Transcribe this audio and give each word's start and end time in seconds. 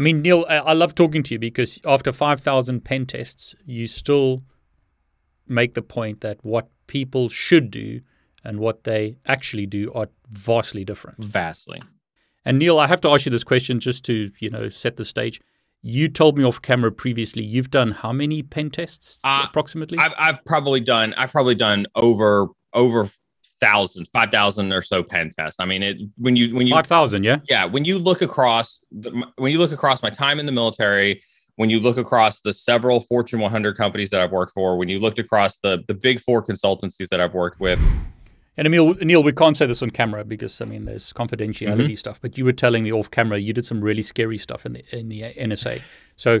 I 0.00 0.02
mean, 0.02 0.22
Neal, 0.22 0.46
I 0.48 0.72
love 0.72 0.94
talking 0.94 1.22
to 1.24 1.34
you 1.34 1.38
because 1.38 1.78
after 1.84 2.10
5,000 2.10 2.82
pen 2.82 3.04
tests, 3.04 3.54
you 3.66 3.86
still 3.86 4.42
make 5.46 5.74
the 5.74 5.82
point 5.82 6.22
that 6.22 6.38
what 6.42 6.70
people 6.86 7.28
should 7.28 7.70
do 7.70 8.00
and 8.42 8.60
what 8.60 8.84
they 8.84 9.18
actually 9.26 9.66
do 9.66 9.92
are 9.92 10.08
vastly 10.30 10.86
different. 10.86 11.22
Vastly. 11.22 11.82
And 12.46 12.58
Neal, 12.58 12.78
I 12.78 12.86
have 12.86 13.02
to 13.02 13.10
ask 13.10 13.26
you 13.26 13.30
this 13.30 13.44
question 13.44 13.78
just 13.78 14.02
to, 14.06 14.30
you 14.38 14.48
know, 14.48 14.70
set 14.70 14.96
the 14.96 15.04
stage. 15.04 15.38
You 15.82 16.08
told 16.08 16.38
me 16.38 16.44
off 16.44 16.62
camera 16.62 16.90
previously. 16.90 17.44
You've 17.44 17.70
done 17.70 17.90
how 17.90 18.14
many 18.14 18.42
pen 18.42 18.70
tests 18.70 19.20
uh, 19.22 19.44
approximately? 19.50 19.98
I've, 19.98 20.14
I've 20.16 20.42
probably 20.46 20.80
done. 20.80 21.12
I've 21.18 21.30
probably 21.30 21.56
done 21.56 21.86
over 21.94 22.48
over 22.72 23.10
thousand, 23.60 24.08
five 24.12 24.30
thousand 24.30 24.72
or 24.72 24.82
so 24.82 25.02
pen 25.02 25.30
tests. 25.30 25.60
I 25.60 25.66
mean, 25.66 25.82
it 25.82 25.98
when 26.16 26.36
you 26.36 26.54
when 26.54 26.66
you 26.66 26.72
five 26.72 26.86
thousand, 26.86 27.24
yeah, 27.24 27.38
yeah. 27.48 27.64
When 27.64 27.84
you 27.84 27.98
look 27.98 28.22
across 28.22 28.80
the, 28.90 29.26
when 29.36 29.52
you 29.52 29.58
look 29.58 29.72
across 29.72 30.02
my 30.02 30.10
time 30.10 30.40
in 30.40 30.46
the 30.46 30.52
military, 30.52 31.22
when 31.56 31.70
you 31.70 31.80
look 31.80 31.96
across 31.96 32.40
the 32.40 32.52
several 32.52 33.00
Fortune 33.00 33.40
100 33.40 33.76
companies 33.76 34.10
that 34.10 34.20
I've 34.20 34.32
worked 34.32 34.52
for, 34.52 34.76
when 34.78 34.88
you 34.88 34.98
looked 34.98 35.18
across 35.18 35.58
the 35.58 35.82
the 35.86 35.94
big 35.94 36.20
four 36.20 36.42
consultancies 36.42 37.08
that 37.08 37.20
I've 37.20 37.34
worked 37.34 37.60
with, 37.60 37.78
and 38.56 38.66
Emil, 38.66 38.94
Neal, 39.00 39.22
we 39.22 39.32
can't 39.32 39.56
say 39.56 39.66
this 39.66 39.82
on 39.82 39.90
camera 39.90 40.24
because 40.24 40.60
I 40.60 40.64
mean 40.64 40.84
there's 40.84 41.12
confidentiality 41.12 41.76
mm-hmm. 41.76 41.94
stuff. 41.94 42.20
But 42.20 42.36
you 42.36 42.44
were 42.44 42.52
telling 42.52 42.84
me 42.84 42.92
off 42.92 43.10
camera 43.10 43.38
you 43.38 43.52
did 43.52 43.64
some 43.64 43.80
really 43.80 44.02
scary 44.02 44.38
stuff 44.38 44.66
in 44.66 44.74
the 44.74 44.84
in 44.92 45.08
the 45.08 45.22
NSA. 45.22 45.80
So 46.16 46.40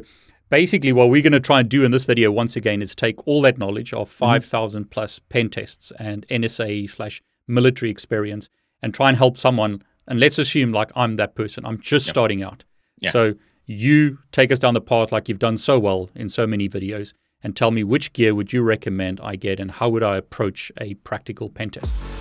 basically, 0.50 0.92
what 0.92 1.08
we're 1.08 1.22
going 1.22 1.32
to 1.32 1.40
try 1.40 1.60
and 1.60 1.68
do 1.68 1.84
in 1.84 1.90
this 1.90 2.04
video 2.04 2.30
once 2.30 2.56
again 2.56 2.82
is 2.82 2.94
take 2.94 3.26
all 3.26 3.40
that 3.42 3.56
knowledge 3.56 3.92
of 3.94 4.10
mm-hmm. 4.10 4.24
5,000 4.24 4.82
mm-hmm. 4.82 4.88
plus 4.90 5.18
pen 5.18 5.48
tests 5.48 5.92
and 5.98 6.26
NSA 6.28 6.90
slash 6.90 7.22
military 7.48 7.90
experience 7.90 8.50
and 8.82 8.92
try 8.92 9.08
and 9.08 9.16
help 9.16 9.38
someone. 9.38 9.82
And 10.06 10.20
let's 10.20 10.38
assume 10.38 10.72
like 10.72 10.90
I'm 10.94 11.16
that 11.16 11.34
person. 11.34 11.64
I'm 11.64 11.78
just 11.78 12.06
yep. 12.06 12.14
starting 12.14 12.42
out. 12.42 12.64
Yeah. 12.98 13.10
So 13.10 13.34
you 13.64 14.18
take 14.32 14.50
us 14.50 14.58
down 14.58 14.74
the 14.74 14.80
path 14.80 15.12
like 15.12 15.28
you've 15.28 15.38
done 15.38 15.56
so 15.56 15.78
well 15.78 16.10
in 16.14 16.28
so 16.28 16.46
many 16.46 16.68
videos 16.68 17.14
and 17.42 17.56
tell 17.56 17.70
me 17.70 17.84
which 17.84 18.12
gear 18.12 18.34
would 18.34 18.52
you 18.52 18.62
recommend 18.62 19.20
I 19.22 19.36
get 19.36 19.60
and 19.60 19.70
how 19.70 19.88
would 19.88 20.02
I 20.02 20.16
approach 20.16 20.72
a 20.80 20.94
practical 20.94 21.48
pen 21.48 21.70
test. 21.70 22.19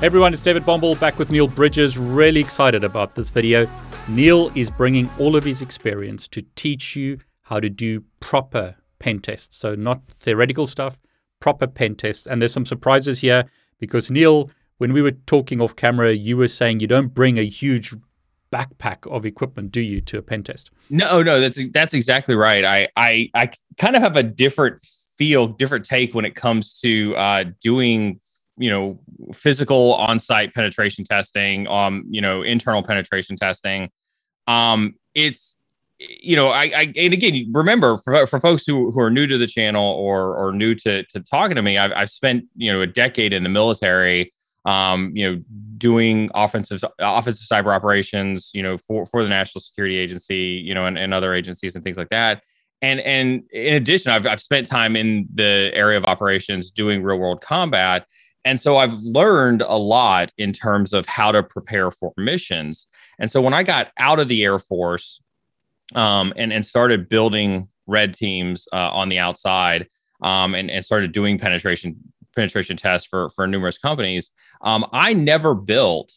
Hey 0.00 0.06
everyone, 0.06 0.34
it's 0.34 0.42
David 0.42 0.64
Bombal 0.64 0.98
back 0.98 1.20
with 1.20 1.30
Neal 1.30 1.46
Bridges. 1.46 1.96
Really 1.96 2.40
excited 2.40 2.82
about 2.82 3.14
this 3.14 3.30
video. 3.30 3.66
Neal 4.08 4.50
is 4.56 4.68
bringing 4.68 5.08
all 5.20 5.36
of 5.36 5.44
his 5.44 5.62
experience 5.62 6.26
to 6.28 6.42
teach 6.56 6.96
you 6.96 7.20
how 7.42 7.60
to 7.60 7.70
do 7.70 8.02
proper 8.18 8.74
pen 8.98 9.20
tests. 9.20 9.56
So 9.56 9.76
not 9.76 10.02
theoretical 10.10 10.66
stuff, 10.66 10.98
proper 11.38 11.68
pen 11.68 11.94
tests. 11.94 12.26
And 12.26 12.42
there's 12.42 12.52
some 12.52 12.66
surprises 12.66 13.20
here 13.20 13.44
because 13.78 14.10
Neal, 14.10 14.50
when 14.78 14.92
we 14.92 15.00
were 15.00 15.12
talking 15.12 15.60
off 15.60 15.76
camera, 15.76 16.12
you 16.12 16.36
were 16.36 16.48
saying 16.48 16.80
you 16.80 16.88
don't 16.88 17.14
bring 17.14 17.38
a 17.38 17.46
huge 17.46 17.94
backpack 18.52 19.10
of 19.10 19.24
equipment, 19.24 19.70
do 19.70 19.80
you, 19.80 20.00
to 20.02 20.18
a 20.18 20.22
pen 20.22 20.42
test? 20.42 20.72
No, 20.90 21.22
no, 21.22 21.40
that's 21.40 21.68
that's 21.68 21.94
exactly 21.94 22.34
right. 22.34 22.64
I 22.64 22.88
I 22.96 23.30
I 23.32 23.50
kind 23.78 23.94
of 23.94 24.02
have 24.02 24.16
a 24.16 24.24
different 24.24 24.82
feel, 25.16 25.46
different 25.46 25.84
take 25.84 26.14
when 26.14 26.24
it 26.24 26.34
comes 26.34 26.80
to 26.80 27.14
uh, 27.16 27.44
doing 27.62 28.18
you 28.56 28.70
know 28.70 28.98
physical 29.32 29.94
on-site 29.94 30.54
penetration 30.54 31.04
testing, 31.04 31.66
um, 31.68 32.04
you 32.08 32.20
know 32.20 32.42
internal 32.42 32.82
penetration 32.82 33.36
testing. 33.36 33.90
Um, 34.46 34.94
it's 35.14 35.56
you 35.98 36.34
know, 36.36 36.48
I, 36.48 36.64
I 36.64 36.92
and 36.96 37.14
again, 37.14 37.50
remember 37.52 37.98
for, 37.98 38.26
for 38.26 38.40
folks 38.40 38.66
who, 38.66 38.90
who 38.90 39.00
are 39.00 39.10
new 39.10 39.26
to 39.26 39.38
the 39.38 39.46
channel 39.46 39.94
or 39.94 40.36
or 40.36 40.52
new 40.52 40.74
to 40.76 41.04
to 41.04 41.20
talking 41.20 41.56
to 41.56 41.62
me, 41.62 41.78
I've, 41.78 41.92
I've 41.92 42.10
spent 42.10 42.44
you 42.56 42.72
know 42.72 42.80
a 42.80 42.86
decade 42.86 43.32
in 43.32 43.42
the 43.42 43.48
military 43.48 44.32
um, 44.64 45.12
you 45.14 45.30
know, 45.30 45.42
doing 45.76 46.30
offensive 46.34 46.82
offensive 46.98 47.46
cyber 47.46 47.74
operations, 47.74 48.50
you 48.54 48.62
know, 48.62 48.78
for 48.78 49.04
for 49.06 49.22
the 49.22 49.28
National 49.28 49.60
Security 49.60 49.98
Agency, 49.98 50.36
you 50.36 50.74
know, 50.74 50.86
and, 50.86 50.96
and 50.96 51.12
other 51.12 51.34
agencies 51.34 51.74
and 51.74 51.84
things 51.84 51.98
like 51.98 52.08
that. 52.08 52.42
And 52.80 53.00
and 53.00 53.42
in 53.52 53.74
addition, 53.74 54.12
I've 54.12 54.26
I've 54.26 54.40
spent 54.40 54.66
time 54.66 54.96
in 54.96 55.28
the 55.34 55.70
area 55.74 55.98
of 55.98 56.04
operations 56.06 56.70
doing 56.70 57.02
real 57.02 57.18
world 57.18 57.42
combat. 57.42 58.06
And 58.44 58.60
so 58.60 58.76
I've 58.76 58.94
learned 59.00 59.62
a 59.62 59.76
lot 59.76 60.32
in 60.36 60.52
terms 60.52 60.92
of 60.92 61.06
how 61.06 61.32
to 61.32 61.42
prepare 61.42 61.90
for 61.90 62.12
missions. 62.16 62.86
And 63.18 63.30
so 63.30 63.40
when 63.40 63.54
I 63.54 63.62
got 63.62 63.90
out 63.98 64.20
of 64.20 64.28
the 64.28 64.44
Air 64.44 64.58
Force 64.58 65.22
um, 65.94 66.32
and, 66.36 66.52
and 66.52 66.64
started 66.64 67.08
building 67.08 67.68
red 67.86 68.14
teams 68.14 68.66
uh, 68.72 68.90
on 68.92 69.08
the 69.08 69.18
outside 69.18 69.88
um, 70.22 70.54
and, 70.54 70.70
and 70.70 70.84
started 70.84 71.12
doing 71.12 71.38
penetration 71.38 71.96
penetration 72.34 72.76
tests 72.76 73.06
for 73.08 73.28
for 73.30 73.46
numerous 73.46 73.78
companies. 73.78 74.30
Um, 74.62 74.84
I 74.92 75.14
never 75.14 75.54
built 75.54 76.12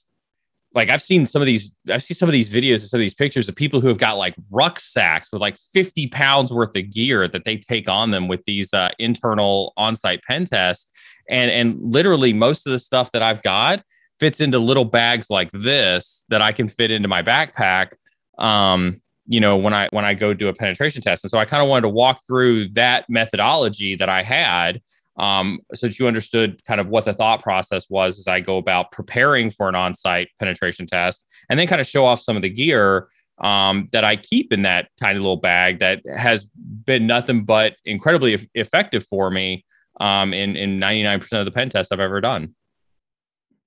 like 0.74 0.92
I've 0.92 1.02
seen 1.02 1.26
some 1.26 1.42
of 1.42 1.46
these, 1.46 1.72
I've 1.90 2.04
seen 2.04 2.16
some 2.16 2.30
of 2.30 2.34
these 2.34 2.50
videos 2.50 2.80
and 2.80 2.90
some 2.90 3.00
of 3.00 3.02
these 3.02 3.14
pictures 3.14 3.48
of 3.48 3.56
people 3.56 3.82
who 3.82 3.88
have 3.88 3.98
got 3.98 4.18
like 4.18 4.36
rucksacks 4.52 5.30
with 5.32 5.42
like 5.42 5.58
50 5.58 6.08
pounds 6.08 6.52
worth 6.52 6.76
of 6.76 6.92
gear 6.92 7.28
that 7.28 7.46
they 7.46 7.58
take 7.58 7.90
on 7.90 8.12
them 8.12 8.28
with 8.28 8.42
these 8.46 8.74
uh, 8.74 8.90
internal 9.00 9.74
on-site 9.78 10.22
pen 10.24 10.46
tests. 10.46 10.90
And 11.30 11.50
and 11.50 11.80
literally 11.82 12.34
most 12.34 12.66
of 12.68 12.72
the 12.72 12.80
stuff 12.80 13.12
that 13.12 13.24
I've 13.24 13.42
got 13.42 13.84
fits 14.20 14.42
into 14.42 14.60
little 14.60 14.86
bags 14.86 15.30
like 15.30 15.52
this 15.52 16.24
that 16.30 16.42
I 16.42 16.52
can 16.52 16.68
fit 16.68 16.92
into 16.92 17.08
my 17.08 17.22
backpack. 17.22 17.94
Um, 18.38 19.02
you 19.26 19.40
know, 19.40 19.58
when 19.58 19.74
I 19.74 19.88
when 19.92 20.06
I 20.06 20.14
go 20.14 20.34
do 20.34 20.48
a 20.48 20.54
penetration 20.54 21.02
test. 21.02 21.24
And 21.24 21.32
so 21.32 21.38
I 21.38 21.46
kind 21.46 21.62
of 21.62 21.70
wanted 21.70 21.82
to 21.82 21.90
walk 21.90 22.22
through 22.28 22.70
that 22.70 23.10
methodology 23.10 23.96
that 23.96 24.10
I 24.10 24.24
had 24.24 24.82
um, 25.18 25.60
so 25.74 25.88
that 25.88 25.98
you 25.98 26.08
understood 26.08 26.64
kind 26.66 26.80
of 26.80 26.88
what 26.88 27.06
the 27.06 27.14
thought 27.14 27.42
process 27.42 27.90
was 27.90 28.20
as 28.20 28.28
I 28.28 28.40
go 28.40 28.58
about 28.58 28.92
preparing 28.92 29.50
for 29.50 29.68
an 29.68 29.76
on-site 29.76 30.30
penetration 30.40 30.88
test, 30.88 31.26
and 31.50 31.60
then 31.60 31.68
kind 31.68 31.82
of 31.82 31.88
show 31.88 32.06
off 32.06 32.22
some 32.22 32.36
of 32.36 32.42
the 32.42 32.50
gear 32.50 33.08
um, 33.40 33.88
that 33.92 34.04
I 34.04 34.16
keep 34.16 34.52
in 34.52 34.64
that 34.64 34.90
tiny 35.00 35.20
little 35.20 35.38
bag 35.38 35.80
that 35.80 36.02
has 36.10 36.46
been 36.46 37.06
nothing 37.06 37.46
but 37.46 37.76
incredibly 37.86 38.36
e- 38.36 38.50
effective 38.56 39.06
for 39.06 39.30
me 39.30 39.66
um, 40.00 40.34
in 40.34 40.56
in 40.56 40.80
99% 40.80 41.40
of 41.40 41.46
the 41.46 41.52
pen 41.52 41.70
tests 41.70 41.92
I've 41.92 42.00
ever 42.00 42.22
done. 42.22 42.56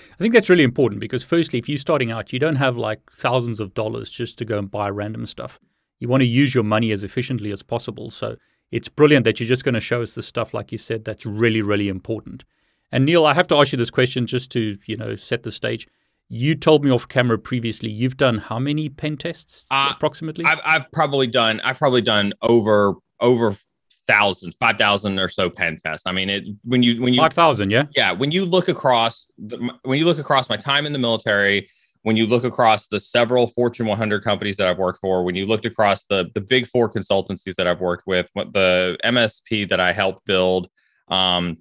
I 0.00 0.16
think 0.16 0.32
that's 0.32 0.48
really 0.48 0.64
important 0.64 1.00
because, 1.00 1.22
firstly, 1.22 1.58
if 1.58 1.68
you're 1.68 1.78
starting 1.78 2.10
out, 2.10 2.32
you 2.32 2.38
don't 2.38 2.56
have 2.56 2.76
like 2.76 3.00
thousands 3.12 3.60
of 3.60 3.74
dollars 3.74 4.10
just 4.10 4.38
to 4.38 4.44
go 4.44 4.58
and 4.58 4.70
buy 4.70 4.88
random 4.88 5.26
stuff. 5.26 5.58
You 5.98 6.08
want 6.08 6.22
to 6.22 6.26
use 6.26 6.54
your 6.54 6.64
money 6.64 6.90
as 6.92 7.04
efficiently 7.04 7.52
as 7.52 7.62
possible. 7.62 8.10
So 8.10 8.36
it's 8.70 8.88
brilliant 8.88 9.24
that 9.24 9.40
you're 9.40 9.48
just 9.48 9.64
going 9.64 9.74
to 9.74 9.80
show 9.80 10.02
us 10.02 10.14
the 10.14 10.22
stuff, 10.22 10.54
like 10.54 10.72
you 10.72 10.78
said, 10.78 11.04
that's 11.04 11.26
really, 11.26 11.62
really 11.62 11.88
important. 11.88 12.44
And 12.92 13.04
Neal, 13.04 13.24
I 13.24 13.34
have 13.34 13.46
to 13.48 13.56
ask 13.56 13.72
you 13.72 13.78
this 13.78 13.90
question 13.90 14.26
just 14.26 14.50
to, 14.52 14.76
you 14.86 14.96
know, 14.96 15.14
set 15.14 15.42
the 15.42 15.52
stage. 15.52 15.86
You 16.28 16.54
told 16.54 16.84
me 16.84 16.90
off 16.90 17.08
camera 17.08 17.38
previously. 17.38 17.90
You've 17.90 18.16
done 18.16 18.38
how 18.38 18.58
many 18.58 18.88
pen 18.88 19.16
tests 19.16 19.66
uh, 19.70 19.92
approximately? 19.94 20.44
I've, 20.44 20.60
I've 20.64 20.90
probably 20.92 21.26
done. 21.26 21.60
I've 21.64 21.78
probably 21.78 22.02
done 22.02 22.32
over 22.42 22.94
over 23.20 23.56
thousands, 24.06 24.54
five 24.56 24.76
thousand 24.76 25.18
or 25.18 25.28
so 25.28 25.50
pen 25.50 25.76
tests. 25.76 26.06
I 26.06 26.12
mean, 26.12 26.30
it 26.30 26.44
when 26.62 26.84
you 26.84 27.00
when 27.02 27.14
you 27.14 27.20
five 27.20 27.32
thousand, 27.32 27.70
yeah, 27.70 27.86
yeah. 27.96 28.12
When 28.12 28.30
you 28.30 28.44
look 28.44 28.68
across 28.68 29.26
the, 29.38 29.72
when 29.82 29.98
you 29.98 30.04
look 30.04 30.18
across 30.18 30.48
my 30.48 30.56
time 30.56 30.86
in 30.86 30.92
the 30.92 30.98
military, 31.00 31.68
when 32.02 32.16
you 32.16 32.26
look 32.26 32.44
across 32.44 32.86
the 32.86 32.98
several 32.98 33.46
Fortune 33.46 33.86
100 33.86 34.24
companies 34.24 34.56
that 34.56 34.66
I've 34.66 34.78
worked 34.78 35.00
for, 35.00 35.22
when 35.22 35.34
you 35.34 35.46
looked 35.46 35.66
across 35.66 36.04
the 36.06 36.30
the 36.34 36.40
big 36.40 36.66
four 36.66 36.90
consultancies 36.90 37.54
that 37.56 37.66
I've 37.66 37.80
worked 37.80 38.06
with, 38.06 38.28
the 38.34 38.96
MSP 39.04 39.68
that 39.68 39.80
I 39.80 39.92
helped 39.92 40.24
build, 40.24 40.68
um, 41.08 41.58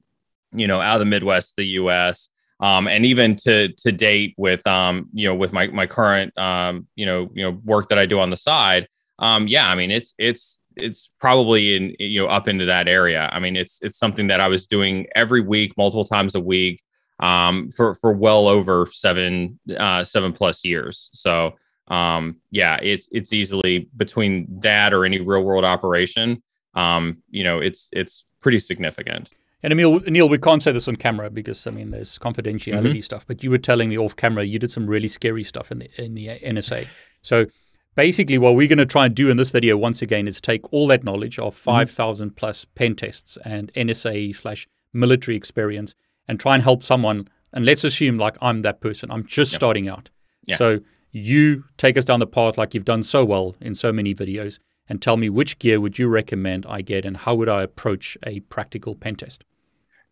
you 0.54 0.68
know, 0.68 0.80
out 0.80 0.96
of 0.96 1.00
the 1.00 1.06
Midwest, 1.06 1.56
the 1.56 1.66
U.S., 1.66 2.30
um, 2.62 2.88
and 2.88 3.06
even 3.06 3.36
to 3.38 3.70
to 3.70 3.92
date 3.92 4.34
with 4.38 4.66
um, 4.66 5.10
you 5.14 5.28
know, 5.28 5.36
with 5.36 5.54
my 5.54 5.68
my 5.68 5.88
current 5.88 6.38
um, 6.38 6.88
you 6.96 7.06
know, 7.06 7.30
you 7.34 7.44
know, 7.44 7.60
work 7.64 7.90
that 7.90 8.00
I 8.00 8.06
do 8.06 8.20
on 8.20 8.30
the 8.30 8.38
side, 8.38 8.88
um, 9.20 9.48
yeah, 9.48 9.70
I 9.70 9.76
mean, 9.76 9.92
it's 9.92 10.14
it's 10.18 10.60
it's 10.76 11.10
probably 11.20 11.76
in 11.76 11.96
you 12.00 12.22
know 12.22 12.28
up 12.28 12.48
into 12.48 12.66
that 12.66 12.88
area. 12.88 13.30
I 13.32 13.40
mean, 13.40 13.58
it's 13.58 13.80
it's 13.82 13.98
something 13.98 14.28
that 14.28 14.40
I 14.40 14.48
was 14.48 14.68
doing 14.68 15.08
every 15.16 15.42
week, 15.42 15.78
multiple 15.78 16.06
times 16.06 16.36
a 16.36 16.40
week 16.40 16.82
um, 17.20 17.70
for 17.72 17.94
for 17.96 18.12
well 18.14 18.48
over 18.48 18.88
seven 18.92 19.60
uh, 19.78 20.04
seven 20.04 20.34
plus 20.34 20.64
years. 20.64 21.10
So 21.14 21.56
um, 21.88 22.38
yeah, 22.52 22.78
it's 22.82 23.08
it's 23.12 23.34
easily 23.34 23.90
between 23.98 24.48
that 24.62 24.94
or 24.94 25.06
any 25.06 25.20
real 25.20 25.44
world 25.44 25.66
operation. 25.66 26.42
Um, 26.76 27.18
you 27.30 27.44
know, 27.44 27.60
it's 27.60 27.90
it's 27.92 28.26
pretty 28.40 28.60
significant. 28.60 29.32
And 29.62 29.74
Emil, 29.74 30.00
Neal, 30.08 30.30
we 30.30 30.38
can't 30.38 30.62
say 30.62 30.72
this 30.72 30.88
on 30.88 30.96
camera 30.96 31.30
because 31.30 31.68
I 31.68 31.72
mean 31.72 31.92
there's 31.92 32.18
confidentiality 32.18 32.92
mm-hmm. 32.92 33.00
stuff. 33.02 33.28
But 33.28 33.44
you 33.44 33.52
were 33.52 33.58
telling 33.58 33.90
me 33.90 33.98
off 33.98 34.16
camera 34.16 34.44
you 34.44 34.60
did 34.60 34.72
some 34.72 34.88
really 34.88 35.10
scary 35.10 35.44
stuff 35.44 35.72
in 35.72 35.80
the 35.80 35.90
in 35.98 36.16
the 36.16 36.28
NSA. 36.28 36.88
So 37.22 37.48
basically, 37.96 38.38
what 38.38 38.56
we're 38.56 38.70
going 38.70 38.78
to 38.78 38.86
try 38.86 39.08
and 39.08 39.16
do 39.16 39.30
in 39.30 39.38
this 39.38 39.52
video 39.52 39.76
once 39.76 40.02
again 40.02 40.28
is 40.28 40.40
take 40.40 40.72
all 40.72 40.88
that 40.88 41.04
knowledge 41.04 41.38
of 41.40 41.56
mm-hmm. 41.56 41.72
5,000 41.72 42.38
plus 42.38 42.64
pen 42.64 42.96
tests 42.96 43.38
and 43.44 43.74
NSA 43.74 44.34
slash 44.34 44.68
military 44.94 45.36
experience 45.36 45.94
and 46.30 46.40
try 46.40 46.54
and 46.54 46.64
help 46.64 46.84
someone. 46.84 47.28
And 47.52 47.66
let's 47.66 47.84
assume 47.84 48.18
like 48.18 48.38
I'm 48.42 48.62
that 48.62 48.80
person. 48.80 49.12
I'm 49.12 49.26
just 49.26 49.52
yep. 49.52 49.60
starting 49.60 49.90
out. 49.90 50.10
Yeah. 50.46 50.56
So 50.56 50.80
you 51.12 51.66
take 51.78 51.98
us 51.98 52.06
down 52.06 52.20
the 52.20 52.28
path 52.28 52.58
like 52.58 52.74
you've 52.74 52.86
done 52.86 53.04
so 53.04 53.26
well 53.26 53.56
in 53.60 53.74
so 53.74 53.92
many 53.92 54.14
videos 54.14 54.60
and 54.88 55.02
tell 55.02 55.18
me 55.18 55.30
which 55.30 55.60
gear 55.60 55.82
would 55.82 55.98
you 55.98 56.08
recommend 56.08 56.66
I 56.68 56.82
get 56.82 57.04
and 57.04 57.18
how 57.18 57.34
would 57.36 57.50
I 57.50 57.64
approach 57.64 58.18
a 58.26 58.40
practical 58.42 58.96
pen 58.96 59.16
test? 59.16 59.44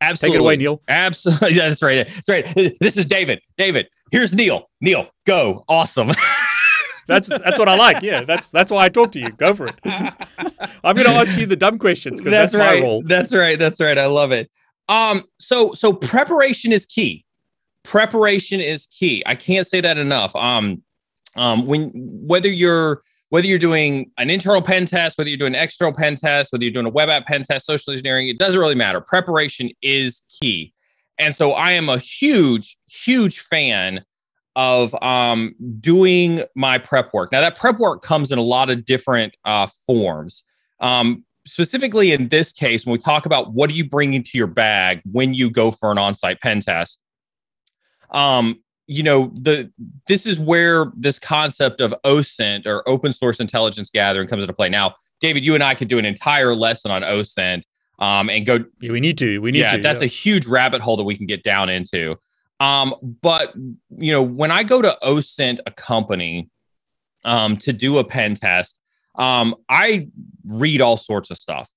Absolutely. 0.02 0.34
Take 0.34 0.40
it 0.40 0.44
away, 0.44 0.56
Neal. 0.58 0.82
Absolutely. 0.88 1.54
Yeah, 1.56 1.70
That's 1.70 1.82
right. 1.82 2.08
That's 2.08 2.30
right. 2.30 2.78
This 2.80 2.98
is 2.98 3.06
David. 3.06 3.40
David, 3.58 3.88
here's 4.12 4.34
Neal. 4.34 4.70
Neal, 4.82 5.08
go. 5.26 5.64
Awesome. 5.68 6.12
that's 7.08 7.30
that's 7.30 7.58
what 7.58 7.70
I 7.70 7.76
like. 7.76 8.02
Yeah, 8.02 8.24
that's 8.24 8.52
that's 8.52 8.72
why 8.72 8.86
I 8.86 8.90
talk 8.90 9.12
to 9.14 9.20
you. 9.20 9.32
Go 9.32 9.56
for 9.56 9.68
it. 9.68 9.76
I'm 10.84 10.96
going 10.96 11.08
to 11.08 11.14
ask 11.14 11.40
you 11.40 11.46
the 11.46 11.56
dumb 11.56 11.80
questions 11.80 12.20
because 12.20 12.32
that's, 12.32 12.54
that's 12.54 12.64
right. 12.64 12.80
my 12.80 12.86
role. 12.86 13.02
That's 13.04 13.34
right. 13.34 13.58
That's 13.58 13.80
right. 13.80 13.98
I 13.98 14.06
love 14.06 14.32
it. 14.32 14.52
Um. 14.90 15.24
So 15.40 15.74
so 15.74 15.94
preparation 15.94 16.72
is 16.72 16.86
key. 16.86 17.26
Preparation 17.84 18.60
is 18.60 18.88
key. 18.88 19.24
I 19.26 19.36
can't 19.36 19.68
say 19.68 19.82
that 19.82 19.98
enough. 19.98 20.36
Um. 20.36 20.84
Um. 21.36 21.66
When 21.66 21.92
whether 21.94 22.50
you're 22.50 23.02
whether 23.30 23.48
you're 23.48 23.60
doing 23.60 24.12
an 24.18 24.30
internal 24.30 24.62
pen 24.62 24.86
test, 24.86 25.18
whether 25.18 25.30
you're 25.30 25.38
doing 25.38 25.56
an 25.56 25.62
external 25.62 25.94
pen 25.94 26.16
test, 26.16 26.52
whether 26.52 26.64
you're 26.64 26.74
doing 26.74 26.86
a 26.86 26.90
web 26.90 27.10
app 27.10 27.26
pen 27.26 27.44
test, 27.44 27.66
social 27.66 27.92
engineering, 27.92 28.30
it 28.30 28.40
doesn't 28.40 28.60
really 28.60 28.76
matter. 28.76 29.02
Preparation 29.02 29.70
is 29.82 30.22
key. 30.42 30.74
And 31.20 31.36
so 31.36 31.52
I 31.52 31.72
am 31.72 31.90
a 31.90 31.98
huge, 31.98 32.78
huge 32.88 33.40
fan 33.40 34.04
of 34.56 34.96
um, 35.04 35.56
doing 35.80 36.44
my 36.56 36.78
prep 36.78 37.14
work. 37.14 37.32
Now, 37.32 37.42
that 37.42 37.56
prep 37.56 37.80
work 37.80 38.02
comes 38.02 38.32
in 38.32 38.40
a 38.40 38.44
lot 38.44 38.70
of 38.70 38.86
different 38.86 39.36
uh, 39.46 39.68
forms. 39.86 40.44
Um, 40.80 41.26
specifically 41.48 42.12
in 42.12 42.28
this 42.28 42.52
case, 42.52 42.86
when 42.86 42.94
we 42.94 43.00
talk 43.00 43.26
about 43.26 43.54
what 43.54 43.70
do 43.70 43.76
you 43.76 43.88
bring 43.88 44.14
into 44.14 44.38
your 44.38 44.48
bag 44.48 45.02
when 45.12 45.34
you 45.34 45.50
go 45.50 45.72
for 45.72 45.92
an 45.92 45.98
on 45.98 46.14
site 46.14 46.40
pen 46.42 46.62
test, 46.62 47.00
um, 48.12 48.62
you 48.88 49.04
know 49.04 49.32
the 49.34 49.72
this 50.08 50.26
is 50.26 50.40
where 50.40 50.92
this 50.96 51.20
concept 51.20 51.82
of 51.82 51.94
OSINT 52.06 52.66
or 52.66 52.88
open 52.88 53.12
source 53.12 53.40
intelligence 53.40 53.90
gathering 53.90 54.28
comes 54.28 54.44
into 54.44 54.54
play. 54.54 54.70
Now, 54.70 54.96
David, 55.20 55.44
you 55.44 55.56
and 55.56 55.64
I 55.64 55.76
could 55.76 55.88
do 55.90 56.00
an 56.00 56.06
entire 56.06 56.56
lesson 56.56 56.92
on 56.92 57.02
OSINT 57.02 57.64
um, 58.00 58.30
and 58.30 58.46
go. 58.46 58.64
Yeah, 58.80 58.92
we 58.92 59.00
need 59.00 59.18
to. 59.18 59.40
We 59.40 59.52
need 59.52 59.60
yeah, 59.60 59.72
to. 59.72 59.82
That's 59.82 60.00
yeah. 60.00 60.06
a 60.06 60.10
huge 60.10 60.46
rabbit 60.48 60.82
hole 60.82 60.98
that 60.98 61.04
we 61.04 61.18
can 61.18 61.26
get 61.26 61.44
down 61.44 61.70
into. 61.70 62.16
Um, 62.60 62.94
but 63.22 63.54
you 63.98 64.12
know, 64.12 64.24
when 64.24 64.52
I 64.52 64.64
go 64.64 64.82
to 64.82 64.98
OSINT, 65.04 65.60
a 65.66 65.72
company, 65.72 66.50
um, 67.26 67.58
to 67.58 67.74
do 67.74 67.98
a 67.98 68.04
pen 68.04 68.36
test, 68.36 68.80
um, 69.18 69.56
I 69.70 70.08
read 70.46 70.82
all 70.82 70.98
sorts 70.98 71.32
of 71.32 71.38
stuff 71.38 71.72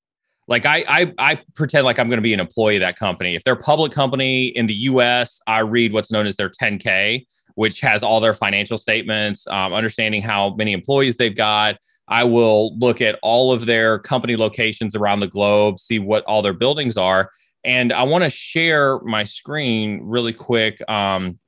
like 0.51 0.67
I, 0.67 0.85
I, 0.89 1.15
I 1.17 1.39
pretend 1.55 1.85
like 1.85 2.01
I'm 2.01 2.09
going 2.09 2.19
to 2.19 2.23
be 2.23 2.35
an 2.35 2.41
employee 2.41 2.77
of 2.77 2.81
that 2.81 2.99
company. 2.99 3.37
If 3.37 3.45
they're 3.45 3.55
a 3.55 3.57
public 3.57 3.93
company 3.93 4.49
in 4.49 4.67
the 4.67 4.75
U.S., 4.75 5.41
I 5.47 5.61
read 5.61 5.93
what's 5.93 6.11
known 6.11 6.27
as 6.27 6.35
their 6.35 6.51
10K, 6.51 7.25
which 7.55 7.81
has 7.81 8.03
all 8.03 8.19
their 8.19 8.35
financial 8.35 8.77
statements, 8.77 9.47
um, 9.47 9.73
understanding 9.73 10.23
how 10.23 10.55
many 10.57 10.73
employees 10.73 11.17
they've 11.17 11.37
got. 11.37 11.77
I 12.09 12.25
will 12.25 12.77
look 12.79 13.01
at 13.01 13.17
all 13.23 13.53
of 13.53 13.65
their 13.65 14.01
company 14.01 14.37
locations 14.37 14.97
around 14.97 15.21
the 15.21 15.29
globe, 15.29 15.79
see 15.79 16.01
what 16.01 16.25
all 16.25 16.43
their 16.43 16.53
buildings 16.53 16.97
are, 16.97 17.31
and 17.63 17.93
I 17.93 18.03
want 18.03 18.25
to 18.25 18.31
share 18.31 18.99
my 19.01 19.23
screen 19.23 20.01
really 20.03 20.33
quick. 20.33 20.83
Um, 20.91 21.39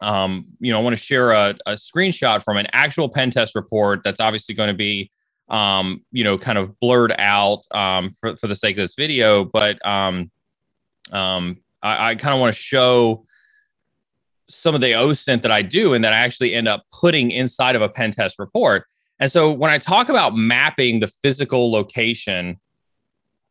um, 0.00 0.46
you 0.58 0.72
know, 0.72 0.78
I 0.78 0.82
want 0.82 0.96
to 0.96 1.02
share 1.02 1.32
a, 1.32 1.54
a 1.66 1.72
screenshot 1.72 2.42
from 2.42 2.56
an 2.56 2.68
actual 2.72 3.10
pen 3.10 3.30
test 3.30 3.54
report 3.54 4.00
that's 4.04 4.20
obviously 4.20 4.54
going 4.54 4.68
to 4.68 4.74
be 4.74 5.10
um, 5.48 6.04
you 6.12 6.24
know, 6.24 6.36
kind 6.38 6.58
of 6.58 6.78
blurred 6.80 7.14
out 7.18 7.64
um, 7.70 8.12
for, 8.20 8.36
for 8.36 8.46
the 8.46 8.56
sake 8.56 8.76
of 8.76 8.82
this 8.82 8.94
video. 8.94 9.44
But 9.44 9.84
um, 9.86 10.30
um, 11.12 11.58
I, 11.82 12.10
I 12.10 12.14
kind 12.14 12.34
of 12.34 12.40
want 12.40 12.54
to 12.54 12.60
show 12.60 13.24
some 14.48 14.74
of 14.74 14.80
the 14.80 14.92
OSINT 14.92 15.42
that 15.42 15.50
I 15.50 15.62
do 15.62 15.94
and 15.94 16.02
that 16.04 16.12
I 16.12 16.18
actually 16.18 16.54
end 16.54 16.68
up 16.68 16.84
putting 16.92 17.30
inside 17.30 17.76
of 17.76 17.82
a 17.82 17.88
pen 17.88 18.12
test 18.12 18.38
report. 18.38 18.86
And 19.20 19.30
so 19.30 19.52
when 19.52 19.70
I 19.70 19.78
talk 19.78 20.08
about 20.08 20.36
mapping 20.36 21.00
the 21.00 21.08
physical 21.08 21.70
location, 21.70 22.58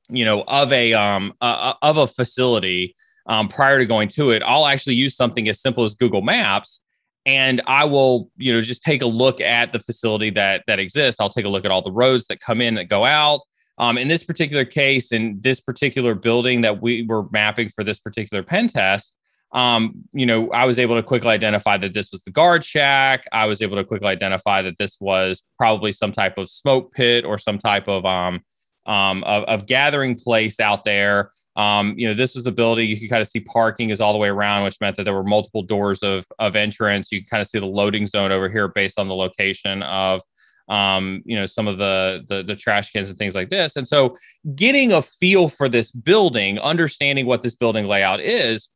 you 0.09 0.25
know, 0.25 0.43
of 0.47 0.71
a 0.71 0.93
um, 0.93 1.33
of 1.41 1.97
a 1.97 2.07
facility 2.07 2.95
um, 3.25 3.49
prior 3.49 3.77
to 3.77 3.85
going 3.85 4.07
to 4.09 4.31
it, 4.31 4.41
I'll 4.45 4.65
actually 4.65 4.95
use 4.95 5.15
something 5.15 5.49
as 5.49 5.61
simple 5.61 5.83
as 5.83 5.93
Google 5.95 6.21
Maps 6.21 6.81
and 7.27 7.61
I 7.67 7.83
will, 7.83 8.31
you 8.37 8.53
know, 8.53 8.61
just 8.61 8.81
take 8.81 9.01
a 9.01 9.05
look 9.05 9.41
at 9.41 9.73
the 9.73 9.79
facility 9.79 10.29
that 10.31 10.63
that 10.65 10.79
exists. 10.79 11.19
I'll 11.19 11.29
take 11.29 11.45
a 11.45 11.49
look 11.49 11.65
at 11.65 11.71
all 11.71 11.81
the 11.81 11.91
roads 11.91 12.25
that 12.27 12.39
come 12.39 12.61
in 12.61 12.75
that 12.75 12.85
go 12.85 13.05
out. 13.05 13.41
Um, 13.77 13.97
in 13.97 14.07
this 14.07 14.23
particular 14.23 14.65
case, 14.65 15.11
in 15.11 15.37
this 15.41 15.59
particular 15.59 16.15
building 16.15 16.61
that 16.61 16.81
we 16.81 17.03
were 17.03 17.27
mapping 17.29 17.69
for 17.69 17.83
this 17.83 17.99
particular 17.99 18.41
pen 18.41 18.69
test, 18.69 19.15
um, 19.51 20.03
you 20.13 20.25
know, 20.25 20.49
I 20.51 20.65
was 20.65 20.79
able 20.79 20.95
to 20.95 21.03
quickly 21.03 21.29
identify 21.29 21.77
that 21.77 21.93
this 21.93 22.11
was 22.11 22.21
the 22.23 22.31
guard 22.31 22.63
shack. 22.63 23.25
I 23.31 23.45
was 23.45 23.61
able 23.61 23.75
to 23.75 23.83
quickly 23.83 24.07
identify 24.07 24.61
that 24.61 24.77
this 24.79 24.97
was 24.99 25.43
probably 25.57 25.91
some 25.91 26.11
type 26.11 26.37
of 26.37 26.49
smoke 26.49 26.91
pit 26.93 27.23
or 27.23 27.37
some 27.37 27.57
type 27.57 27.87
of 27.87 28.05
um, 28.05 28.41
um, 28.85 29.23
of, 29.25 29.43
of 29.43 29.65
gathering 29.67 30.17
place 30.17 30.59
out 30.59 30.85
there. 30.85 31.31
Um, 31.57 31.95
you 31.97 32.07
know, 32.07 32.13
this 32.13 32.35
was 32.35 32.43
the 32.43 32.51
building. 32.51 32.87
You 32.89 32.99
could 32.99 33.09
kind 33.09 33.21
of 33.21 33.27
see 33.27 33.39
parking 33.39 33.89
is 33.89 33.99
all 33.99 34.13
the 34.13 34.19
way 34.19 34.29
around, 34.29 34.63
which 34.63 34.79
meant 34.79 34.95
that 34.95 35.03
there 35.03 35.13
were 35.13 35.23
multiple 35.23 35.63
doors 35.63 36.03
of 36.03 36.25
of 36.39 36.55
entrance. 36.55 37.11
You 37.11 37.21
can 37.21 37.27
kind 37.29 37.41
of 37.41 37.47
see 37.47 37.59
the 37.59 37.65
loading 37.65 38.07
zone 38.07 38.31
over 38.31 38.47
here 38.47 38.67
based 38.67 38.99
on 38.99 39.07
the 39.07 39.15
location 39.15 39.83
of 39.83 40.21
um, 40.69 41.21
you 41.25 41.37
know, 41.37 41.45
some 41.45 41.67
of 41.67 41.77
the, 41.77 42.25
the 42.27 42.43
the 42.43 42.55
trash 42.55 42.91
cans 42.91 43.09
and 43.09 43.17
things 43.17 43.35
like 43.35 43.49
this. 43.49 43.75
And 43.75 43.87
so 43.87 44.17
getting 44.55 44.91
a 44.91 45.01
feel 45.01 45.49
for 45.49 45.69
this 45.69 45.91
building, 45.91 46.59
understanding 46.59 47.25
what 47.25 47.41
this 47.41 47.55
building 47.55 47.85
layout 47.85 48.19
is, 48.19 48.69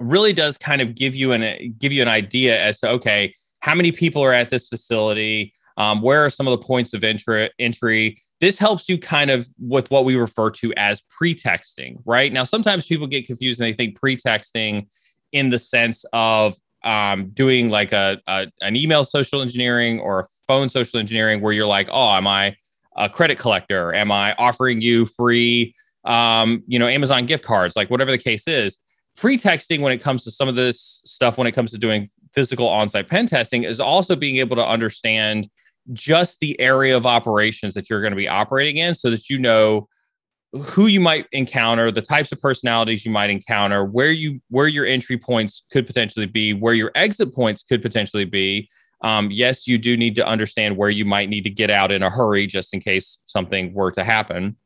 really 0.00 0.32
does 0.32 0.56
kind 0.56 0.80
of 0.80 0.94
give 0.94 1.14
you 1.14 1.32
an 1.32 1.74
give 1.78 1.92
you 1.92 2.02
an 2.02 2.08
idea 2.08 2.60
as 2.60 2.80
to 2.80 2.88
okay, 2.90 3.34
how 3.60 3.74
many 3.74 3.92
people 3.92 4.22
are 4.22 4.32
at 4.32 4.50
this 4.50 4.68
facility? 4.68 5.52
Um, 5.76 6.02
where 6.02 6.24
are 6.24 6.30
some 6.30 6.48
of 6.48 6.58
the 6.58 6.64
points 6.64 6.94
of 6.94 7.04
entry? 7.04 7.50
Entry. 7.58 8.20
This 8.40 8.58
helps 8.58 8.88
you 8.88 8.98
kind 8.98 9.30
of 9.30 9.46
with 9.58 9.90
what 9.90 10.04
we 10.04 10.16
refer 10.16 10.50
to 10.50 10.72
as 10.76 11.02
pretexting, 11.10 12.02
right? 12.04 12.32
Now, 12.32 12.44
sometimes 12.44 12.86
people 12.86 13.06
get 13.06 13.26
confused 13.26 13.60
and 13.60 13.66
they 13.66 13.72
think 13.72 13.96
pretexting 13.96 14.86
in 15.32 15.50
the 15.50 15.58
sense 15.58 16.04
of 16.12 16.54
um, 16.84 17.30
doing 17.30 17.68
like 17.68 17.92
a, 17.92 18.20
a, 18.26 18.46
an 18.60 18.76
email 18.76 19.04
social 19.04 19.42
engineering 19.42 20.00
or 20.00 20.20
a 20.20 20.24
phone 20.46 20.68
social 20.68 21.00
engineering 21.00 21.40
where 21.40 21.52
you're 21.52 21.66
like, 21.66 21.88
oh, 21.90 22.12
am 22.12 22.26
I 22.26 22.56
a 22.96 23.08
credit 23.08 23.38
collector? 23.38 23.94
Am 23.94 24.10
I 24.12 24.34
offering 24.38 24.80
you 24.80 25.06
free, 25.06 25.74
um, 26.04 26.62
you 26.66 26.78
know, 26.78 26.86
Amazon 26.86 27.26
gift 27.26 27.44
cards? 27.44 27.76
Like 27.76 27.90
whatever 27.90 28.10
the 28.10 28.18
case 28.18 28.46
is. 28.46 28.78
Pretexting 29.16 29.80
when 29.80 29.92
it 29.92 29.98
comes 29.98 30.22
to 30.24 30.30
some 30.30 30.48
of 30.48 30.54
this 30.54 31.00
stuff, 31.04 31.38
when 31.38 31.48
it 31.48 31.52
comes 31.52 31.72
to 31.72 31.78
doing 31.78 32.08
physical 32.32 32.68
on-site 32.68 33.08
pen 33.08 33.26
testing, 33.26 33.64
is 33.64 33.80
also 33.80 34.14
being 34.14 34.36
able 34.36 34.54
to 34.54 34.64
understand 34.64 35.48
just 35.92 36.40
the 36.40 36.58
area 36.60 36.96
of 36.96 37.06
operations 37.06 37.74
that 37.74 37.88
you're 37.88 38.00
going 38.00 38.12
to 38.12 38.16
be 38.16 38.28
operating 38.28 38.76
in 38.76 38.94
so 38.94 39.10
that 39.10 39.28
you 39.28 39.38
know 39.38 39.88
who 40.52 40.86
you 40.86 41.00
might 41.00 41.26
encounter 41.32 41.90
the 41.90 42.00
types 42.02 42.32
of 42.32 42.40
personalities 42.40 43.04
you 43.04 43.10
might 43.10 43.28
encounter 43.28 43.84
where 43.84 44.10
you 44.10 44.40
where 44.48 44.66
your 44.66 44.86
entry 44.86 45.18
points 45.18 45.62
could 45.70 45.86
potentially 45.86 46.26
be 46.26 46.54
where 46.54 46.74
your 46.74 46.90
exit 46.94 47.34
points 47.34 47.62
could 47.62 47.82
potentially 47.82 48.24
be. 48.24 48.68
Um, 49.02 49.30
yes 49.30 49.66
you 49.66 49.78
do 49.78 49.96
need 49.96 50.16
to 50.16 50.26
understand 50.26 50.76
where 50.76 50.90
you 50.90 51.04
might 51.04 51.28
need 51.28 51.44
to 51.44 51.50
get 51.50 51.70
out 51.70 51.92
in 51.92 52.02
a 52.02 52.10
hurry 52.10 52.46
just 52.46 52.74
in 52.74 52.80
case 52.80 53.18
something 53.26 53.72
were 53.72 53.92
to 53.92 54.02
happen. 54.02 54.56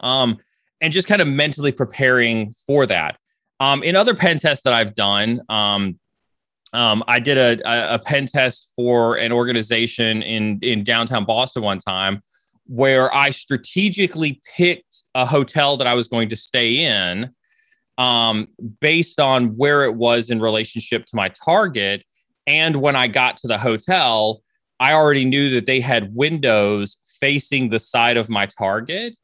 Um, 0.00 0.38
and 0.80 0.92
just 0.92 1.08
kind 1.08 1.22
of 1.22 1.28
mentally 1.28 1.72
preparing 1.72 2.52
for 2.66 2.84
that. 2.86 3.16
Um, 3.60 3.82
in 3.82 3.96
other 3.96 4.14
pen 4.14 4.38
tests 4.38 4.64
that 4.64 4.74
i've 4.74 4.94
done 4.94 5.40
um, 6.74 7.04
I 7.06 7.20
did 7.20 7.38
a, 7.38 7.94
a, 7.94 7.98
pen 7.98 8.26
test 8.26 8.72
for 8.74 9.16
an 9.16 9.30
organization 9.30 10.22
in, 10.22 10.58
in 10.60 10.82
downtown 10.82 11.24
Boston 11.24 11.62
one 11.62 11.78
time 11.78 12.20
where 12.66 13.14
I 13.14 13.30
strategically 13.30 14.40
picked 14.56 15.04
a 15.14 15.24
hotel 15.24 15.76
that 15.76 15.86
I 15.86 15.94
was 15.94 16.08
going 16.08 16.28
to 16.30 16.36
stay 16.36 16.84
in 16.84 17.30
um, 17.96 18.48
based 18.80 19.20
on 19.20 19.56
where 19.56 19.84
it 19.84 19.94
was 19.94 20.30
in 20.30 20.40
relationship 20.40 21.06
to 21.06 21.16
my 21.16 21.28
target. 21.28 22.02
And 22.46 22.76
when 22.76 22.96
I 22.96 23.06
got 23.06 23.36
to 23.38 23.48
the 23.48 23.58
hotel, 23.58 24.42
I 24.80 24.94
already 24.94 25.24
knew 25.24 25.50
that 25.50 25.66
they 25.66 25.80
had 25.80 26.14
windows 26.14 26.98
facing 27.20 27.68
the 27.68 27.78
side 27.78 28.16
of 28.16 28.28
my 28.28 28.46
target 28.46 29.14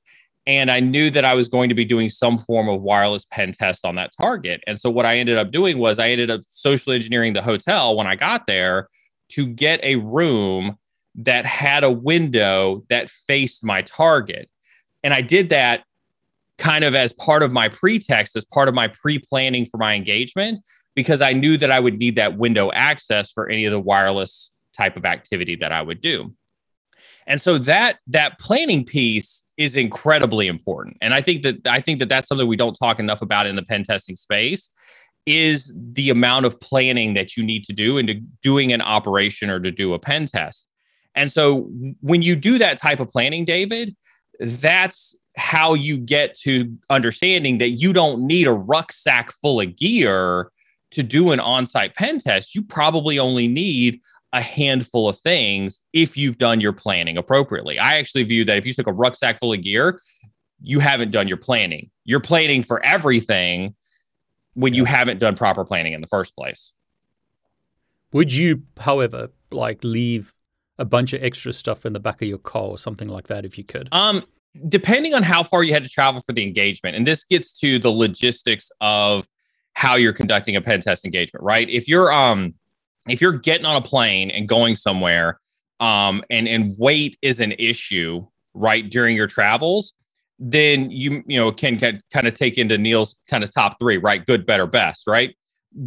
and 0.50 0.68
I 0.68 0.80
knew 0.80 1.10
that 1.10 1.24
I 1.24 1.32
was 1.32 1.46
going 1.46 1.68
to 1.68 1.76
be 1.76 1.84
doing 1.84 2.10
some 2.10 2.36
form 2.36 2.68
of 2.68 2.82
wireless 2.82 3.24
pen 3.24 3.52
test 3.52 3.84
on 3.86 3.94
that 3.94 4.10
target. 4.20 4.60
And 4.66 4.80
so 4.80 4.90
what 4.90 5.06
I 5.06 5.16
ended 5.16 5.38
up 5.38 5.52
doing 5.52 5.78
was 5.78 6.00
I 6.00 6.08
ended 6.08 6.28
up 6.28 6.40
social 6.48 6.92
engineering 6.92 7.34
the 7.34 7.40
hotel 7.40 7.96
when 7.96 8.08
I 8.08 8.16
got 8.16 8.48
there 8.48 8.88
to 9.28 9.46
get 9.46 9.78
a 9.84 9.94
room 9.94 10.76
that 11.14 11.46
had 11.46 11.84
a 11.84 11.92
window 11.92 12.82
that 12.88 13.08
faced 13.08 13.62
my 13.62 13.82
target. 13.82 14.50
And 15.04 15.14
I 15.14 15.20
did 15.20 15.50
that 15.50 15.84
kind 16.58 16.82
of 16.82 16.96
as 16.96 17.12
part 17.12 17.44
of 17.44 17.52
my 17.52 17.68
pretext, 17.68 18.34
as 18.34 18.44
part 18.44 18.68
of 18.68 18.74
my 18.74 18.88
pre 18.88 19.20
planning 19.20 19.64
for 19.64 19.76
my 19.76 19.94
engagement, 19.94 20.64
because 20.96 21.22
I 21.22 21.32
knew 21.32 21.58
that 21.58 21.70
I 21.70 21.78
would 21.78 22.00
need 22.00 22.16
that 22.16 22.38
window 22.38 22.72
access 22.72 23.30
for 23.30 23.48
any 23.48 23.66
of 23.66 23.72
the 23.72 23.78
wireless 23.78 24.50
type 24.76 24.96
of 24.96 25.04
activity 25.04 25.54
that 25.54 25.70
I 25.70 25.80
would 25.80 26.00
do. 26.00 26.34
And 27.26 27.40
so 27.40 27.58
that 27.58 27.98
that 28.08 28.38
planning 28.38 28.84
piece 28.84 29.44
is 29.56 29.76
incredibly 29.76 30.46
important. 30.46 30.96
And 31.00 31.14
I 31.14 31.20
think 31.20 31.42
that 31.42 31.66
I 31.66 31.80
think 31.80 31.98
that 31.98 32.08
that's 32.08 32.28
something 32.28 32.48
we 32.48 32.56
don't 32.56 32.74
talk 32.74 32.98
enough 32.98 33.22
about 33.22 33.46
in 33.46 33.56
the 33.56 33.62
pen 33.62 33.84
testing 33.84 34.16
space 34.16 34.70
is 35.26 35.72
the 35.76 36.10
amount 36.10 36.46
of 36.46 36.58
planning 36.60 37.14
that 37.14 37.36
you 37.36 37.44
need 37.44 37.64
to 37.64 37.72
do 37.72 37.98
into 37.98 38.14
doing 38.42 38.72
an 38.72 38.80
operation 38.80 39.50
or 39.50 39.60
to 39.60 39.70
do 39.70 39.94
a 39.94 39.98
pen 39.98 40.26
test. 40.26 40.66
And 41.14 41.30
so 41.30 41.68
when 42.00 42.22
you 42.22 42.36
do 42.36 42.58
that 42.58 42.78
type 42.78 43.00
of 43.00 43.08
planning, 43.08 43.44
David, 43.44 43.94
that's 44.40 45.14
how 45.36 45.74
you 45.74 45.98
get 45.98 46.34
to 46.34 46.74
understanding 46.88 47.58
that 47.58 47.70
you 47.70 47.92
don't 47.92 48.26
need 48.26 48.46
a 48.46 48.52
rucksack 48.52 49.30
full 49.42 49.60
of 49.60 49.76
gear 49.76 50.50
to 50.92 51.02
do 51.02 51.30
an 51.30 51.40
on-site 51.40 51.94
pen 51.94 52.18
test. 52.18 52.54
You 52.54 52.62
probably 52.62 53.18
only 53.18 53.46
need 53.46 54.00
a 54.32 54.40
handful 54.40 55.08
of 55.08 55.18
things 55.18 55.80
if 55.92 56.16
you've 56.16 56.38
done 56.38 56.60
your 56.60 56.72
planning 56.72 57.16
appropriately. 57.16 57.78
I 57.78 57.98
actually 57.98 58.24
view 58.24 58.44
that 58.44 58.58
if 58.58 58.66
you 58.66 58.72
took 58.72 58.86
a 58.86 58.92
rucksack 58.92 59.38
full 59.38 59.52
of 59.52 59.60
gear, 59.60 60.00
you 60.62 60.78
haven't 60.78 61.10
done 61.10 61.26
your 61.26 61.36
planning. 61.36 61.90
You're 62.04 62.20
planning 62.20 62.62
for 62.62 62.84
everything 62.84 63.74
when 64.54 64.74
you 64.74 64.84
haven't 64.84 65.18
done 65.18 65.34
proper 65.34 65.64
planning 65.64 65.94
in 65.94 66.00
the 66.00 66.06
first 66.06 66.36
place. 66.36 66.72
Would 68.12 68.32
you, 68.32 68.64
however, 68.78 69.30
like 69.50 69.82
leave 69.82 70.34
a 70.78 70.84
bunch 70.84 71.12
of 71.12 71.22
extra 71.22 71.52
stuff 71.52 71.84
in 71.84 71.92
the 71.92 72.00
back 72.00 72.22
of 72.22 72.28
your 72.28 72.38
car 72.38 72.62
or 72.62 72.78
something 72.78 73.08
like 73.08 73.28
that 73.28 73.44
if 73.44 73.58
you 73.58 73.64
could? 73.64 73.88
Um, 73.92 74.22
depending 74.68 75.14
on 75.14 75.22
how 75.22 75.42
far 75.42 75.62
you 75.62 75.72
had 75.72 75.82
to 75.84 75.88
travel 75.88 76.20
for 76.20 76.32
the 76.32 76.42
engagement, 76.42 76.96
and 76.96 77.06
this 77.06 77.24
gets 77.24 77.58
to 77.60 77.78
the 77.78 77.90
logistics 77.90 78.70
of 78.80 79.26
how 79.74 79.94
you're 79.94 80.12
conducting 80.12 80.56
a 80.56 80.60
pen 80.60 80.80
test 80.80 81.04
engagement, 81.04 81.44
right? 81.44 81.68
If 81.68 81.88
you're 81.88 82.12
um 82.12 82.54
if 83.10 83.20
you're 83.20 83.32
getting 83.32 83.66
on 83.66 83.76
a 83.76 83.80
plane 83.80 84.30
and 84.30 84.48
going 84.48 84.76
somewhere, 84.76 85.40
um, 85.80 86.22
and 86.30 86.46
and 86.46 86.72
weight 86.78 87.16
is 87.22 87.40
an 87.40 87.52
issue, 87.52 88.26
right, 88.54 88.88
during 88.88 89.16
your 89.16 89.26
travels, 89.26 89.94
then 90.38 90.90
you 90.90 91.22
you 91.26 91.38
know 91.38 91.50
can, 91.50 91.78
can 91.78 92.02
kind 92.12 92.26
of 92.26 92.34
take 92.34 92.58
into 92.58 92.78
Neal's 92.78 93.16
kind 93.28 93.44
of 93.44 93.52
top 93.52 93.78
three, 93.78 93.98
right? 93.98 94.24
Good, 94.24 94.46
better, 94.46 94.66
best, 94.66 95.06
right? 95.06 95.34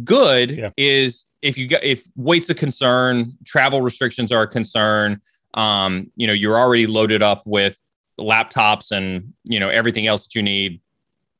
Good 0.02 0.52
yeah. 0.52 0.70
is 0.76 1.26
if 1.42 1.58
you 1.58 1.66
get 1.66 1.84
if 1.84 2.06
weight's 2.16 2.50
a 2.50 2.54
concern, 2.54 3.32
travel 3.44 3.82
restrictions 3.82 4.32
are 4.32 4.42
a 4.42 4.48
concern. 4.48 5.20
Um, 5.54 6.10
you 6.16 6.26
know, 6.26 6.32
you're 6.32 6.56
already 6.58 6.86
loaded 6.86 7.22
up 7.22 7.42
with 7.46 7.80
laptops 8.18 8.92
and 8.92 9.32
you 9.44 9.58
know 9.58 9.68
everything 9.68 10.06
else 10.06 10.24
that 10.24 10.34
you 10.34 10.42
need 10.42 10.80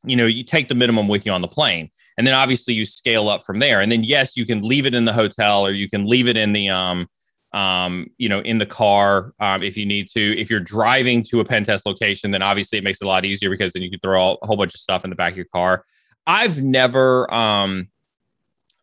you 0.05 0.17
know, 0.17 0.27
you 0.27 0.45
take 0.45 0.69
the 0.69 0.75
minimum 0.75 1.09
with 1.09 1.27
you 1.27 1.33
on 1.33 1.43
the 1.43 1.49
plane. 1.49 1.91
And 2.17 2.27
then 2.27 2.35
obviously 2.35 2.75
you 2.75 2.85
scale 2.85 3.29
up 3.29 3.43
from 3.43 3.59
there. 3.59 3.81
And 3.81 3.91
then 3.91 4.05
yes, 4.05 4.37
you 4.37 4.47
can 4.47 4.63
leave 4.63 4.87
it 4.87 4.95
in 4.95 5.05
the 5.05 5.13
hotel 5.13 5.67
or 5.67 5.73
you 5.73 5.89
can 5.89 6.07
leave 6.07 6.29
it 6.29 6.37
in 6.37 6.53
the 6.53 6.69
um 6.69 7.09
um, 7.55 8.09
you 8.19 8.29
know, 8.29 8.41
in 8.41 8.59
the 8.59 8.67
car 8.67 9.33
um, 9.39 9.63
if 9.63 9.77
you 9.77 9.87
need 9.87 10.09
to. 10.11 10.39
If 10.39 10.51
you're 10.51 10.59
driving 10.59 11.23
to 11.31 11.39
a 11.39 11.45
pen 11.45 11.63
test 11.63 11.87
location, 11.87 12.33
then 12.33 12.43
obviously 12.43 12.79
it 12.79 12.85
makes 12.85 13.01
it 13.01 13.05
a 13.05 13.09
lot 13.09 13.25
easier 13.25 13.49
because 13.49 13.73
then 13.73 13.83
you 13.83 13.91
can 13.91 14.01
throw 14.01 14.37
a 14.43 14.47
whole 14.47 14.57
bunch 14.57 14.75
of 14.75 14.81
stuff 14.81 15.05
in 15.05 15.11
the 15.11 15.17
back 15.17 15.35
of 15.35 15.37
your 15.37 15.47
car. 15.47 15.85
I've 16.27 16.61
never, 16.61 17.33
um, 17.33 17.89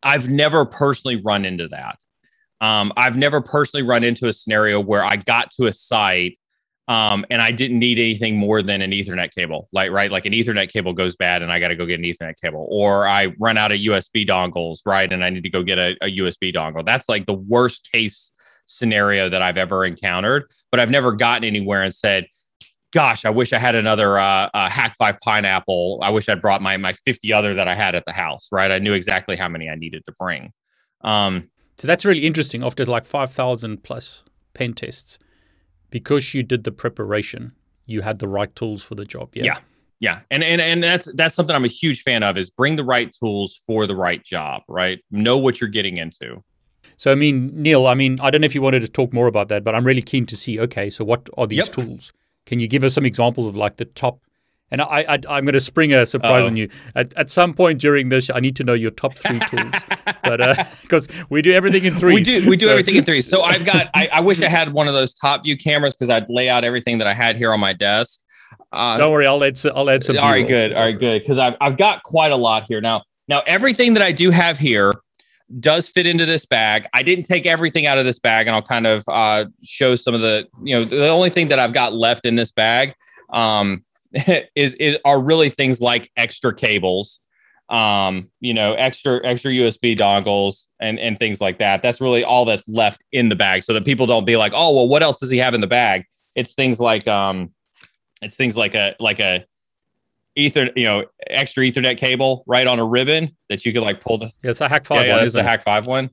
I've 0.02 0.30
never 0.30 0.64
personally 0.64 1.18
run 1.18 1.44
into 1.44 1.68
that. 1.68 2.00
Um, 2.62 2.94
I've 2.96 3.18
never 3.18 3.42
personally 3.42 3.86
run 3.86 4.06
into 4.06 4.28
a 4.28 4.34
scenario 4.34 4.80
where 4.80 5.04
I 5.04 5.18
got 5.18 5.52
to 5.52 5.66
a 5.66 5.74
site 5.74 6.40
um, 6.88 7.26
and 7.30 7.42
I 7.42 7.52
didn't 7.52 7.80
need 7.80 8.00
anything 8.00 8.36
more 8.36 8.62
than 8.62 8.82
an 8.82 8.92
Ethernet 8.92 9.32
cable, 9.34 9.70
like 9.72 9.92
right, 9.92 10.12
like 10.12 10.26
an 10.26 10.34
Ethernet 10.34 10.70
cable 10.70 10.94
goes 10.94 11.16
bad, 11.16 11.42
and 11.42 11.52
I 11.52 11.60
got 11.60 11.70
to 11.70 11.76
go 11.76 11.86
get 11.86 12.00
an 12.00 12.06
Ethernet 12.06 12.36
cable, 12.42 12.68
or 12.70 13.08
I 13.08 13.34
run 13.40 13.58
out 13.58 13.72
of 13.72 13.80
USB 13.80 14.28
dongles, 14.28 14.80
right, 14.86 15.12
and 15.12 15.24
I 15.24 15.30
need 15.30 15.44
to 15.44 15.50
go 15.50 15.64
get 15.64 15.78
a, 15.78 15.96
a 16.02 16.18
USB 16.18 16.54
dongle. 16.54 16.84
That's 16.84 17.08
like 17.08 17.26
the 17.28 17.34
worst 17.34 17.90
case 17.92 18.32
scenario 18.66 19.30
that 19.30 19.42
I've 19.42 19.58
ever 19.58 19.86
encountered. 19.86 20.50
But 20.72 20.80
I've 20.80 20.90
never 20.90 21.12
gotten 21.12 21.44
anywhere 21.44 21.84
and 21.84 21.94
said, 21.94 22.26
"Gosh, 22.92 23.26
I 23.26 23.30
wish 23.30 23.54
I 23.54 23.60
had 23.60 23.76
another 23.76 24.18
uh, 24.18 24.50
uh, 24.54 24.70
Hak5 24.70 25.20
pineapple. 25.22 26.00
I 26.02 26.10
wish 26.10 26.28
I'd 26.30 26.42
brought 26.42 26.62
my 26.62 26.78
my 26.78 26.94
50 26.94 27.32
other 27.32 27.54
that 27.54 27.68
I 27.68 27.76
had 27.76 27.96
at 27.96 28.06
the 28.06 28.14
house." 28.14 28.50
Right, 28.52 28.72
I 28.72 28.80
knew 28.80 28.94
exactly 28.94 29.36
how 29.36 29.50
many 29.50 29.70
I 29.70 29.76
needed 29.76 30.04
to 30.08 30.14
bring. 30.20 30.52
Um, 31.02 31.50
so 31.78 31.88
that's 31.88 32.06
really 32.06 32.26
interesting. 32.26 32.64
After 32.64 32.86
like 32.86 33.06
5,000 33.06 33.82
plus 33.84 34.24
pen 34.54 34.74
tests 34.74 35.18
because 35.92 36.34
you 36.34 36.42
did 36.42 36.64
the 36.64 36.72
preparation, 36.72 37.52
you 37.86 38.02
had 38.02 38.18
the 38.18 38.28
right 38.28 38.54
tools 38.56 38.82
for 38.82 38.96
the 38.96 39.06
job. 39.06 39.30
Yeah. 39.34 39.44
Yeah. 39.44 39.58
Yeah. 40.00 40.20
And 40.32 40.44
and 40.44 40.60
and 40.60 40.82
that's 40.82 41.08
that's 41.14 41.36
something 41.36 41.56
I'm 41.56 41.64
a 41.64 41.68
huge 41.68 42.02
fan 42.02 42.24
of 42.24 42.36
is 42.36 42.50
bring 42.50 42.76
the 42.76 42.84
right 42.84 43.14
tools 43.14 43.62
for 43.68 43.86
the 43.86 43.96
right 43.96 44.24
job, 44.24 44.64
right? 44.68 45.00
Know 45.12 45.38
what 45.38 45.62
you're 45.62 45.70
getting 45.70 45.98
into. 45.98 46.44
So 46.98 47.12
I 47.12 47.16
mean, 47.16 47.52
Neal, 47.54 47.86
I 47.86 47.94
mean, 47.94 48.20
I 48.20 48.32
don't 48.32 48.42
know 48.42 48.46
if 48.46 48.56
you 48.56 48.64
wanted 48.64 48.80
to 48.80 48.88
talk 48.88 49.14
more 49.14 49.28
about 49.28 49.50
that, 49.50 49.64
but 49.64 49.76
I'm 49.76 49.86
really 49.86 50.02
keen 50.02 50.26
to 50.26 50.36
see, 50.36 50.60
okay, 50.60 50.90
so 50.90 51.06
what 51.06 51.30
are 51.38 51.46
these 51.46 51.60
yep. 51.60 51.72
tools? 51.72 52.12
Can 52.48 52.60
you 52.60 52.68
give 52.68 52.84
us 52.84 52.96
some 52.96 53.06
examples 53.06 53.48
of 53.48 53.58
like 53.58 53.78
the 53.78 53.86
top 53.86 54.20
and 54.72 54.82
I, 54.82 55.06
I 55.08 55.38
am 55.38 55.46
going 55.46 55.54
to 55.54 55.60
spring 55.60 55.94
a 55.94 56.06
surprise 56.06 56.44
Uh-oh. 56.44 56.48
on 56.48 56.58
you. 56.58 56.70
At, 56.96 57.14
at 57.18 57.30
some 57.30 57.54
point 57.54 57.80
during 57.80 58.10
this, 58.10 58.30
I 58.34 58.40
need 58.40 58.56
to 58.56 58.64
know 58.64 58.74
your 58.74 58.92
top 58.92 59.16
three 59.16 59.40
tools, 59.40 59.74
but 60.24 60.40
because 60.82 61.08
uh, 61.10 61.26
we 61.30 61.42
do 61.42 61.52
everything 61.52 61.84
in 61.84 61.94
three. 61.96 62.16
We 62.16 62.22
do 62.22 62.50
we 62.50 62.56
do 62.56 62.68
so. 62.68 62.72
everything 62.72 62.96
in 62.96 63.04
three. 63.04 63.22
So 63.22 63.42
I've 63.42 63.66
got. 63.66 63.90
I, 63.96 64.10
I 64.14 64.22
wish 64.22 64.42
I 64.42 64.48
had 64.48 64.74
one 64.74 64.88
of 64.88 64.94
those 64.94 65.14
top 65.14 65.44
view 65.44 65.58
cameras 65.58 65.94
because 65.94 66.10
I'd 66.10 66.30
lay 66.30 66.50
out 66.50 66.64
everything 66.64 66.98
that 67.00 67.08
I 67.08 67.14
had 67.14 67.36
here 67.36 67.54
on 67.54 67.60
my 67.60 67.74
desk. 67.74 68.22
Uh, 68.72 68.98
Don't 68.98 69.12
worry, 69.12 69.28
I'll 69.28 69.44
add. 69.44 69.60
I'll 69.76 69.90
add 69.90 70.04
some. 70.04 70.18
All 70.18 70.30
right, 70.30 70.48
good. 70.48 70.74
All 70.74 70.86
right, 70.86 70.98
good. 70.98 71.22
Because 71.22 71.38
I've 71.38 71.56
I've 71.60 71.78
got 71.78 72.04
quite 72.04 72.32
a 72.32 72.38
lot 72.38 72.66
here 72.68 72.82
now. 72.82 73.04
Now 73.28 73.44
everything 73.46 73.94
that 73.94 74.04
I 74.04 74.12
do 74.12 74.32
have 74.32 74.58
here 74.58 74.94
does 75.60 75.90
fit 75.90 76.08
into 76.08 76.26
this 76.26 76.46
bag. 76.46 76.86
I 76.94 77.04
didn't 77.04 77.26
take 77.26 77.46
everything 77.46 77.86
out 77.86 77.98
of 77.98 78.06
this 78.06 78.20
bag, 78.20 78.48
and 78.48 78.56
I'll 78.56 78.62
kind 78.62 78.88
of 78.88 79.04
uh, 79.10 79.46
show 79.64 79.96
some 79.96 80.14
of 80.14 80.22
the. 80.22 80.48
You 80.64 80.76
know, 80.76 80.86
the 80.86 81.10
only 81.10 81.30
thing 81.30 81.50
that 81.50 81.60
I've 81.60 81.74
got 81.74 81.94
left 81.94 82.26
in 82.26 82.36
this 82.36 82.52
bag. 82.52 82.96
Um, 83.32 83.84
is, 84.56 84.74
is 84.76 84.98
are 85.06 85.22
really 85.22 85.50
things 85.50 85.82
like 85.82 86.12
extra 86.18 86.54
cables 86.54 87.22
um, 87.72 88.30
you 88.42 88.54
know, 88.54 88.74
extra 88.74 89.26
extra 89.26 89.50
USB 89.50 89.98
dongles 89.98 90.66
and 90.82 91.00
and 91.00 91.18
things 91.18 91.40
like 91.40 91.58
that. 91.60 91.82
That's 91.82 92.02
really 92.02 92.24
all 92.24 92.44
that's 92.44 92.68
left 92.68 93.02
in 93.14 93.30
the 93.30 93.36
bag, 93.36 93.64
so 93.64 93.74
that 93.74 93.86
people 93.86 94.06
don't 94.06 94.26
be 94.26 94.36
like, 94.36 94.52
oh, 94.54 94.76
well, 94.76 94.90
what 94.90 95.02
else 95.02 95.20
does 95.20 95.30
he 95.30 95.38
have 95.38 95.54
in 95.54 95.62
the 95.62 95.68
bag? 95.68 96.04
It's 96.36 96.54
things 96.54 96.82
like 96.82 97.08
um, 97.08 97.52
it's 98.22 98.36
things 98.36 98.58
like 98.58 98.76
a 98.76 98.96
like 99.00 99.22
a 99.22 99.46
ether, 100.36 100.70
you 100.76 100.84
know, 100.84 101.06
extra 101.28 101.64
Ethernet 101.64 101.98
cable 101.98 102.44
right 102.46 102.68
on 102.68 102.80
a 102.80 102.86
ribbon 102.86 103.36
that 103.48 103.66
you 103.66 103.72
could 103.72 103.84
like 103.84 104.02
pull 104.02 104.18
the. 104.18 104.30
Yeah, 104.44 104.52
it's 104.52 104.62
a 104.62 104.68
Hak5. 104.68 104.96
yeah, 104.96 105.04
yeah, 105.04 105.16
one. 105.16 105.24
It's 105.24 105.34
the 105.34 105.42
Hak5 105.42 105.86
one. 105.86 106.10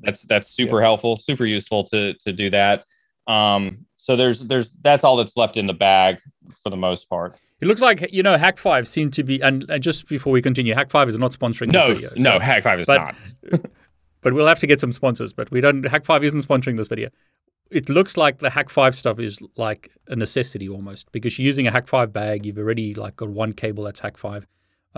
That's 0.00 0.22
that's 0.22 0.50
super 0.50 0.76
yeah. 0.76 0.86
helpful, 0.86 1.16
super 1.16 1.44
useful 1.44 1.84
to 1.88 2.14
to 2.22 2.32
do 2.32 2.48
that. 2.50 2.84
Um, 3.26 3.84
so 3.98 4.16
there's 4.16 4.40
there's 4.40 4.70
that's 4.80 5.04
all 5.04 5.16
that's 5.16 5.36
left 5.36 5.56
in 5.56 5.66
the 5.66 5.74
bag 5.74 6.18
for 6.62 6.70
the 6.70 6.76
most 6.76 7.10
part. 7.10 7.36
It 7.60 7.66
looks 7.66 7.82
like 7.82 8.12
you 8.12 8.22
know 8.22 8.36
Hak5 8.38 8.86
seem 8.86 9.10
to 9.10 9.24
be, 9.24 9.42
and, 9.42 9.68
and 9.68 9.82
just 9.82 10.08
before 10.08 10.32
we 10.32 10.40
continue, 10.40 10.72
Hak5 10.74 11.08
is 11.08 11.18
not 11.18 11.32
sponsoring 11.32 11.72
no, 11.72 11.92
this 11.92 12.10
video. 12.10 12.22
So, 12.22 12.38
no, 12.38 12.38
Hak5 12.38 12.80
is 12.80 12.86
but, 12.86 12.98
not. 12.98 13.60
but 14.20 14.32
we'll 14.32 14.46
have 14.46 14.60
to 14.60 14.66
get 14.66 14.78
some 14.78 14.92
sponsors. 14.92 15.32
But 15.32 15.50
we 15.50 15.60
don't. 15.60 15.82
Hak5 15.82 16.22
isn't 16.22 16.46
sponsoring 16.46 16.76
this 16.76 16.88
video. 16.88 17.10
It 17.70 17.88
looks 17.88 18.16
like 18.16 18.38
the 18.38 18.48
Hak5 18.48 18.94
stuff 18.94 19.18
is 19.18 19.40
like 19.56 19.90
a 20.06 20.16
necessity 20.16 20.68
almost 20.68 21.10
because 21.12 21.38
you're 21.38 21.46
using 21.46 21.66
a 21.66 21.72
Hak5 21.72 22.12
bag. 22.12 22.46
You've 22.46 22.58
already 22.58 22.94
like 22.94 23.16
got 23.16 23.28
one 23.28 23.52
cable 23.52 23.84
that's 23.84 24.00
Hak5. 24.00 24.44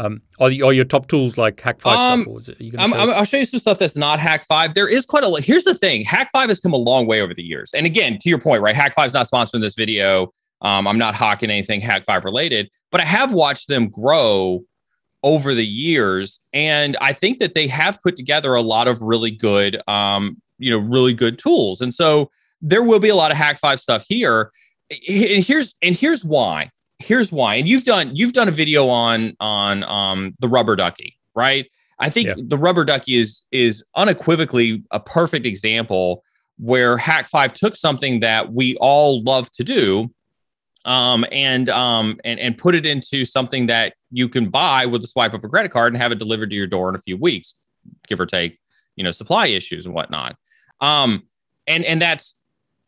Um, 0.00 0.22
are, 0.38 0.46
are 0.46 0.72
your 0.72 0.86
top 0.86 1.08
tools 1.08 1.36
like 1.36 1.58
Hak5 1.58 1.86
um, 1.86 2.22
stuff? 2.22 2.32
Or 2.32 2.38
is 2.38 2.48
it, 2.48 2.60
you 2.60 2.72
I'm, 2.78 2.94
I'm, 2.94 3.10
I'll 3.10 3.24
show 3.24 3.36
you 3.36 3.44
some 3.44 3.60
stuff 3.60 3.78
that's 3.78 3.96
not 3.96 4.18
Hak5. 4.18 4.72
There 4.72 4.88
is 4.88 5.04
quite 5.04 5.24
a. 5.24 5.28
Lot. 5.28 5.42
Here's 5.42 5.64
the 5.64 5.74
thing: 5.74 6.06
Hak5 6.06 6.48
has 6.48 6.58
come 6.58 6.72
a 6.72 6.78
long 6.78 7.06
way 7.06 7.20
over 7.20 7.34
the 7.34 7.42
years. 7.42 7.70
And 7.74 7.84
again, 7.84 8.16
to 8.22 8.30
your 8.30 8.38
point, 8.38 8.62
right? 8.62 8.74
Hak5 8.74 9.06
is 9.06 9.12
not 9.12 9.28
sponsoring 9.28 9.60
this 9.60 9.74
video. 9.74 10.32
Um, 10.62 10.86
I'm 10.86 10.96
not 10.96 11.14
hawking 11.14 11.50
anything 11.50 11.82
Hak5 11.82 12.24
related, 12.24 12.70
but 12.90 13.02
I 13.02 13.04
have 13.04 13.32
watched 13.32 13.68
them 13.68 13.90
grow 13.90 14.62
over 15.22 15.52
the 15.52 15.66
years, 15.66 16.40
and 16.54 16.96
I 17.02 17.12
think 17.12 17.38
that 17.40 17.54
they 17.54 17.66
have 17.66 18.00
put 18.00 18.16
together 18.16 18.54
a 18.54 18.62
lot 18.62 18.88
of 18.88 19.02
really 19.02 19.30
good, 19.30 19.82
um, 19.86 20.40
you 20.58 20.70
know, 20.70 20.78
really 20.78 21.12
good 21.12 21.38
tools. 21.38 21.82
And 21.82 21.94
so 21.94 22.30
there 22.62 22.82
will 22.82 23.00
be 23.00 23.10
a 23.10 23.14
lot 23.14 23.32
of 23.32 23.36
Hak5 23.36 23.78
stuff 23.78 24.06
here. 24.08 24.50
And 24.90 25.44
here's 25.44 25.74
and 25.82 25.94
here's 25.94 26.24
why 26.24 26.70
here's 27.00 27.32
why. 27.32 27.56
And 27.56 27.68
you've 27.68 27.84
done 27.84 28.14
you've 28.14 28.32
done 28.32 28.48
a 28.48 28.52
video 28.52 28.88
on 28.88 29.36
on 29.40 29.84
um 29.84 30.34
the 30.40 30.48
rubber 30.48 30.76
ducky, 30.76 31.16
right? 31.34 31.70
I 31.98 32.08
think 32.08 32.28
yeah. 32.28 32.34
the 32.38 32.58
rubber 32.58 32.84
ducky 32.84 33.16
is 33.16 33.42
is 33.50 33.84
unequivocally 33.96 34.84
a 34.90 35.00
perfect 35.00 35.46
example 35.46 36.22
where 36.58 36.96
Hak5 36.98 37.52
took 37.52 37.74
something 37.74 38.20
that 38.20 38.52
we 38.52 38.76
all 38.76 39.22
love 39.22 39.50
to 39.52 39.64
do 39.64 40.10
um, 40.84 41.24
and 41.30 41.68
um, 41.68 42.18
and 42.24 42.40
and 42.40 42.56
put 42.56 42.74
it 42.74 42.86
into 42.86 43.24
something 43.24 43.66
that 43.66 43.94
you 44.10 44.28
can 44.28 44.48
buy 44.48 44.86
with 44.86 45.04
a 45.04 45.06
swipe 45.06 45.34
of 45.34 45.44
a 45.44 45.48
credit 45.48 45.70
card 45.70 45.92
and 45.92 46.02
have 46.02 46.12
it 46.12 46.18
delivered 46.18 46.50
to 46.50 46.56
your 46.56 46.66
door 46.66 46.88
in 46.88 46.94
a 46.94 46.98
few 46.98 47.16
weeks, 47.16 47.54
give 48.06 48.20
or 48.20 48.26
take, 48.26 48.58
you 48.96 49.04
know, 49.04 49.10
supply 49.10 49.48
issues 49.48 49.84
and 49.86 49.94
whatnot. 49.94 50.36
Um, 50.80 51.24
and 51.66 51.84
and 51.84 52.00
that's 52.00 52.34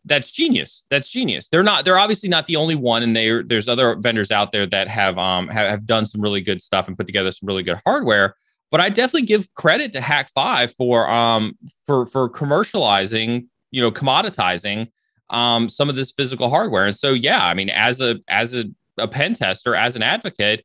that's 0.05 0.31
genius. 0.31 0.85
That's 0.91 1.09
genius. 1.09 1.49
They're 1.49 1.63
not. 1.63 1.85
They're 1.85 1.99
obviously 1.99 2.29
not 2.29 2.47
the 2.47 2.57
only 2.57 2.75
one, 2.75 3.03
and 3.03 3.15
they 3.15 3.43
there's 3.43 3.69
other 3.69 3.97
vendors 3.97 4.31
out 4.31 4.53
there 4.53 4.67
that 4.67 4.89
have 4.89 5.19
um 5.19 5.49
have, 5.49 5.69
have 5.69 5.87
done 5.87 6.07
some 6.07 6.21
really 6.21 6.41
good 6.41 6.63
stuff 6.63 6.89
and 6.89 6.97
put 6.97 7.07
together 7.07 7.31
some 7.31 7.47
really 7.47 7.63
good 7.63 7.79
hardware. 7.85 8.35
But 8.71 8.81
I 8.81 8.89
definitely 8.89 9.27
give 9.27 9.53
credit 9.55 9.93
to 9.93 10.01
Hak5 10.01 10.75
for 10.75 11.09
um 11.09 11.57
for 11.85 12.07
for 12.07 12.29
commercializing, 12.29 13.47
you 13.71 13.81
know, 13.81 13.91
commoditizing 13.91 14.89
um 15.31 15.69
some 15.69 15.89
of 15.89 15.97
this 15.97 16.13
physical 16.13 16.49
hardware. 16.49 16.87
And 16.87 16.97
so 16.97 17.13
yeah, 17.13 17.45
I 17.45 17.55
mean, 17.55 17.71
as 17.71 18.01
a 18.01 18.17
as 18.29 18.57
a, 18.57 18.65
a 18.99 19.07
pen 19.07 19.35
tester, 19.35 19.75
as 19.75 19.95
an 19.95 20.03
advocate, 20.03 20.65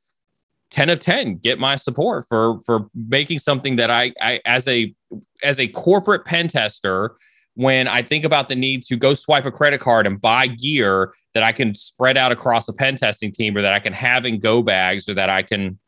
10 0.71 0.89
of 0.89 0.99
10 0.99 1.37
get 1.37 1.59
my 1.59 1.75
support 1.75 2.25
for 2.27 2.59
for 2.65 2.89
making 2.93 3.39
something 3.39 3.77
that 3.77 3.91
I, 3.91 4.13
I 4.19 4.41
as 4.45 4.67
a 4.67 4.93
as 5.43 5.59
a 5.59 5.67
corporate 5.67 6.25
pen 6.25 6.47
tester 6.47 7.15
when 7.57 7.87
I 7.87 8.03
think 8.03 8.23
about 8.23 8.49
the 8.49 8.55
need 8.55 8.83
to 8.83 8.95
go 8.95 9.15
swipe 9.15 9.45
a 9.45 9.51
credit 9.51 9.81
card 9.81 10.05
and 10.05 10.21
buy 10.21 10.45
gear 10.45 11.11
that 11.33 11.41
I 11.41 11.51
can 11.51 11.73
spread 11.73 12.15
out 12.15 12.31
across 12.31 12.67
a 12.67 12.73
pen 12.73 12.95
testing 12.97 13.31
team 13.31 13.57
or 13.57 13.63
that 13.63 13.73
I 13.73 13.79
can 13.79 13.93
have 13.93 14.27
in 14.27 14.39
go 14.39 14.61
bags 14.61 15.09
or 15.09 15.15
that 15.15 15.31
I 15.31 15.41
can, 15.41 15.79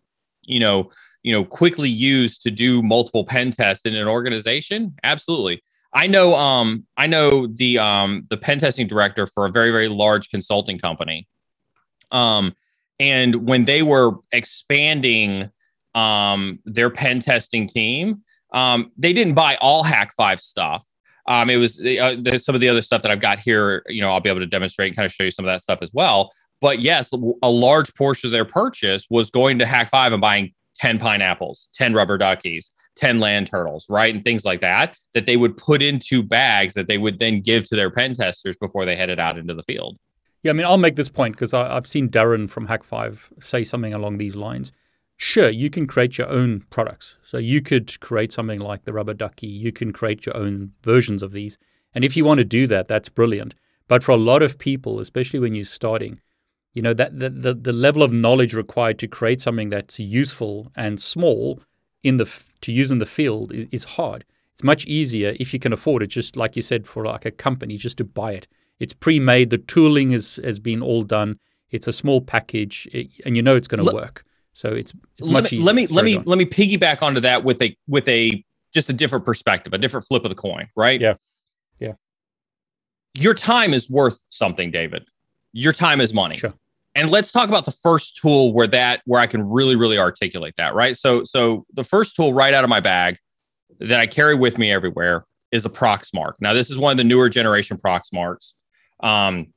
you 0.41 0.59
know, 0.59 0.89
you 1.21 1.31
know, 1.31 1.45
quickly 1.45 1.87
use 1.87 2.39
to 2.39 2.49
do 2.49 2.81
multiple 2.81 3.23
pen 3.23 3.51
tests 3.51 3.85
in 3.85 3.95
an 3.95 4.07
organization? 4.07 4.95
Absolutely. 5.03 5.61
I 5.93 6.07
know 6.07 6.35
um 6.35 6.87
I 6.97 7.05
know 7.05 7.45
the 7.45 7.77
um 7.77 8.23
the 8.31 8.37
pen 8.37 8.57
testing 8.57 8.87
director 8.87 9.27
for 9.27 9.45
a 9.45 9.51
very, 9.51 9.69
very 9.69 9.89
large 9.89 10.29
consulting 10.29 10.79
company. 10.79 11.27
Um 12.09 12.55
and 12.99 13.47
when 13.47 13.65
they 13.65 13.83
were 13.83 14.13
expanding 14.31 15.51
um 15.93 16.61
their 16.65 16.89
pen 16.89 17.19
testing 17.19 17.67
team, 17.67 18.23
um, 18.51 18.91
they 18.97 19.13
didn't 19.13 19.35
buy 19.35 19.55
all 19.61 19.83
Hak5 19.83 20.39
stuff 20.39 20.83
um, 21.29 21.49
it 21.49 21.57
was 21.57 21.79
uh, 21.79 22.37
some 22.39 22.55
of 22.55 22.61
the 22.61 22.67
other 22.67 22.81
stuff 22.81 23.03
that 23.03 23.11
I've 23.11 23.21
got 23.21 23.39
here. 23.39 23.83
You 23.87 24.01
know, 24.01 24.09
I'll 24.09 24.19
be 24.19 24.29
able 24.29 24.39
to 24.39 24.47
demonstrate 24.47 24.87
and 24.87 24.95
kind 24.95 25.05
of 25.05 25.13
show 25.13 25.23
you 25.23 25.31
some 25.31 25.45
of 25.45 25.49
that 25.49 25.61
stuff 25.61 25.79
as 25.81 25.91
well. 25.93 26.31
But 26.59 26.81
yes, 26.81 27.13
a 27.41 27.49
large 27.49 27.93
portion 27.93 28.27
of 28.27 28.31
their 28.31 28.43
purchase 28.43 29.05
was 29.09 29.29
going 29.29 29.59
to 29.59 29.65
Hak5 29.65 30.13
and 30.13 30.19
buying 30.19 30.51
10 30.75 30.97
pineapples, 30.97 31.69
10 31.73 31.93
rubber 31.93 32.17
duckies, 32.17 32.71
10 32.97 33.19
land 33.19 33.47
turtles, 33.47 33.85
right? 33.89 34.13
And 34.13 34.23
things 34.23 34.43
like 34.43 34.59
that, 34.61 34.97
that 35.13 35.25
they 35.25 35.37
would 35.37 35.55
put 35.55 35.81
into 35.81 36.23
bags 36.23 36.73
that 36.73 36.87
they 36.87 36.97
would 36.97 37.19
then 37.19 37.41
give 37.41 37.63
to 37.69 37.75
their 37.75 37.91
pen 37.91 38.15
testers 38.15 38.57
before 38.57 38.85
they 38.85 38.95
headed 38.95 39.19
out 39.19 39.37
into 39.37 39.53
the 39.53 39.63
field. 39.63 39.97
Yeah, 40.41 40.51
I 40.51 40.53
mean, 40.53 40.65
I'll 40.65 40.77
make 40.77 40.95
this 40.95 41.09
point 41.09 41.35
because 41.35 41.53
I've 41.53 41.87
seen 41.87 42.09
Darren 42.09 42.49
from 42.49 42.67
Hak5 42.67 43.41
say 43.41 43.63
something 43.63 43.93
along 43.93 44.17
these 44.17 44.35
lines 44.35 44.71
sure, 45.19 45.49
you 45.49 45.69
can 45.69 45.85
create 45.85 46.17
your 46.17 46.29
own 46.29 46.65
products. 46.71 47.17
So 47.23 47.37
you 47.37 47.61
could 47.61 47.99
create 47.99 48.33
something 48.33 48.59
like 48.59 48.85
the 48.85 48.93
rubber 48.93 49.13
ducky. 49.13 49.47
You 49.47 49.71
can 49.71 49.93
create 49.93 50.25
your 50.25 50.35
own 50.35 50.71
versions 50.81 51.21
of 51.21 51.33
these. 51.33 51.57
And 51.93 52.03
if 52.03 52.17
you 52.17 52.25
want 52.25 52.39
to 52.39 52.45
do 52.45 52.65
that, 52.67 52.87
that's 52.87 53.09
brilliant. 53.09 53.53
But 53.87 54.01
for 54.03 54.11
a 54.11 54.17
lot 54.17 54.41
of 54.41 54.57
people, 54.57 54.99
especially 54.99 55.39
when 55.39 55.53
you're 55.53 55.65
starting, 55.65 56.21
you 56.73 56.81
know, 56.81 56.93
that 56.93 57.17
the, 57.17 57.29
the, 57.29 57.53
the 57.53 57.73
level 57.73 58.01
of 58.01 58.13
knowledge 58.13 58.53
required 58.53 58.97
to 58.99 59.07
create 59.07 59.41
something 59.41 59.69
that's 59.69 59.99
useful 59.99 60.71
and 60.75 60.99
small 60.99 61.61
in 62.01 62.17
the 62.17 62.31
to 62.61 62.71
use 62.71 62.91
in 62.91 62.99
the 62.99 63.05
field 63.05 63.51
is, 63.51 63.65
is 63.71 63.83
hard. 63.83 64.23
It's 64.53 64.63
much 64.63 64.85
easier 64.85 65.35
if 65.39 65.53
you 65.53 65.59
can 65.59 65.73
afford 65.73 66.03
it, 66.03 66.07
just 66.07 66.37
like 66.37 66.55
you 66.55 66.61
said, 66.61 66.87
for 66.87 67.05
like 67.05 67.25
a 67.25 67.31
company, 67.31 67.77
just 67.77 67.97
to 67.97 68.03
buy 68.03 68.33
it. 68.33 68.47
It's 68.79 68.93
pre-made. 68.93 69.49
The 69.49 69.57
tooling 69.57 70.11
is 70.11 70.39
has 70.43 70.59
been 70.59 70.81
all 70.81 71.03
done. 71.03 71.39
It's 71.71 71.87
a 71.87 71.93
small 71.93 72.21
package, 72.21 72.87
it, 72.93 73.09
and 73.25 73.35
you 73.35 73.41
know 73.41 73.55
it's 73.55 73.67
going 73.67 73.85
to 73.85 73.93
work. 73.93 74.23
So 74.59 74.73
it's 74.73 74.91
it's 75.17 75.29
let 75.29 75.43
much 75.43 75.51
me, 75.53 75.59
easier. 75.59 75.65
Let 75.65 75.75
me 75.75 75.87
let 75.87 76.03
me 76.05 76.17
let 76.25 76.37
me 76.37 76.45
piggyback 76.45 77.01
onto 77.01 77.21
that 77.21 77.45
with 77.45 77.61
a 77.61 77.77
with 77.87 78.05
a 78.09 78.43
just 78.73 78.89
a 78.89 78.93
different 78.93 79.23
perspective, 79.23 79.71
a 79.71 79.77
different 79.77 80.05
flip 80.05 80.25
of 80.25 80.29
the 80.29 80.35
coin, 80.35 80.67
right? 80.75 80.99
Yeah. 80.99 81.13
Yeah. 81.79 81.93
Your 83.13 83.33
time 83.33 83.73
is 83.73 83.89
worth 83.89 84.21
something, 84.27 84.69
David. 84.69 85.07
Your 85.53 85.71
time 85.71 86.01
is 86.01 86.13
money. 86.13 86.35
Sure. 86.35 86.53
And 86.93 87.09
let's 87.09 87.31
talk 87.31 87.47
about 87.47 87.63
the 87.63 87.71
first 87.71 88.17
tool 88.17 88.51
where 88.51 88.67
that 88.67 89.01
where 89.05 89.21
I 89.21 89.27
can 89.27 89.47
really 89.47 89.77
really 89.77 89.97
articulate 89.97 90.55
that, 90.57 90.75
right? 90.75 90.97
So 90.97 91.23
so 91.23 91.65
the 91.73 91.85
first 91.85 92.17
tool 92.17 92.33
right 92.33 92.53
out 92.53 92.65
of 92.65 92.69
my 92.69 92.81
bag 92.81 93.17
that 93.79 94.01
I 94.01 94.07
carry 94.07 94.35
with 94.35 94.57
me 94.57 94.73
everywhere 94.73 95.23
is 95.53 95.65
a 95.65 95.69
Proxmark. 95.69 96.33
Now 96.41 96.51
this 96.51 96.69
is 96.69 96.77
one 96.77 96.91
of 96.91 96.97
the 96.97 97.05
newer 97.05 97.29
generation 97.29 97.77
Proxmarks. 97.77 98.55
Um, 98.99 99.53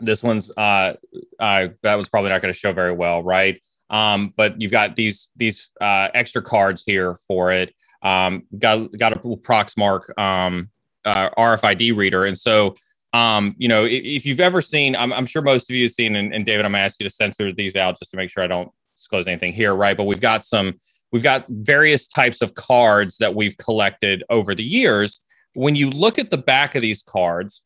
this 0.00 0.20
one's 0.20 0.50
uh, 0.56 0.94
uh, 1.38 1.68
that 1.84 1.94
was 1.94 2.08
probably 2.08 2.30
not 2.30 2.42
going 2.42 2.52
to 2.52 2.58
show 2.58 2.72
very 2.72 2.92
well, 2.92 3.22
right? 3.22 3.60
Um, 3.92 4.32
but 4.36 4.60
you've 4.60 4.72
got 4.72 4.96
these 4.96 5.28
these 5.36 5.70
uh, 5.80 6.08
extra 6.14 6.42
cards 6.42 6.82
here 6.84 7.14
for 7.28 7.52
it. 7.52 7.74
Um, 8.02 8.44
got 8.58 8.90
got 8.98 9.12
a 9.12 9.18
Proxmark 9.18 10.18
um, 10.18 10.70
uh, 11.04 11.30
RFID 11.38 11.94
reader, 11.94 12.24
and 12.24 12.36
so 12.36 12.74
um, 13.12 13.54
you 13.58 13.68
know 13.68 13.84
if, 13.84 14.02
if, 14.02 14.26
you've 14.26 14.40
ever 14.40 14.62
seen, 14.62 14.96
I'm, 14.96 15.12
I'm, 15.12 15.26
sure 15.26 15.42
most 15.42 15.70
of 15.70 15.76
you 15.76 15.84
have 15.84 15.92
seen, 15.92 16.16
and, 16.16 16.34
and 16.34 16.44
David, 16.44 16.64
I'm 16.64 16.72
gonna 16.72 16.82
ask 16.82 16.98
you 16.98 17.04
to 17.04 17.14
censor 17.14 17.52
these 17.52 17.76
out 17.76 17.98
just 17.98 18.10
to 18.12 18.16
make 18.16 18.30
sure 18.30 18.42
I 18.42 18.46
don't 18.46 18.72
disclose 18.96 19.28
anything 19.28 19.52
here, 19.52 19.74
right? 19.74 19.96
But 19.96 20.04
we've 20.04 20.20
got 20.20 20.42
some, 20.42 20.80
we've 21.12 21.22
got 21.22 21.44
various 21.48 22.06
types 22.06 22.40
of 22.40 22.54
cards 22.54 23.18
that 23.18 23.34
we've 23.34 23.56
collected 23.58 24.24
over 24.30 24.54
the 24.54 24.64
years. 24.64 25.20
When 25.52 25.76
you 25.76 25.90
look 25.90 26.18
at 26.18 26.30
the 26.30 26.38
back 26.38 26.74
of 26.74 26.80
these 26.80 27.02
cards, 27.02 27.62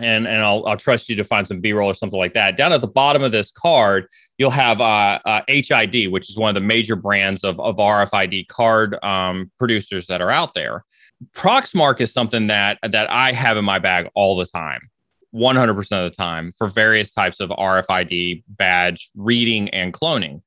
and 0.00 0.26
and 0.26 0.42
I'll, 0.42 0.66
I'll 0.66 0.76
trust 0.76 1.08
you 1.08 1.16
to 1.16 1.24
find 1.24 1.46
some 1.46 1.60
b-roll 1.60 1.90
or 1.90 1.94
something 1.94 2.18
like 2.18 2.34
that. 2.34 2.56
Down 2.56 2.72
at 2.72 2.80
the 2.80 2.88
bottom 2.88 3.22
of 3.22 3.32
this 3.32 3.50
card 3.50 4.06
you'll 4.38 4.50
have 4.50 4.80
uh, 4.80 5.20
uh, 5.24 5.42
HID 5.48 6.10
which 6.10 6.28
is 6.28 6.36
one 6.36 6.48
of 6.48 6.60
the 6.60 6.66
major 6.66 6.96
brands 6.96 7.44
of, 7.44 7.60
of 7.60 7.76
rfid 7.76 8.48
card 8.48 8.96
um, 9.02 9.50
producers 9.58 10.06
that 10.06 10.20
are 10.20 10.30
out 10.30 10.54
there. 10.54 10.84
Proxmark 11.32 12.00
is 12.00 12.12
something 12.12 12.48
that 12.48 12.78
that 12.82 13.10
i 13.10 13.32
have 13.32 13.56
in 13.56 13.64
my 13.64 13.78
bag 13.78 14.08
all 14.14 14.36
the 14.36 14.46
time 14.46 14.80
100% 15.34 15.78
of 15.78 16.10
the 16.10 16.16
time 16.16 16.52
for 16.52 16.68
various 16.68 17.12
types 17.12 17.40
of 17.40 17.50
rfid 17.50 18.42
badge 18.48 19.10
reading 19.16 19.68
and 19.70 19.92
cloning. 19.92 20.42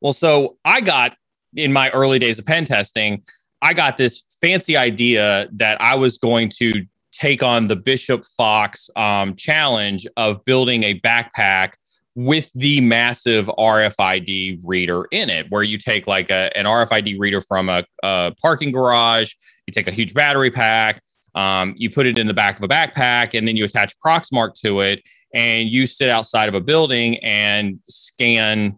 Well 0.00 0.12
so 0.12 0.58
i 0.64 0.80
got 0.80 1.16
in 1.54 1.72
my 1.72 1.90
early 1.90 2.18
days 2.18 2.38
of 2.38 2.44
pen 2.44 2.64
testing 2.64 3.22
i 3.62 3.72
got 3.72 3.96
this 3.96 4.24
fancy 4.40 4.76
idea 4.76 5.48
that 5.54 5.80
i 5.80 5.94
was 5.94 6.18
going 6.18 6.48
to 6.48 6.84
take 7.18 7.42
on 7.42 7.66
the 7.66 7.76
Bishop 7.76 8.24
Fox 8.24 8.90
um, 8.96 9.34
challenge 9.34 10.06
of 10.16 10.44
building 10.44 10.84
a 10.84 11.00
backpack 11.00 11.72
with 12.14 12.50
the 12.54 12.80
massive 12.80 13.46
RFID 13.46 14.60
reader 14.64 15.06
in 15.10 15.30
it, 15.30 15.46
where 15.50 15.62
you 15.62 15.78
take 15.78 16.06
like 16.06 16.30
a, 16.30 16.50
an 16.56 16.64
RFID 16.64 17.18
reader 17.18 17.40
from 17.40 17.68
a, 17.68 17.84
a 18.02 18.34
parking 18.40 18.72
garage, 18.72 19.32
you 19.66 19.72
take 19.72 19.88
a 19.88 19.92
huge 19.92 20.14
battery 20.14 20.50
pack, 20.50 21.00
um, 21.34 21.74
you 21.76 21.90
put 21.90 22.06
it 22.06 22.18
in 22.18 22.26
the 22.26 22.34
back 22.34 22.56
of 22.56 22.64
a 22.64 22.68
backpack, 22.68 23.36
and 23.36 23.46
then 23.46 23.56
you 23.56 23.64
attach 23.64 23.94
Proxmark 24.04 24.54
to 24.62 24.80
it, 24.80 25.02
and 25.34 25.68
you 25.68 25.86
sit 25.86 26.10
outside 26.10 26.48
of 26.48 26.54
a 26.54 26.60
building 26.60 27.18
and 27.18 27.78
scan 27.88 28.76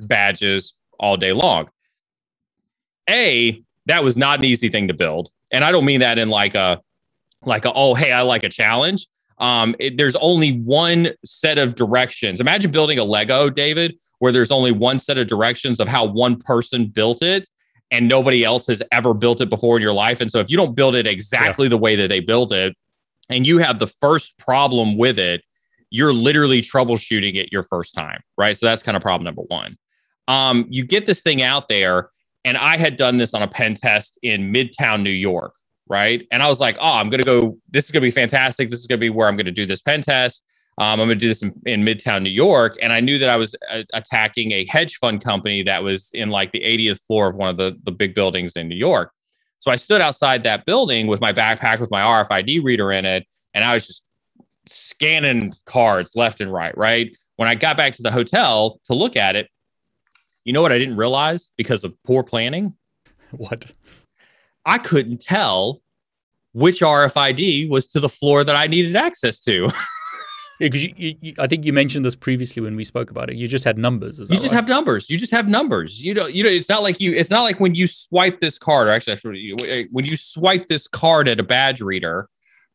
badges 0.00 0.74
all 1.00 1.16
day 1.16 1.32
long. 1.32 1.68
A, 3.08 3.62
that 3.86 4.02
was 4.04 4.16
not 4.16 4.40
an 4.40 4.44
easy 4.44 4.68
thing 4.68 4.88
to 4.88 4.94
build. 4.94 5.30
And 5.52 5.64
I 5.64 5.72
don't 5.72 5.84
mean 5.84 6.00
that 6.00 6.18
in 6.18 6.28
like 6.28 6.54
a 6.54 6.80
like 7.46 7.64
a, 7.64 7.72
oh 7.74 7.94
hey 7.94 8.12
i 8.12 8.22
like 8.22 8.44
a 8.44 8.48
challenge. 8.48 9.06
Um, 9.38 9.76
it, 9.78 9.98
there's 9.98 10.16
only 10.16 10.52
one 10.60 11.10
set 11.22 11.58
of 11.58 11.74
directions. 11.74 12.40
Imagine 12.40 12.70
building 12.70 12.98
a 12.98 13.04
lego 13.04 13.50
david 13.50 13.96
where 14.18 14.32
there's 14.32 14.50
only 14.50 14.72
one 14.72 14.98
set 14.98 15.18
of 15.18 15.26
directions 15.26 15.78
of 15.78 15.88
how 15.88 16.06
one 16.06 16.36
person 16.36 16.86
built 16.86 17.22
it 17.22 17.48
and 17.90 18.08
nobody 18.08 18.44
else 18.44 18.66
has 18.66 18.82
ever 18.92 19.12
built 19.12 19.40
it 19.42 19.50
before 19.50 19.76
in 19.76 19.82
your 19.82 19.92
life. 19.92 20.20
And 20.20 20.30
so 20.30 20.40
if 20.40 20.50
you 20.50 20.56
don't 20.56 20.74
build 20.74 20.94
it 20.94 21.06
exactly 21.06 21.66
yeah. 21.66 21.70
the 21.70 21.78
way 21.78 21.96
that 21.96 22.08
they 22.08 22.20
built 22.20 22.50
it 22.50 22.74
and 23.28 23.46
you 23.46 23.58
have 23.58 23.78
the 23.78 23.86
first 23.86 24.38
problem 24.38 24.96
with 24.96 25.18
it 25.18 25.42
you're 25.90 26.12
literally 26.12 26.60
troubleshooting 26.60 27.36
it 27.36 27.52
your 27.52 27.62
first 27.62 27.94
time 27.94 28.20
right? 28.38 28.56
So 28.56 28.66
that's 28.66 28.82
kind 28.82 28.96
of 28.96 29.02
problem 29.02 29.24
number 29.24 29.42
one. 29.42 29.76
Um, 30.28 30.66
you 30.68 30.84
get 30.84 31.06
this 31.06 31.22
thing 31.22 31.42
out 31.42 31.68
there 31.68 32.10
and 32.46 32.56
i 32.56 32.78
had 32.78 32.96
done 32.96 33.18
this 33.18 33.34
on 33.34 33.42
a 33.42 33.48
pen 33.48 33.74
test 33.74 34.18
in 34.22 34.50
midtown 34.50 35.02
new 35.02 35.10
york 35.10 35.54
right? 35.88 36.26
And 36.30 36.42
I 36.42 36.48
was 36.48 36.60
like, 36.60 36.76
oh, 36.80 36.94
I'm 36.94 37.10
to 37.10 37.18
go, 37.18 37.58
this 37.70 37.84
is 37.86 37.90
to 37.92 38.00
be 38.00 38.10
fantastic. 38.10 38.70
This 38.70 38.80
is 38.80 38.86
to 38.86 38.98
be 38.98 39.10
where 39.10 39.28
I'm 39.28 39.36
to 39.38 39.50
do 39.50 39.66
this 39.66 39.80
pen 39.80 40.02
test. 40.02 40.42
Um, 40.78 41.00
I'm 41.00 41.08
to 41.08 41.14
do 41.14 41.28
this 41.28 41.42
in, 41.42 41.54
in, 41.64 41.84
Midtown 41.84 42.22
New 42.22 42.30
York. 42.30 42.76
And 42.82 42.92
I 42.92 43.00
knew 43.00 43.18
that 43.18 43.30
I 43.30 43.36
was 43.36 43.54
uh, 43.70 43.82
attacking 43.94 44.52
a 44.52 44.66
hedge 44.66 44.96
fund 44.96 45.24
company 45.24 45.62
that 45.62 45.82
was 45.82 46.10
in 46.12 46.28
like 46.28 46.52
the 46.52 46.60
80th 46.60 47.00
floor 47.06 47.28
of 47.28 47.36
one 47.36 47.48
of 47.48 47.56
the, 47.56 47.78
the 47.84 47.92
big 47.92 48.14
buildings 48.14 48.56
in 48.56 48.68
New 48.68 48.76
York. 48.76 49.10
So 49.58 49.70
I 49.70 49.76
stood 49.76 50.02
outside 50.02 50.42
that 50.42 50.66
building 50.66 51.06
with 51.06 51.20
my 51.20 51.32
backpack 51.32 51.80
with 51.80 51.90
my 51.90 52.02
RFID 52.02 52.62
reader 52.62 52.92
in 52.92 53.06
it. 53.06 53.26
And 53.54 53.64
I 53.64 53.72
was 53.72 53.86
just 53.86 54.02
scanning 54.66 55.54
cards 55.64 56.14
left 56.14 56.42
and 56.42 56.52
right, 56.52 56.76
right? 56.76 57.16
When 57.36 57.48
I 57.48 57.54
got 57.54 57.78
back 57.78 57.94
to 57.94 58.02
the 58.02 58.12
hotel 58.12 58.80
to 58.84 58.94
look 58.94 59.16
at 59.16 59.34
it, 59.34 59.48
you 60.44 60.52
know 60.52 60.62
what 60.62 60.72
I 60.72 60.78
didn't 60.78 60.96
realize 60.96 61.50
because 61.56 61.84
of 61.84 61.94
poor 62.04 62.22
planning? 62.22 62.74
What? 63.32 63.74
I 64.66 64.78
couldn't 64.78 65.20
tell 65.20 65.80
which 66.52 66.80
RFID 66.80 67.68
was 67.68 67.86
to 67.88 68.00
the 68.00 68.08
floor 68.08 68.42
that 68.42 68.56
I 68.56 68.66
needed 68.66 68.96
access 68.96 69.38
to. 69.40 69.68
because 70.58 70.88
yeah, 70.96 71.34
I 71.38 71.46
think 71.46 71.64
you 71.64 71.72
mentioned 71.72 72.04
this 72.04 72.16
previously 72.16 72.62
when 72.62 72.76
we 72.76 72.84
spoke 72.84 73.10
about 73.10 73.30
it. 73.30 73.36
You 73.36 73.46
just 73.46 73.64
had 73.64 73.78
numbers. 73.78 74.18
you 74.18 74.26
just 74.26 74.44
right? 74.46 74.52
have 74.52 74.68
numbers. 74.68 75.08
You 75.08 75.18
just 75.18 75.32
have 75.32 75.48
numbers. 75.48 76.04
You 76.04 76.14
know, 76.14 76.26
you 76.26 76.42
know. 76.42 76.50
It's 76.50 76.68
not 76.68 76.82
like 76.82 77.00
you. 77.00 77.12
It's 77.12 77.30
not 77.30 77.42
like 77.42 77.60
when 77.60 77.74
you 77.74 77.86
swipe 77.86 78.40
this 78.40 78.58
card. 78.58 78.88
Or 78.88 78.90
actually, 78.90 79.54
when 79.92 80.04
you 80.04 80.16
swipe 80.16 80.68
this 80.68 80.88
card 80.88 81.28
at 81.28 81.38
a 81.38 81.42
badge 81.42 81.80
reader, 81.80 82.28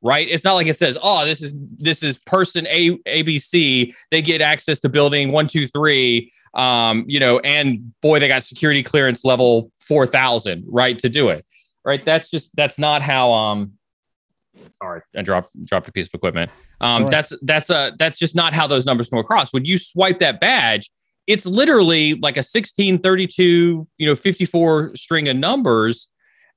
right? 0.03 0.27
It's 0.29 0.43
not 0.43 0.53
like 0.53 0.67
it 0.67 0.77
says, 0.77 0.97
"Oh, 1.01 1.25
this 1.25 1.41
is 1.41 1.55
this 1.77 2.03
is 2.03 2.19
person 2.19 2.67
A 2.67 2.91
ABC. 2.99 3.93
They 4.11 4.21
get 4.21 4.41
access 4.41 4.79
to 4.79 4.89
building 4.89 5.31
one, 5.31 5.47
two, 5.47 5.67
three. 5.67 6.31
Um, 6.53 7.03
you 7.07 7.19
know, 7.19 7.39
and 7.39 7.99
boy, 8.01 8.19
they 8.19 8.27
got 8.27 8.43
security 8.43 8.83
clearance 8.83 9.25
level 9.25 9.71
four 9.79 10.05
thousand, 10.05 10.65
right, 10.67 10.99
to 10.99 11.09
do 11.09 11.27
it 11.29 11.43
right? 11.85 12.03
That's 12.03 12.29
just 12.29 12.55
that's 12.55 12.77
not 12.77 13.01
how 13.01 13.31
um 13.31 13.73
sorry, 14.77 15.01
I 15.15 15.21
dropped 15.21 15.49
dropped 15.65 15.87
a 15.87 15.91
piece 15.91 16.07
of 16.07 16.13
equipment. 16.13 16.51
Um 16.79 17.03
right. 17.03 17.11
that's 17.11 17.33
that's 17.41 17.69
a 17.69 17.93
that's 17.97 18.19
just 18.19 18.35
not 18.35 18.53
how 18.53 18.67
those 18.67 18.85
numbers 18.85 19.09
come 19.09 19.19
across. 19.19 19.53
When 19.53 19.65
you 19.65 19.77
swipe 19.77 20.19
that 20.19 20.39
badge, 20.39 20.91
it's 21.27 21.45
literally 21.45 22.15
like 22.15 22.37
a 22.37 22.43
16, 22.43 22.99
32, 22.99 23.87
you 23.97 24.05
know, 24.05 24.15
54 24.15 24.95
string 24.95 25.29
of 25.29 25.37
numbers. 25.37 26.07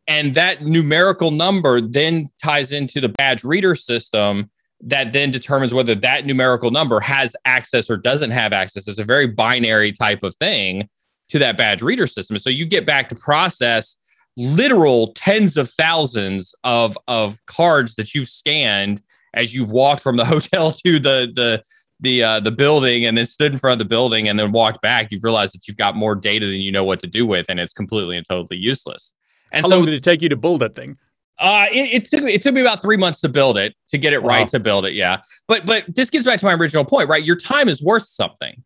And 0.07 0.35
that 0.35 0.63
numerical 0.63 1.31
number 1.31 1.81
then 1.81 2.27
ties 2.43 2.73
into 2.73 3.01
the 3.01 3.09
badge 3.09 3.43
reader 3.43 3.75
system 3.75 4.51
that 4.81 5.13
then 5.13 5.31
determines 5.31 5.73
whether 5.73 5.95
that 5.95 6.27
numerical 6.27 6.71
number 6.71 7.01
has 7.01 7.35
access 7.47 7.89
or 7.89 7.97
doesn't 7.97 8.33
have 8.33 8.53
access. 8.53 8.87
It's 8.87 8.99
a 8.99 9.05
very 9.05 9.27
binary 9.27 9.93
type 9.93 10.23
of 10.23 10.35
thing 10.37 10.89
to 11.31 11.39
that 11.39 11.57
badge 11.57 11.81
reader 11.81 12.07
system. 12.07 12.39
So 12.39 12.51
you 12.51 12.67
get 12.67 12.87
back 12.87 13.09
to 13.09 13.15
process 13.15 13.97
literal 14.37 15.13
tens 15.15 15.57
of 15.57 15.71
thousands 15.71 16.55
of 16.65 16.99
of 17.09 17.45
cards 17.47 17.95
that 17.95 18.15
you've 18.15 18.29
scanned 18.29 19.03
as 19.35 19.55
you've 19.55 19.71
walked 19.71 20.03
from 20.03 20.17
the 20.17 20.25
hotel 20.25 20.73
to 20.73 20.99
the 20.99 21.33
the 21.35 21.63
the 22.01 22.23
uh, 22.23 22.41
the 22.41 22.51
building 22.51 23.05
and 23.05 23.17
then 23.17 23.27
stood 23.27 23.53
in 23.53 23.59
front 23.59 23.73
of 23.73 23.79
the 23.79 23.89
building 23.89 24.29
and 24.29 24.39
then 24.39 24.53
walked 24.53 24.83
back, 24.83 25.11
you've 25.11 25.25
realized 25.25 25.55
that 25.55 25.67
you've 25.69 25.77
got 25.77 25.97
more 25.97 26.15
data 26.15 26.47
than 26.47 26.61
you 26.61 26.73
know 26.73 26.85
what 26.85 27.01
to 27.01 27.07
do 27.07 27.27
with, 27.27 27.47
and 27.49 27.61
it's 27.61 27.73
completely 27.73 28.17
and 28.17 28.27
totally 28.29 28.59
useless. 28.59 29.13
And 29.53 29.65
How 29.65 29.71
so, 29.71 29.77
long 29.77 29.87
did 29.87 29.95
it 29.95 30.03
take 30.03 30.23
you 30.23 30.29
to 30.29 30.37
build 30.37 30.61
that 30.61 30.75
thing? 30.75 30.99
Uh, 31.39 31.67
it, 31.73 31.93
it, 31.93 32.05
took 32.09 32.23
me 32.23 32.33
it 32.33 32.43
took 32.43 32.55
me 32.55 32.61
about 32.61 32.81
three 32.81 32.97
months 32.97 33.21
to 33.21 33.29
build 33.29 33.59
it 33.59 33.75
to 33.89 33.99
get 33.99 34.13
it 34.13 34.23
wow. 34.23 34.29
right 34.29 34.49
to 34.49 34.61
build 34.61 34.87
it. 34.87 34.95
Yeah, 34.95 35.19
but 35.49 35.67
but 35.67 35.85
this 35.95 36.11
gets 36.11 36.25
back 36.25 36.39
to 36.41 36.47
my 36.47 36.55
original 36.55 36.85
point, 36.85 37.09
right? 37.09 37.25
Your 37.25 37.37
time 37.37 37.69
is 37.69 37.83
worth 37.83 38.07
something. 38.07 38.63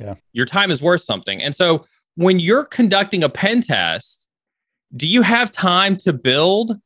Yeah, 0.00 0.14
your 0.32 0.46
time 0.46 0.70
is 0.70 0.82
worth 0.82 1.02
something, 1.02 1.42
and 1.42 1.54
so 1.54 1.84
when 2.16 2.40
you're 2.40 2.64
conducting 2.64 3.22
a 3.22 3.28
pen 3.28 3.62
test, 3.62 4.27
do 4.96 5.06
you 5.06 5.22
have 5.22 5.50
time 5.50 5.96
to 5.98 6.12
build 6.12 6.76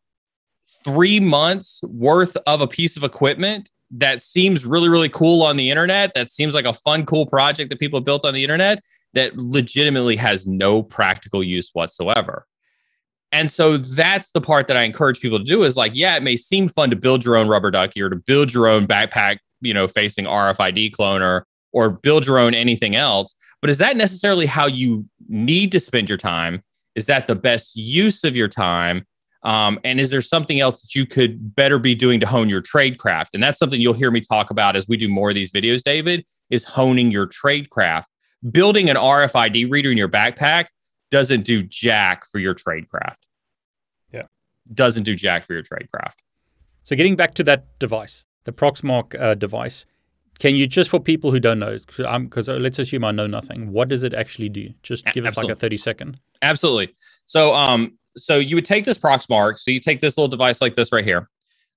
three 0.84 1.20
months 1.20 1.80
worth 1.84 2.36
of 2.46 2.60
a 2.60 2.66
piece 2.66 2.96
of 2.96 3.04
equipment 3.04 3.68
that 3.90 4.22
seems 4.22 4.64
really 4.64 4.88
really 4.88 5.08
cool 5.08 5.42
on 5.42 5.56
the 5.56 5.70
internet? 5.70 6.12
That 6.14 6.30
seems 6.30 6.54
like 6.54 6.66
a 6.66 6.72
fun, 6.72 7.06
cool 7.06 7.26
project 7.26 7.70
that 7.70 7.78
people 7.78 8.00
built 8.00 8.26
on 8.26 8.34
the 8.34 8.42
internet 8.42 8.82
that 9.14 9.36
legitimately 9.36 10.16
has 10.16 10.46
no 10.46 10.82
practical 10.82 11.42
use 11.42 11.70
whatsoever. 11.72 12.46
And 13.32 13.50
so 13.50 13.78
that's 13.78 14.30
the 14.32 14.40
part 14.40 14.68
that 14.68 14.76
I 14.76 14.82
encourage 14.82 15.20
people 15.20 15.38
to 15.38 15.44
do 15.44 15.64
is 15.64 15.76
like, 15.76 15.92
yeah, 15.94 16.16
it 16.16 16.22
may 16.22 16.36
seem 16.36 16.68
fun 16.68 16.90
to 16.90 16.96
build 16.96 17.24
your 17.24 17.36
own 17.36 17.48
rubber 17.48 17.70
ducky 17.70 18.02
or 18.02 18.10
to 18.10 18.16
build 18.16 18.52
your 18.52 18.68
own 18.68 18.86
backpack, 18.86 19.38
you 19.62 19.72
know, 19.72 19.88
facing 19.88 20.26
RFID 20.26 20.92
cloner 20.92 21.42
or 21.72 21.88
build 21.90 22.26
your 22.26 22.38
own 22.38 22.54
anything 22.54 22.94
else. 22.94 23.34
But 23.62 23.70
is 23.70 23.78
that 23.78 23.96
necessarily 23.96 24.44
how 24.44 24.66
you 24.66 25.06
need 25.28 25.72
to 25.72 25.80
spend 25.80 26.10
your 26.10 26.18
time? 26.18 26.62
Is 26.94 27.06
that 27.06 27.26
the 27.26 27.34
best 27.34 27.76
use 27.76 28.24
of 28.24 28.36
your 28.36 28.48
time? 28.48 29.06
Um, 29.44 29.80
and 29.82 29.98
is 29.98 30.10
there 30.10 30.20
something 30.20 30.60
else 30.60 30.82
that 30.82 30.94
you 30.94 31.04
could 31.04 31.54
better 31.56 31.78
be 31.78 31.94
doing 31.94 32.20
to 32.20 32.26
hone 32.26 32.48
your 32.48 32.60
trade 32.60 32.98
craft? 32.98 33.34
And 33.34 33.42
that's 33.42 33.58
something 33.58 33.80
you'll 33.80 33.92
hear 33.92 34.10
me 34.10 34.20
talk 34.20 34.50
about 34.50 34.76
as 34.76 34.86
we 34.86 34.96
do 34.96 35.08
more 35.08 35.30
of 35.30 35.34
these 35.34 35.50
videos, 35.50 35.82
David, 35.82 36.24
is 36.50 36.64
honing 36.64 37.10
your 37.10 37.26
trade 37.26 37.70
craft. 37.70 38.08
Building 38.50 38.88
an 38.88 38.96
RFID 38.96 39.70
reader 39.70 39.90
in 39.90 39.96
your 39.96 40.08
backpack 40.08 40.66
doesn't 41.10 41.42
do 41.42 41.62
jack 41.62 42.24
for 42.26 42.38
your 42.38 42.54
trade 42.54 42.88
craft. 42.88 43.26
Yeah. 44.12 44.26
Doesn't 44.72 45.02
do 45.02 45.14
jack 45.14 45.44
for 45.44 45.54
your 45.54 45.62
trade 45.62 45.88
craft. 45.92 46.22
So 46.84 46.96
getting 46.96 47.16
back 47.16 47.34
to 47.34 47.44
that 47.44 47.78
device, 47.78 48.26
the 48.44 48.52
Proxmark 48.52 49.20
uh, 49.20 49.34
device, 49.34 49.86
can 50.38 50.54
you 50.56 50.66
just 50.66 50.90
for 50.90 50.98
people 50.98 51.30
who 51.30 51.38
don't 51.38 51.58
know, 51.58 51.76
because 51.78 52.48
uh, 52.48 52.54
let's 52.54 52.78
assume 52.78 53.04
I 53.04 53.12
know 53.12 53.26
nothing, 53.26 53.72
what 53.72 53.88
does 53.88 54.02
it 54.02 54.14
actually 54.14 54.48
do? 54.48 54.70
Just 54.82 55.04
give 55.12 55.24
us 55.24 55.36
like 55.36 55.48
a 55.48 55.54
30 55.54 55.76
second. 55.76 56.18
Absolutely. 56.42 56.94
So 57.26 57.54
um 57.54 57.96
so 58.16 58.36
you 58.36 58.56
would 58.56 58.66
take 58.66 58.84
this 58.84 58.98
Proxmark, 58.98 59.58
so 59.58 59.70
you 59.70 59.80
take 59.80 60.00
this 60.00 60.16
little 60.16 60.28
device 60.28 60.60
like 60.60 60.76
this 60.76 60.92
right 60.92 61.04
here. 61.04 61.28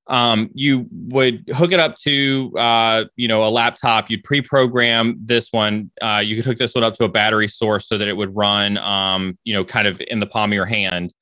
Um, 0.08 0.52
you 0.54 0.88
would 0.92 1.44
hook 1.56 1.72
it 1.72 1.80
up 1.80 1.98
to 2.00 2.54
uh, 2.58 3.06
you 3.16 3.28
know 3.28 3.44
a 3.44 3.50
laptop. 3.50 4.10
You'd 4.10 4.24
pre-program 4.24 5.18
this 5.20 5.52
one. 5.52 5.90
Uh, 6.02 6.22
you 6.24 6.36
could 6.36 6.46
hook 6.46 6.58
this 6.58 6.76
one 6.76 6.84
up 6.84 6.94
to 6.96 7.06
a 7.06 7.10
battery 7.10 7.48
source 7.48 7.88
so 7.88 7.98
that 7.98 8.08
it 8.08 8.14
would 8.14 8.36
run 8.36 8.78
um, 8.78 9.38
you 9.44 9.54
know 9.54 9.66
kind 9.66 9.88
of 9.88 10.02
in 10.08 10.20
the 10.20 10.28
palm 10.28 10.52
of 10.52 10.54
your 10.54 10.66
hand. 10.66 11.14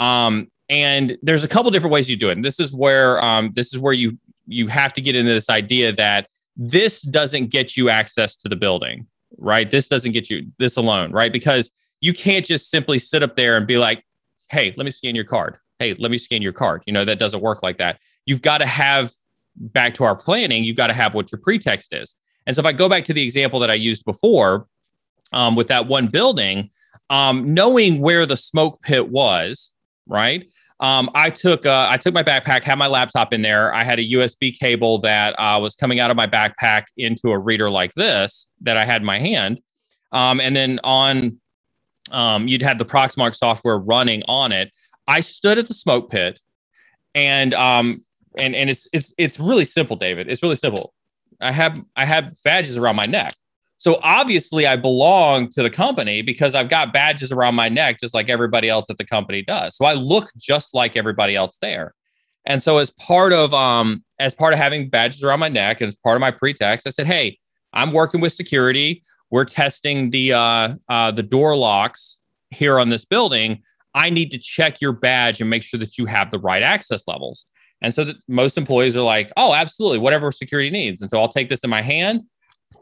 Um, 0.00 0.50
and 0.68 1.16
there's 1.22 1.44
a 1.44 1.48
couple 1.48 1.70
different 1.70 1.92
ways 1.92 2.10
you 2.10 2.16
do 2.16 2.28
it. 2.28 2.32
And 2.32 2.44
this 2.44 2.60
is 2.60 2.72
where 2.72 3.24
um, 3.24 3.52
this 3.54 3.72
is 3.72 3.78
where 3.78 3.94
you 3.94 4.18
you 4.46 4.66
have 4.68 4.92
to 4.94 5.00
get 5.00 5.16
into 5.16 5.32
this 5.32 5.48
idea 5.48 5.92
that 5.92 6.28
this 6.56 7.02
doesn't 7.02 7.46
get 7.46 7.76
you 7.76 7.88
access 7.88 8.36
to 8.36 8.48
the 8.48 8.56
building 8.56 9.06
right? 9.38 9.70
This 9.70 9.88
doesn't 9.88 10.12
get 10.12 10.30
you 10.30 10.46
this 10.58 10.76
alone 10.76 11.12
right? 11.12 11.32
Because 11.32 11.70
you 12.00 12.12
can't 12.12 12.46
just 12.46 12.70
simply 12.70 12.98
sit 12.98 13.22
up 13.22 13.36
there 13.36 13.56
and 13.56 13.66
be 13.66 13.78
like 13.78 14.04
hey 14.50 14.72
let 14.76 14.84
me 14.84 14.90
scan 14.90 15.14
your 15.14 15.24
card 15.24 15.58
hey 15.78 15.94
let 15.94 16.10
me 16.10 16.18
scan 16.18 16.42
your 16.42 16.52
card 16.52 16.82
you 16.86 16.92
know 16.92 17.04
that 17.04 17.18
doesn't 17.18 17.40
work 17.40 17.62
like 17.62 17.78
that 17.78 17.98
you've 18.26 18.42
got 18.42 18.58
to 18.58 18.66
have 18.66 19.10
back 19.56 19.94
to 19.94 20.04
our 20.04 20.16
planning, 20.16 20.64
you've 20.64 20.76
got 20.76 20.88
to 20.88 20.94
have 20.94 21.14
what 21.14 21.32
your 21.32 21.40
pretext 21.40 21.92
is. 21.92 22.16
And 22.46 22.54
so 22.54 22.60
if 22.60 22.66
I 22.66 22.72
go 22.72 22.88
back 22.88 23.04
to 23.06 23.12
the 23.12 23.22
example 23.22 23.58
that 23.60 23.70
I 23.70 23.74
used 23.74 24.04
before 24.04 24.66
um, 25.32 25.56
with 25.56 25.68
that 25.68 25.86
one 25.86 26.06
building, 26.06 26.70
um, 27.10 27.54
knowing 27.54 28.00
where 28.00 28.26
the 28.26 28.36
smoke 28.36 28.82
pit 28.82 29.08
was, 29.08 29.72
right? 30.06 30.48
Um, 30.78 31.10
I 31.14 31.30
took 31.30 31.64
uh, 31.64 31.86
I 31.88 31.96
took 31.96 32.12
my 32.12 32.22
backpack, 32.22 32.62
had 32.62 32.76
my 32.76 32.86
laptop 32.86 33.32
in 33.32 33.40
there. 33.40 33.74
I 33.74 33.82
had 33.82 33.98
a 33.98 34.06
USB 34.10 34.56
cable 34.56 34.98
that 34.98 35.34
uh, 35.38 35.58
was 35.58 35.74
coming 35.74 36.00
out 36.00 36.10
of 36.10 36.18
my 36.18 36.26
backpack 36.26 36.84
into 36.98 37.30
a 37.30 37.38
reader 37.38 37.70
like 37.70 37.94
this 37.94 38.46
that 38.60 38.76
I 38.76 38.84
had 38.84 39.00
in 39.00 39.06
my 39.06 39.18
hand, 39.18 39.60
um, 40.12 40.38
and 40.38 40.54
then 40.54 40.78
on 40.84 41.40
um, 42.10 42.48
you'd 42.48 42.62
have 42.62 42.78
the 42.78 42.84
Proxmark 42.84 43.34
software 43.34 43.78
running 43.78 44.22
on 44.28 44.52
it. 44.52 44.72
I 45.08 45.20
stood 45.20 45.58
at 45.58 45.68
the 45.68 45.74
smoke 45.74 46.10
pit, 46.10 46.40
and 47.14 47.54
um, 47.54 48.02
and 48.38 48.54
and 48.54 48.70
it's 48.70 48.86
it's 48.92 49.12
it's 49.18 49.38
really 49.38 49.64
simple, 49.64 49.96
David. 49.96 50.28
It's 50.28 50.42
really 50.42 50.56
simple. 50.56 50.92
I 51.40 51.52
have 51.52 51.80
I 51.96 52.04
have 52.04 52.32
badges 52.44 52.76
around 52.76 52.96
my 52.96 53.06
neck. 53.06 53.34
So 53.78 54.00
obviously 54.02 54.66
I 54.66 54.76
belong 54.76 55.50
to 55.50 55.62
the 55.62 55.68
company 55.68 56.22
because 56.22 56.54
I've 56.54 56.70
got 56.70 56.94
badges 56.94 57.30
around 57.30 57.56
my 57.56 57.68
neck 57.68 58.00
just 58.00 58.14
like 58.14 58.30
everybody 58.30 58.70
else 58.70 58.88
at 58.88 58.96
the 58.96 59.04
company 59.04 59.42
does. 59.42 59.76
So 59.76 59.84
I 59.84 59.92
look 59.92 60.30
just 60.38 60.74
like 60.74 60.96
everybody 60.96 61.36
else 61.36 61.58
there. 61.58 61.94
And 62.46 62.62
so 62.62 62.78
as 62.78 62.90
part 62.90 63.32
of 63.32 63.52
um 63.52 64.02
as 64.18 64.34
part 64.34 64.54
of 64.54 64.58
having 64.58 64.88
badges 64.88 65.22
around 65.22 65.40
my 65.40 65.48
neck 65.48 65.80
and 65.80 65.88
as 65.88 65.96
part 65.96 66.16
of 66.16 66.20
my 66.20 66.30
pretext, 66.30 66.86
I 66.86 66.90
said, 66.90 67.06
"Hey, 67.06 67.38
I'm 67.72 67.92
working 67.92 68.20
with 68.20 68.32
security. 68.32 69.02
We're 69.30 69.44
testing 69.44 70.10
the 70.10 70.32
uh, 70.32 70.74
uh 70.88 71.10
the 71.10 71.22
door 71.22 71.56
locks 71.56 72.18
here 72.50 72.78
on 72.78 72.88
this 72.90 73.04
building. 73.04 73.62
I 73.94 74.10
need 74.10 74.30
to 74.32 74.38
check 74.38 74.80
your 74.80 74.92
badge 74.92 75.40
and 75.40 75.48
make 75.48 75.62
sure 75.62 75.80
that 75.80 75.98
you 75.98 76.06
have 76.06 76.30
the 76.30 76.38
right 76.38 76.62
access 76.62 77.06
levels." 77.06 77.46
And 77.82 77.92
so 77.92 78.06
most 78.28 78.56
employees 78.56 78.96
are 78.96 79.02
like, 79.02 79.30
oh, 79.36 79.54
absolutely, 79.54 79.98
whatever 79.98 80.32
security 80.32 80.70
needs. 80.70 81.02
And 81.02 81.10
so 81.10 81.20
I'll 81.20 81.28
take 81.28 81.48
this 81.48 81.62
in 81.62 81.70
my 81.70 81.82
hand, 81.82 82.22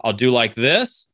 I'll 0.03 0.13
do 0.13 0.31
like 0.31 0.55
this, 0.55 1.07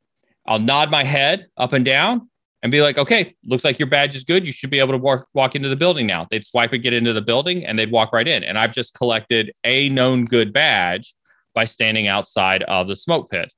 I'll 0.46 0.58
nod 0.58 0.90
my 0.90 1.04
head 1.04 1.46
up 1.56 1.72
and 1.72 1.84
down 1.84 2.28
and 2.62 2.70
be 2.70 2.82
like, 2.82 2.98
okay, 2.98 3.34
looks 3.46 3.64
like 3.64 3.78
your 3.78 3.88
badge 3.88 4.14
is 4.14 4.24
good. 4.24 4.46
You 4.46 4.52
should 4.52 4.70
be 4.70 4.80
able 4.80 4.92
to 4.92 4.98
walk, 4.98 5.26
walk 5.32 5.54
into 5.54 5.68
the 5.68 5.76
building 5.76 6.06
now. 6.06 6.26
They'd 6.30 6.44
swipe 6.44 6.72
and 6.72 6.82
get 6.82 6.92
into 6.92 7.12
the 7.12 7.22
building 7.22 7.64
and 7.64 7.78
they'd 7.78 7.90
walk 7.90 8.12
right 8.12 8.28
in. 8.28 8.44
And 8.44 8.58
I've 8.58 8.74
just 8.74 8.94
collected 8.94 9.52
a 9.64 9.88
known 9.88 10.24
good 10.24 10.52
badge 10.52 11.14
by 11.54 11.64
standing 11.64 12.06
outside 12.06 12.62
of 12.64 12.86
the 12.86 12.96
smoke 12.96 13.30
pit. 13.30 13.52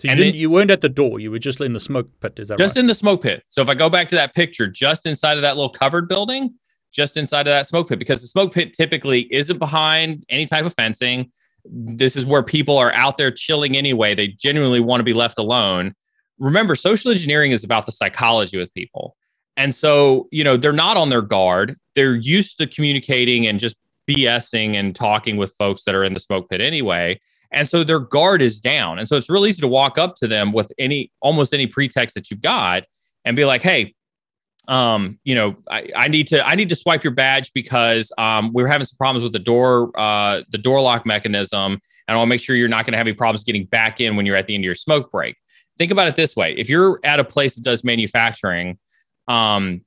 So 0.00 0.08
you, 0.08 0.16
didn't, 0.16 0.34
you 0.36 0.50
weren't 0.50 0.70
at 0.70 0.80
the 0.80 0.88
door. 0.88 1.20
You 1.20 1.30
were 1.30 1.38
just 1.38 1.60
in 1.60 1.72
the 1.72 1.80
smoke 1.80 2.08
pit. 2.20 2.38
Is 2.38 2.48
that 2.48 2.58
just 2.58 2.76
right? 2.76 2.80
in 2.80 2.86
the 2.86 2.94
smoke 2.94 3.22
pit. 3.22 3.44
So 3.48 3.60
if 3.60 3.68
I 3.68 3.74
go 3.74 3.90
back 3.90 4.08
to 4.08 4.14
that 4.14 4.34
picture, 4.34 4.66
just 4.66 5.06
inside 5.06 5.36
of 5.36 5.42
that 5.42 5.56
little 5.56 5.70
covered 5.70 6.08
building, 6.08 6.54
just 6.92 7.16
inside 7.16 7.40
of 7.40 7.52
that 7.52 7.66
smoke 7.66 7.88
pit 7.88 7.98
because 7.98 8.20
the 8.20 8.26
smoke 8.26 8.52
pit 8.52 8.74
typically 8.74 9.32
isn't 9.32 9.58
behind 9.58 10.24
any 10.28 10.46
type 10.46 10.64
of 10.64 10.74
fencing. 10.74 11.30
This 11.64 12.16
is 12.16 12.24
where 12.24 12.42
people 12.42 12.78
are 12.78 12.92
out 12.94 13.16
there 13.16 13.30
chilling 13.30 13.76
anyway. 13.76 14.14
They 14.14 14.28
genuinely 14.28 14.80
want 14.80 15.00
to 15.00 15.04
be 15.04 15.12
left 15.12 15.38
alone. 15.38 15.94
Remember, 16.38 16.74
social 16.74 17.10
engineering 17.10 17.52
is 17.52 17.64
about 17.64 17.86
the 17.86 17.92
psychology 17.92 18.56
with 18.56 18.72
people. 18.72 19.16
And 19.56 19.74
so, 19.74 20.26
you 20.32 20.42
know, 20.42 20.56
they're 20.56 20.72
not 20.72 20.96
on 20.96 21.10
their 21.10 21.22
guard. 21.22 21.76
They're 21.94 22.16
used 22.16 22.56
to 22.58 22.66
communicating 22.66 23.46
and 23.46 23.60
just 23.60 23.76
BSing 24.08 24.74
and 24.74 24.96
talking 24.96 25.36
with 25.36 25.52
folks 25.52 25.84
that 25.84 25.94
are 25.94 26.02
in 26.02 26.14
the 26.14 26.20
smoke 26.20 26.48
pit 26.48 26.60
anyway. 26.60 27.20
And 27.52 27.68
so 27.68 27.82
their 27.82 28.00
guard 28.00 28.42
is 28.42 28.60
down. 28.60 28.98
And 28.98 29.08
so 29.08 29.16
it's 29.16 29.28
really 29.28 29.50
easy 29.50 29.60
to 29.60 29.68
walk 29.68 29.98
up 29.98 30.16
to 30.16 30.28
them 30.28 30.52
with 30.52 30.72
any 30.78 31.10
almost 31.20 31.52
any 31.52 31.66
pretext 31.66 32.14
that 32.14 32.30
you've 32.30 32.42
got 32.42 32.84
and 33.24 33.36
be 33.36 33.44
like, 33.44 33.62
hey, 33.62 33.94
um, 34.68 35.18
you 35.24 35.34
know, 35.34 35.56
I, 35.68 35.88
I, 35.96 36.08
need 36.08 36.28
to 36.28 36.46
I 36.46 36.54
need 36.54 36.68
to 36.68 36.76
swipe 36.76 37.02
your 37.02 37.12
badge 37.12 37.52
because 37.52 38.12
um, 38.18 38.52
we 38.54 38.62
are 38.62 38.68
having 38.68 38.84
some 38.84 38.96
problems 38.96 39.24
with 39.24 39.32
the 39.32 39.40
door 39.40 39.90
uh, 39.98 40.42
the 40.50 40.58
door 40.58 40.80
lock 40.80 41.04
mechanism, 41.04 41.72
and 41.72 41.80
I 42.08 42.16
want 42.16 42.28
to 42.28 42.30
make 42.30 42.40
sure 42.40 42.54
you're 42.54 42.68
not 42.68 42.84
going 42.84 42.92
to 42.92 42.98
have 42.98 43.06
any 43.06 43.16
problems 43.16 43.42
getting 43.42 43.64
back 43.64 44.00
in 44.00 44.14
when 44.14 44.26
you're 44.26 44.36
at 44.36 44.46
the 44.46 44.54
end 44.54 44.62
of 44.62 44.66
your 44.66 44.76
smoke 44.76 45.10
break. 45.10 45.36
Think 45.76 45.90
about 45.90 46.06
it 46.06 46.14
this 46.14 46.36
way: 46.36 46.54
if 46.56 46.68
you're 46.68 47.00
at 47.02 47.18
a 47.18 47.24
place 47.24 47.56
that 47.56 47.64
does 47.64 47.82
manufacturing, 47.82 48.78
um, 49.26 49.84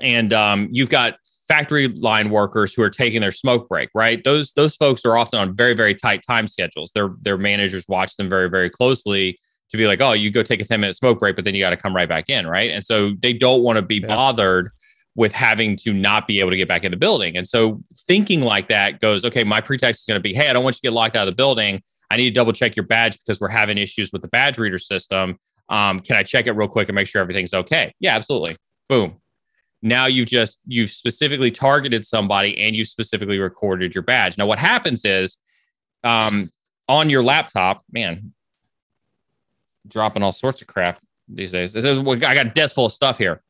and 0.00 0.32
um, 0.32 0.68
you've 0.72 0.88
got 0.88 1.18
factory 1.48 1.88
line 1.88 2.30
workers 2.30 2.74
who 2.74 2.82
are 2.82 2.90
taking 2.90 3.20
their 3.20 3.30
smoke 3.30 3.68
break, 3.68 3.88
right? 3.94 4.22
Those 4.24 4.52
those 4.52 4.76
folks 4.76 5.04
are 5.04 5.16
often 5.16 5.38
on 5.38 5.54
very 5.54 5.74
very 5.74 5.94
tight 5.94 6.22
time 6.26 6.46
schedules. 6.46 6.92
Their 6.94 7.10
their 7.20 7.38
managers 7.38 7.86
watch 7.88 8.16
them 8.16 8.28
very 8.28 8.48
very 8.48 8.70
closely 8.70 9.38
to 9.70 9.76
be 9.76 9.86
like, 9.86 10.00
oh, 10.00 10.12
you 10.12 10.30
go 10.30 10.42
take 10.42 10.60
a 10.60 10.64
10 10.64 10.80
minute 10.80 10.94
smoke 10.94 11.18
break, 11.18 11.36
but 11.36 11.44
then 11.44 11.54
you 11.54 11.60
got 11.60 11.70
to 11.70 11.76
come 11.76 11.94
right 11.94 12.08
back 12.08 12.28
in. 12.28 12.46
Right. 12.46 12.70
And 12.70 12.84
so 12.84 13.12
they 13.20 13.32
don't 13.32 13.62
want 13.62 13.76
to 13.76 13.82
be 13.82 13.96
yeah. 13.96 14.06
bothered 14.06 14.70
with 15.16 15.32
having 15.32 15.76
to 15.76 15.92
not 15.92 16.28
be 16.28 16.40
able 16.40 16.50
to 16.50 16.56
get 16.56 16.68
back 16.68 16.84
in 16.84 16.90
the 16.90 16.96
building. 16.96 17.36
And 17.36 17.48
so 17.48 17.82
thinking 18.06 18.42
like 18.42 18.68
that 18.68 19.00
goes, 19.00 19.24
okay, 19.24 19.44
my 19.44 19.60
pretext 19.60 20.02
is 20.02 20.06
going 20.06 20.18
to 20.18 20.22
be, 20.22 20.34
hey, 20.34 20.50
I 20.50 20.52
don't 20.52 20.62
want 20.62 20.76
you 20.76 20.80
to 20.80 20.82
get 20.82 20.92
locked 20.92 21.16
out 21.16 21.26
of 21.26 21.32
the 21.32 21.36
building. 21.36 21.82
I 22.10 22.16
need 22.16 22.28
to 22.28 22.34
double 22.34 22.52
check 22.52 22.76
your 22.76 22.86
badge 22.86 23.18
because 23.18 23.40
we're 23.40 23.48
having 23.48 23.78
issues 23.78 24.12
with 24.12 24.22
the 24.22 24.28
badge 24.28 24.58
reader 24.58 24.78
system. 24.78 25.38
Um, 25.68 26.00
can 26.00 26.16
I 26.16 26.22
check 26.22 26.46
it 26.46 26.52
real 26.52 26.68
quick 26.68 26.88
and 26.88 26.94
make 26.94 27.08
sure 27.08 27.20
everything's 27.22 27.54
okay? 27.54 27.94
Yeah, 27.98 28.14
absolutely. 28.14 28.56
Boom. 28.88 29.16
Now 29.82 30.06
you've 30.06 30.26
just 30.26 30.58
you've 30.66 30.90
specifically 30.90 31.50
targeted 31.50 32.06
somebody 32.06 32.58
and 32.58 32.74
you 32.74 32.84
specifically 32.84 33.38
recorded 33.38 33.94
your 33.94 34.02
badge. 34.02 34.38
Now 34.38 34.46
what 34.46 34.58
happens 34.58 35.04
is 35.04 35.38
um, 36.02 36.50
on 36.88 37.10
your 37.10 37.22
laptop, 37.22 37.82
man, 37.92 38.32
dropping 39.88 40.22
all 40.22 40.32
sorts 40.32 40.62
of 40.62 40.68
crap 40.68 41.00
these 41.28 41.52
days. 41.52 41.72
This 41.72 41.84
is, 41.84 41.98
I 41.98 42.34
got 42.34 42.46
a 42.46 42.50
desk 42.50 42.74
full 42.74 42.86
of 42.86 42.92
stuff 42.92 43.18
here. 43.18 43.42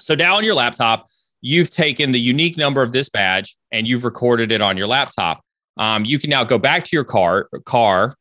So 0.00 0.14
now 0.14 0.36
on 0.36 0.44
your 0.44 0.54
laptop, 0.54 1.06
you've 1.40 1.70
taken 1.70 2.12
the 2.12 2.20
unique 2.20 2.56
number 2.56 2.82
of 2.82 2.92
this 2.92 3.08
badge 3.08 3.56
and 3.72 3.86
you've 3.86 4.04
recorded 4.04 4.52
it 4.52 4.60
on 4.60 4.76
your 4.76 4.86
laptop. 4.86 5.42
Um, 5.76 6.04
you 6.04 6.18
can 6.18 6.30
now 6.30 6.44
go 6.44 6.58
back 6.58 6.84
to 6.84 6.96
your 6.96 7.04
car, 7.04 7.48
car, 7.64 8.16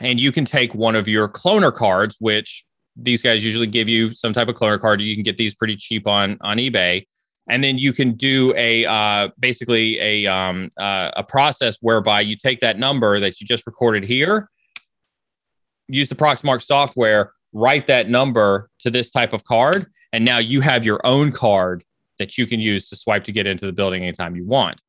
and 0.00 0.20
you 0.20 0.32
can 0.32 0.44
take 0.44 0.74
one 0.74 0.94
of 0.94 1.08
your 1.08 1.28
cloner 1.28 1.72
cards, 1.72 2.16
which 2.20 2.64
these 2.96 3.22
guys 3.22 3.44
usually 3.44 3.66
give 3.66 3.88
you 3.88 4.12
some 4.12 4.32
type 4.32 4.48
of 4.48 4.54
cloner 4.54 4.80
card. 4.80 5.00
You 5.00 5.14
can 5.14 5.22
get 5.22 5.36
these 5.36 5.54
pretty 5.54 5.76
cheap 5.76 6.06
on 6.06 6.38
on 6.40 6.58
eBay, 6.58 7.06
and 7.48 7.62
then 7.62 7.78
you 7.78 7.92
can 7.92 8.12
do 8.12 8.54
a 8.56 8.84
uh, 8.86 9.28
basically 9.38 9.98
a 10.00 10.26
um, 10.26 10.70
uh, 10.78 11.10
a 11.16 11.22
process 11.22 11.78
whereby 11.80 12.20
you 12.20 12.36
take 12.36 12.60
that 12.60 12.78
number 12.78 13.20
that 13.20 13.40
you 13.40 13.46
just 13.46 13.66
recorded 13.66 14.04
here, 14.04 14.48
use 15.88 16.08
the 16.08 16.14
Proxmark 16.14 16.62
software, 16.62 17.32
write 17.52 17.86
that 17.88 18.08
number 18.08 18.70
to 18.80 18.90
this 18.90 19.10
type 19.10 19.32
of 19.32 19.44
card, 19.44 19.86
and 20.12 20.24
now 20.24 20.38
you 20.38 20.60
have 20.60 20.84
your 20.84 21.00
own 21.04 21.32
card 21.32 21.84
that 22.18 22.38
you 22.38 22.46
can 22.46 22.60
use 22.60 22.88
to 22.88 22.96
swipe 22.96 23.24
to 23.24 23.32
get 23.32 23.46
into 23.46 23.66
the 23.66 23.72
building 23.72 24.02
anytime 24.02 24.36
you 24.36 24.46
want. 24.46 24.80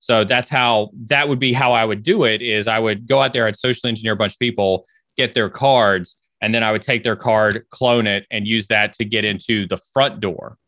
So 0.00 0.22
that's 0.22 0.50
how 0.50 0.90
that 1.06 1.28
would 1.28 1.38
be 1.38 1.52
how 1.52 1.72
I 1.72 1.84
would 1.84 2.02
do 2.02 2.24
it 2.24 2.42
is 2.42 2.66
I 2.66 2.78
would 2.78 3.06
go 3.06 3.22
out 3.22 3.32
there, 3.32 3.46
I'd 3.46 3.56
social 3.56 3.88
engineer 3.88 4.12
a 4.12 4.16
bunch 4.16 4.34
of 4.34 4.38
people, 4.38 4.86
get 5.16 5.32
their 5.32 5.48
cards, 5.48 6.18
and 6.40 6.54
then 6.54 6.62
I 6.62 6.72
would 6.72 6.82
take 6.82 7.02
their 7.02 7.16
card, 7.16 7.64
clone 7.70 8.06
it, 8.06 8.26
and 8.30 8.46
use 8.46 8.66
that 8.68 8.92
to 8.94 9.04
get 9.04 9.24
into 9.24 9.66
the 9.66 9.76
front 9.76 10.20
door. 10.20 10.58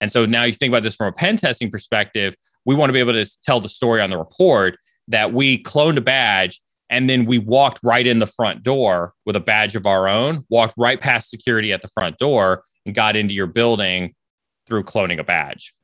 And 0.00 0.10
so 0.10 0.26
now 0.26 0.44
you 0.44 0.52
think 0.52 0.72
about 0.72 0.82
this 0.82 0.96
from 0.96 1.06
a 1.06 1.12
pen 1.12 1.36
testing 1.36 1.70
perspective, 1.70 2.34
we 2.64 2.74
want 2.74 2.88
to 2.90 2.92
be 2.92 2.98
able 2.98 3.12
to 3.12 3.26
tell 3.42 3.60
the 3.60 3.68
story 3.68 4.00
on 4.00 4.10
the 4.10 4.18
report 4.18 4.76
that 5.08 5.32
we 5.32 5.62
cloned 5.62 5.96
a 5.96 6.00
badge 6.00 6.60
and 6.90 7.08
then 7.08 7.24
we 7.24 7.38
walked 7.38 7.80
right 7.82 8.06
in 8.06 8.18
the 8.18 8.26
front 8.26 8.62
door 8.62 9.14
with 9.24 9.34
a 9.34 9.40
badge 9.40 9.74
of 9.74 9.86
our 9.86 10.08
own, 10.08 10.44
walked 10.50 10.74
right 10.76 11.00
past 11.00 11.30
security 11.30 11.72
at 11.72 11.80
the 11.80 11.88
front 11.88 12.18
door 12.18 12.64
and 12.84 12.94
got 12.94 13.16
into 13.16 13.32
your 13.32 13.46
building 13.46 14.14
through 14.66 14.84
cloning 14.84 15.18
a 15.18 15.24
badge. 15.24 15.74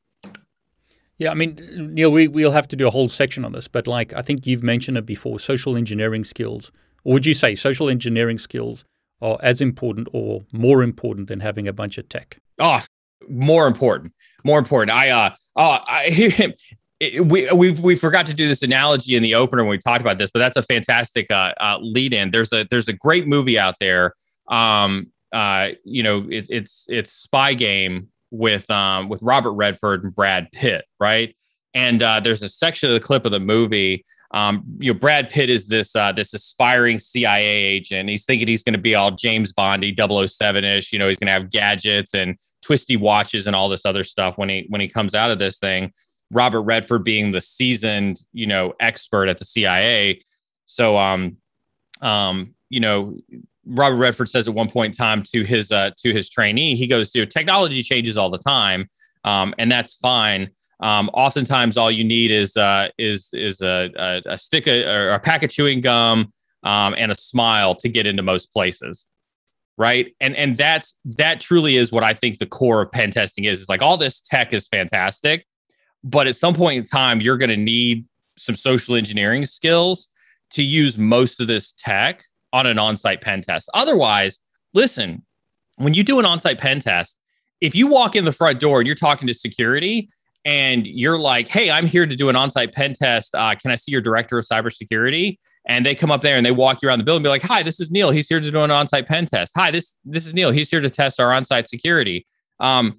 Yeah, 1.17 1.31
I 1.31 1.35
mean, 1.35 1.57
Neal, 1.95 2.13
we, 2.13 2.29
we'll 2.29 2.53
have 2.53 2.69
to 2.69 2.77
do 2.77 2.87
a 2.87 2.91
whole 2.91 3.09
section 3.09 3.45
on 3.45 3.53
this, 3.53 3.69
but 3.69 3.87
like 3.87 4.13
I 4.13 4.23
think 4.23 4.47
you've 4.47 4.63
mentioned 4.63 4.99
it 4.99 5.07
before 5.07 5.39
social 5.39 5.77
engineering 5.77 6.25
skills, 6.25 6.71
or 7.05 7.15
would 7.15 7.27
you 7.27 7.35
say 7.35 7.55
social 7.55 7.89
engineering 7.89 8.39
skills 8.39 8.85
are 9.21 9.39
as 9.43 9.61
important 9.61 10.09
or 10.13 10.45
more 10.53 10.83
important 10.83 11.29
than 11.29 11.41
having 11.41 11.69
a 11.69 11.73
bunch 11.73 11.99
of 11.99 12.09
tech? 12.09 12.39
Oh, 12.59 12.83
more 13.29 13.67
important, 13.67 14.13
more 14.45 14.59
important. 14.59 14.97
I, 14.97 15.11
uh, 15.11 15.31
oh, 15.57 15.79
I, 15.87 16.55
we 17.23 17.51
we 17.53 17.71
we 17.73 17.97
forgot 17.97 18.27
to 18.27 18.35
do 18.35 18.49
this 18.49 18.63
analogy 18.63 19.15
in 19.15 19.23
the 19.23 19.35
opener 19.35 19.63
when 19.63 19.71
we 19.71 19.79
talked 19.79 20.01
about 20.01 20.19
this, 20.19 20.31
but 20.31 20.41
that's 20.41 20.57
a 20.57 20.63
fantastic 20.63 21.31
uh, 21.31 21.55
uh, 21.61 21.79
lead 21.81 22.13
in. 22.13 22.31
There's 22.31 22.53
a 22.53 22.67
there's 22.71 22.89
a 22.89 22.93
great 22.93 23.27
movie 23.27 23.59
out 23.59 23.77
there. 23.79 24.15
Um, 24.49 25.13
uh, 25.33 25.71
you 25.85 26.03
know, 26.03 26.27
it, 26.31 26.47
it's 26.49 26.87
it's 26.89 27.13
Spy 27.13 27.55
Game 27.55 28.09
with 28.31 28.69
um, 28.71 29.09
with 29.09 29.23
Robert 29.23 29.53
Redford 29.53 30.05
and 30.05 30.15
Brad 30.15 30.51
Pitt, 30.53 30.85
right? 30.99 31.35
And 31.75 32.03
uh, 32.03 32.21
there's 32.21 32.43
a 32.43 32.49
section 32.49 32.91
of 32.91 32.95
the 32.95 33.01
clip 33.01 33.25
of 33.25 33.33
the 33.33 33.41
movie. 33.41 34.05
Um, 34.31 34.63
you 34.79 34.93
know, 34.93 34.99
Brad 34.99 35.31
Pitt 35.31 35.49
is 35.49 35.67
this 35.67 35.97
uh, 35.97 36.13
this 36.13 36.35
aspiring 36.35 36.99
CIA 36.99 37.47
agent. 37.47 38.09
He's 38.11 38.25
thinking 38.25 38.47
he's 38.47 38.63
going 38.63 38.75
to 38.75 38.79
be 38.79 38.95
all 38.95 39.11
James 39.11 39.53
Bondy, 39.53 39.95
007 39.97 40.65
ish. 40.65 40.93
You 40.93 40.99
know, 40.99 41.09
he's 41.09 41.19
going 41.19 41.29
to 41.29 41.33
have 41.33 41.51
gadgets 41.51 42.15
and 42.15 42.39
twisty 42.63 42.97
watches 42.97 43.47
and 43.47 43.57
all 43.57 43.69
this 43.69 43.87
other 43.87 44.05
stuff 44.05 44.37
when 44.37 44.49
he 44.49 44.67
when 44.69 44.81
he 44.81 44.89
comes 44.89 45.15
out 45.15 45.31
of 45.31 45.39
this 45.39 45.59
thing. 45.59 45.93
Robert 46.31 46.63
Redford 46.63 47.05
being 47.05 47.33
the 47.33 47.41
seasoned, 47.41 48.21
you 48.33 48.47
know, 48.47 48.75
expert 48.81 49.29
at 49.29 49.39
the 49.39 49.47
CIA. 49.47 50.21
So, 50.67 50.99
um, 50.99 51.39
um, 52.03 52.55
you 52.69 52.81
know, 52.81 53.17
Robert 53.65 53.97
Redford 53.97 54.29
says 54.29 54.47
at 54.47 54.53
one 54.53 54.69
point 54.69 54.95
in 54.95 54.97
time 54.97 55.23
to 55.23 55.43
his 55.43 55.73
uh, 55.73 55.91
to 55.99 56.13
his 56.13 56.29
trainee, 56.29 56.75
he 56.75 56.87
goes, 56.87 57.11
"To 57.13 57.25
technology 57.25 57.83
changes 57.83 58.19
all 58.19 58.31
the 58.31 58.39
time, 58.39 58.91
um, 59.25 59.55
and 59.59 59.73
that's 59.73 59.95
fine. 59.95 60.51
Um, 60.81 61.11
oftentimes, 61.13 61.77
all 61.77 61.91
you 61.91 62.05
need 62.05 62.31
is 62.31 62.57
uh, 62.57 62.89
is 62.99 63.31
is 63.33 63.61
a, 63.61 63.91
a, 63.97 64.23
a 64.27 64.39
stick 64.39 64.69
or 64.69 65.11
a 65.11 65.19
pack 65.19 65.43
of 65.43 65.51
chewing 65.51 65.81
gum 65.81 66.33
um, 66.63 66.95
and 66.97 67.11
a 67.11 67.17
smile 67.17 67.75
to 67.77 67.89
get 67.89 68.07
into 68.07 68.23
most 68.23 68.53
places, 68.53 69.07
right? 69.77 70.15
And 70.21 70.37
and 70.37 70.57
that's 70.57 70.95
that 71.05 71.41
truly 71.41 71.77
is 71.77 71.91
what 71.91 72.05
I 72.05 72.15
think 72.15 72.39
the 72.39 72.47
core 72.47 72.83
of 72.83 72.93
pen 72.93 73.11
testing 73.11 73.45
is. 73.45 73.61
It's 73.61 73.69
like 73.69 73.83
all 73.83 73.97
this 73.97 74.21
tech 74.21 74.55
is 74.55 74.69
fantastic, 74.69 75.47
but 76.05 76.29
at 76.29 76.37
some 76.37 76.55
point 76.55 76.79
in 76.79 76.85
time, 76.85 77.21
you're 77.21 77.39
going 77.39 77.51
to 77.51 77.57
need 77.57 78.05
some 78.37 78.55
social 78.55 78.95
engineering 78.95 79.47
skills 79.47 80.09
to 80.51 80.63
use 80.63 80.97
most 80.97 81.41
of 81.41 81.49
this 81.49 81.73
tech 81.73 82.23
on 82.53 82.67
an 82.67 82.79
on-site 82.79 83.21
pen 83.21 83.43
test. 83.43 83.69
Otherwise, 83.75 84.41
listen, 84.75 85.23
when 85.77 85.93
you 85.93 86.03
do 86.03 86.19
an 86.19 86.25
on-site 86.25 86.59
pen 86.59 86.81
test, 86.81 87.19
if 87.61 87.75
you 87.75 87.89
walk 87.89 88.15
in 88.15 88.25
the 88.25 88.33
front 88.33 88.61
door 88.61 88.79
and 88.79 88.87
you're 88.87 88.97
talking 88.97 89.27
to 89.27 89.35
security 89.35 90.09
and 90.49 90.87
you're 90.87 91.19
like, 91.19 91.47
"Hey, 91.47 91.71
I'm 91.71 91.87
here 91.87 92.07
to 92.07 92.17
do 92.17 92.31
an 92.31 92.37
on-site 92.37 92.73
pen 92.73 92.95
test. 92.95 93.35
Uh, 93.35 93.55
can 93.55 93.71
I 93.71 93.75
see 93.75 93.93
your 93.93 94.01
director 94.01 94.39
of 94.39 94.47
cybersecurity?" 94.47 95.39
And 95.69 95.85
they 95.85 95.95
come 95.95 96.11
up 96.11 96.23
there 96.23 96.39
and 96.39 96.47
they 96.47 96.53
walk 96.53 96.81
you 96.81 96.89
around 96.89 97.01
the 97.01 97.05
building, 97.05 97.19
and 97.19 97.25
be 97.25 97.29
like, 97.29 97.43
"Hi, 97.43 97.63
this 97.63 97.79
is 97.79 97.91
Neal. 97.91 98.11
He's 98.11 98.29
here 98.29 98.41
to 98.41 98.51
do 98.51 98.61
an 98.61 98.71
on-site 98.71 99.07
pen 99.07 99.27
test. 99.27 99.53
Hi, 99.57 99.71
this 99.71 99.99
this 100.07 100.27
is 100.27 100.33
Neal. 100.33 100.51
He's 100.51 100.71
here 100.71 100.81
to 100.81 100.89
test 100.89 101.21
our 101.21 101.35
on-site 101.35 101.69
security." 101.69 102.27
Um, 102.61 102.99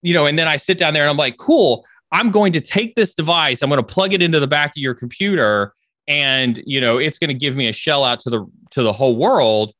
you 0.00 0.14
know, 0.14 0.24
and 0.24 0.38
then 0.38 0.48
I 0.48 0.56
sit 0.56 0.78
down 0.78 0.94
there 0.94 1.02
and 1.02 1.10
I'm 1.10 1.18
like, 1.18 1.36
"Cool. 1.36 1.84
I'm 2.12 2.30
going 2.30 2.54
to 2.54 2.62
take 2.62 2.94
this 2.94 3.12
device. 3.12 3.60
I'm 3.60 3.68
going 3.68 3.82
to 3.82 3.86
plug 3.86 4.14
it 4.14 4.22
into 4.22 4.40
the 4.40 4.48
back 4.48 4.70
of 4.70 4.78
your 4.78 4.94
computer." 4.94 5.74
and 6.08 6.62
you 6.64 6.80
know 6.80 6.98
it's 6.98 7.18
going 7.18 7.26
to 7.26 7.34
give 7.34 7.56
me 7.56 7.66
a 7.66 7.72
shell 7.72 8.04
out 8.04 8.20
to 8.20 8.30
the 8.30 8.46
to 8.70 8.84
the 8.84 8.92
whole 8.92 9.16
world 9.16 9.72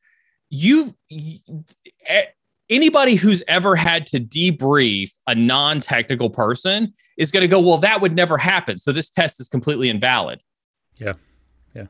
you 0.50 0.92
anybody 2.68 3.14
who's 3.14 3.42
ever 3.48 3.76
had 3.76 4.06
to 4.08 4.20
debrief 4.20 5.12
a 5.26 5.34
non-technical 5.34 6.30
person 6.30 6.92
is 7.16 7.30
going 7.30 7.42
to 7.42 7.48
go 7.48 7.60
well 7.60 7.78
that 7.78 8.00
would 8.00 8.14
never 8.14 8.36
happen. 8.36 8.78
So 8.78 8.92
this 8.92 9.10
test 9.10 9.40
is 9.40 9.48
completely 9.48 9.88
invalid. 9.88 10.42
Yeah. 10.98 11.14
Yeah. 11.74 11.86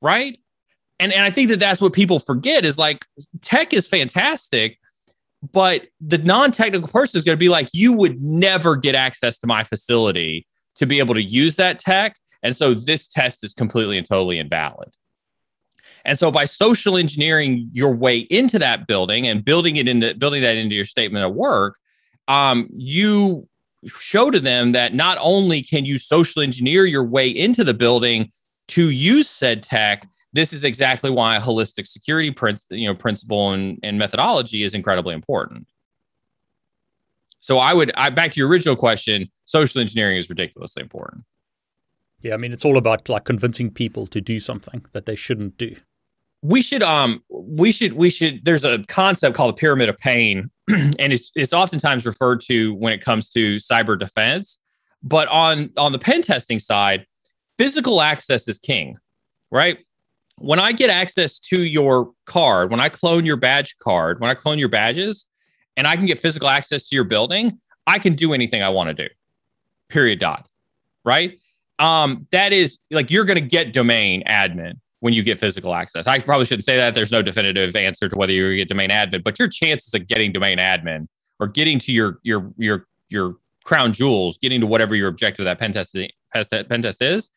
Right? 0.00 0.38
And 0.98 1.12
and 1.12 1.24
i 1.24 1.30
think 1.30 1.50
that 1.50 1.58
that's 1.58 1.80
what 1.80 1.92
people 1.92 2.18
forget 2.18 2.64
is 2.64 2.78
like 2.78 3.04
tech 3.42 3.74
is 3.74 3.86
fantastic 3.86 4.78
but 5.52 5.86
the 6.00 6.18
non-technical 6.18 6.88
person 6.88 7.18
is 7.18 7.24
going 7.24 7.36
to 7.36 7.40
be 7.40 7.48
like 7.48 7.68
you 7.72 7.92
would 7.92 8.20
never 8.20 8.76
get 8.76 8.94
access 8.94 9.38
to 9.40 9.46
my 9.46 9.62
facility 9.62 10.46
to 10.76 10.86
be 10.86 10.98
able 10.98 11.14
to 11.14 11.22
use 11.22 11.56
that 11.56 11.78
tech. 11.78 12.16
And 12.42 12.54
so 12.54 12.74
this 12.74 13.06
test 13.06 13.44
is 13.44 13.54
completely 13.54 13.98
and 13.98 14.06
totally 14.06 14.38
invalid. 14.38 14.90
And 16.06 16.16
so 16.16 16.30
by 16.30 16.44
social 16.44 16.96
engineering 16.96 17.68
your 17.72 17.94
way 17.94 18.18
into 18.18 18.58
that 18.60 18.86
building 18.86 19.26
and 19.26 19.44
building 19.44 19.76
it 19.76 19.88
into 19.88 20.14
building 20.14 20.40
that 20.40 20.56
into 20.56 20.76
your 20.76 20.84
statement 20.84 21.26
of 21.26 21.34
work, 21.34 21.76
um, 22.28 22.68
you 22.72 23.48
show 23.86 24.30
to 24.30 24.38
them 24.38 24.70
that 24.70 24.94
not 24.94 25.18
only 25.20 25.62
can 25.62 25.84
you 25.84 25.98
social 25.98 26.42
engineer 26.42 26.86
your 26.86 27.04
way 27.04 27.28
into 27.28 27.64
the 27.64 27.74
building 27.74 28.30
to 28.68 28.90
use 28.90 29.28
said 29.28 29.64
tech, 29.64 30.08
this 30.32 30.52
is 30.52 30.62
exactly 30.62 31.10
why 31.10 31.36
a 31.36 31.40
holistic 31.40 31.88
security 31.88 32.30
prin- 32.30 32.56
you 32.70 32.86
know, 32.86 32.94
principle 32.94 33.50
and, 33.50 33.78
and 33.82 33.98
methodology 33.98 34.62
is 34.62 34.74
incredibly 34.74 35.12
important. 35.12 35.66
So 37.40 37.58
I 37.58 37.74
would 37.74 37.90
I 37.96 38.10
back 38.10 38.30
to 38.32 38.40
your 38.40 38.48
original 38.48 38.76
question, 38.76 39.28
social 39.44 39.80
engineering 39.80 40.18
is 40.18 40.28
ridiculously 40.28 40.82
important. 40.82 41.24
Yeah, 42.20 42.34
I 42.34 42.36
mean, 42.36 42.52
it's 42.52 42.64
all 42.64 42.76
about 42.76 43.08
like 43.08 43.24
convincing 43.24 43.70
people 43.70 44.06
to 44.06 44.20
do 44.20 44.38
something 44.38 44.84
that 44.92 45.06
they 45.06 45.16
shouldn't 45.16 45.58
do. 45.58 45.74
We 46.42 46.62
should, 46.62 46.82
um, 46.82 47.22
we 47.28 47.72
should, 47.72 47.94
we 47.94 48.10
should. 48.10 48.44
There's 48.44 48.64
a 48.64 48.84
concept 48.84 49.36
called 49.36 49.56
the 49.56 49.60
pyramid 49.60 49.88
of 49.88 49.96
pain, 49.98 50.50
and 50.68 51.12
it's 51.12 51.32
it's 51.34 51.52
oftentimes 51.52 52.06
referred 52.06 52.40
to 52.42 52.74
when 52.74 52.92
it 52.92 53.00
comes 53.00 53.30
to 53.30 53.56
cyber 53.56 53.98
defense. 53.98 54.58
But 55.02 55.28
on 55.28 55.70
on 55.76 55.92
the 55.92 55.98
pen 55.98 56.22
testing 56.22 56.60
side, 56.60 57.06
physical 57.58 58.00
access 58.00 58.46
is 58.48 58.58
king, 58.58 58.96
right? 59.50 59.78
When 60.38 60.60
I 60.60 60.72
get 60.72 60.90
access 60.90 61.38
to 61.40 61.62
your 61.62 62.12
card, 62.26 62.70
when 62.70 62.80
I 62.80 62.90
clone 62.90 63.24
your 63.24 63.38
badge 63.38 63.76
card, 63.78 64.20
when 64.20 64.28
I 64.30 64.34
clone 64.34 64.58
your 64.58 64.68
badges, 64.68 65.26
and 65.76 65.86
I 65.86 65.96
can 65.96 66.06
get 66.06 66.18
physical 66.18 66.48
access 66.48 66.88
to 66.88 66.94
your 66.94 67.04
building, 67.04 67.58
I 67.86 67.98
can 67.98 68.14
do 68.14 68.34
anything 68.34 68.62
I 68.62 68.68
want 68.68 68.88
to 68.88 69.08
do. 69.08 69.12
Period. 69.88 70.20
Dot. 70.20 70.46
Right 71.04 71.38
um, 71.78 72.26
that 72.30 72.52
is 72.52 72.78
like 72.90 73.10
you're 73.10 73.24
going 73.24 73.36
to 73.36 73.46
get 73.46 73.72
domain 73.72 74.22
admin 74.28 74.74
when 75.00 75.12
you 75.12 75.22
get 75.22 75.38
physical 75.38 75.74
access. 75.74 76.06
I 76.06 76.18
probably 76.20 76.46
shouldn't 76.46 76.64
say 76.64 76.76
that. 76.76 76.94
There's 76.94 77.12
no 77.12 77.22
definitive 77.22 77.76
answer 77.76 78.08
to 78.08 78.16
whether 78.16 78.32
you 78.32 78.56
get 78.56 78.68
domain 78.68 78.90
admin, 78.90 79.22
but 79.22 79.38
your 79.38 79.48
chances 79.48 79.92
of 79.94 80.06
getting 80.06 80.32
domain 80.32 80.58
admin 80.58 81.06
or 81.38 81.46
getting 81.46 81.78
to 81.80 81.92
your 81.92 82.18
your 82.22 82.52
your 82.56 82.86
your 83.08 83.36
crown 83.64 83.92
jewels, 83.92 84.38
getting 84.38 84.60
to 84.60 84.66
whatever 84.66 84.94
your 84.94 85.08
objective 85.08 85.40
of 85.40 85.44
that 85.44 85.58
pen 85.58 85.72
test, 85.72 85.94
pen 86.68 86.82
test 86.82 87.02
is, 87.02 87.30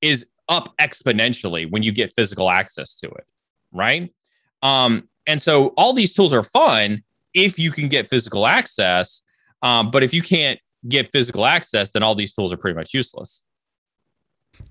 is 0.00 0.26
up 0.48 0.74
exponentially 0.80 1.70
when 1.70 1.82
you 1.82 1.92
get 1.92 2.12
physical 2.16 2.50
access 2.50 2.96
to 2.96 3.06
it, 3.06 3.26
right? 3.72 4.12
Um, 4.62 5.08
and 5.26 5.40
so 5.40 5.68
all 5.76 5.92
these 5.92 6.14
tools 6.14 6.32
are 6.32 6.42
fun 6.42 7.02
if 7.34 7.58
you 7.58 7.70
can 7.70 7.88
get 7.88 8.06
physical 8.06 8.46
access. 8.46 9.22
Um, 9.62 9.90
but 9.90 10.02
if 10.02 10.12
you 10.12 10.22
can't 10.22 10.58
get 10.88 11.10
physical 11.10 11.46
access, 11.46 11.90
then 11.90 12.02
all 12.02 12.14
these 12.14 12.32
tools 12.32 12.52
are 12.52 12.56
pretty 12.56 12.76
much 12.76 12.92
useless. 12.92 13.42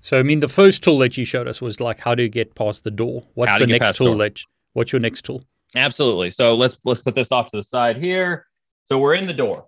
So 0.04 0.18
I 0.18 0.22
mean, 0.22 0.40
the 0.40 0.48
first 0.48 0.84
tool 0.84 0.98
that 0.98 1.16
you 1.16 1.24
showed 1.24 1.48
us 1.48 1.62
was 1.62 1.80
like 1.80 1.98
how 1.98 2.14
do 2.14 2.22
you 2.22 2.28
get 2.28 2.54
past 2.54 2.84
the 2.84 2.90
door. 2.90 3.24
What's 3.32 3.56
the 3.56 3.66
next 3.66 3.96
tool 3.96 4.18
that? 4.18 4.38
What's 4.74 4.92
your 4.92 5.00
next 5.00 5.22
tool? 5.22 5.42
Absolutely. 5.74 6.30
So 6.30 6.54
let's 6.54 6.76
let's 6.84 7.00
put 7.00 7.14
this 7.14 7.32
off 7.32 7.50
to 7.52 7.56
the 7.56 7.62
side 7.62 7.96
here. 7.96 8.46
So 8.84 8.98
we're 8.98 9.14
in 9.14 9.26
the 9.26 9.32
door. 9.32 9.66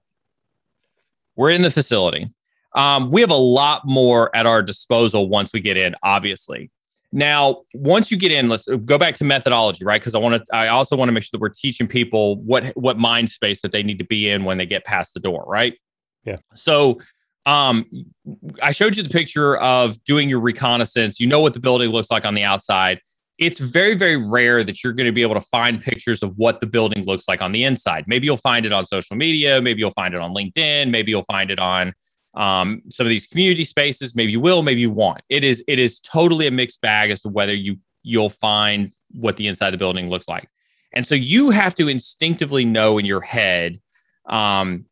We're 1.36 1.52
in 1.52 1.62
the 1.62 1.70
facility. 1.70 2.28
Um, 2.74 3.10
we 3.10 3.22
have 3.22 3.30
a 3.30 3.34
lot 3.34 3.86
more 3.86 4.30
at 4.36 4.44
our 4.44 4.62
disposal 4.62 5.30
once 5.30 5.54
we 5.54 5.60
get 5.60 5.78
in, 5.78 5.94
obviously. 6.02 6.70
Now, 7.12 7.62
once 7.72 8.10
you 8.10 8.18
get 8.18 8.30
in, 8.30 8.50
let's 8.50 8.66
go 8.66 8.98
back 8.98 9.14
to 9.14 9.24
methodology, 9.24 9.86
right? 9.86 9.98
Because 9.98 10.14
I 10.14 10.18
want 10.18 10.34
to, 10.34 10.54
I 10.54 10.68
also 10.68 10.96
want 10.96 11.08
to 11.08 11.12
make 11.12 11.22
sure 11.22 11.30
that 11.32 11.40
we're 11.40 11.48
teaching 11.48 11.88
people 11.88 12.42
what 12.42 12.76
what 12.76 12.98
mind 12.98 13.30
space 13.30 13.62
that 13.62 13.72
they 13.72 13.82
need 13.82 13.96
to 14.00 14.04
be 14.04 14.28
in 14.28 14.44
when 14.44 14.58
they 14.58 14.66
get 14.66 14.84
past 14.84 15.14
the 15.14 15.20
door, 15.20 15.44
right? 15.46 15.78
Yeah. 16.24 16.36
So, 16.52 16.98
um, 17.46 17.86
I 18.62 18.72
showed 18.72 18.96
you 18.96 19.02
the 19.02 19.08
picture 19.08 19.56
of 19.58 20.02
doing 20.04 20.28
your 20.28 20.40
reconnaissance. 20.40 21.20
You 21.20 21.28
know 21.28 21.40
what 21.40 21.54
the 21.54 21.60
building 21.60 21.90
looks 21.90 22.10
like 22.10 22.24
on 22.24 22.34
the 22.34 22.44
outside. 22.44 23.00
It's 23.38 23.60
very, 23.60 23.94
very 23.94 24.16
rare 24.16 24.64
that 24.64 24.82
you're 24.82 24.92
going 24.92 25.06
to 25.06 25.12
be 25.12 25.22
able 25.22 25.34
to 25.34 25.40
find 25.42 25.80
pictures 25.80 26.22
of 26.22 26.36
what 26.36 26.60
the 26.60 26.66
building 26.66 27.04
looks 27.04 27.28
like 27.28 27.42
on 27.42 27.52
the 27.52 27.64
inside. 27.64 28.04
Maybe 28.06 28.26
you'll 28.26 28.36
find 28.38 28.66
it 28.66 28.72
on 28.72 28.84
social 28.84 29.14
media. 29.14 29.60
Maybe 29.60 29.80
you'll 29.80 29.90
find 29.92 30.14
it 30.14 30.20
on 30.20 30.34
LinkedIn. 30.34 30.90
Maybe 30.90 31.10
you'll 31.10 31.22
find 31.24 31.50
it 31.50 31.58
on 31.58 31.92
um, 32.34 32.82
some 32.90 33.06
of 33.06 33.10
these 33.10 33.26
community 33.26 33.64
spaces. 33.64 34.14
Maybe 34.14 34.32
you 34.32 34.40
will, 34.40 34.62
maybe 34.62 34.80
you 34.80 34.90
won't. 34.90 35.20
It 35.28 35.44
is 35.44 35.62
it 35.68 35.78
is 35.78 36.00
totally 36.00 36.46
a 36.46 36.50
mixed 36.50 36.80
bag 36.80 37.10
as 37.10 37.20
to 37.22 37.28
whether 37.28 37.54
you 37.54 37.78
you'll 38.02 38.30
find 38.30 38.90
what 39.12 39.36
the 39.36 39.46
inside 39.48 39.68
of 39.68 39.72
the 39.72 39.78
building 39.78 40.08
looks 40.08 40.28
like. 40.28 40.48
And 40.92 41.06
so 41.06 41.14
you 41.14 41.50
have 41.50 41.74
to 41.76 41.88
instinctively 41.88 42.64
know 42.64 42.98
in 42.98 43.04
your 43.04 43.20
head, 43.20 43.80
um, 44.26 44.86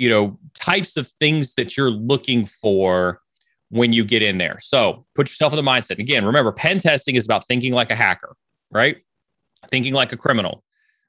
you 0.00 0.08
know, 0.08 0.38
types 0.54 0.96
of 0.96 1.06
things 1.06 1.54
that 1.54 1.76
you're 1.76 1.90
looking 1.90 2.46
for 2.46 3.20
when 3.68 3.92
you 3.92 4.04
get 4.04 4.22
in 4.22 4.38
there. 4.38 4.58
So 4.60 5.06
put 5.14 5.28
yourself 5.28 5.52
in 5.52 5.64
the 5.64 5.70
mindset. 5.70 5.98
Again, 5.98 6.24
remember, 6.24 6.50
pen 6.50 6.78
testing 6.78 7.14
is 7.14 7.24
about 7.24 7.46
thinking 7.46 7.72
like 7.72 7.90
a 7.90 7.94
hacker, 7.94 8.34
right? 8.70 8.96
Thinking 9.70 9.94
like 9.94 10.12
a 10.12 10.16
criminal. 10.16 10.64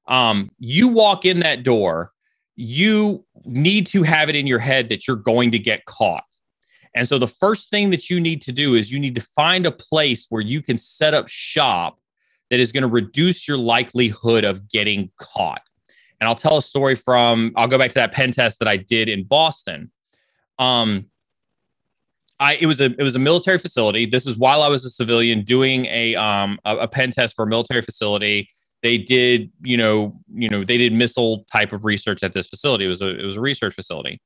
Um, 0.07 0.51
you 0.59 0.87
walk 0.87 1.25
in 1.25 1.39
that 1.39 1.63
door 1.63 2.11
you 2.55 3.25
need 3.45 3.87
to 3.87 4.03
have 4.03 4.29
it 4.29 4.35
in 4.35 4.45
your 4.45 4.59
head 4.59 4.89
that 4.89 5.07
you're 5.07 5.17
going 5.17 5.51
to 5.51 5.59
get 5.59 5.85
caught. 5.85 6.23
And 6.93 7.07
so 7.07 7.17
the 7.17 7.27
first 7.27 7.69
thing 7.69 7.89
that 7.89 8.09
you 8.09 8.19
need 8.19 8.41
to 8.43 8.51
do 8.51 8.75
is 8.75 8.91
you 8.91 8.99
need 8.99 9.15
to 9.15 9.21
find 9.21 9.65
a 9.65 9.71
place 9.71 10.27
where 10.29 10.41
you 10.41 10.61
can 10.61 10.77
set 10.77 11.13
up 11.13 11.27
shop 11.27 11.99
that 12.49 12.59
is 12.59 12.71
going 12.71 12.83
to 12.83 12.89
reduce 12.89 13.47
your 13.47 13.57
likelihood 13.57 14.43
of 14.43 14.69
getting 14.69 15.09
caught. 15.17 15.63
And 16.21 16.29
I'll 16.29 16.35
tell 16.35 16.57
a 16.57 16.61
story 16.61 16.95
from 16.95 17.51
I'll 17.57 17.67
go 17.67 17.77
back 17.77 17.89
to 17.89 17.95
that 17.95 18.13
pen 18.13 18.31
test 18.31 18.59
that 18.59 18.67
I 18.69 18.77
did 18.77 19.09
in 19.09 19.25
Boston. 19.25 19.91
Um 20.57 21.07
I 22.39 22.55
it 22.55 22.67
was 22.67 22.79
a 22.79 22.85
it 22.85 23.03
was 23.03 23.17
a 23.17 23.19
military 23.19 23.57
facility. 23.57 24.05
This 24.05 24.25
is 24.25 24.37
while 24.37 24.61
I 24.61 24.69
was 24.69 24.85
a 24.85 24.89
civilian 24.89 25.43
doing 25.43 25.87
a 25.87 26.15
um 26.15 26.59
a, 26.63 26.77
a 26.77 26.87
pen 26.87 27.11
test 27.11 27.35
for 27.35 27.43
a 27.43 27.47
military 27.47 27.81
facility 27.81 28.47
they 28.81 28.97
did 28.97 29.51
you 29.61 29.77
know 29.77 30.19
you 30.33 30.49
know 30.49 30.63
they 30.63 30.77
did 30.77 30.93
missile 30.93 31.45
type 31.51 31.73
of 31.73 31.85
research 31.85 32.23
at 32.23 32.33
this 32.33 32.47
facility 32.47 32.85
it 32.85 32.87
was 32.87 33.01
a 33.01 33.09
it 33.19 33.23
was 33.23 33.37
a 33.37 33.41
research 33.41 33.73
facility 33.73 34.19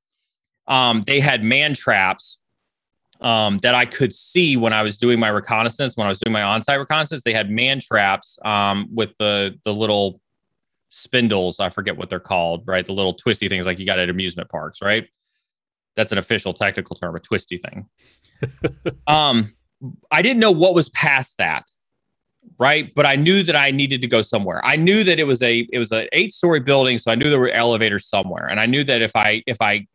um, 0.67 1.01
they 1.01 1.19
had 1.19 1.43
man 1.43 1.73
traps 1.75 2.39
um, 3.21 3.59
that 3.59 3.75
I 3.75 3.85
could 3.85 4.13
see 4.13 4.57
when 4.57 4.73
I 4.73 4.81
was 4.81 4.97
doing 4.97 5.19
my 5.19 5.29
reconnaissance 5.29 5.95
when 5.95 6.05
I 6.05 6.09
was 6.09 6.19
doing 6.19 6.33
my 6.33 6.41
on-site 6.41 6.79
reconnaissance 6.79 7.23
they 7.23 7.33
had 7.33 7.49
man 7.49 7.79
traps 7.79 8.37
um, 8.43 8.87
with 8.91 9.11
the 9.19 9.59
the 9.63 9.73
little 9.73 10.21
spindles 10.95 11.59
I 11.59 11.69
forget 11.69 11.97
what 11.97 12.09
they're 12.09 12.19
called 12.19 12.63
right? 12.65 12.85
The 12.85 12.93
little 12.93 13.13
twisty 13.13 13.49
things 13.49 13.65
like 13.65 13.79
you 13.79 13.85
got 13.85 13.99
at 13.99 14.09
amusement 14.09 14.49
parks 14.49 14.81
right? 14.81 15.07
That's 15.95 16.11
an 16.11 16.17
official 16.17 16.53
technical 16.53 16.95
term 16.95 17.15
a 17.15 17.19
twisty 17.19 17.57
thing. 17.57 17.87
Um 19.07 19.53
I 20.09 20.21
didn't 20.21 20.39
know 20.39 20.51
what 20.51 20.73
was 20.73 20.89
past 20.89 21.37
that 21.37 21.63
right? 22.59 22.93
But 22.95 23.05
i 23.05 23.15
knew 23.15 23.43
that 23.43 23.55
i 23.55 23.71
needed 23.71 24.01
to 24.01 24.07
go 24.07 24.21
somewhere. 24.21 24.61
I 24.63 24.75
knew 24.75 25.03
that 25.03 25.19
it 25.19 25.25
was 25.25 25.41
a 25.41 25.67
it 25.71 25.79
was 25.79 25.91
an 25.91 26.07
eight 26.13 26.33
story 26.33 26.59
building 26.59 26.97
so 26.97 27.11
i 27.11 27.15
knew 27.15 27.29
there 27.29 27.39
were 27.39 27.51
elevators 27.51 28.07
somewhere. 28.07 28.47
And 28.47 28.59
i 28.59 28.65
knew 28.65 28.83
that 28.83 29.01
if 29.01 29.15
i 29.15 29.43
if 29.47 29.61
i 29.61 29.85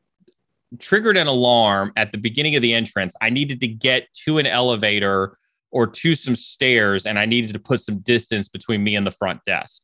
triggered 0.79 1.17
an 1.17 1.27
alarm 1.27 1.93
at 1.97 2.13
the 2.13 2.19
beginning 2.19 2.55
of 2.55 2.63
the 2.63 2.73
entrance 2.73 3.15
i 3.21 3.29
needed 3.29 3.61
to 3.61 3.67
get 3.67 4.07
to 4.25 4.39
an 4.39 4.47
elevator 4.47 5.37
or 5.73 5.87
to 5.87 6.15
some 6.15 6.37
stairs 6.37 7.07
and 7.07 7.19
i 7.19 7.25
needed 7.25 7.53
to 7.53 7.59
put 7.59 7.81
some 7.81 7.99
distance 8.01 8.49
between 8.49 8.83
me 8.83 8.95
and 8.95 9.07
the 9.07 9.11
front 9.11 9.41
desk 9.47 9.83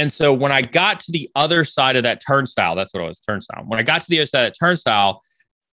and 0.00 0.12
so 0.12 0.32
when 0.32 0.52
i 0.52 0.60
got 0.60 1.00
to 1.00 1.12
the 1.12 1.30
other 1.34 1.64
side 1.64 1.96
of 1.96 2.02
that 2.02 2.22
turnstile 2.26 2.74
that's 2.74 2.92
what 2.94 3.02
it 3.02 3.06
was 3.06 3.20
turnstile 3.20 3.62
when 3.66 3.78
i 3.78 3.82
got 3.82 4.00
to 4.02 4.08
the 4.08 4.18
other 4.18 4.26
side 4.26 4.46
of 4.46 4.52
that 4.52 4.58
turnstile 4.58 5.22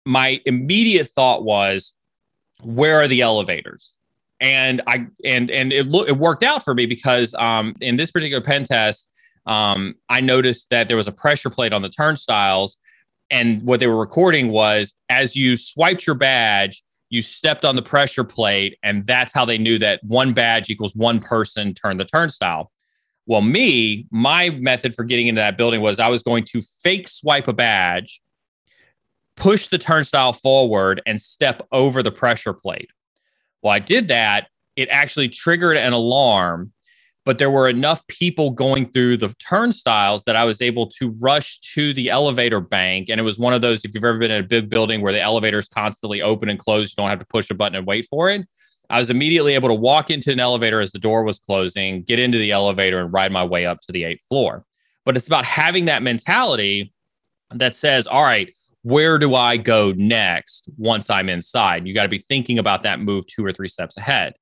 my 0.05 0.41
immediate 0.47 1.09
thought 1.09 1.45
was 1.45 1.93
where 2.63 3.01
are 3.01 3.09
the 3.09 3.21
elevators 3.21 3.97
and 4.41 4.83
I 4.87 5.07
and 5.25 5.51
and 5.51 5.73
it 5.73 5.87
lo- 5.87 6.05
it 6.05 6.17
worked 6.19 6.43
out 6.43 6.65
for 6.65 6.75
me 6.75 6.87
because 6.87 7.35
um, 7.35 7.75
in 7.81 7.97
this 7.97 8.11
particular 8.11 8.43
pen 8.43 8.65
test, 8.65 9.09
um, 9.47 9.95
I 10.09 10.21
noticed 10.21 10.69
that 10.71 10.89
there 10.89 10.97
was 10.97 11.09
a 11.09 11.13
pressure 11.13 11.51
plate 11.51 11.73
on 11.73 11.83
the 11.83 11.89
turnstiles, 11.89 12.77
and 13.31 13.63
what 13.63 13.81
they 13.81 13.87
were 13.87 13.97
recording 13.97 14.49
was 14.49 14.93
as 15.09 15.37
you 15.37 15.57
swiped 15.57 16.07
your 16.07 16.17
badge, 16.17 16.83
you 17.09 17.23
stepped 17.23 17.65
on 17.65 17.77
the 17.77 17.83
pressure 17.83 18.25
plate, 18.25 18.79
and 18.83 19.07
that's 19.07 19.33
how 19.33 19.45
they 19.45 19.59
knew 19.59 19.79
that 19.79 20.01
one 20.05 20.33
badge 20.33 20.69
equals 20.69 20.95
one 20.95 21.19
person 21.19 21.73
turned 21.73 21.99
the 21.99 22.05
turnstile. 22.05 22.71
Well, 23.27 23.43
me, 23.43 24.07
my 24.11 24.51
method 24.51 24.95
for 24.95 25.05
getting 25.05 25.27
into 25.27 25.41
that 25.41 25.59
building 25.59 25.81
was 25.81 25.99
I 25.99 26.09
was 26.09 26.23
going 26.23 26.45
to 26.45 26.61
fake 26.61 27.09
swipe 27.09 27.49
a 27.49 27.53
badge, 27.53 28.21
push 29.35 29.67
the 29.67 29.79
turnstile 29.79 30.33
forward, 30.33 31.03
and 31.07 31.21
step 31.21 31.67
over 31.73 32.03
the 32.03 32.13
pressure 32.13 32.53
plate. 32.53 32.91
Well, 33.63 33.73
I 33.73 33.81
did 33.81 34.09
that. 34.09 34.49
It 34.77 34.89
actually 34.91 35.29
triggered 35.29 35.77
an 35.77 35.93
alarm, 35.93 36.73
but 37.25 37.39
there 37.39 37.51
were 37.51 37.69
enough 37.69 38.07
people 38.07 38.51
going 38.51 38.87
through 38.87 39.17
the 39.17 39.35
turnstiles 39.41 40.23
that 40.25 40.37
I 40.37 40.45
was 40.45 40.63
able 40.63 40.87
to 41.01 41.11
rush 41.19 41.59
to 41.75 41.93
the 41.93 42.11
elevator 42.11 42.61
bank. 42.61 43.09
And 43.09 43.19
it 43.19 43.25
was 43.25 43.41
one 43.41 43.55
of 43.55 43.61
those, 43.61 43.85
if 43.85 43.93
you've 43.93 44.05
ever 44.05 44.19
been 44.19 44.31
in 44.31 44.45
a 44.45 44.47
big 44.47 44.71
building 44.71 45.01
where 45.01 45.13
the 45.13 45.21
elevator 45.21 45.59
is 45.59 45.69
constantly 45.69 46.23
open 46.23 46.49
and 46.49 46.61
closed, 46.61 46.97
you 46.97 47.03
don't 47.03 47.11
have 47.11 47.19
to 47.19 47.27
push 47.27 47.51
a 47.51 47.55
button 47.55 47.75
and 47.75 47.87
wait 47.87 48.07
for 48.09 48.31
it. 48.31 48.47
I 48.91 48.99
was 48.99 49.11
immediately 49.11 49.55
able 49.55 49.69
to 49.69 49.75
walk 49.75 50.11
into 50.11 50.31
an 50.31 50.41
elevator 50.41 50.81
as 50.81 50.93
the 50.93 50.99
door 50.99 51.23
was 51.25 51.39
closing, 51.39 52.03
get 52.03 52.19
into 52.19 52.39
the 52.39 52.53
elevator, 52.53 53.01
and 53.01 53.13
ride 53.13 53.33
my 53.33 53.45
way 53.45 53.67
up 53.67 53.81
to 53.83 53.93
the 53.93 54.05
eighth 54.05 54.25
floor. 54.29 54.65
But 55.05 55.17
it's 55.17 55.27
about 55.27 55.45
having 55.45 55.87
that 55.87 56.03
mentality 56.03 56.93
that 57.51 57.75
says, 57.75 58.07
all 58.07 58.23
right, 58.23 58.55
where 58.83 59.19
do 59.19 59.35
I 59.35 59.57
go 59.57 59.93
next 59.97 60.69
once 60.79 61.11
I'm 61.11 61.29
inside? 61.29 61.87
You 61.87 61.95
got 61.95 62.05
to 62.05 62.09
be 62.09 62.19
thinking 62.19 62.59
about 62.59 62.85
that 62.85 63.01
move 63.01 63.27
two 63.27 63.45
or 63.45 63.53
three 63.53 63.69
steps 63.69 63.97
ahead. 63.97 64.35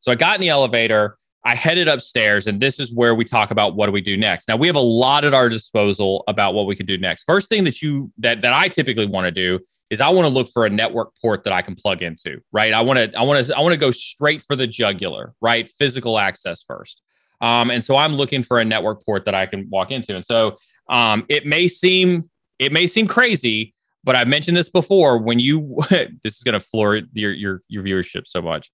So 0.00 0.12
I 0.12 0.14
got 0.14 0.34
in 0.34 0.40
the 0.40 0.50
elevator, 0.50 1.16
I 1.44 1.54
headed 1.54 1.86
upstairs, 1.86 2.48
and 2.48 2.60
this 2.60 2.80
is 2.80 2.92
where 2.92 3.14
we 3.14 3.24
talk 3.24 3.52
about 3.52 3.76
what 3.76 3.86
do 3.86 3.92
we 3.92 4.00
do 4.00 4.16
next. 4.16 4.48
Now 4.48 4.56
we 4.56 4.66
have 4.66 4.76
a 4.76 4.80
lot 4.80 5.24
at 5.24 5.32
our 5.32 5.48
disposal 5.48 6.24
about 6.26 6.54
what 6.54 6.66
we 6.66 6.74
can 6.74 6.86
do 6.86 6.98
next. 6.98 7.22
First 7.22 7.48
thing 7.48 7.62
that 7.64 7.80
you 7.80 8.10
that 8.18 8.40
that 8.40 8.52
I 8.52 8.68
typically 8.68 9.06
want 9.06 9.26
to 9.26 9.30
do 9.30 9.60
is 9.90 10.00
I 10.00 10.08
want 10.08 10.26
to 10.26 10.34
look 10.34 10.48
for 10.48 10.66
a 10.66 10.70
network 10.70 11.12
port 11.22 11.44
that 11.44 11.52
I 11.52 11.62
can 11.62 11.76
plug 11.76 12.02
into, 12.02 12.40
right? 12.50 12.72
I 12.72 12.80
want 12.80 12.98
to 12.98 13.18
I 13.18 13.22
want 13.22 13.46
to 13.46 13.56
I 13.56 13.60
want 13.60 13.74
to 13.74 13.80
go 13.80 13.92
straight 13.92 14.42
for 14.42 14.56
the 14.56 14.66
jugular, 14.66 15.34
right? 15.40 15.68
Physical 15.68 16.18
access 16.18 16.64
first. 16.66 17.02
Um, 17.40 17.70
and 17.70 17.84
so 17.84 17.96
I'm 17.96 18.14
looking 18.14 18.42
for 18.42 18.60
a 18.60 18.64
network 18.64 19.04
port 19.04 19.24
that 19.26 19.34
I 19.34 19.46
can 19.46 19.68
walk 19.70 19.90
into. 19.90 20.14
And 20.14 20.24
so 20.24 20.56
um, 20.88 21.24
it 21.28 21.46
may 21.46 21.68
seem 21.68 22.28
it 22.58 22.72
may 22.72 22.86
seem 22.86 23.06
crazy, 23.06 23.74
but 24.04 24.16
I've 24.16 24.28
mentioned 24.28 24.56
this 24.56 24.70
before. 24.70 25.18
When 25.18 25.38
you 25.38 25.76
this 25.90 26.36
is 26.36 26.42
going 26.42 26.54
to 26.54 26.60
floor 26.60 27.00
your 27.12 27.32
your 27.32 27.62
your 27.68 27.82
viewership 27.82 28.26
so 28.26 28.42
much. 28.42 28.70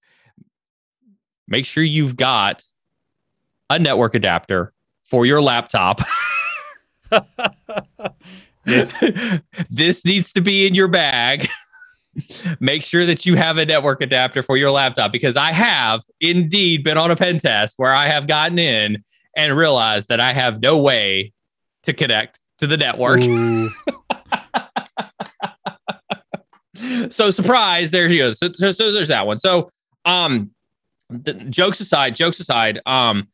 Make 1.47 1.65
sure 1.65 1.83
you've 1.83 2.15
got 2.15 2.63
a 3.69 3.79
network 3.79 4.15
adapter 4.15 4.73
for 5.03 5.25
your 5.25 5.41
laptop. 5.41 6.01
this 8.65 8.97
this 9.69 10.05
needs 10.05 10.31
to 10.33 10.41
be 10.41 10.65
in 10.65 10.73
your 10.73 10.87
bag. 10.87 11.47
Make 12.59 12.83
sure 12.83 13.05
that 13.05 13.25
you 13.25 13.35
have 13.35 13.57
a 13.57 13.65
network 13.65 14.01
adapter 14.01 14.43
for 14.43 14.55
your 14.55 14.71
laptop 14.71 15.11
because 15.11 15.35
I 15.35 15.51
have 15.51 16.01
indeed 16.21 16.83
been 16.83 16.97
on 16.97 17.09
a 17.09 17.15
pen 17.15 17.39
test 17.39 17.75
where 17.77 17.93
I 17.93 18.05
have 18.05 18.27
gotten 18.27 18.59
in 18.59 19.03
and 19.35 19.57
realized 19.57 20.09
that 20.09 20.19
I 20.19 20.31
have 20.31 20.61
no 20.61 20.77
way 20.77 21.33
to 21.83 21.93
connect 21.93 22.39
to 22.59 22.67
the 22.67 22.77
network. 22.77 23.21
so 27.11 27.31
surprise, 27.31 27.91
there 27.91 28.09
she 28.09 28.19
goes. 28.19 28.37
So, 28.37 28.49
so, 28.53 28.71
so, 28.71 28.91
there's 28.91 29.07
that 29.07 29.25
one. 29.25 29.39
So 29.39 29.69
um 30.05 30.51
the, 31.09 31.33
jokes 31.33 31.79
aside, 31.79 32.15
jokes 32.15 32.39
aside, 32.39 32.79
um, 32.85 33.27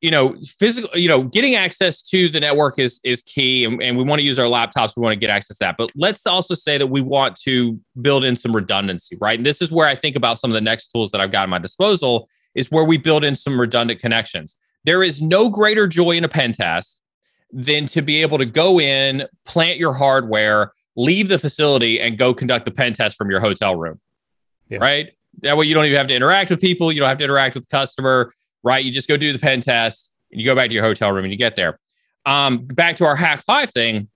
you 0.00 0.10
know, 0.10 0.36
physical, 0.44 0.96
you 0.96 1.08
know, 1.08 1.24
getting 1.24 1.56
access 1.56 2.02
to 2.02 2.28
the 2.28 2.38
network 2.38 2.78
is 2.78 3.00
is 3.02 3.22
key, 3.22 3.64
and, 3.64 3.82
and 3.82 3.96
we 3.96 4.04
want 4.04 4.20
to 4.20 4.24
use 4.24 4.38
our 4.38 4.46
laptops. 4.46 4.92
We 4.96 5.02
want 5.02 5.14
to 5.14 5.18
get 5.18 5.30
access 5.30 5.58
to 5.58 5.64
that, 5.64 5.76
but 5.76 5.90
let's 5.96 6.26
also 6.26 6.54
say 6.54 6.78
that 6.78 6.86
we 6.86 7.00
want 7.00 7.36
to 7.42 7.80
build 8.00 8.24
in 8.24 8.36
some 8.36 8.54
redundancy, 8.54 9.16
right? 9.20 9.38
And 9.38 9.44
this 9.44 9.60
is 9.60 9.72
where 9.72 9.88
I 9.88 9.96
think 9.96 10.14
about 10.14 10.38
some 10.38 10.50
of 10.50 10.54
the 10.54 10.60
next 10.60 10.88
tools 10.88 11.10
that 11.10 11.20
I've 11.20 11.32
got 11.32 11.42
at 11.42 11.48
my 11.48 11.58
disposal 11.58 12.28
is 12.54 12.70
where 12.70 12.84
we 12.84 12.96
build 12.96 13.24
in 13.24 13.34
some 13.34 13.60
redundant 13.60 14.00
connections. 14.00 14.56
There 14.84 15.02
is 15.02 15.20
no 15.20 15.50
greater 15.50 15.88
joy 15.88 16.12
in 16.12 16.24
a 16.24 16.28
pen 16.28 16.52
test 16.52 17.02
than 17.50 17.86
to 17.86 18.02
be 18.02 18.22
able 18.22 18.38
to 18.38 18.46
go 18.46 18.78
in, 18.78 19.26
plant 19.44 19.78
your 19.78 19.94
hardware, 19.94 20.72
leave 20.96 21.28
the 21.28 21.38
facility, 21.38 22.00
and 22.00 22.18
go 22.18 22.32
conduct 22.34 22.66
the 22.66 22.70
pen 22.70 22.92
test 22.92 23.16
from 23.16 23.30
your 23.30 23.40
hotel 23.40 23.74
room. 23.74 24.00
Yeah. 24.68 24.78
Right. 24.78 25.12
That 25.42 25.56
way 25.56 25.66
you 25.66 25.74
don't 25.74 25.84
even 25.84 25.96
have 25.96 26.08
to 26.08 26.14
interact 26.14 26.50
with 26.50 26.60
people. 26.60 26.92
You 26.92 27.00
don't 27.00 27.08
have 27.08 27.18
to 27.18 27.24
interact 27.24 27.54
with 27.54 27.68
the 27.68 27.76
customer. 27.76 28.32
Right. 28.62 28.84
You 28.84 28.90
just 28.90 29.08
go 29.08 29.16
do 29.16 29.32
the 29.32 29.38
pen 29.38 29.60
test 29.60 30.10
and 30.30 30.40
you 30.40 30.46
go 30.46 30.54
back 30.54 30.68
to 30.68 30.74
your 30.74 30.84
hotel 30.84 31.12
room 31.12 31.24
and 31.24 31.32
you 31.32 31.38
get 31.38 31.56
there. 31.56 31.78
Um, 32.26 32.66
back 32.66 32.96
to 32.96 33.04
our 33.04 33.16
Hak5 33.16 33.70
thing. 33.70 34.08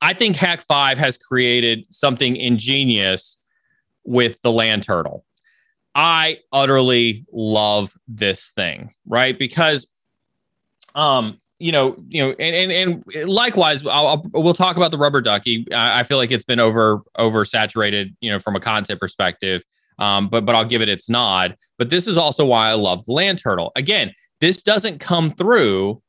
I 0.00 0.12
think 0.12 0.36
Hak5 0.36 0.96
has 0.96 1.18
created 1.18 1.84
something 1.90 2.36
ingenious 2.36 3.36
with 4.04 4.40
the 4.42 4.52
LAN 4.52 4.80
Turtle. 4.80 5.24
I 5.94 6.38
utterly 6.52 7.26
love 7.32 7.92
this 8.06 8.50
thing, 8.50 8.94
right? 9.06 9.36
Because, 9.36 9.86
um, 10.94 11.40
you 11.58 11.72
know, 11.72 11.96
you 12.08 12.22
know, 12.22 12.36
and 12.38 12.70
and, 12.70 13.04
and 13.12 13.28
likewise, 13.28 13.84
I'll, 13.84 14.06
I'll, 14.06 14.22
we'll 14.32 14.54
talk 14.54 14.76
about 14.76 14.92
the 14.92 14.98
rubber 14.98 15.20
ducky. 15.20 15.66
I, 15.72 16.00
I 16.00 16.02
feel 16.04 16.16
like 16.16 16.30
it's 16.30 16.44
been 16.44 16.60
over 16.60 17.02
oversaturated, 17.18 18.14
you 18.20 18.30
know, 18.30 18.38
from 18.38 18.54
a 18.54 18.60
content 18.60 19.00
perspective. 19.00 19.64
Um, 19.98 20.28
but 20.28 20.44
but 20.44 20.54
I'll 20.54 20.64
give 20.64 20.82
it 20.82 20.88
its 20.88 21.08
nod. 21.08 21.56
But 21.78 21.90
this 21.90 22.06
is 22.06 22.16
also 22.16 22.44
why 22.44 22.68
I 22.68 22.74
love 22.74 23.04
the 23.04 23.12
LAN 23.12 23.36
Turtle. 23.36 23.72
Again, 23.76 24.12
this 24.40 24.62
doesn't 24.62 24.98
come 24.98 25.30
through 25.32 26.00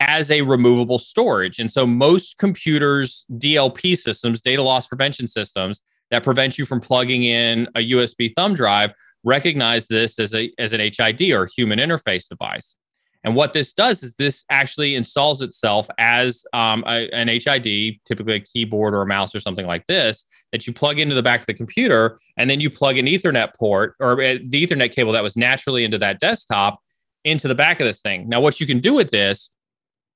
as 0.00 0.30
a 0.30 0.42
removable 0.42 0.98
storage, 0.98 1.58
and 1.58 1.70
so 1.70 1.86
most 1.86 2.38
computers, 2.38 3.24
DLP 3.32 3.96
systems, 3.96 4.40
data 4.40 4.62
loss 4.62 4.86
prevention 4.86 5.26
systems 5.26 5.80
that 6.10 6.22
prevent 6.22 6.58
you 6.58 6.64
from 6.64 6.80
plugging 6.80 7.24
in 7.24 7.68
a 7.74 7.90
USB 7.90 8.32
thumb 8.34 8.54
drive 8.54 8.92
recognize 9.24 9.88
this 9.88 10.18
as 10.18 10.34
a 10.34 10.50
as 10.58 10.72
an 10.72 10.80
HID 10.80 11.32
or 11.32 11.48
human 11.56 11.78
interface 11.78 12.28
device. 12.28 12.76
And 13.24 13.34
what 13.34 13.52
this 13.52 13.72
does 13.72 14.02
is 14.02 14.14
this 14.14 14.44
actually 14.50 14.94
installs 14.94 15.42
itself 15.42 15.88
as 15.98 16.44
um, 16.52 16.84
a, 16.86 17.10
an 17.12 17.28
HID, 17.28 17.98
typically 18.04 18.34
a 18.34 18.40
keyboard 18.40 18.94
or 18.94 19.02
a 19.02 19.06
mouse 19.06 19.34
or 19.34 19.40
something 19.40 19.66
like 19.66 19.86
this, 19.86 20.24
that 20.52 20.66
you 20.66 20.72
plug 20.72 21.00
into 21.00 21.14
the 21.14 21.22
back 21.22 21.40
of 21.40 21.46
the 21.46 21.54
computer, 21.54 22.18
and 22.36 22.48
then 22.48 22.60
you 22.60 22.70
plug 22.70 22.96
an 22.96 23.06
Ethernet 23.06 23.54
port 23.54 23.94
or 24.00 24.12
uh, 24.22 24.36
the 24.46 24.66
Ethernet 24.66 24.92
cable 24.92 25.12
that 25.12 25.22
was 25.22 25.36
naturally 25.36 25.84
into 25.84 25.98
that 25.98 26.20
desktop 26.20 26.80
into 27.24 27.48
the 27.48 27.54
back 27.54 27.80
of 27.80 27.86
this 27.86 28.00
thing. 28.00 28.28
Now, 28.28 28.40
what 28.40 28.60
you 28.60 28.66
can 28.66 28.78
do 28.78 28.94
with 28.94 29.10
this, 29.10 29.50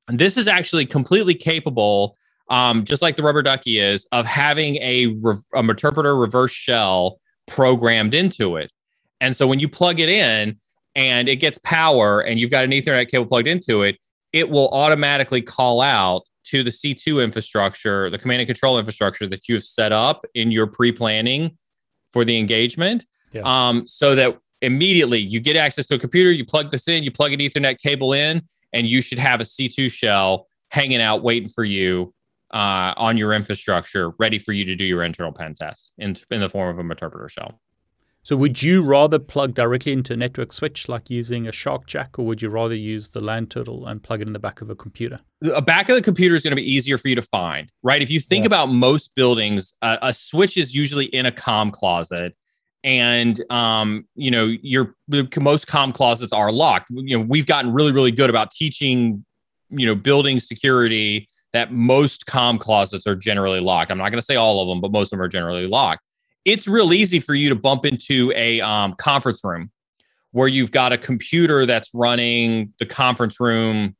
this 0.08 0.36
is 0.36 0.46
actually 0.46 0.86
completely 0.86 1.34
capable, 1.34 2.16
um, 2.50 2.84
just 2.84 3.02
like 3.02 3.16
the 3.16 3.22
rubber 3.22 3.42
ducky 3.42 3.78
is, 3.78 4.06
of 4.12 4.26
having 4.26 4.76
a, 4.76 5.06
a 5.54 5.62
Meterpreter 5.62 6.18
reverse 6.18 6.52
shell 6.52 7.20
programmed 7.46 8.14
into 8.14 8.56
it. 8.56 8.72
And 9.20 9.34
so 9.36 9.46
when 9.46 9.60
you 9.60 9.68
plug 9.68 10.00
it 10.00 10.08
in 10.08 10.58
and 10.94 11.28
it 11.28 11.36
gets 11.36 11.58
power 11.58 12.20
and 12.20 12.38
you've 12.38 12.50
got 12.50 12.64
an 12.64 12.70
Ethernet 12.70 13.08
cable 13.08 13.26
plugged 13.26 13.48
into 13.48 13.82
it, 13.82 13.96
it 14.32 14.48
will 14.48 14.68
automatically 14.68 15.42
call 15.42 15.80
out 15.80 16.22
to 16.44 16.62
the 16.62 16.70
C2 16.70 17.22
infrastructure, 17.22 18.10
the 18.10 18.18
command 18.18 18.40
and 18.40 18.46
control 18.48 18.78
infrastructure 18.78 19.26
that 19.28 19.48
you 19.48 19.54
have 19.54 19.64
set 19.64 19.92
up 19.92 20.24
in 20.34 20.50
your 20.50 20.66
pre 20.66 20.92
planning 20.92 21.56
for 22.10 22.24
the 22.24 22.38
engagement. 22.38 23.06
Yeah. 23.32 23.42
Um, 23.44 23.86
so 23.86 24.14
that 24.14 24.38
immediately 24.60 25.18
you 25.18 25.40
get 25.40 25.56
access 25.56 25.86
to 25.86 25.94
a 25.94 25.98
computer, 25.98 26.30
you 26.30 26.44
plug 26.44 26.70
this 26.70 26.88
in, 26.88 27.02
you 27.02 27.10
plug 27.10 27.32
an 27.32 27.40
Ethernet 27.40 27.78
cable 27.78 28.12
in, 28.12 28.42
and 28.72 28.86
you 28.86 29.00
should 29.00 29.18
have 29.18 29.40
a 29.40 29.44
C2 29.44 29.90
shell 29.90 30.46
hanging 30.70 31.00
out 31.00 31.22
waiting 31.22 31.48
for 31.48 31.64
you 31.64 32.12
uh, 32.52 32.92
on 32.96 33.16
your 33.16 33.32
infrastructure, 33.32 34.10
ready 34.18 34.38
for 34.38 34.52
you 34.52 34.64
to 34.64 34.74
do 34.74 34.84
your 34.84 35.02
internal 35.02 35.32
pen 35.32 35.54
test 35.54 35.92
in, 35.98 36.16
in 36.30 36.40
the 36.40 36.48
form 36.48 36.68
of 36.68 36.84
a 36.84 36.88
Meterpreter 36.88 37.30
shell. 37.30 37.60
So 38.24 38.36
would 38.36 38.62
you 38.62 38.84
rather 38.84 39.18
plug 39.18 39.54
directly 39.54 39.90
into 39.90 40.12
a 40.12 40.16
network 40.16 40.52
switch 40.52 40.88
like 40.88 41.10
using 41.10 41.48
a 41.48 41.52
Shark 41.52 41.86
Jack, 41.86 42.20
or 42.20 42.24
would 42.24 42.40
you 42.40 42.50
rather 42.50 42.74
use 42.74 43.08
the 43.08 43.20
LAN 43.20 43.46
turtle 43.46 43.84
and 43.88 44.00
plug 44.00 44.20
it 44.20 44.28
in 44.28 44.32
the 44.32 44.38
back 44.38 44.60
of 44.60 44.70
a 44.70 44.76
computer? 44.76 45.18
A 45.52 45.60
back 45.60 45.88
of 45.88 45.96
the 45.96 46.02
computer 46.02 46.36
is 46.36 46.44
going 46.44 46.52
to 46.52 46.56
be 46.56 46.72
easier 46.72 46.98
for 46.98 47.08
you 47.08 47.16
to 47.16 47.22
find, 47.22 47.68
right? 47.82 48.00
If 48.00 48.10
you 48.10 48.20
think 48.20 48.44
yeah. 48.44 48.46
about 48.46 48.66
most 48.66 49.12
buildings, 49.16 49.74
uh, 49.82 49.96
a 50.02 50.14
switch 50.14 50.56
is 50.56 50.72
usually 50.72 51.06
in 51.06 51.26
a 51.26 51.32
com 51.32 51.72
closet. 51.72 52.36
And 52.84 53.42
um, 53.50 54.06
you 54.14 54.30
know, 54.30 54.46
your 54.62 54.94
most 55.40 55.66
com 55.66 55.92
closets 55.92 56.32
are 56.32 56.52
locked. 56.52 56.90
You 56.90 57.18
know, 57.18 57.24
we've 57.24 57.46
gotten 57.46 57.72
really, 57.72 57.92
really 57.92 58.12
good 58.12 58.30
about 58.30 58.52
teaching, 58.52 59.24
you 59.70 59.86
know, 59.86 59.96
building 59.96 60.38
security 60.38 61.28
that 61.52 61.72
most 61.72 62.26
com 62.26 62.56
closets 62.56 63.06
are 63.06 63.16
generally 63.16 63.60
locked. 63.60 63.90
I'm 63.90 63.98
not 63.98 64.10
going 64.10 64.18
to 64.18 64.24
say 64.24 64.36
all 64.36 64.62
of 64.62 64.68
them, 64.68 64.80
but 64.80 64.92
most 64.92 65.12
of 65.12 65.18
them 65.18 65.22
are 65.22 65.28
generally 65.28 65.66
locked 65.66 66.02
it's 66.44 66.66
real 66.66 66.92
easy 66.92 67.20
for 67.20 67.34
you 67.34 67.48
to 67.48 67.54
bump 67.56 67.86
into 67.86 68.32
a 68.34 68.60
um, 68.60 68.94
conference 68.94 69.40
room 69.44 69.70
where 70.32 70.48
you've 70.48 70.72
got 70.72 70.92
a 70.92 70.98
computer 70.98 71.66
that's 71.66 71.90
running 71.92 72.72
the 72.78 72.86
conference 72.86 73.38
room 73.38 73.94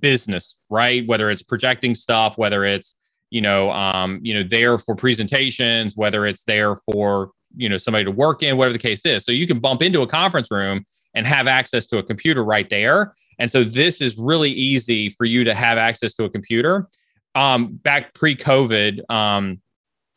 business, 0.00 0.56
right? 0.70 1.06
Whether 1.06 1.30
it's 1.30 1.42
projecting 1.42 1.94
stuff, 1.94 2.38
whether 2.38 2.64
it's 2.64 2.94
you 3.34 3.40
know, 3.40 3.72
um, 3.72 4.20
you 4.22 4.32
know, 4.32 4.44
there 4.44 4.78
for 4.78 4.94
presentations, 4.94 5.96
whether 5.96 6.24
it's 6.24 6.44
there 6.44 6.76
for 6.76 7.32
you 7.56 7.68
know 7.68 7.76
somebody 7.76 8.04
to 8.04 8.10
work 8.12 8.44
in, 8.44 8.56
whatever 8.56 8.72
the 8.72 8.78
case 8.78 9.04
is. 9.04 9.24
So 9.24 9.32
you 9.32 9.46
can 9.46 9.58
bump 9.58 9.82
into 9.82 10.02
a 10.02 10.06
conference 10.06 10.52
room 10.52 10.84
and 11.14 11.26
have 11.26 11.48
access 11.48 11.86
to 11.88 11.98
a 11.98 12.02
computer 12.02 12.44
right 12.44 12.70
there. 12.70 13.12
And 13.40 13.50
so 13.50 13.64
this 13.64 14.00
is 14.00 14.16
really 14.16 14.50
easy 14.50 15.10
for 15.10 15.24
you 15.24 15.42
to 15.42 15.52
have 15.52 15.78
access 15.78 16.14
to 16.14 16.24
a 16.24 16.30
computer. 16.30 16.88
Um, 17.34 17.74
back 17.82 18.14
pre-COVID, 18.14 19.10
um, 19.10 19.60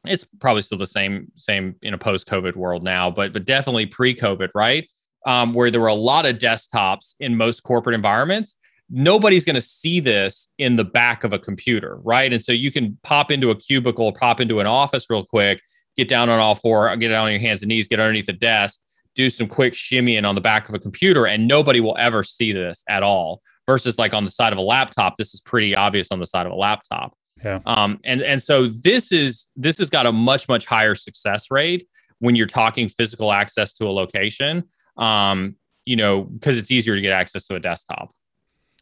it's 0.10 0.26
probably 0.40 0.62
still 0.62 0.78
the 0.78 0.88
same 0.88 1.32
same 1.36 1.76
in 1.82 1.94
a 1.94 1.98
post 1.98 2.28
COVID 2.28 2.56
world 2.56 2.84
now, 2.84 3.10
but 3.10 3.34
but 3.34 3.46
definitely 3.46 3.86
pre 3.86 4.14
COVID, 4.14 4.50
right? 4.56 4.90
Um, 5.26 5.54
where 5.54 5.70
there 5.72 5.82
were 5.82 5.88
a 5.88 5.94
lot 5.94 6.26
of 6.26 6.38
desktops 6.38 7.16
in 7.20 7.36
most 7.36 7.64
corporate 7.64 7.96
environments. 7.96 8.56
Nobody's 8.90 9.44
going 9.44 9.56
to 9.56 9.62
see 9.62 10.00
this 10.00 10.48
in 10.58 10.78
the 10.78 10.86
back 10.86 11.26
of 11.26 11.34
a 11.34 11.40
computer, 11.40 11.98
right? 12.04 12.32
And 12.32 12.42
so 12.42 12.54
you 12.54 12.72
can 12.72 12.98
pop 13.04 13.32
into 13.32 13.52
a 13.52 13.56
cubicle, 13.56 14.14
pop 14.14 14.40
into 14.40 14.62
an 14.62 14.68
office 14.68 15.08
real 15.10 15.26
quick, 15.26 15.62
get 15.98 16.08
down 16.08 16.30
on 16.30 16.40
all 16.40 16.56
four, 16.56 16.96
get 16.96 17.10
down 17.10 17.26
on 17.26 17.32
your 17.32 17.42
hands 17.42 17.62
and 17.62 17.68
knees, 17.68 17.88
get 17.88 18.00
underneath 18.00 18.28
the 18.28 18.34
desk, 18.34 18.80
do 19.16 19.30
some 19.30 19.48
quick 19.48 19.74
shimmying 19.74 20.26
on 20.26 20.36
the 20.36 20.42
back 20.42 20.70
of 20.70 20.76
a 20.76 20.80
computer, 20.80 21.26
and 21.26 21.48
nobody 21.48 21.82
will 21.82 21.98
ever 22.00 22.24
see 22.24 22.54
this 22.54 22.84
at 22.88 23.04
all. 23.04 23.42
Versus 23.66 23.98
like 23.98 24.14
on 24.14 24.24
the 24.24 24.32
side 24.32 24.54
of 24.54 24.60
a 24.60 24.62
laptop, 24.62 25.18
this 25.18 25.34
is 25.34 25.42
pretty 25.42 25.76
obvious 25.76 26.10
on 26.12 26.20
the 26.20 26.26
side 26.26 26.46
of 26.46 26.54
a 26.54 26.56
laptop. 26.56 27.14
Yeah. 27.44 27.60
Um, 27.66 28.00
and 28.04 28.22
and 28.22 28.42
so 28.42 28.68
this 28.68 29.12
is 29.12 29.48
this 29.56 29.78
has 29.78 29.90
got 29.90 30.06
a 30.06 30.12
much 30.12 30.48
much 30.48 30.66
higher 30.66 30.96
success 30.96 31.52
rate 31.52 31.88
when 32.20 32.36
you're 32.36 32.48
talking 32.48 32.88
physical 32.88 33.32
access 33.32 33.74
to 33.76 33.86
a 33.86 33.92
location. 33.92 34.64
Um, 34.98 35.56
you 35.86 35.96
know, 35.96 36.24
because 36.24 36.58
it's 36.58 36.70
easier 36.72 36.96
to 36.96 37.02
get 37.02 37.14
access 37.14 37.46
to 37.46 37.56
a 37.56 37.60
desktop. 37.60 38.12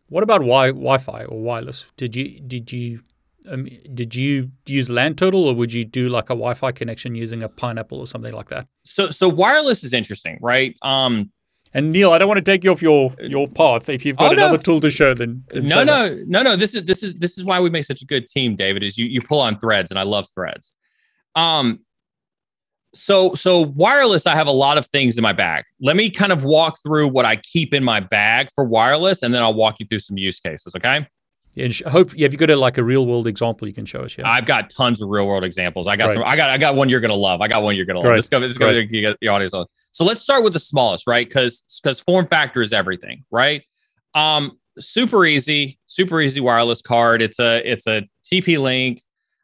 What 0.08 0.24
about 0.24 0.40
wi- 0.40 0.70
Wi-Fi 0.72 1.26
or 1.26 1.40
wireless? 1.40 1.92
Did 1.98 2.16
you 2.16 2.40
did 2.40 2.72
you 2.72 3.02
um, 3.48 3.68
did 3.94 4.16
you 4.16 4.52
use 4.66 4.90
LAN 4.90 5.16
Turtle 5.16 5.48
or 5.48 5.54
would 5.54 5.72
you 5.72 5.86
do 5.86 6.10
like 6.10 6.26
a 6.26 6.36
Wi-Fi 6.36 6.72
connection 6.72 7.16
using 7.16 7.44
a 7.44 7.50
Pineapple 7.50 8.00
or 8.00 8.08
something 8.08 8.34
like 8.34 8.50
that? 8.50 8.68
So 8.84 9.10
so 9.10 9.30
wireless 9.30 9.84
is 9.84 9.94
interesting, 9.94 10.40
right? 10.42 10.76
Um, 10.82 11.32
and 11.76 11.92
Neal, 11.92 12.14
I 12.14 12.18
don't 12.18 12.30
want 12.30 12.38
to 12.38 12.52
take 12.52 12.64
you 12.64 12.72
off 12.72 12.82
your 12.82 13.14
your 13.20 13.50
path. 13.50 13.90
If 13.90 14.06
you've 14.06 14.16
got 14.16 14.30
oh, 14.30 14.34
another 14.34 14.56
no. 14.56 14.62
tool 14.62 14.80
to 14.80 14.90
show, 14.90 15.14
then, 15.14 15.44
then 15.50 15.66
no, 15.66 15.84
no, 15.84 16.18
no, 16.26 16.42
no. 16.42 16.56
This 16.56 16.74
is 16.74 16.84
this 16.86 17.04
is 17.04 17.16
this 17.16 17.38
is 17.38 17.44
why 17.44 17.60
we 17.60 17.70
make 17.70 17.84
such 17.84 18.02
a 18.02 18.06
good 18.06 18.28
team, 18.28 18.56
David. 18.56 18.82
Is 18.82 18.98
you 18.98 19.06
you 19.08 19.22
pull 19.22 19.42
on 19.42 19.60
threads, 19.60 19.92
and 19.92 20.00
I 20.00 20.04
love 20.04 20.26
threads. 20.34 20.72
Um, 21.36 21.82
so 22.94 23.36
so 23.36 23.60
wireless, 23.60 24.26
I 24.26 24.36
have 24.36 24.48
a 24.48 24.52
lot 24.52 24.78
of 24.78 24.88
things 24.88 25.18
in 25.18 25.22
my 25.22 25.34
bag. 25.34 25.66
Let 25.82 25.98
me 25.98 26.10
kind 26.10 26.32
of 26.32 26.46
walk 26.46 26.78
through 26.82 27.10
what 27.10 27.26
I 27.26 27.36
keep 27.36 27.74
in 27.74 27.84
my 27.84 28.00
bag 28.00 28.48
for 28.56 28.64
wireless, 28.64 29.22
and 29.22 29.34
then 29.34 29.42
I'll 29.42 29.54
walk 29.54 29.82
you 29.82 29.86
through 29.86 30.00
some 30.00 30.18
use 30.18 30.40
cases. 30.40 30.76
Okay. 30.78 31.06
And 31.58 31.74
hope 31.88 32.12
have 32.12 32.32
you 32.32 32.38
got 32.38 32.50
a, 32.50 32.56
like 32.56 32.78
a 32.78 32.84
real 32.84 33.06
world 33.06 33.28
example 33.28 33.68
you 33.68 33.74
can 33.74 33.86
show 33.86 34.02
us? 34.02 34.18
Yeah, 34.18 34.30
I've 34.30 34.46
got 34.46 34.70
tons 34.70 35.02
of 35.02 35.10
real 35.10 35.26
world 35.26 35.44
examples. 35.44 35.88
I 35.88 35.96
got 35.96 36.12
some. 36.12 36.24
I 36.26 36.36
got 36.36 36.50
I 36.50 36.58
got 36.58 36.76
one 36.76 36.90
you're 36.90 37.00
gonna 37.00 37.14
love. 37.14 37.42
I 37.42 37.48
got 37.48 37.64
one 37.64 37.76
you're 37.76 37.86
gonna 37.86 38.02
love. 38.02 38.16
This 38.16 38.30
go 38.30 38.40
this 38.40 38.58
go 38.58 38.74
the 38.74 39.28
audience. 39.28 39.54
So 39.92 40.04
let's 40.04 40.22
start 40.22 40.44
with 40.44 40.54
the 40.54 40.60
smallest, 40.60 41.08
right? 41.08 41.26
Because 41.26 41.64
because 41.82 42.02
form 42.02 42.28
factor 42.28 42.62
is 42.62 42.74
everything, 42.74 43.24
right? 43.32 43.64
Um, 44.16 44.60
super 44.80 45.26
easy, 45.26 45.80
super 45.88 46.22
easy 46.22 46.42
wireless 46.42 46.82
card. 46.82 47.22
It's 47.22 47.40
a 47.40 47.62
it's 47.70 47.88
a 47.88 48.08
TP 48.24 48.58
Link, 48.58 49.02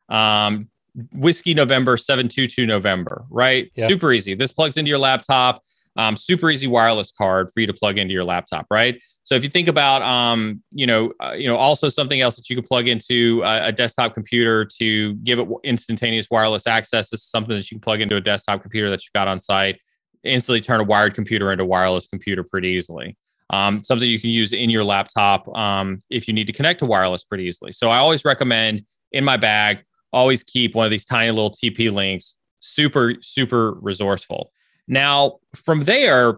um, 0.09 0.69
whiskey 1.13 1.53
November 1.53 1.95
seven 1.95 2.27
two 2.27 2.47
two 2.47 2.65
November, 2.65 3.25
right? 3.29 3.71
Yeah. 3.75 3.87
Super 3.87 4.11
easy. 4.11 4.35
This 4.35 4.51
plugs 4.51 4.77
into 4.77 4.89
your 4.89 4.99
laptop 4.99 5.63
um, 5.97 6.15
super 6.15 6.49
easy 6.49 6.67
wireless 6.67 7.11
card 7.11 7.49
for 7.53 7.59
you 7.59 7.67
to 7.67 7.73
plug 7.73 7.97
into 7.97 8.13
your 8.13 8.23
laptop, 8.23 8.65
right? 8.71 9.01
So 9.23 9.35
if 9.35 9.43
you 9.43 9.49
think 9.49 9.67
about, 9.67 10.01
um, 10.01 10.63
you 10.71 10.87
know, 10.87 11.13
uh, 11.19 11.33
you 11.37 11.47
know, 11.47 11.57
also 11.57 11.89
something 11.89 12.21
else 12.21 12.35
that 12.37 12.49
you 12.49 12.55
could 12.55 12.65
plug 12.65 12.87
into 12.87 13.41
a, 13.43 13.67
a, 13.67 13.71
desktop 13.71 14.13
computer 14.13 14.65
to 14.79 15.15
give 15.15 15.39
it 15.39 15.47
instantaneous 15.63 16.27
wireless 16.31 16.67
access. 16.67 17.09
This 17.09 17.21
is 17.21 17.27
something 17.27 17.55
that 17.55 17.69
you 17.69 17.75
can 17.75 17.81
plug 17.81 18.01
into 18.01 18.15
a 18.15 18.21
desktop 18.21 18.61
computer 18.61 18.89
that 18.89 19.03
you've 19.03 19.13
got 19.13 19.27
on 19.27 19.39
site, 19.39 19.79
instantly 20.23 20.61
turn 20.61 20.79
a 20.79 20.83
wired 20.83 21.13
computer 21.13 21.51
into 21.51 21.63
a 21.63 21.67
wireless 21.67 22.07
computer 22.07 22.43
pretty 22.43 22.69
easily. 22.69 23.17
Um, 23.49 23.83
something 23.83 24.09
you 24.09 24.19
can 24.19 24.29
use 24.29 24.53
in 24.53 24.69
your 24.69 24.85
laptop 24.85 25.45
um, 25.57 26.01
if 26.09 26.27
you 26.27 26.33
need 26.33 26.47
to 26.47 26.53
connect 26.53 26.79
to 26.79 26.85
wireless 26.85 27.25
pretty 27.25 27.43
easily. 27.43 27.73
So 27.73 27.89
I 27.89 27.97
always 27.97 28.23
recommend 28.23 28.85
in 29.11 29.25
my 29.25 29.35
bag, 29.35 29.83
always 30.13 30.41
keep 30.41 30.73
one 30.73 30.85
of 30.85 30.91
these 30.91 31.05
tiny 31.05 31.31
little 31.31 31.51
TP 31.51 31.91
links. 31.91 32.35
Super, 32.61 33.15
super 33.21 33.73
resourceful. 33.73 34.51
Now, 34.91 35.39
from 35.55 35.85
there, 35.85 36.35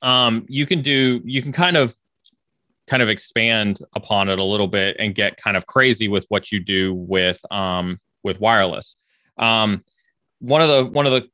um, 0.00 0.46
you 0.48 0.64
can 0.64 0.80
do, 0.80 1.20
you 1.24 1.42
can 1.42 1.52
kind 1.52 1.76
of 1.76 1.94
kind 2.86 3.02
of 3.02 3.08
expand 3.10 3.80
upon 3.94 4.30
it 4.30 4.38
a 4.38 4.42
little 4.42 4.66
bit 4.66 4.96
and 4.98 5.14
get 5.14 5.36
kind 5.36 5.56
of 5.56 5.66
crazy 5.66 6.08
with 6.08 6.24
what 6.30 6.50
you 6.50 6.58
do 6.58 6.94
with 6.94 7.38
um, 7.52 8.00
with 8.22 8.40
wireless. 8.40 8.96
Um, 9.36 9.84
one 10.38 10.62
of 10.62 10.68
the 10.68 10.86
one 10.86 11.04
of 11.04 11.12
the 11.12 11.28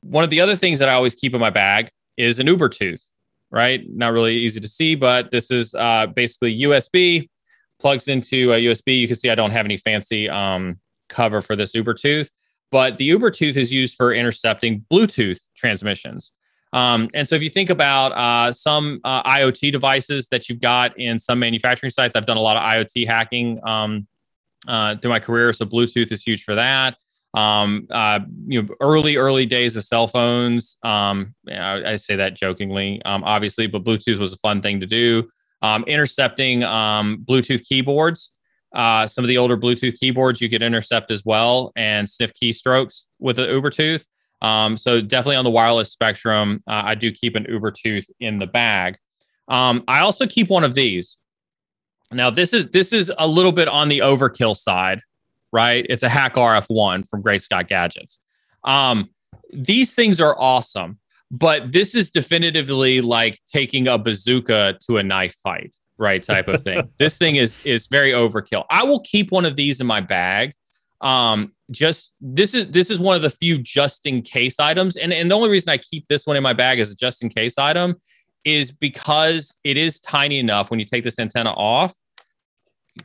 one 0.00 0.24
of 0.24 0.30
the 0.30 0.40
other 0.40 0.56
things 0.56 0.78
that 0.78 0.88
I 0.88 0.94
always 0.94 1.14
keep 1.14 1.34
in 1.34 1.40
my 1.40 1.50
bag 1.50 1.90
is 2.16 2.38
an 2.38 2.46
Ubertooth. 2.46 3.04
Right, 3.50 3.84
not 3.88 4.12
really 4.12 4.34
easy 4.34 4.58
to 4.60 4.66
see, 4.66 4.94
but 4.96 5.30
this 5.30 5.50
is 5.50 5.74
uh, 5.74 6.06
basically 6.08 6.58
USB 6.60 7.28
plugs 7.78 8.08
into 8.08 8.52
a 8.52 8.56
USB. 8.56 8.98
You 8.98 9.06
can 9.06 9.16
see 9.16 9.28
I 9.28 9.34
don't 9.34 9.50
have 9.50 9.66
any 9.66 9.76
fancy 9.76 10.30
um, 10.30 10.80
cover 11.10 11.42
for 11.42 11.54
this 11.54 11.76
Ubertooth, 11.76 12.30
but 12.70 12.98
the 12.98 13.08
Ubertooth 13.10 13.56
is 13.56 13.72
used 13.72 13.96
for 13.96 14.12
intercepting 14.12 14.84
Bluetooth 14.90 15.40
transmissions. 15.56 16.32
Um, 16.74 17.08
and 17.14 17.26
so 17.26 17.36
if 17.36 17.42
you 17.42 17.50
think 17.50 17.70
about 17.70 18.10
uh, 18.12 18.52
some 18.52 19.00
uh, 19.04 19.22
IoT 19.22 19.70
devices 19.70 20.26
that 20.28 20.48
you've 20.48 20.60
got 20.60 20.98
in 20.98 21.20
some 21.20 21.38
manufacturing 21.38 21.90
sites, 21.90 22.16
I've 22.16 22.26
done 22.26 22.36
a 22.36 22.40
lot 22.40 22.56
of 22.56 22.64
IoT 22.64 23.06
hacking 23.06 23.60
um, 23.62 24.08
uh, 24.66 24.96
through 24.96 25.10
my 25.10 25.20
career. 25.20 25.52
So 25.52 25.66
Bluetooth 25.66 26.10
is 26.10 26.24
huge 26.24 26.42
for 26.42 26.56
that. 26.56 26.96
Um, 27.32 27.86
uh, 27.90 28.20
you 28.46 28.62
know, 28.62 28.68
early, 28.80 29.16
early 29.16 29.46
days 29.46 29.76
of 29.76 29.84
cell 29.84 30.08
phones. 30.08 30.76
Um, 30.82 31.34
I, 31.48 31.92
I, 31.92 31.96
say 31.96 32.14
that 32.14 32.34
jokingly, 32.34 33.02
um, 33.04 33.24
obviously, 33.24 33.66
but 33.66 33.82
Bluetooth 33.82 34.18
was 34.18 34.32
a 34.32 34.36
fun 34.36 34.62
thing 34.62 34.78
to 34.78 34.86
do. 34.86 35.28
Um, 35.60 35.82
intercepting 35.88 36.60
Bluetooth 36.60 37.66
keyboards. 37.66 38.32
Uh, 38.74 39.06
some 39.06 39.24
of 39.24 39.28
the 39.28 39.38
older 39.38 39.56
Bluetooth 39.56 39.98
keyboards 39.98 40.40
you 40.40 40.48
could 40.48 40.62
intercept 40.62 41.10
as 41.10 41.24
well 41.24 41.72
and 41.76 42.08
sniff 42.08 42.32
keystrokes 42.34 43.06
with 43.20 43.36
the 43.36 43.46
Ubertooth. 43.46 44.04
Um, 44.42 44.76
so 44.76 45.00
definitely 45.00 45.36
on 45.36 45.44
the 45.44 45.50
wireless 45.50 45.92
spectrum, 45.92 46.62
uh, 46.66 46.82
I 46.84 46.94
do 46.94 47.10
keep 47.10 47.36
an 47.36 47.44
Ubertooth 47.44 48.06
in 48.20 48.38
the 48.38 48.46
bag. 48.46 48.98
Um, 49.48 49.84
I 49.88 50.00
also 50.00 50.26
keep 50.26 50.50
one 50.50 50.64
of 50.64 50.74
these. 50.74 51.18
Now 52.12 52.30
this 52.30 52.52
is 52.52 52.68
this 52.70 52.92
is 52.92 53.12
a 53.18 53.26
little 53.26 53.52
bit 53.52 53.68
on 53.68 53.88
the 53.88 54.00
overkill 54.00 54.56
side, 54.56 55.00
right? 55.52 55.86
It's 55.88 56.02
a 56.02 56.08
HackRF 56.08 56.66
One 56.68 57.02
from 57.02 57.22
Great 57.22 57.42
Scott 57.42 57.68
Gadgets. 57.68 58.18
Um, 58.64 59.10
these 59.52 59.94
things 59.94 60.20
are 60.20 60.36
awesome, 60.38 60.98
but 61.30 61.72
this 61.72 61.94
is 61.94 62.10
definitively 62.10 63.00
like 63.00 63.38
taking 63.46 63.88
a 63.88 63.98
bazooka 63.98 64.78
to 64.86 64.98
a 64.98 65.02
knife 65.02 65.34
fight, 65.42 65.74
right? 65.98 66.22
Type 66.22 66.48
of 66.48 66.62
thing. 66.62 66.88
this 66.98 67.18
thing 67.18 67.36
is 67.36 67.64
is 67.64 67.86
very 67.86 68.12
overkill. 68.12 68.64
I 68.70 68.84
will 68.84 69.00
keep 69.00 69.30
one 69.30 69.44
of 69.44 69.56
these 69.56 69.80
in 69.80 69.86
my 69.86 70.00
bag 70.00 70.52
um, 71.04 71.52
just 71.70 72.14
this 72.20 72.54
is 72.54 72.66
this 72.68 72.90
is 72.90 72.98
one 72.98 73.14
of 73.14 73.22
the 73.22 73.30
few 73.30 73.58
just 73.58 74.06
in 74.06 74.22
case 74.22 74.58
items, 74.58 74.96
and 74.96 75.12
and 75.12 75.30
the 75.30 75.34
only 75.34 75.50
reason 75.50 75.70
I 75.70 75.78
keep 75.78 76.08
this 76.08 76.26
one 76.26 76.36
in 76.36 76.42
my 76.42 76.54
bag 76.54 76.80
as 76.80 76.90
a 76.90 76.94
just 76.94 77.22
in 77.22 77.28
case 77.28 77.58
item 77.58 77.94
is 78.44 78.72
because 78.72 79.54
it 79.64 79.76
is 79.76 80.00
tiny 80.00 80.38
enough. 80.38 80.70
When 80.70 80.80
you 80.80 80.86
take 80.86 81.04
this 81.04 81.18
antenna 81.18 81.52
off, 81.52 81.94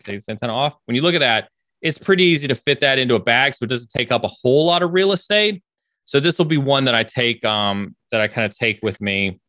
take 0.03 0.17
this 0.17 0.29
antenna 0.29 0.53
off. 0.53 0.77
When 0.85 0.95
you 0.95 1.01
look 1.01 1.13
at 1.13 1.19
that, 1.19 1.49
it's 1.81 1.97
pretty 1.97 2.23
easy 2.23 2.47
to 2.47 2.55
fit 2.55 2.79
that 2.79 2.99
into 2.99 3.15
a 3.15 3.19
bag, 3.19 3.53
so 3.53 3.65
it 3.65 3.69
doesn't 3.69 3.89
take 3.89 4.11
up 4.11 4.23
a 4.23 4.29
whole 4.29 4.65
lot 4.65 4.81
of 4.81 4.93
real 4.93 5.11
estate. 5.11 5.61
So 6.05 6.21
this 6.21 6.37
will 6.37 6.45
be 6.45 6.57
one 6.57 6.85
that 6.85 6.95
I 6.95 7.03
take 7.03 7.43
um, 7.43 7.95
that 8.11 8.21
I 8.21 8.27
kind 8.27 8.45
of 8.45 8.57
take 8.57 8.79
with 8.81 8.99
me 9.01 9.39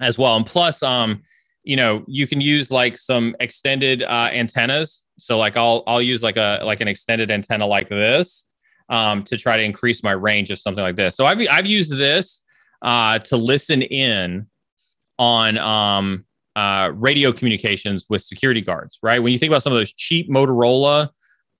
as 0.00 0.18
well. 0.18 0.36
And 0.36 0.46
plus, 0.46 0.84
um, 0.84 1.22
you 1.64 1.76
know, 1.76 2.04
you 2.06 2.26
can 2.26 2.40
use 2.40 2.70
like 2.70 2.96
some 2.96 3.36
extended 3.40 4.02
uh, 4.02 4.28
antennas 4.32 5.04
so 5.22 5.38
like 5.38 5.56
I'll 5.56 5.84
I'll 5.86 6.02
use 6.02 6.22
like 6.22 6.36
a 6.36 6.60
like 6.64 6.80
an 6.80 6.88
extended 6.88 7.30
antenna 7.30 7.64
like 7.64 7.88
this 7.88 8.46
um, 8.88 9.22
to 9.24 9.36
try 9.36 9.56
to 9.56 9.62
increase 9.62 10.02
my 10.02 10.10
range 10.10 10.50
of 10.50 10.58
something 10.58 10.82
like 10.82 10.96
this. 10.96 11.14
So 11.14 11.24
I've 11.24 11.40
I've 11.48 11.66
used 11.66 11.96
this 11.96 12.42
uh, 12.82 13.20
to 13.20 13.36
listen 13.36 13.82
in 13.82 14.48
on 15.20 15.58
um, 15.58 16.24
uh, 16.56 16.90
radio 16.94 17.30
communications 17.32 18.06
with 18.08 18.22
security 18.22 18.60
guards. 18.60 18.98
Right 19.00 19.22
when 19.22 19.32
you 19.32 19.38
think 19.38 19.50
about 19.50 19.62
some 19.62 19.72
of 19.72 19.78
those 19.78 19.92
cheap 19.92 20.28
Motorola 20.28 21.10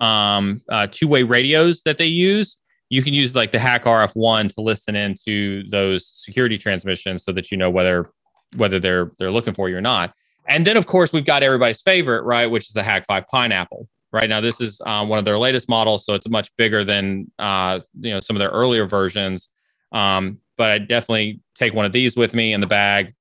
um, 0.01 0.61
uh, 0.69 0.89
two 0.91 1.07
way 1.07 1.23
radios 1.23 1.83
that 1.85 1.99
they 1.99 2.07
use, 2.07 2.57
you 2.91 3.01
can 3.01 3.15
use 3.15 3.37
like 3.37 3.53
the 3.53 3.59
HackRF 3.59 4.17
One 4.17 4.49
to 4.49 4.61
listen 4.61 4.97
into 4.97 5.63
those 5.69 6.11
security 6.13 6.59
transmissions 6.59 7.25
so 7.25 7.31
that 7.31 7.53
you 7.53 7.57
know 7.57 7.71
whether 7.71 8.11
whether 8.57 8.79
they're 8.79 9.13
they're 9.19 9.31
looking 9.31 9.55
for 9.55 9.69
you 9.69 9.77
or 9.77 9.81
not. 9.81 10.15
And 10.49 10.67
then, 10.67 10.77
of 10.77 10.87
course, 10.87 11.13
we've 11.13 11.25
got 11.25 11.43
everybody's 11.43 11.81
favorite, 11.81 12.23
right, 12.25 12.47
which 12.47 12.67
is 12.67 12.73
the 12.73 12.83
Hak5 12.83 13.27
Pineapple. 13.29 13.89
Right 14.13 14.29
now, 14.29 14.41
this 14.41 14.61
is 14.61 14.81
um, 14.85 15.09
one 15.09 15.19
of 15.19 15.25
their 15.25 15.39
latest 15.39 15.69
models, 15.69 16.05
so 16.05 16.15
it's 16.15 16.29
much 16.29 16.55
bigger 16.57 16.85
than 16.85 17.31
uh, 17.39 17.81
you 18.01 18.11
know 18.11 18.21
some 18.21 18.37
of 18.37 18.41
their 18.41 18.51
earlier 18.51 18.87
versions. 18.87 19.49
Um, 19.93 20.39
but 20.57 20.71
I 20.71 20.79
definitely 20.79 21.41
take 21.55 21.75
one 21.75 21.85
of 21.87 21.93
these 21.93 22.17
with 22.17 22.35
me 22.35 22.53
in 22.53 22.61
the 22.61 22.67
bag. 22.67 23.15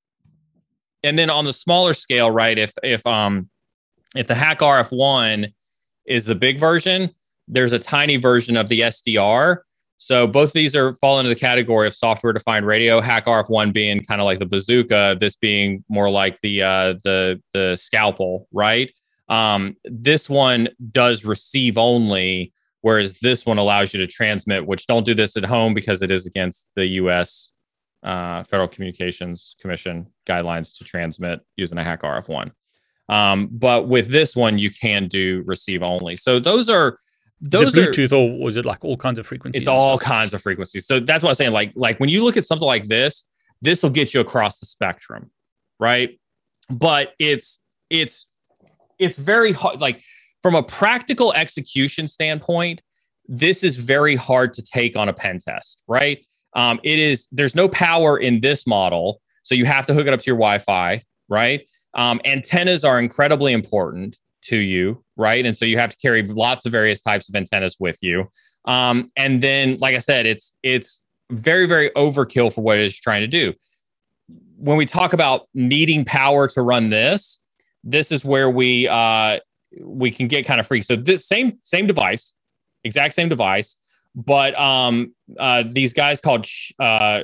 And 1.03 1.17
then 1.17 1.29
on 1.29 1.45
the 1.45 1.53
smaller 1.53 1.93
scale, 1.93 2.29
right, 2.29 2.57
if 2.57 2.73
if 2.83 3.05
um 3.07 3.49
if 4.15 4.27
the 4.27 4.33
HackRF 4.33 4.95
One 4.95 5.47
is 6.05 6.25
the 6.25 6.35
big 6.35 6.59
version, 6.59 7.09
there's 7.47 7.71
a 7.71 7.79
tiny 7.79 8.17
version 8.17 8.57
of 8.57 8.67
the 8.67 8.81
SDR 8.81 9.59
so 10.03 10.25
both 10.25 10.51
these 10.51 10.75
are 10.75 10.93
fall 10.93 11.19
into 11.19 11.29
the 11.29 11.35
category 11.35 11.85
of 11.85 11.93
software 11.93 12.33
defined 12.33 12.65
radio. 12.65 12.99
HackRF 12.99 13.51
One 13.51 13.71
being 13.71 13.99
kind 13.99 14.19
of 14.19 14.25
like 14.25 14.39
the 14.39 14.47
bazooka, 14.47 15.15
this 15.19 15.35
being 15.35 15.85
more 15.89 16.09
like 16.09 16.39
the 16.41 16.63
uh, 16.63 16.93
the 17.03 17.39
the 17.53 17.75
scalpel, 17.75 18.47
right? 18.51 18.91
Um, 19.29 19.75
this 19.85 20.27
one 20.27 20.69
does 20.91 21.23
receive 21.23 21.77
only, 21.77 22.51
whereas 22.81 23.19
this 23.19 23.45
one 23.45 23.59
allows 23.59 23.93
you 23.93 23.99
to 23.99 24.07
transmit. 24.07 24.65
Which 24.65 24.87
don't 24.87 25.05
do 25.05 25.13
this 25.13 25.37
at 25.37 25.43
home 25.45 25.75
because 25.75 26.01
it 26.01 26.09
is 26.09 26.25
against 26.25 26.71
the 26.75 26.87
U.S. 26.87 27.51
Uh, 28.01 28.41
Federal 28.41 28.67
Communications 28.67 29.55
Commission 29.61 30.07
guidelines 30.25 30.75
to 30.79 30.83
transmit 30.83 31.41
using 31.57 31.77
a 31.77 31.83
HackRF 31.83 32.27
One. 32.27 32.51
Um, 33.07 33.49
but 33.51 33.87
with 33.87 34.07
this 34.07 34.35
one, 34.35 34.57
you 34.57 34.71
can 34.71 35.07
do 35.07 35.43
receive 35.45 35.83
only. 35.83 36.15
So 36.15 36.39
those 36.39 36.69
are 36.69 36.97
those 37.41 37.75
is 37.75 37.87
Bluetooth 37.87 38.11
are, 38.11 38.15
or 38.15 38.45
was 38.45 38.55
it 38.55 38.65
like 38.65 38.85
all 38.85 38.97
kinds 38.97 39.17
of 39.17 39.25
frequencies? 39.25 39.63
It's 39.63 39.67
all 39.67 39.97
kinds 39.97 40.33
of 40.33 40.41
frequencies. 40.41 40.85
So 40.85 40.99
that's 40.99 41.23
what 41.23 41.29
I'm 41.29 41.35
saying. 41.35 41.51
Like, 41.51 41.73
like 41.75 41.99
when 41.99 42.09
you 42.09 42.23
look 42.23 42.37
at 42.37 42.45
something 42.45 42.65
like 42.65 42.87
this, 42.87 43.25
this 43.61 43.81
will 43.81 43.89
get 43.89 44.13
you 44.13 44.19
across 44.19 44.59
the 44.59 44.65
spectrum, 44.65 45.31
right? 45.79 46.19
But 46.69 47.13
it's 47.19 47.59
it's 47.89 48.27
it's 48.99 49.17
very 49.17 49.51
hard. 49.51 49.81
Like 49.81 50.01
from 50.43 50.55
a 50.55 50.63
practical 50.63 51.33
execution 51.33 52.07
standpoint, 52.07 52.81
this 53.27 53.63
is 53.63 53.75
very 53.75 54.15
hard 54.15 54.53
to 54.53 54.61
take 54.61 54.95
on 54.95 55.09
a 55.09 55.13
pen 55.13 55.39
test, 55.39 55.83
right? 55.87 56.23
Um, 56.55 56.79
it 56.83 56.99
is 56.99 57.27
there's 57.31 57.55
no 57.55 57.67
power 57.69 58.19
in 58.19 58.41
this 58.41 58.67
model, 58.67 59.21
so 59.43 59.55
you 59.55 59.65
have 59.65 59.87
to 59.87 59.93
hook 59.93 60.05
it 60.05 60.13
up 60.13 60.19
to 60.19 60.25
your 60.25 60.37
Wi-Fi, 60.37 61.03
right? 61.27 61.65
Um, 61.95 62.21
antennas 62.23 62.83
are 62.83 62.99
incredibly 62.99 63.51
important 63.53 64.17
to 64.43 64.57
you, 64.57 65.03
right? 65.17 65.45
And 65.45 65.57
so 65.57 65.65
you 65.65 65.77
have 65.77 65.91
to 65.91 65.97
carry 65.97 66.23
lots 66.23 66.65
of 66.65 66.71
various 66.71 67.01
types 67.01 67.29
of 67.29 67.35
antennas 67.35 67.77
with 67.79 67.97
you. 68.01 68.29
Um, 68.65 69.11
and 69.15 69.41
then, 69.41 69.77
like 69.79 69.95
I 69.95 69.99
said, 69.99 70.25
it's 70.25 70.53
it's 70.63 71.01
very 71.31 71.65
very 71.65 71.89
overkill 71.91 72.53
for 72.53 72.61
what 72.61 72.77
it 72.77 72.83
is 72.83 72.97
trying 72.97 73.21
to 73.21 73.27
do. 73.27 73.53
When 74.57 74.77
we 74.77 74.85
talk 74.85 75.13
about 75.13 75.47
needing 75.53 76.05
power 76.05 76.47
to 76.49 76.61
run 76.61 76.89
this, 76.89 77.39
this 77.83 78.11
is 78.11 78.23
where 78.23 78.49
we 78.49 78.87
uh, 78.87 79.39
we 79.79 80.11
can 80.11 80.27
get 80.27 80.45
kind 80.45 80.59
of 80.59 80.67
free. 80.67 80.81
So 80.81 80.95
this 80.95 81.27
same 81.27 81.57
same 81.63 81.87
device, 81.87 82.33
exact 82.83 83.13
same 83.13 83.29
device, 83.29 83.77
but 84.15 84.59
um, 84.59 85.13
uh, 85.39 85.63
these 85.65 85.93
guys 85.93 86.21
called 86.21 86.45
uh, 86.79 87.21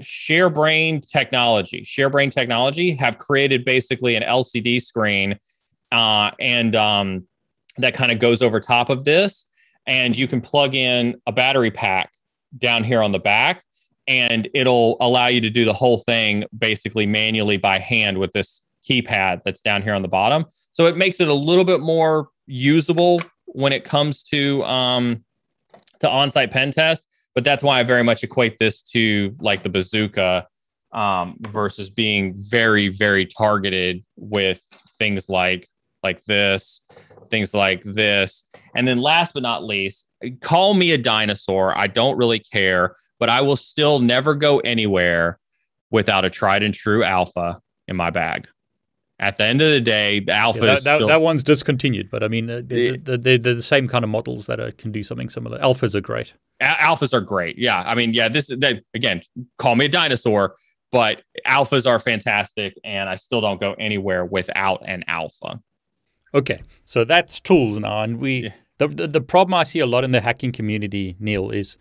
ShareBrained 0.00 1.08
Technology, 1.08 1.82
ShareBrained 1.82 2.32
Technology 2.32 2.92
have 2.92 3.18
created 3.18 3.64
basically 3.64 4.16
an 4.16 4.22
LCD 4.22 4.82
screen 4.82 5.38
uh, 5.92 6.30
and 6.40 6.76
um, 6.76 7.26
that 7.78 7.94
kind 7.94 8.12
of 8.12 8.18
goes 8.18 8.42
over 8.42 8.60
top 8.60 8.90
of 8.90 9.04
this. 9.04 9.46
And 9.86 10.16
you 10.16 10.28
can 10.28 10.40
plug 10.40 10.74
in 10.74 11.16
a 11.26 11.32
battery 11.32 11.70
pack 11.70 12.10
down 12.58 12.84
here 12.84 13.02
on 13.02 13.12
the 13.12 13.18
back, 13.18 13.64
and 14.06 14.48
it'll 14.54 14.96
allow 15.00 15.26
you 15.26 15.40
to 15.40 15.50
do 15.50 15.64
the 15.64 15.72
whole 15.72 15.98
thing 15.98 16.44
basically 16.56 17.06
manually 17.06 17.56
by 17.56 17.78
hand 17.78 18.18
with 18.18 18.32
this 18.32 18.62
keypad 18.88 19.42
that's 19.44 19.60
down 19.60 19.82
here 19.82 19.94
on 19.94 20.02
the 20.02 20.08
bottom. 20.08 20.44
So 20.72 20.86
it 20.86 20.96
makes 20.96 21.20
it 21.20 21.28
a 21.28 21.34
little 21.34 21.64
bit 21.64 21.80
more 21.80 22.28
usable 22.46 23.22
when 23.46 23.72
it 23.72 23.84
comes 23.84 24.22
to 24.24 24.64
um, 24.64 25.24
to 26.00 26.08
on-site 26.08 26.50
pen 26.50 26.70
test. 26.70 27.06
But 27.34 27.44
that's 27.44 27.62
why 27.62 27.78
I 27.78 27.82
very 27.84 28.02
much 28.02 28.24
equate 28.24 28.58
this 28.58 28.82
to 28.82 29.34
like 29.40 29.62
the 29.62 29.68
bazooka 29.68 30.46
um, 30.92 31.36
versus 31.40 31.88
being 31.88 32.34
very, 32.36 32.88
very 32.88 33.26
targeted 33.26 34.04
with 34.16 34.60
things 34.98 35.28
like 35.28 35.68
like 36.02 36.22
this, 36.24 36.82
things 37.30 37.54
like 37.54 37.82
this. 37.82 38.44
And 38.74 38.86
then 38.86 38.98
last 38.98 39.34
but 39.34 39.42
not 39.42 39.64
least, 39.64 40.06
call 40.40 40.74
me 40.74 40.92
a 40.92 40.98
dinosaur. 40.98 41.76
I 41.76 41.86
don't 41.86 42.16
really 42.16 42.38
care, 42.38 42.96
but 43.18 43.28
I 43.28 43.40
will 43.40 43.56
still 43.56 43.98
never 43.98 44.34
go 44.34 44.60
anywhere 44.60 45.38
without 45.90 46.24
a 46.24 46.30
tried 46.30 46.62
and 46.62 46.74
true 46.74 47.02
Alfa 47.02 47.60
in 47.88 47.96
my 47.96 48.10
bag. 48.10 48.48
At 49.18 49.36
the 49.36 49.44
end 49.44 49.60
of 49.60 49.70
the 49.70 49.82
day, 49.82 50.20
the 50.20 50.32
Alfa 50.32 50.60
yeah, 50.60 50.66
that, 50.66 50.84
that, 50.84 50.96
still, 50.96 51.08
that, 51.08 51.20
one's 51.20 51.42
discontinued, 51.42 52.10
but 52.10 52.22
I 52.22 52.28
mean, 52.28 52.48
uh, 52.48 52.62
they're, 52.64 52.96
they're, 52.96 53.18
they're, 53.18 53.38
the 53.38 53.60
same 53.60 53.86
kind 53.86 54.02
of 54.02 54.10
models 54.10 54.46
that 54.46 54.58
are, 54.58 54.70
can 54.72 54.92
do 54.92 55.02
something 55.02 55.28
similar. 55.28 55.58
Alfas 55.58 55.94
are 55.94 56.00
great. 56.00 56.32
Alfas 56.62 57.12
are 57.12 57.20
great. 57.20 57.58
Yeah. 57.58 57.82
I 57.84 57.94
mean, 57.94 58.14
yeah, 58.14 58.28
this, 58.28 58.46
that, 58.46 58.82
again, 58.94 59.20
call 59.58 59.76
me 59.76 59.86
a 59.86 59.88
dinosaur 59.88 60.54
but 60.92 61.22
Alfas 61.46 61.86
are 61.86 61.98
fantastic, 61.98 62.74
and 62.84 63.08
I 63.08 63.14
still 63.14 63.40
don't 63.40 63.60
go 63.60 63.74
anywhere 63.74 64.24
without 64.24 64.82
an 64.84 65.04
Alfa. 65.06 65.60
Okay, 66.34 66.62
so 66.84 67.04
that's 67.04 67.40
tools 67.40 67.78
now, 67.80 68.02
and 68.02 68.18
we 68.18 68.44
Yeah. 68.44 68.52
the, 68.78 68.88
the 68.88 69.06
the 69.08 69.20
problem 69.20 69.54
I 69.54 69.64
see 69.64 69.80
a 69.80 69.86
lot 69.86 70.04
in 70.04 70.12
the 70.12 70.20
hacking 70.20 70.52
community, 70.52 71.16
Neal, 71.18 71.50
is 71.50 71.76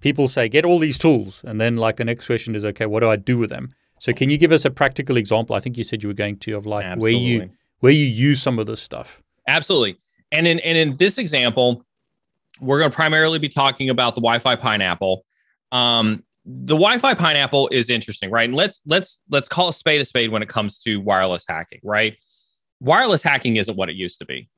people 0.00 0.28
say 0.28 0.48
get 0.48 0.64
all 0.64 0.78
these 0.78 0.98
tools, 0.98 1.42
and 1.44 1.60
then 1.60 1.76
like 1.76 1.96
the 1.96 2.04
next 2.04 2.26
question 2.26 2.54
is 2.54 2.64
okay, 2.64 2.86
what 2.86 3.00
do 3.00 3.08
I 3.08 3.16
do 3.16 3.38
with 3.38 3.50
them? 3.50 3.74
So 4.00 4.12
can 4.12 4.30
you 4.30 4.38
give 4.38 4.50
us 4.50 4.64
a 4.64 4.70
practical 4.70 5.16
example? 5.16 5.54
I 5.54 5.60
think 5.60 5.78
you 5.78 5.84
said 5.84 6.02
you 6.02 6.08
were 6.08 6.14
going 6.14 6.36
to 6.38 6.56
of 6.56 6.66
like 6.66 6.98
where 6.98 7.12
you 7.12 7.50
where 7.78 7.92
you 7.92 8.04
use 8.04 8.42
some 8.42 8.58
of 8.58 8.66
this 8.66 8.82
stuff. 8.82 9.22
Absolutely. 9.48 9.96
And 10.32 10.46
in 10.46 10.58
and 10.60 10.76
in 10.76 10.96
this 10.96 11.18
example, 11.18 11.84
we're 12.60 12.78
going 12.78 12.90
to 12.90 12.94
primarily 12.94 13.38
be 13.38 13.48
talking 13.48 13.90
about 13.90 14.14
the 14.16 14.20
Wi-Fi 14.20 14.56
pineapple. 14.56 15.24
Um, 15.70 16.24
the 16.44 16.74
Wi-Fi 16.74 17.14
pineapple 17.14 17.68
is 17.70 17.88
interesting, 17.88 18.30
right? 18.30 18.48
And 18.48 18.56
let's 18.56 18.80
let's 18.86 19.20
let's 19.30 19.48
call 19.48 19.68
a 19.68 19.72
spade 19.72 20.00
a 20.00 20.04
spade 20.04 20.32
when 20.32 20.42
it 20.42 20.48
comes 20.48 20.80
to 20.80 21.00
wireless 21.00 21.44
hacking, 21.48 21.80
right? 21.84 22.16
Wireless 22.82 23.22
hacking 23.22 23.56
isn't 23.56 23.76
what 23.76 23.88
it 23.88 23.96
used 23.96 24.18
to 24.18 24.26
be. 24.26 24.48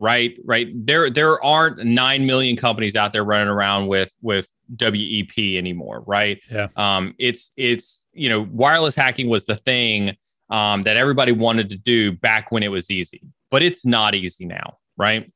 Right, 0.00 0.36
right. 0.44 0.68
There, 0.74 1.08
there 1.08 1.42
aren't 1.42 1.84
nine 1.84 2.26
million 2.26 2.56
companies 2.56 2.96
out 2.96 3.12
there 3.12 3.24
running 3.24 3.48
around 3.48 3.86
with 3.86 4.12
with 4.22 4.52
WEP 4.80 5.38
anymore, 5.38 6.02
right? 6.06 6.42
Yeah. 6.50 6.68
Um, 6.76 7.14
it's 7.18 7.52
it's 7.56 8.02
you 8.12 8.28
know, 8.28 8.48
wireless 8.50 8.94
hacking 8.94 9.28
was 9.28 9.44
the 9.44 9.56
thing 9.56 10.16
um, 10.50 10.82
that 10.82 10.96
everybody 10.96 11.32
wanted 11.32 11.70
to 11.70 11.76
do 11.76 12.12
back 12.12 12.50
when 12.50 12.62
it 12.62 12.68
was 12.68 12.90
easy, 12.90 13.22
but 13.50 13.62
it's 13.62 13.84
not 13.84 14.14
easy 14.14 14.44
now, 14.44 14.78
right? 14.96 15.30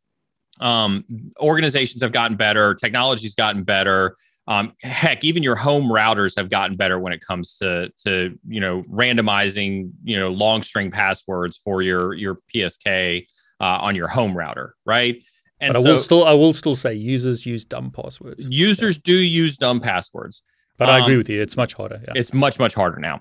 Um, 0.60 1.04
organizations 1.40 2.02
have 2.02 2.12
gotten 2.12 2.36
better, 2.36 2.74
technology's 2.74 3.34
gotten 3.34 3.62
better. 3.62 4.16
Um, 4.48 4.72
heck, 4.82 5.22
even 5.24 5.42
your 5.42 5.56
home 5.56 5.84
routers 5.84 6.34
have 6.36 6.48
gotten 6.48 6.74
better 6.74 6.98
when 6.98 7.12
it 7.12 7.20
comes 7.20 7.58
to 7.58 7.92
to 8.04 8.36
you 8.48 8.60
know 8.60 8.82
randomizing 8.84 9.90
you 10.02 10.18
know 10.18 10.30
long 10.30 10.62
string 10.62 10.90
passwords 10.90 11.58
for 11.58 11.82
your 11.82 12.14
your 12.14 12.38
PSK 12.52 13.26
uh, 13.60 13.64
on 13.64 13.94
your 13.94 14.08
home 14.08 14.36
router, 14.36 14.74
right? 14.86 15.22
And 15.60 15.74
but 15.74 15.80
I 15.80 15.82
so 15.82 15.92
will 15.92 15.98
still 15.98 16.24
I 16.24 16.32
will 16.32 16.54
still 16.54 16.74
say 16.74 16.94
users 16.94 17.44
use 17.44 17.64
dumb 17.64 17.90
passwords. 17.90 18.48
users 18.50 18.96
do 18.96 19.14
use 19.14 19.58
dumb 19.58 19.80
passwords. 19.80 20.42
But 20.78 20.88
I 20.88 21.00
agree 21.00 21.14
um, 21.14 21.18
with 21.18 21.28
you. 21.28 21.42
It's 21.42 21.56
much 21.56 21.74
harder. 21.74 22.00
Yeah. 22.06 22.12
it's 22.14 22.32
much 22.32 22.58
much 22.58 22.72
harder 22.72 22.98
now 23.00 23.20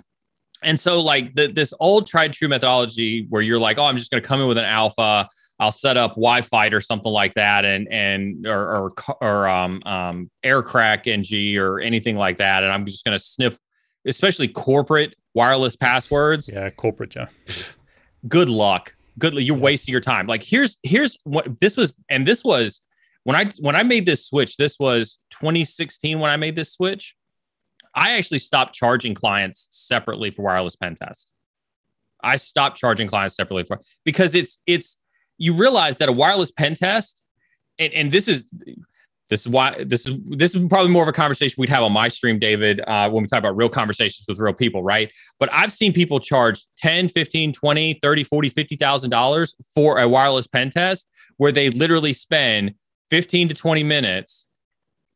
and 0.64 0.80
so 0.80 1.01
like 1.01 1.36
the, 1.36 1.47
this 1.47 1.74
old 1.80 2.08
tried 2.08 2.34
true 2.34 2.47
methodology 2.47 3.26
where 3.30 3.41
you're 3.41 3.60
like 3.60 3.78
oh 3.78 3.84
i'm 3.86 3.97
just 3.97 4.12
going 4.12 4.22
to 4.22 4.28
come 4.28 4.41
in 4.41 4.47
with 4.47 4.58
an 4.58 4.66
Alfa. 4.66 5.28
I'll 5.60 5.72
set 5.72 5.97
up 5.97 6.12
wi-fi 6.12 6.68
or 6.68 6.80
something 6.82 7.12
like 7.12 7.34
that 7.34 7.66
and 7.66 7.88
and 7.91 8.45
or 8.45 8.78
or, 8.78 8.93
or 9.22 9.47
um, 9.47 9.82
um 9.86 10.30
aircrack 10.43 11.08
ng 11.08 11.58
or 11.58 11.80
anything 11.80 12.16
like 12.16 12.38
that. 12.38 12.64
And 12.64 12.72
i'm 12.72 12.86
just 12.86 13.03
going 13.03 13.18
to 13.18 13.24
sniff 13.24 13.58
especially 14.05 14.47
corporate 14.47 15.16
wireless 15.34 15.76
passwords. 15.76 16.47
Yeah, 16.51 16.70
corporate, 16.70 17.16
yeah. 17.16 17.28
good 18.28 18.49
luck. 18.49 18.95
Good 19.20 19.34
you're 19.34 19.58
Yeah. 19.58 19.64
wasting 19.64 19.91
your 19.91 20.01
time. 20.01 20.28
Like 20.28 20.43
here's 20.43 20.78
here's 20.84 21.18
what 21.24 21.60
this 21.60 21.76
was 21.76 21.91
and 22.10 22.26
this 22.28 22.43
was 22.43 22.82
when 23.24 23.36
i 23.36 23.49
when 23.60 23.76
i 23.76 23.84
made 23.84 24.05
this 24.05 24.26
switch 24.28 24.58
this 24.58 24.78
was 24.80 25.18
2016 25.32 26.20
when 26.20 26.30
i 26.32 26.38
made 26.38 26.55
this 26.55 26.72
switch 26.72 27.16
i 27.98 28.18
actually 28.18 28.39
stopped 28.39 28.74
charging 28.74 29.14
clients 29.14 29.68
separately 29.72 30.32
for 30.32 30.43
wireless 30.43 30.76
pen 30.76 30.95
test. 30.95 31.34
I 32.24 32.38
stopped 32.38 32.78
charging 32.78 33.08
clients 33.08 33.36
separately 33.36 33.64
for 33.64 33.80
because 34.06 34.36
it's 34.36 34.60
it's 34.66 34.98
you 35.38 35.54
realize 35.54 35.98
that 35.98 36.10
a 36.10 36.12
wireless 36.12 36.52
pen 36.52 36.76
test 36.76 37.24
and, 37.80 37.93
and 37.93 38.12
this 38.12 38.28
is 38.28 38.45
this 39.30 39.41
is 39.41 39.50
why 39.50 39.84
this 39.84 40.06
is 40.06 40.16
this 40.30 40.56
is 40.56 40.68
probably 40.68 40.91
more 40.91 41.04
of 41.04 41.10
a 41.10 41.14
conversation 41.14 41.56
we'd 41.58 41.70
have 41.70 41.84
on 41.84 41.91
my 41.91 42.08
stream 42.08 42.39
david 42.39 42.82
uh, 42.88 43.10
when 43.10 43.24
we 43.24 43.28
talk 43.28 43.39
about 43.39 43.56
real 43.56 43.70
conversations 43.70 44.26
with 44.28 44.39
real 44.39 44.54
people 44.54 44.84
right? 44.84 45.12
But 45.39 45.50
I've 45.52 45.72
seen 45.72 45.93
people 45.93 46.20
charge 46.20 46.66
10, 46.78 47.10
15, 47.10 47.54
20, 47.54 48.00
30, 48.02 48.24
40, 48.24 48.50
50,000 48.50 49.10
dollars 49.10 49.56
for 49.74 50.00
a 50.00 50.08
wireless 50.08 50.48
pen 50.48 50.70
test 50.70 51.08
where 51.38 51.52
they 51.52 51.70
literally 51.70 52.14
spend 52.14 52.74
15 53.10 53.50
to 53.50 53.54
20 53.54 53.84
minutes 53.84 54.48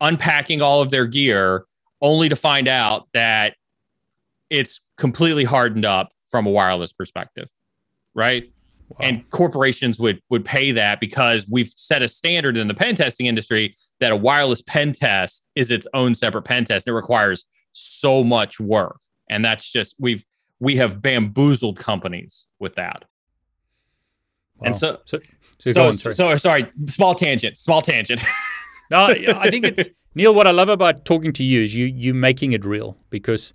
unpacking 0.02 0.62
all 0.62 0.82
of 0.82 0.90
their 0.90 1.06
gear 1.06 1.66
only 2.02 2.30
to 2.30 2.36
find 2.36 2.68
out 2.68 3.08
that 3.14 3.56
it's 4.50 4.82
completely 4.98 5.44
hardened 5.44 5.86
up 5.86 6.12
from 6.28 6.46
a 6.46 6.50
wireless 6.50 6.94
perspective. 6.94 7.50
Right? 8.14 8.52
Wow. 8.90 8.98
and 9.00 9.30
corporations 9.30 10.02
would 10.02 10.22
would 10.30 10.44
pay 10.44 10.74
that 10.74 11.00
because 11.00 11.48
we've 11.48 11.72
set 11.78 12.02
a 12.02 12.10
standard 12.10 12.58
in 12.58 12.68
the 12.68 12.74
pen 12.74 12.94
testing 12.98 13.26
industry 13.26 13.74
that 14.02 14.12
a 14.12 14.16
wireless 14.18 14.62
pen 14.64 14.92
test 14.92 15.48
is 15.56 15.72
its 15.72 15.88
own 15.94 16.14
separate 16.14 16.42
pen 16.42 16.66
test. 16.66 16.90
It 16.90 16.92
requires 16.94 17.46
so 17.72 18.22
much 18.22 18.60
work, 18.60 19.00
and 19.30 19.46
that's 19.46 19.72
just 19.72 19.96
we've 19.98 20.26
we 20.60 20.76
have 20.76 21.02
bamboozled 21.02 21.78
companies 21.80 22.48
with 22.60 22.76
that. 22.76 23.06
and 24.64 24.76
so- 24.76 25.00
so, 25.06 25.20
So, 25.60 25.72
so, 25.72 25.74
go 25.74 25.88
on, 25.88 25.94
sorry. 25.94 26.16
so 26.16 26.36
sorry, 26.38 26.72
small 26.88 27.16
tangent, 27.16 27.56
small 27.58 27.82
tangent. 27.82 28.22
No, 28.92 29.06
I 29.38 29.50
think 29.50 29.66
it's 29.66 29.88
Neal. 30.14 30.34
What 30.36 30.48
I 30.48 30.52
love 30.52 30.70
about 30.70 31.06
talking 31.06 31.32
to 31.34 31.44
you 31.44 31.62
is 31.64 31.74
you 31.76 31.86
you 31.86 32.14
making 32.14 32.52
it 32.52 32.66
real 32.66 32.98
because 33.10 33.54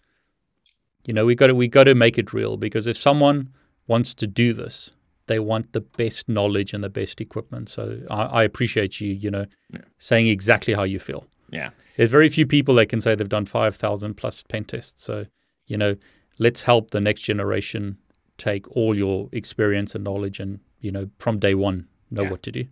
you 1.06 1.12
know 1.14 1.26
we 1.26 1.34
got 1.34 1.48
to 1.48 1.54
we 1.54 1.68
got 1.68 1.84
to 1.84 1.94
make 1.94 2.18
it 2.18 2.32
real 2.32 2.56
because 2.56 2.86
if 2.86 2.96
someone 2.96 3.50
wants 3.86 4.14
to 4.14 4.26
do 4.26 4.52
this, 4.52 4.92
they 5.26 5.38
want 5.38 5.72
the 5.72 5.80
best 5.80 6.28
knowledge 6.28 6.72
and 6.74 6.82
the 6.82 6.88
best 6.90 7.20
equipment. 7.20 7.68
So 7.68 8.00
I, 8.10 8.22
I 8.24 8.42
appreciate 8.42 9.00
you, 9.00 9.12
you 9.12 9.30
know, 9.30 9.46
Yeah. 9.72 9.80
saying 9.98 10.28
exactly 10.28 10.74
how 10.74 10.82
you 10.84 10.98
feel. 10.98 11.26
yeah, 11.50 11.70
There's 11.96 12.10
very 12.10 12.28
few 12.28 12.46
people 12.46 12.74
that 12.76 12.86
can 12.88 13.00
say 13.00 13.14
they've 13.14 13.28
done 13.28 13.46
five 13.46 13.76
thousand 13.76 14.14
plus 14.16 14.42
pen 14.42 14.64
tests. 14.64 15.02
So 15.04 15.26
you 15.66 15.76
know, 15.76 15.96
let's 16.38 16.62
help 16.62 16.90
the 16.90 17.00
next 17.00 17.22
generation 17.22 17.98
take 18.38 18.70
all 18.76 18.94
your 18.96 19.28
experience 19.32 19.94
and 19.94 20.04
knowledge 20.04 20.40
and 20.40 20.60
you 20.80 20.90
know 20.92 21.10
from 21.18 21.38
day 21.38 21.54
one 21.54 21.86
know 22.10 22.22
Yeah. 22.22 22.30
what 22.30 22.42
to 22.44 22.52
do. 22.52 22.64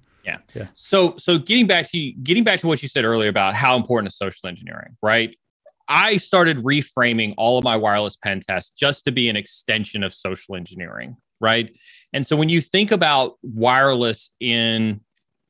So 0.74 1.16
so 1.16 1.38
getting 1.38 1.66
back 1.66 1.90
to 1.90 2.12
getting 2.22 2.44
back 2.44 2.60
to 2.60 2.66
what 2.66 2.82
you 2.82 2.88
said 2.88 3.04
earlier 3.04 3.28
about 3.28 3.54
how 3.54 3.76
important 3.76 4.08
is 4.08 4.16
social 4.16 4.48
engineering, 4.48 4.96
right? 5.02 5.36
I 5.88 6.16
started 6.16 6.58
reframing 6.58 7.34
all 7.36 7.58
of 7.58 7.64
my 7.64 7.76
wireless 7.76 8.16
pen 8.16 8.40
tests 8.40 8.70
just 8.70 9.04
to 9.04 9.12
be 9.12 9.28
an 9.28 9.36
extension 9.36 10.02
of 10.02 10.14
social 10.14 10.56
engineering, 10.56 11.16
right? 11.40 11.74
And 12.12 12.26
so 12.26 12.36
when 12.36 12.48
you 12.48 12.60
think 12.60 12.90
about 12.90 13.36
wireless 13.42 14.30
in 14.40 15.00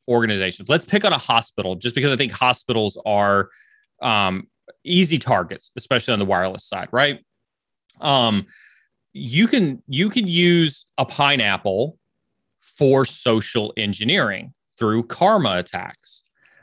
organizations, 0.08 0.68
let's 0.68 0.84
pick 0.84 1.04
on 1.04 1.12
a 1.12 1.18
hospital, 1.18 1.76
just 1.76 1.94
because 1.94 2.10
I 2.10 2.16
think 2.16 2.32
hospitals 2.32 3.00
are 3.06 3.50
um, 4.02 4.48
easy 4.82 5.18
targets, 5.18 5.70
especially 5.76 6.12
on 6.12 6.18
the 6.18 6.24
wireless 6.24 6.66
side, 6.66 6.88
right? 6.90 7.20
Um, 8.00 8.46
you 9.12 9.46
can 9.46 9.82
you 9.86 10.10
can 10.10 10.26
use 10.26 10.86
a 10.98 11.04
pineapple 11.04 11.96
for 12.60 13.04
social 13.04 13.72
engineering 13.76 14.52
through 14.78 15.04
karma 15.04 15.58
attacks. 15.58 16.22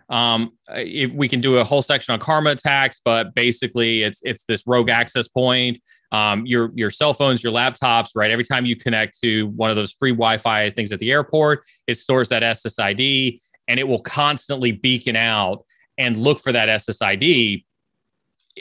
Um, 0.09 0.51
if 0.70 1.14
we 1.14 1.30
can 1.30 1.39
do 1.39 1.59
a 1.59 1.64
whole 1.64 1.82
section 1.82 2.14
on 2.14 2.20
karma 2.20 2.51
attacks, 2.51 2.99
but 3.03 3.34
basically 3.34 4.03
it's 4.03 4.22
it's 4.24 4.43
this 4.43 4.64
rogue 4.68 4.89
access 4.89 5.28
point. 5.30 5.80
Um, 6.12 6.45
your 6.45 6.72
your 6.76 6.89
cell 6.89 7.14
phones, 7.14 7.41
your 7.41 7.53
laptops, 7.53 8.09
right? 8.14 8.30
Every 8.30 8.43
time 8.43 8.66
you 8.66 8.76
connect 8.76 9.22
to 9.22 9.47
one 9.55 9.70
of 9.70 9.78
those 9.78 9.93
free 9.93 10.12
Wi-Fi 10.12 10.70
things 10.72 10.91
at 10.91 10.99
the 10.99 11.12
airport, 11.12 11.64
it 11.88 11.97
stores 11.97 12.28
that 12.30 12.43
SSID 12.43 13.39
and 13.70 13.80
it 13.80 13.88
will 13.88 14.01
constantly 14.01 14.74
beacon 14.74 15.16
out 15.16 15.66
and 15.97 16.18
look 16.18 16.39
for 16.39 16.51
that 16.51 16.68
SSID 16.68 17.64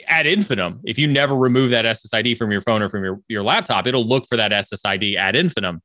ad 0.07 0.25
infinitum. 0.25 0.79
If 0.85 0.97
you 0.97 1.07
never 1.07 1.35
remove 1.35 1.71
that 1.71 1.83
SSID 1.83 2.37
from 2.37 2.51
your 2.51 2.61
phone 2.61 2.81
or 2.81 2.89
from 2.89 3.03
your, 3.03 3.19
your 3.27 3.43
laptop, 3.43 3.87
it'll 3.87 4.07
look 4.07 4.25
for 4.27 4.37
that 4.37 4.51
SSID 4.51 5.17
ad 5.17 5.35
infinitum. 5.35 5.81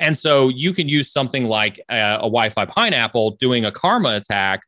And 0.00 0.18
so 0.18 0.48
you 0.48 0.72
can 0.72 0.88
use 0.88 1.12
something 1.12 1.44
like 1.44 1.78
a, 1.88 2.16
a 2.16 2.22
Wi-Fi 2.22 2.64
pineapple 2.64 3.32
doing 3.32 3.64
a 3.64 3.70
karma 3.70 4.16
attack. 4.16 4.62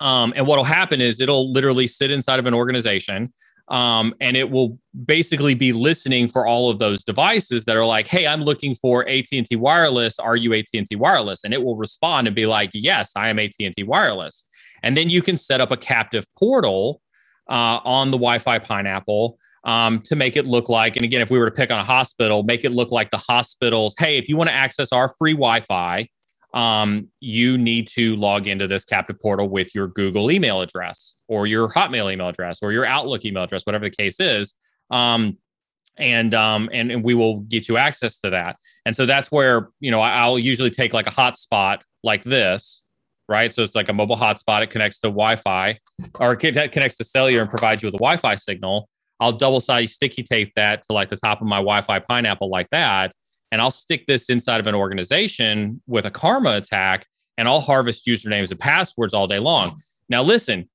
Um, 0.00 0.32
and 0.34 0.46
what'll 0.46 0.64
happen 0.64 1.00
is 1.00 1.20
it'll 1.20 1.52
literally 1.52 1.86
sit 1.86 2.10
inside 2.10 2.38
of 2.38 2.46
an 2.46 2.54
organization 2.54 3.32
um, 3.70 4.14
and 4.20 4.36
it 4.36 4.50
will 4.50 4.78
basically 5.06 5.54
be 5.54 5.72
listening 5.72 6.26
for 6.26 6.44
all 6.44 6.70
of 6.70 6.80
those 6.80 7.04
devices 7.04 7.64
that 7.66 7.76
are 7.76 7.84
like, 7.84 8.08
"Hey, 8.08 8.26
I'm 8.26 8.42
looking 8.42 8.74
for 8.74 9.08
AT&T 9.08 9.54
Wireless. 9.54 10.18
Are 10.18 10.34
you 10.34 10.52
AT&T 10.54 10.96
Wireless?" 10.96 11.44
And 11.44 11.54
it 11.54 11.62
will 11.62 11.76
respond 11.76 12.26
and 12.26 12.34
be 12.34 12.46
like, 12.46 12.70
"Yes, 12.74 13.12
I 13.14 13.28
am 13.28 13.38
AT&T 13.38 13.84
Wireless." 13.84 14.44
And 14.82 14.96
then 14.96 15.08
you 15.08 15.22
can 15.22 15.36
set 15.36 15.60
up 15.60 15.70
a 15.70 15.76
captive 15.76 16.26
portal 16.36 17.00
uh, 17.48 17.78
on 17.84 18.10
the 18.10 18.16
Wi-Fi 18.16 18.58
Pineapple 18.58 19.38
um, 19.64 20.00
to 20.00 20.16
make 20.16 20.36
it 20.36 20.46
look 20.46 20.68
like. 20.68 20.96
And 20.96 21.04
again, 21.04 21.20
if 21.20 21.30
we 21.30 21.38
were 21.38 21.46
to 21.46 21.54
pick 21.54 21.70
on 21.70 21.78
a 21.78 21.84
hospital, 21.84 22.42
make 22.42 22.64
it 22.64 22.70
look 22.70 22.90
like 22.90 23.10
the 23.10 23.18
hospital's. 23.18 23.94
Hey, 23.98 24.18
if 24.18 24.28
you 24.28 24.36
want 24.36 24.48
to 24.48 24.54
access 24.54 24.92
our 24.92 25.08
free 25.08 25.32
Wi-Fi, 25.32 26.08
um, 26.52 27.08
you 27.20 27.58
need 27.58 27.86
to 27.88 28.16
log 28.16 28.48
into 28.48 28.66
this 28.66 28.84
captive 28.84 29.20
portal 29.20 29.48
with 29.48 29.74
your 29.74 29.88
Google 29.88 30.30
email 30.30 30.60
address 30.62 31.14
or 31.28 31.46
your 31.46 31.68
Hotmail 31.68 32.12
email 32.12 32.28
address 32.28 32.58
or 32.62 32.72
your 32.72 32.84
Outlook 32.84 33.24
email 33.24 33.44
address, 33.44 33.64
whatever 33.64 33.84
the 33.84 33.90
case 33.94 34.18
is. 34.18 34.54
Um, 34.90 35.38
and 35.96 36.34
um 36.34 36.70
and, 36.72 36.90
and 36.90 37.04
we 37.04 37.14
will 37.14 37.40
get 37.40 37.68
you 37.68 37.76
access 37.76 38.18
to 38.20 38.30
that. 38.30 38.56
And 38.86 38.96
so 38.96 39.06
that's 39.06 39.30
where 39.30 39.68
you 39.80 39.90
know 39.90 40.00
I'll 40.00 40.38
usually 40.38 40.70
take 40.70 40.92
like 40.92 41.06
a 41.06 41.10
hotspot 41.10 41.80
like 42.02 42.24
this, 42.24 42.84
right? 43.28 43.52
So 43.52 43.62
it's 43.62 43.74
like 43.74 43.88
a 43.88 43.92
mobile 43.92 44.16
hotspot. 44.16 44.62
It 44.62 44.70
connects 44.70 44.98
to 45.00 45.08
Wi-Fi 45.08 45.78
or 46.18 46.32
it 46.32 46.40
con- 46.40 46.68
connects 46.70 46.96
to 46.98 47.04
cellular 47.04 47.42
and 47.42 47.50
provides 47.50 47.82
you 47.82 47.88
with 47.88 47.94
a 47.94 47.98
Wi-Fi 47.98 48.34
signal. 48.36 48.88
I'll 49.20 49.32
double 49.32 49.60
sided 49.60 49.88
sticky 49.88 50.22
tape 50.22 50.52
that 50.56 50.82
to 50.84 50.92
like 50.92 51.10
the 51.10 51.16
top 51.16 51.40
of 51.40 51.46
my 51.46 51.58
Wi 51.58 51.82
Fi 51.82 51.98
pineapple 51.98 52.48
like 52.48 52.68
that. 52.70 53.12
And 53.52 53.60
I'll 53.60 53.70
stick 53.70 54.06
this 54.06 54.30
inside 54.30 54.60
of 54.60 54.66
an 54.66 54.74
organization 54.74 55.82
with 55.86 56.06
a 56.06 56.10
karma 56.10 56.56
attack 56.56 57.06
and 57.36 57.48
I'll 57.48 57.60
harvest 57.60 58.06
usernames 58.06 58.50
and 58.50 58.60
passwords 58.60 59.12
all 59.12 59.26
day 59.26 59.38
long. 59.38 59.78
Now, 60.08 60.22
listen, 60.22 60.68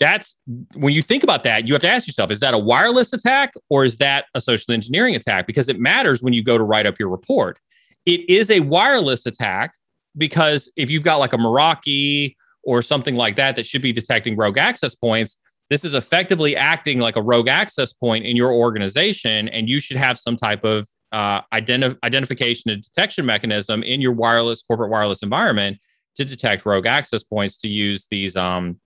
that's 0.00 0.36
when 0.74 0.92
you 0.92 1.02
think 1.02 1.22
about 1.22 1.44
that, 1.44 1.66
you 1.66 1.74
have 1.74 1.82
to 1.82 1.88
ask 1.88 2.06
yourself 2.06 2.30
is 2.30 2.40
that 2.40 2.54
a 2.54 2.58
wireless 2.58 3.12
attack 3.12 3.54
or 3.70 3.84
is 3.84 3.96
that 3.98 4.26
a 4.34 4.40
social 4.40 4.74
engineering 4.74 5.14
attack? 5.14 5.46
Because 5.46 5.68
it 5.68 5.78
matters 5.78 6.22
when 6.22 6.32
you 6.32 6.42
go 6.42 6.58
to 6.58 6.64
write 6.64 6.86
up 6.86 6.98
your 6.98 7.08
report. 7.08 7.58
It 8.06 8.28
is 8.28 8.50
a 8.50 8.60
wireless 8.60 9.26
attack 9.26 9.72
because 10.16 10.70
if 10.76 10.90
you've 10.90 11.04
got 11.04 11.16
like 11.16 11.32
a 11.32 11.38
Meraki 11.38 12.34
or 12.64 12.82
something 12.82 13.14
like 13.14 13.36
that 13.36 13.56
that 13.56 13.66
should 13.66 13.82
be 13.82 13.92
detecting 13.92 14.36
rogue 14.36 14.58
access 14.58 14.94
points, 14.94 15.38
this 15.70 15.84
is 15.84 15.94
effectively 15.94 16.56
acting 16.56 16.98
like 16.98 17.16
a 17.16 17.22
rogue 17.22 17.48
access 17.48 17.92
point 17.92 18.24
in 18.24 18.36
your 18.36 18.52
organization, 18.52 19.48
and 19.48 19.68
you 19.68 19.80
should 19.80 19.96
have 19.96 20.18
some 20.18 20.36
type 20.36 20.64
of 20.64 20.86
uh, 21.12 21.40
identi- 21.52 21.96
identification 22.02 22.70
and 22.70 22.82
detection 22.82 23.24
mechanism 23.24 23.82
in 23.82 24.00
your 24.00 24.12
wireless 24.12 24.62
corporate 24.62 24.90
wireless 24.90 25.22
environment 25.22 25.78
to 26.16 26.24
detect 26.24 26.66
rogue 26.66 26.86
access 26.86 27.22
points 27.22 27.56
to 27.58 27.68
use 27.68 28.06
these 28.10 28.36
um, 28.36 28.78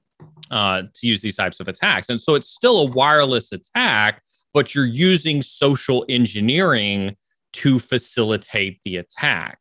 uh, 0.51 0.83
to 0.95 1.07
use 1.07 1.21
these 1.21 1.37
types 1.37 1.61
of 1.61 1.69
attacks. 1.69 2.09
And 2.09 2.21
so 2.21 2.35
it's 2.35 2.51
still 2.51 2.81
a 2.81 2.91
wireless 2.91 3.53
attack, 3.53 4.23
but 4.55 4.75
you're 4.75 4.87
using 4.87 5.43
social 5.43 6.05
engineering 6.09 7.17
to 7.55 7.79
facilitate 7.79 8.81
the 8.85 8.97
attack. 8.97 9.59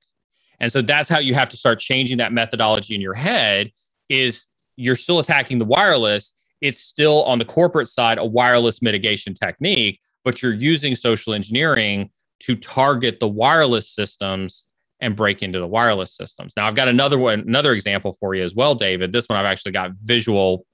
And 0.59 0.71
so 0.71 0.81
that's 0.81 1.09
how 1.09 1.19
you 1.19 1.33
have 1.35 1.49
to 1.49 1.57
start 1.57 1.79
changing 1.79 2.17
that 2.17 2.33
methodology 2.33 2.95
in 2.95 3.01
your 3.01 3.13
head 3.13 3.71
is 4.09 4.47
you're 4.75 4.95
still 4.95 5.19
attacking 5.19 5.59
the 5.59 5.65
wireless. 5.65 6.33
It's 6.61 6.81
still 6.81 7.23
on 7.23 7.39
the 7.39 7.45
corporate 7.45 7.87
side 7.87 8.17
a 8.17 8.25
wireless 8.25 8.81
mitigation 8.81 9.33
technique, 9.33 9.99
but 10.23 10.41
you're 10.41 10.53
using 10.53 10.95
social 10.95 11.33
engineering 11.33 12.09
to 12.39 12.55
target 12.55 13.19
the 13.19 13.27
wireless 13.27 13.89
systems 13.89 14.65
and 14.99 15.15
break 15.15 15.43
into 15.43 15.59
the 15.59 15.67
wireless 15.67 16.15
systems. 16.15 16.53
Now 16.57 16.67
I've 16.67 16.75
got 16.75 16.87
another 16.87 17.17
one, 17.17 17.41
another 17.41 17.73
example 17.73 18.13
for 18.13 18.33
you 18.33 18.43
as 18.43 18.55
well, 18.55 18.73
David. 18.73 19.11
This 19.11 19.27
one 19.29 19.37
I've 19.37 19.45
actually 19.45 19.71
got 19.71 19.91
visual 19.95 20.65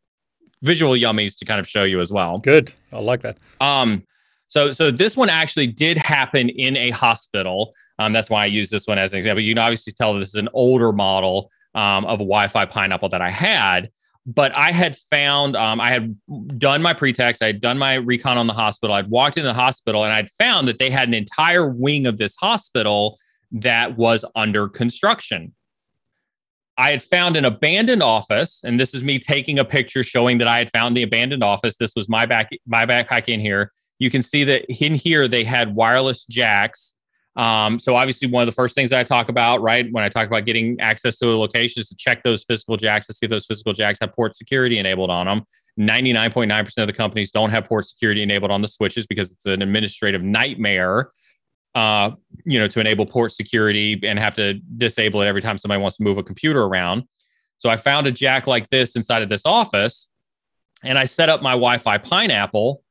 visual 0.62 0.94
yummies 0.94 1.38
to 1.38 1.46
kind 1.46 1.60
of 1.60 1.68
show 1.68 1.84
you 1.84 2.00
as 2.00 2.12
well. 2.12 2.40
Good. 2.40 2.74
I 2.94 3.00
like 3.00 3.22
that. 3.22 3.38
Um, 3.60 4.04
so, 4.48 4.72
so 4.72 4.92
this 4.92 5.18
one 5.18 5.30
actually 5.30 5.68
did 5.68 5.98
happen 5.98 6.48
in 6.48 6.78
a 6.78 6.92
hospital. 6.92 7.74
Um, 8.00 8.14
that's 8.14 8.30
why 8.30 8.44
I 8.44 8.46
use 8.46 8.70
this 8.70 8.88
one 8.88 8.98
as 8.98 9.12
an 9.12 9.20
example. 9.20 9.44
You 9.44 9.54
can 9.54 9.62
obviously 9.62 9.94
tell 9.94 10.14
this 10.14 10.30
is 10.30 10.36
an 10.36 10.50
older 10.54 10.92
model 10.94 11.52
um, 11.76 12.06
of 12.06 12.16
a 12.16 12.24
Wi-Fi 12.24 12.66
pineapple 12.66 13.10
that 13.10 13.22
I 13.22 13.30
had, 13.30 13.90
but 14.26 14.56
I 14.56 14.72
had 14.72 14.96
found 14.96 15.56
um, 15.56 15.82
I 15.82 15.90
had 15.90 16.16
done 16.58 16.82
my 16.82 16.94
pretext, 16.94 17.42
I 17.42 17.48
had 17.48 17.62
done 17.62 17.78
my 17.78 17.96
recon 17.96 18.38
on 18.38 18.48
the 18.48 18.54
hospital. 18.54 18.96
I'd 18.96 19.10
walked 19.10 19.38
into 19.38 19.48
the 19.48 19.54
hospital 19.54 20.04
and 20.04 20.14
I'd 20.14 20.30
found 20.30 20.68
that 20.68 20.80
they 20.80 20.90
had 20.90 21.08
an 21.08 21.14
entire 21.14 21.70
wing 21.70 22.08
of 22.08 22.18
this 22.18 22.36
hospital 22.36 23.18
that 23.52 23.98
was 23.98 24.24
under 24.36 24.68
construction. 24.68 25.54
I 26.78 26.90
had 26.90 27.04
found 27.04 27.38
an 27.38 27.46
abandoned 27.46 28.02
office, 28.02 28.62
and 28.64 28.80
this 28.80 28.96
is 28.96 29.04
me 29.04 29.20
taking 29.20 29.60
a 29.60 29.66
picture 29.66 30.02
showing 30.02 30.40
that 30.40 30.48
I 30.48 30.58
had 30.58 30.72
found 30.72 30.98
the 30.98 31.04
abandoned 31.04 31.44
office. 31.44 31.78
This 31.78 31.94
was 31.96 32.10
my 32.10 32.26
back, 32.26 32.50
my 32.66 32.86
backpack 32.86 33.32
in 33.32 33.40
here 33.40 33.72
you 34.04 34.10
can 34.10 34.22
see 34.22 34.44
that 34.44 34.66
in 34.68 34.96
here 34.96 35.28
they 35.28 35.44
had 35.44 35.76
wireless 35.76 36.26
jacks. 36.26 36.94
Um, 37.36 37.80
so 37.80 37.96
obviously, 37.96 38.28
one 38.28 38.44
of 38.44 38.46
the 38.46 38.54
first 38.54 38.76
things 38.76 38.92
that 38.92 39.00
I 39.00 39.04
talk 39.04 39.30
about, 39.30 39.62
right, 39.62 39.88
when 39.92 40.04
I 40.04 40.10
talk 40.10 40.28
about 40.28 40.46
getting 40.46 40.80
access 40.80 41.18
to 41.20 41.28
a 41.28 41.36
location, 41.36 41.80
is 41.82 41.90
to 41.90 41.96
check 41.96 42.24
those 42.24 42.44
physical 42.44 42.78
jacks 42.78 43.08
to 43.08 43.14
see 43.14 43.26
if 43.26 43.30
those 43.32 43.46
physical 43.46 43.74
jacks 43.74 44.00
have 44.02 44.14
port 44.14 44.36
security 44.36 44.78
enabled 44.78 45.10
on 45.10 45.26
them. 45.26 45.44
Ninety 45.76 46.14
nine 46.14 46.32
point 46.32 46.50
nine 46.50 46.64
percent 46.64 46.88
of 46.88 46.96
the 46.96 46.98
companies 46.98 47.32
don't 47.32 47.50
have 47.50 47.66
port 47.66 47.86
security 47.86 48.22
enabled 48.22 48.52
on 48.52 48.62
the 48.62 48.68
switches 48.68 49.08
because 49.08 49.32
it's 49.32 49.48
an 49.48 49.62
administrative 49.62 50.24
nightmare. 50.24 51.10
Uh, 51.74 52.12
you 52.46 52.60
know, 52.60 52.68
to 52.68 52.80
enable 52.80 53.04
port 53.04 53.32
security 53.32 54.00
and 54.04 54.20
have 54.20 54.36
to 54.36 54.54
disable 54.78 55.24
it 55.24 55.26
every 55.26 55.42
time 55.42 55.58
somebody 55.58 55.82
wants 55.82 55.98
to 55.98 56.04
move 56.04 56.20
a 56.20 56.24
computer 56.24 56.62
around. 56.62 57.02
So 57.58 57.68
I 57.68 57.78
found 57.78 58.06
a 58.06 58.12
jack 58.12 58.46
like 58.46 58.70
this 58.70 58.96
inside 58.96 59.24
of 59.24 59.30
this 59.30 59.44
office, 59.44 60.08
and 60.84 61.00
I 61.00 61.06
set 61.06 61.30
up 61.30 61.42
my 61.42 61.54
Wi-Fi 61.54 61.98
Pineapple 61.98 62.84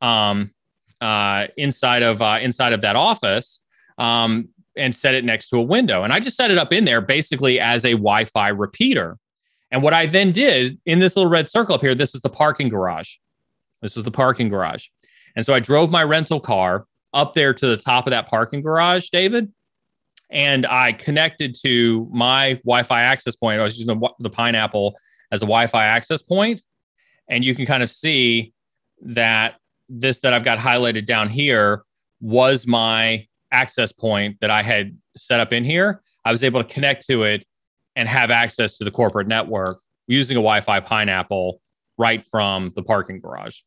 um, 0.00 0.52
uh, 1.02 1.48
inside 1.58 2.02
of 2.02 2.22
uh, 2.22 2.38
inside 2.40 2.72
of 2.72 2.80
that 2.80 2.96
office 2.96 3.60
um, 4.00 4.48
and 4.76 4.96
set 4.96 5.14
it 5.14 5.24
next 5.24 5.50
to 5.50 5.58
a 5.58 5.62
window. 5.62 6.02
And 6.02 6.12
I 6.12 6.18
just 6.18 6.36
set 6.36 6.50
it 6.50 6.58
up 6.58 6.72
in 6.72 6.84
there 6.84 7.00
basically 7.00 7.60
as 7.60 7.84
a 7.84 7.92
Wi-Fi 7.92 8.48
repeater. 8.48 9.18
And 9.70 9.82
what 9.82 9.94
I 9.94 10.06
then 10.06 10.32
did 10.32 10.80
in 10.86 10.98
this 10.98 11.14
little 11.14 11.30
red 11.30 11.48
circle 11.48 11.74
up 11.74 11.80
here, 11.80 11.94
this 11.94 12.14
is 12.14 12.22
the 12.22 12.30
parking 12.30 12.68
garage. 12.68 13.14
This 13.82 13.94
was 13.94 14.04
the 14.04 14.10
parking 14.10 14.48
garage. 14.48 14.88
And 15.36 15.46
so 15.46 15.54
I 15.54 15.60
drove 15.60 15.90
my 15.90 16.02
rental 16.02 16.40
car 16.40 16.86
up 17.14 17.34
there 17.34 17.54
to 17.54 17.66
the 17.66 17.76
top 17.76 18.06
of 18.06 18.10
that 18.10 18.28
parking 18.28 18.62
garage, 18.62 19.10
David, 19.10 19.52
and 20.30 20.66
I 20.66 20.92
connected 20.92 21.56
to 21.62 22.08
my 22.12 22.54
Wi-Fi 22.64 23.02
access 23.02 23.36
point. 23.36 23.60
I 23.60 23.64
was 23.64 23.78
using 23.78 23.98
the, 23.98 24.10
the 24.20 24.30
Pineapple 24.30 24.96
as 25.30 25.42
a 25.42 25.46
Wi-Fi 25.46 25.84
access 25.84 26.22
point, 26.22 26.62
and 27.28 27.44
you 27.44 27.54
can 27.54 27.66
kind 27.66 27.82
of 27.82 27.90
see 27.90 28.52
that 29.02 29.56
this 29.88 30.20
that 30.20 30.32
I've 30.32 30.44
got 30.44 30.58
highlighted 30.58 31.04
down 31.04 31.28
here 31.28 31.82
was 32.20 32.66
my 32.66 33.26
access 33.52 33.92
point 33.92 34.36
that 34.40 34.50
I 34.50 34.62
had 34.62 34.96
set 35.16 35.40
up 35.40 35.52
in 35.52 35.64
here. 35.64 36.02
I 36.24 36.30
was 36.30 36.44
able 36.44 36.62
to 36.62 36.68
connect 36.72 37.06
to 37.08 37.24
it 37.24 37.46
and 37.96 38.08
have 38.08 38.30
access 38.30 38.78
to 38.78 38.84
the 38.84 38.90
corporate 38.90 39.26
network 39.26 39.80
using 40.06 40.36
a 40.36 40.40
Wi 40.40 40.60
Fi 40.60 40.80
pineapple 40.80 41.60
right 41.98 42.22
from 42.22 42.72
the 42.76 42.82
parking 42.82 43.18
garage. 43.18 43.60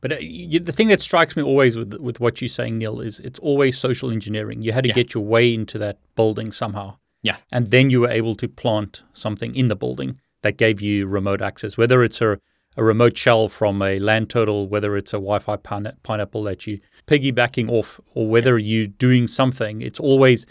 But 0.00 0.12
uh, 0.12 0.16
you, 0.20 0.60
the 0.60 0.72
thing 0.72 0.88
that 0.88 1.00
strikes 1.00 1.36
me 1.36 1.42
always 1.42 1.76
with 1.76 1.94
with 1.94 2.20
what 2.20 2.40
you're 2.40 2.48
saying, 2.48 2.78
Neal, 2.78 3.00
is 3.00 3.20
it's 3.20 3.38
always 3.40 3.76
social 3.76 4.10
engineering. 4.10 4.62
You 4.62 4.72
had 4.72 4.84
to 4.84 4.88
yeah. 4.88 4.94
get 4.94 5.14
your 5.14 5.24
way 5.24 5.52
into 5.52 5.78
that 5.78 5.98
building 6.14 6.52
somehow. 6.52 6.98
Yeah. 7.22 7.36
And 7.50 7.68
then 7.68 7.90
you 7.90 8.02
were 8.02 8.10
able 8.10 8.34
to 8.36 8.48
plant 8.48 9.02
something 9.12 9.54
in 9.54 9.68
the 9.68 9.76
building 9.76 10.20
that 10.42 10.56
gave 10.56 10.80
you 10.80 11.06
remote 11.06 11.42
access, 11.42 11.76
whether 11.76 12.02
it's 12.04 12.20
a 12.20 12.38
a 12.76 12.84
remote 12.84 13.16
shell 13.16 13.48
from 13.48 13.82
a 13.82 13.98
LAN 13.98 14.26
Turtle, 14.26 14.68
whether 14.68 14.96
it's 14.96 15.12
a 15.12 15.16
Wi-Fi 15.16 15.56
pine- 15.56 15.96
pineapple 16.02 16.44
that 16.44 16.66
you 16.66 16.80
piggybacking 17.06 17.68
off, 17.68 18.00
or 18.14 18.28
whether 18.28 18.58
you're 18.58 18.86
doing 18.86 19.26
something, 19.26 19.80
it's 19.80 19.98
always 19.98 20.46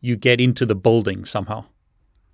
you 0.00 0.16
get 0.16 0.40
into 0.40 0.66
the 0.66 0.74
building 0.74 1.24
somehow. 1.24 1.64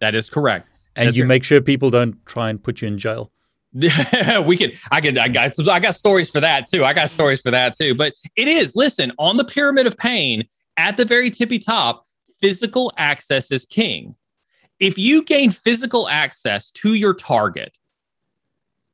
That 0.00 0.14
is 0.14 0.28
correct. 0.28 0.68
And 0.96 1.06
That's 1.06 1.16
you 1.16 1.24
make 1.24 1.44
sure 1.44 1.60
people 1.60 1.90
don't 1.90 2.24
try 2.26 2.50
and 2.50 2.62
put 2.62 2.82
you 2.82 2.88
in 2.88 2.98
jail. 2.98 3.30
we 3.72 4.56
can 4.56 4.72
I 4.90 5.00
can 5.00 5.18
I 5.18 5.28
got 5.28 5.52
I 5.68 5.78
got 5.78 5.94
stories 5.94 6.30
for 6.30 6.40
that 6.40 6.66
too. 6.66 6.84
I 6.84 6.94
got 6.94 7.10
stories 7.10 7.40
for 7.40 7.50
that 7.50 7.76
too. 7.76 7.94
But 7.94 8.14
it 8.34 8.48
is, 8.48 8.74
listen, 8.74 9.12
on 9.18 9.36
the 9.36 9.44
pyramid 9.44 9.86
of 9.86 9.96
pain, 9.96 10.44
at 10.78 10.96
the 10.96 11.04
very 11.04 11.30
tippy 11.30 11.58
top, 11.58 12.04
physical 12.40 12.92
access 12.96 13.52
is 13.52 13.66
king. 13.66 14.14
If 14.80 14.96
you 14.96 15.22
gain 15.22 15.50
physical 15.50 16.08
access 16.08 16.70
to 16.72 16.94
your 16.94 17.12
target, 17.12 17.72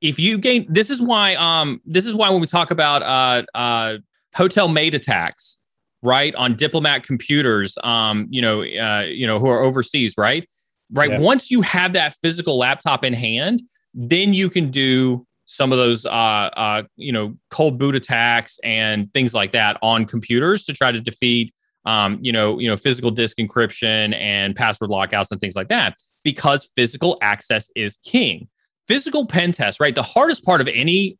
if 0.04 0.18
you 0.18 0.36
gain 0.36 0.66
this 0.68 0.90
is 0.90 1.00
why 1.00 1.34
um 1.36 1.80
this 1.86 2.04
is 2.04 2.14
why 2.14 2.28
when 2.30 2.40
we 2.40 2.46
talk 2.46 2.70
about 2.70 3.02
uh 3.02 3.42
uh 3.54 3.96
hotel 4.34 4.68
maid 4.68 4.94
attacks 4.94 5.58
right 6.02 6.34
on 6.34 6.54
diplomat 6.54 7.02
computers 7.02 7.76
um 7.82 8.26
you 8.30 8.42
know 8.42 8.62
uh 8.62 9.04
you 9.08 9.26
know 9.26 9.38
who 9.38 9.48
are 9.48 9.62
overseas 9.62 10.14
right 10.18 10.46
right 10.92 11.10
yeah. 11.10 11.18
once 11.18 11.50
you 11.50 11.62
have 11.62 11.94
that 11.94 12.14
physical 12.22 12.58
laptop 12.58 13.02
in 13.02 13.14
hand 13.14 13.62
then 13.94 14.34
you 14.34 14.50
can 14.50 14.70
do 14.70 15.26
some 15.46 15.72
of 15.72 15.78
those 15.78 16.04
uh 16.04 16.50
uh 16.54 16.82
you 16.96 17.10
know 17.10 17.34
cold 17.50 17.78
boot 17.78 17.96
attacks 17.96 18.58
and 18.62 19.12
things 19.14 19.32
like 19.32 19.52
that 19.52 19.78
on 19.80 20.04
computers 20.04 20.64
to 20.64 20.72
try 20.72 20.92
to 20.92 21.00
defeat 21.00 21.52
um, 21.86 22.18
you 22.22 22.32
know, 22.32 22.58
you 22.58 22.66
know, 22.66 22.78
physical 22.78 23.10
disk 23.10 23.36
encryption 23.36 24.14
and 24.18 24.56
password 24.56 24.88
lockouts 24.88 25.30
and 25.30 25.38
things 25.38 25.54
like 25.54 25.68
that, 25.68 25.98
because 26.22 26.72
physical 26.74 27.18
access 27.20 27.68
is 27.76 27.98
king 27.98 28.48
physical 28.86 29.26
pen 29.26 29.52
test, 29.52 29.80
right? 29.80 29.94
The 29.94 30.02
hardest 30.02 30.44
part 30.44 30.60
of 30.60 30.68
any, 30.68 31.18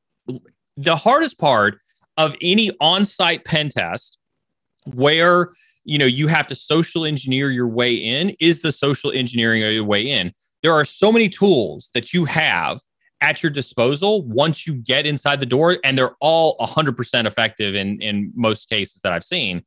the 0.77 0.97
hardest 0.97 1.39
part 1.39 1.79
of 2.17 2.37
any 2.41 2.71
on-site 2.81 3.45
pen 3.45 3.69
test 3.69 4.19
where 4.87 5.51
you 5.85 5.99
know 5.99 6.07
you 6.07 6.29
have 6.29 6.47
to 6.47 6.55
social 6.55 7.05
engineer 7.05 7.51
your 7.51 7.69
way 7.69 7.95
in 7.95 8.35
is 8.41 8.63
the 8.63 8.73
social 8.73 9.11
engineering 9.13 9.61
your 9.61 9.85
way 9.85 10.03
in. 10.03 10.33
There 10.63 10.73
are 10.73 10.85
so 10.85 11.13
many 11.13 11.29
tools 11.29 11.91
that 11.95 12.15
you 12.15 12.25
have 12.25 12.81
at 13.21 13.43
your 13.43 13.51
disposal 13.51 14.23
once 14.27 14.67
you 14.67 14.75
get 14.75 15.07
inside 15.07 15.41
the 15.41 15.47
door, 15.47 15.79
and 15.85 15.97
they're 15.97 16.17
all 16.21 16.57
100% 16.59 17.27
effective 17.27 17.75
in 17.75 18.01
in 18.01 18.33
most 18.35 18.69
cases 18.69 19.01
that 19.03 19.13
I've 19.13 19.25
seen. 19.25 19.63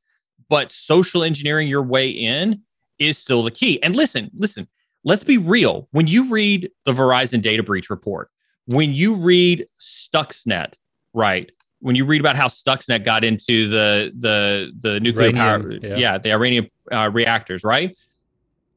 But 0.49 0.69
social 0.69 1.23
engineering 1.23 1.67
your 1.67 1.83
way 1.83 2.09
in 2.09 2.61
is 2.99 3.17
still 3.17 3.43
the 3.43 3.51
key. 3.51 3.81
And 3.83 3.95
listen, 3.95 4.29
listen, 4.35 4.67
let's 5.07 5.23
be 5.23 5.37
real. 5.37 5.87
When 5.91 6.05
you 6.05 6.29
read 6.29 6.69
the 6.83 6.91
Verizon 6.91 7.41
data 7.41 7.63
breach 7.63 7.89
report, 7.89 8.29
when 8.65 8.93
you 8.93 9.15
read 9.15 9.65
Stuxnet, 9.79 10.73
right? 11.13 11.49
When 11.79 11.95
you 11.95 12.03
read 12.05 12.19
about 12.19 12.35
how 12.35 12.47
Stuxnet 12.47 13.05
got 13.05 13.23
into 13.23 13.69
the 13.69 14.11
the 14.19 14.71
the 14.79 14.99
nuclear 14.99 15.29
Iranian, 15.29 15.79
power, 15.79 15.89
yeah. 15.89 15.95
yeah. 15.95 16.17
the 16.17 16.33
Iranian 16.33 16.69
uh, 16.91 17.09
reactors, 17.11 17.63
right? 17.63 17.97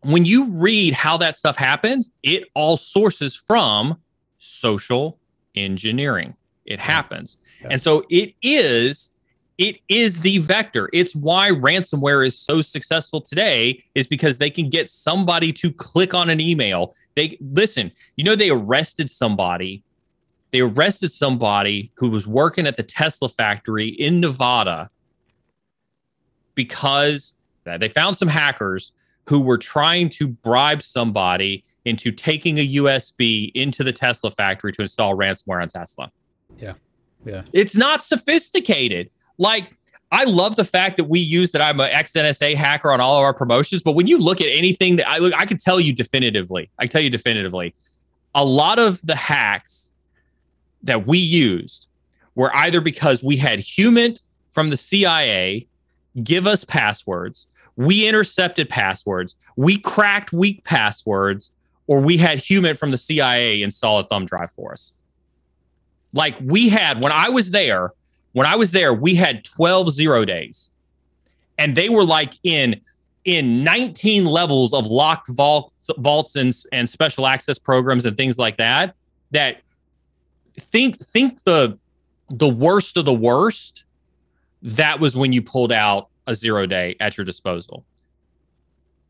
When 0.02 0.24
you 0.24 0.46
read 0.52 0.94
how 0.94 1.16
that 1.16 1.36
stuff 1.36 1.56
happens, 1.56 2.10
it 2.22 2.44
all 2.54 2.76
sources 2.76 3.34
from 3.34 3.98
social 4.38 5.18
engineering. 5.56 6.34
It 6.64 6.78
happens. 6.78 7.38
Yeah. 7.60 7.68
And 7.72 7.82
so 7.82 8.04
it 8.08 8.34
is 8.40 9.10
it 9.60 9.78
is 9.90 10.18
the 10.22 10.38
vector. 10.38 10.88
It's 10.90 11.14
why 11.14 11.50
ransomware 11.50 12.26
is 12.26 12.36
so 12.36 12.62
successful 12.62 13.20
today 13.20 13.84
is 13.94 14.06
because 14.06 14.38
they 14.38 14.48
can 14.48 14.70
get 14.70 14.88
somebody 14.88 15.52
to 15.52 15.70
click 15.70 16.14
on 16.14 16.30
an 16.30 16.40
email. 16.40 16.94
They 17.14 17.36
listen, 17.42 17.92
you 18.16 18.24
know 18.24 18.34
they 18.34 18.48
arrested 18.48 19.10
somebody. 19.10 19.84
They 20.50 20.60
arrested 20.60 21.12
somebody 21.12 21.92
who 21.94 22.08
was 22.08 22.26
working 22.26 22.66
at 22.66 22.76
the 22.76 22.82
Tesla 22.82 23.28
factory 23.28 23.88
in 23.88 24.18
Nevada 24.18 24.90
because 26.54 27.34
they 27.64 27.88
found 27.88 28.16
some 28.16 28.28
hackers 28.28 28.92
who 29.28 29.40
were 29.40 29.58
trying 29.58 30.08
to 30.08 30.26
bribe 30.26 30.82
somebody 30.82 31.64
into 31.84 32.10
taking 32.10 32.58
a 32.58 32.68
USB 32.76 33.52
into 33.54 33.84
the 33.84 33.92
Tesla 33.92 34.30
factory 34.30 34.72
to 34.72 34.82
install 34.82 35.14
ransomware 35.14 35.60
on 35.60 35.68
Tesla. 35.68 36.10
Yeah. 36.56 36.72
Yeah. 37.26 37.42
It's 37.52 37.76
not 37.76 38.02
sophisticated. 38.02 39.10
Like, 39.40 39.74
I 40.12 40.24
love 40.24 40.56
the 40.56 40.64
fact 40.64 40.98
that 40.98 41.04
we 41.04 41.18
use 41.18 41.50
that 41.52 41.62
I'm 41.62 41.80
an 41.80 41.88
ex 41.90 42.12
NSA 42.12 42.54
hacker 42.54 42.92
on 42.92 43.00
all 43.00 43.16
of 43.16 43.24
our 43.24 43.32
promotions. 43.32 43.82
But 43.82 43.92
when 43.92 44.06
you 44.06 44.18
look 44.18 44.40
at 44.40 44.48
anything 44.48 44.96
that 44.96 45.08
I 45.08 45.18
look, 45.18 45.32
I 45.34 45.46
can 45.46 45.56
tell 45.56 45.80
you 45.80 45.92
definitively, 45.92 46.70
I 46.78 46.86
tell 46.86 47.00
you 47.00 47.10
definitively, 47.10 47.74
a 48.34 48.44
lot 48.44 48.78
of 48.78 49.00
the 49.02 49.16
hacks 49.16 49.92
that 50.82 51.06
we 51.06 51.18
used 51.18 51.88
were 52.34 52.54
either 52.54 52.80
because 52.80 53.24
we 53.24 53.36
had 53.36 53.60
human 53.60 54.16
from 54.50 54.68
the 54.70 54.76
CIA 54.76 55.66
give 56.22 56.46
us 56.46 56.64
passwords, 56.64 57.46
we 57.76 58.06
intercepted 58.06 58.68
passwords, 58.68 59.36
we 59.56 59.78
cracked 59.78 60.32
weak 60.32 60.64
passwords, 60.64 61.50
or 61.86 62.00
we 62.00 62.18
had 62.18 62.38
human 62.38 62.76
from 62.76 62.90
the 62.90 62.98
CIA 62.98 63.62
install 63.62 64.00
a 64.00 64.04
thumb 64.04 64.26
drive 64.26 64.50
for 64.50 64.72
us. 64.72 64.92
Like 66.12 66.36
we 66.42 66.68
had 66.68 67.02
when 67.02 67.12
I 67.12 67.28
was 67.28 67.52
there, 67.52 67.92
when 68.32 68.46
I 68.46 68.56
was 68.56 68.70
there, 68.70 68.94
we 68.94 69.14
had 69.14 69.44
12 69.44 69.92
zero 69.92 70.24
days. 70.24 70.70
And 71.58 71.76
they 71.76 71.88
were 71.88 72.04
like 72.04 72.34
in 72.42 72.80
in 73.24 73.62
19 73.62 74.24
levels 74.24 74.72
of 74.72 74.86
locked 74.86 75.28
vaults, 75.28 75.90
vaults 75.98 76.36
and, 76.36 76.54
and 76.72 76.88
special 76.88 77.26
access 77.26 77.58
programs 77.58 78.06
and 78.06 78.16
things 78.16 78.38
like 78.38 78.56
that 78.56 78.96
that 79.30 79.60
think 80.58 80.98
think 80.98 81.42
the 81.44 81.78
the 82.30 82.48
worst 82.48 82.96
of 82.96 83.04
the 83.04 83.14
worst 83.14 83.84
that 84.62 85.00
was 85.00 85.16
when 85.16 85.32
you 85.32 85.42
pulled 85.42 85.72
out 85.72 86.08
a 86.26 86.34
zero 86.34 86.66
day 86.66 86.96
at 87.00 87.16
your 87.16 87.24
disposal. 87.24 87.84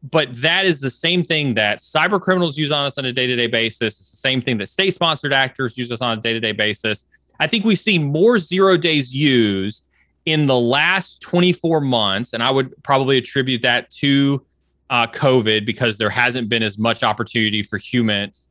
But 0.03 0.33
that 0.37 0.65
is 0.65 0.81
the 0.81 0.91
same 0.91 1.23
thing 1.23 1.55
that 1.55 1.79
cyber 1.79 2.21
criminals 2.21 2.57
use 2.57 2.73
on 2.73 2.87
us 2.87 2.97
on 2.97 3.05
a 3.05 3.13
day-to-day 3.13 3.49
basis. 3.49 4.01
It's 4.01 4.11
the 4.11 4.17
same 4.17 4.41
thing 4.41 4.57
that 4.59 4.69
state-sponsored 4.71 5.33
actors 5.33 5.77
use 5.77 5.93
us 5.93 6.01
on 6.01 6.17
a 6.19 6.21
day-to-day 6.21 6.53
basis 6.53 7.05
I 7.41 7.47
think 7.47 7.65
we've 7.65 7.79
seen 7.79 8.13
more 8.13 8.39
zero 8.39 8.77
days 8.77 9.15
used 9.15 9.85
in 10.27 10.47
the 10.47 10.59
last 10.59 11.21
24 11.23 11.81
months, 11.81 12.35
and 12.35 12.43
I 12.43 12.51
would 12.51 12.81
probably 12.83 13.17
attribute 13.17 13.63
that 13.63 13.91
to 13.93 14.45
uh, 14.91 15.07
COVID 15.07 15.65
because 15.65 15.97
there 15.97 16.11
hasn't 16.11 16.49
been 16.49 16.63
as 16.63 16.79
much 16.79 17.03
opportunity 17.03 17.63
for 17.63 17.79
humans, 17.79 18.47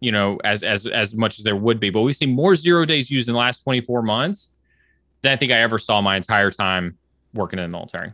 you 0.00 0.10
know, 0.10 0.38
as 0.44 0.62
as 0.62 0.86
as 0.86 1.14
much 1.14 1.38
as 1.38 1.44
there 1.44 1.56
would 1.56 1.78
be. 1.78 1.90
But 1.90 2.02
we've 2.02 2.16
seen 2.16 2.30
more 2.30 2.56
zero 2.56 2.86
days 2.86 3.10
used 3.10 3.28
in 3.28 3.34
the 3.34 3.38
last 3.38 3.62
24 3.62 4.02
months 4.02 4.50
than 5.20 5.32
I 5.32 5.36
think 5.36 5.52
I 5.52 5.60
ever 5.60 5.78
saw 5.78 6.00
my 6.00 6.16
entire 6.16 6.50
time 6.50 6.96
working 7.34 7.58
in 7.58 7.64
the 7.64 7.68
military. 7.68 8.12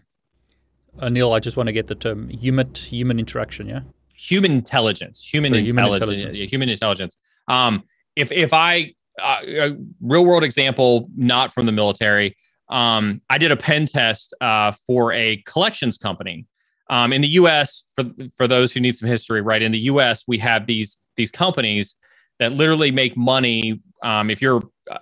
Uh, 0.99 1.09
Neal, 1.09 1.33
I 1.33 1.39
just 1.39 1.57
want 1.57 1.69
to 1.69 1.73
get 1.73 1.87
the 1.87 1.95
term 1.95 2.29
human 2.29 2.75
human 2.75 3.21
interaction, 3.21 3.69
yeah. 3.69 3.81
Human 4.17 4.51
intelligence, 4.51 5.23
human, 5.23 5.55
intelligence, 5.55 5.69
human 5.69 5.93
intelligence, 5.93 6.39
yeah, 6.39 6.47
human 6.47 6.69
intelligence. 6.69 7.17
Um, 7.47 7.85
if 8.17 8.33
if 8.33 8.53
I 8.53 8.95
uh, 9.23 9.41
a 9.47 9.77
real 10.01 10.25
world 10.25 10.45
example, 10.45 11.09
not 11.17 11.53
from 11.53 11.67
the 11.67 11.73
military. 11.73 12.37
Um, 12.69 13.21
I 13.29 13.39
did 13.39 13.51
a 13.51 13.57
pen 13.57 13.87
test 13.87 14.35
uh, 14.41 14.73
for 14.87 15.13
a 15.13 15.39
collections 15.39 15.99
company. 15.99 16.47
Um, 16.89 17.13
in 17.13 17.23
the 17.23 17.29
U.S., 17.29 17.85
for 17.95 18.05
for 18.37 18.49
those 18.49 18.73
who 18.73 18.81
need 18.81 18.97
some 18.97 19.09
history, 19.09 19.43
right? 19.43 19.63
In 19.63 19.71
the 19.71 19.79
U.S., 19.81 20.25
we 20.27 20.39
have 20.39 20.67
these 20.67 20.99
these 21.17 21.31
companies 21.31 21.97
that 22.39 22.53
literally 22.53 22.91
make 22.91 23.17
money. 23.17 23.81
Um, 24.03 24.31
if 24.31 24.43
you're 24.43 24.63
uh, 24.91 24.99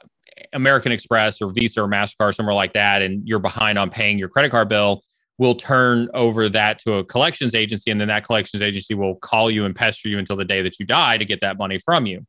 American 0.52 0.92
Express 0.92 1.40
or 1.40 1.50
Visa 1.50 1.82
or 1.82 1.88
Mastercard, 1.88 2.34
somewhere 2.34 2.54
like 2.54 2.74
that, 2.74 3.00
and 3.00 3.26
you're 3.26 3.38
behind 3.38 3.78
on 3.78 3.88
paying 3.90 4.18
your 4.18 4.28
credit 4.28 4.50
card 4.50 4.68
bill, 4.68 5.02
we'll 5.38 5.54
turn 5.54 6.08
over 6.12 6.48
that 6.48 6.78
to 6.80 6.94
a 6.94 7.04
collections 7.04 7.54
agency, 7.54 7.90
and 7.90 8.00
then 8.00 8.08
that 8.08 8.24
collections 8.24 8.62
agency 8.62 8.94
will 8.94 9.14
call 9.16 9.50
you 9.50 9.64
and 9.64 9.74
pester 9.74 10.08
you 10.08 10.18
until 10.18 10.36
the 10.36 10.44
day 10.44 10.60
that 10.62 10.78
you 10.78 10.84
die 10.84 11.16
to 11.16 11.24
get 11.24 11.40
that 11.40 11.56
money 11.56 11.78
from 11.78 12.04
you. 12.06 12.26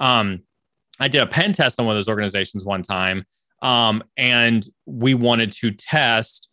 Um, 0.00 0.42
I 1.00 1.08
did 1.08 1.22
a 1.22 1.26
pen 1.26 1.52
test 1.52 1.78
on 1.78 1.86
one 1.86 1.94
of 1.94 1.98
those 1.98 2.08
organizations 2.08 2.64
one 2.64 2.82
time, 2.82 3.24
um, 3.62 4.02
and 4.16 4.66
we 4.86 5.14
wanted 5.14 5.52
to 5.54 5.70
test 5.70 6.48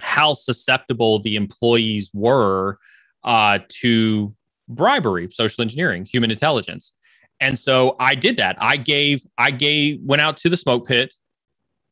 how 0.00 0.34
susceptible 0.34 1.20
the 1.20 1.36
employees 1.36 2.10
were 2.14 2.78
uh, 3.24 3.58
to 3.68 4.34
bribery, 4.68 5.28
social 5.30 5.62
engineering, 5.62 6.06
human 6.06 6.30
intelligence. 6.30 6.92
And 7.40 7.58
so 7.58 7.96
I 7.98 8.14
did 8.14 8.36
that. 8.36 8.56
I 8.60 8.76
gave, 8.76 9.22
I 9.38 9.50
gave, 9.50 10.00
went 10.02 10.22
out 10.22 10.36
to 10.38 10.48
the 10.48 10.56
smoke 10.56 10.86
pit. 10.86 11.14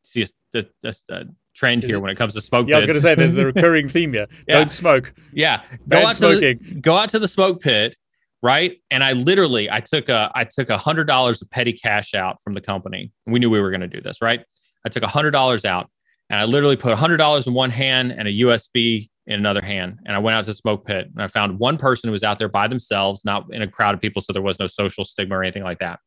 See, 0.03 0.25
the, 0.53 0.69
the, 0.83 1.35
trend 1.55 1.83
here 1.83 1.99
when 1.99 2.09
it 2.09 2.15
comes 2.15 2.35
to 2.35 2.41
smoke. 2.41 2.69
Yeah, 2.69 2.77
pits. 2.77 2.87
I 2.87 2.93
was 2.93 3.03
going 3.03 3.17
to 3.17 3.23
say 3.23 3.27
there's 3.27 3.37
a 3.37 3.47
recurring 3.53 3.89
theme 3.89 4.13
here. 4.13 4.29
yeah. 4.47 4.59
Don't 4.59 4.71
smoke. 4.71 5.13
Yeah, 5.33 5.65
go 5.89 6.07
out 6.07 6.15
smoking. 6.15 6.59
To 6.59 6.65
the, 6.75 6.81
go 6.81 6.97
out 6.97 7.09
to 7.11 7.19
the 7.19 7.27
smoke 7.27 7.61
pit 7.61 7.97
right? 8.43 8.79
And 8.91 9.03
i 9.03 9.13
literally 9.13 9.71
i 9.71 9.81
took 9.81 10.09
a 10.09 10.31
i 10.35 10.45
took 10.45 10.71
a 10.71 10.79
hundred 10.79 11.05
dollars 11.05 11.43
of 11.43 11.51
petty 11.51 11.73
cash 11.73 12.15
out 12.15 12.41
from 12.43 12.55
the 12.55 12.61
company. 12.61 13.13
We 13.27 13.39
knew 13.39 13.51
we 13.51 13.61
were 13.61 13.71
going 13.71 13.81
to 13.81 13.89
do 13.89 14.01
this 14.01 14.23
right? 14.23 14.45
I 14.87 14.89
took 14.89 15.03
a 15.03 15.09
hundred 15.09 15.33
dollars 15.33 15.65
out 15.65 15.91
and 16.31 16.41
i 16.41 16.45
literally 16.45 16.77
put 16.77 16.93
a 16.93 16.97
hundred 16.97 17.17
dollars 17.17 17.47
in 17.47 17.55
one 17.55 17.71
hand 17.71 18.13
and 18.13 18.29
a 18.29 18.33
usb 18.33 19.09
in 19.27 19.35
another 19.35 19.63
hand. 19.63 19.99
And 20.07 20.15
i 20.15 20.19
went 20.19 20.37
out 20.37 20.45
to 20.45 20.51
the 20.51 20.55
smoke 20.55 20.87
pit 20.87 21.09
and 21.13 21.23
i 21.23 21.27
found 21.27 21.59
one 21.59 21.77
person 21.77 22.09
who 22.09 22.13
was 22.13 22.23
out 22.23 22.39
there 22.39 22.49
by 22.49 22.69
themselves 22.69 23.25
not 23.25 23.47
in 23.53 23.63
a 23.63 23.69
crowd 23.69 23.95
of 23.95 24.01
people 24.01 24.23
so 24.23 24.33
there 24.33 24.43
was 24.43 24.59
no 24.59 24.67
social 24.67 25.05
stigma 25.05 25.37
or 25.37 25.43
anything 25.43 25.65
like 25.65 25.81
that. 25.81 25.99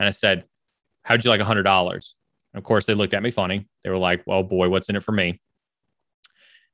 And 0.00 0.06
i 0.06 0.10
said 0.10 0.44
how'd 1.04 1.24
you 1.24 1.30
like 1.30 1.40
a 1.40 1.44
hundred 1.44 1.62
dollars? 1.62 2.14
Of 2.54 2.64
course 2.64 2.86
they 2.86 2.94
looked 2.94 3.14
at 3.14 3.22
me 3.22 3.30
funny. 3.30 3.68
They 3.84 3.90
were 3.90 3.98
like 3.98 4.22
well 4.26 4.42
boy 4.42 4.68
what's 4.68 4.88
in 4.88 4.96
it 4.96 5.02
for 5.02 5.12
me? 5.12 5.40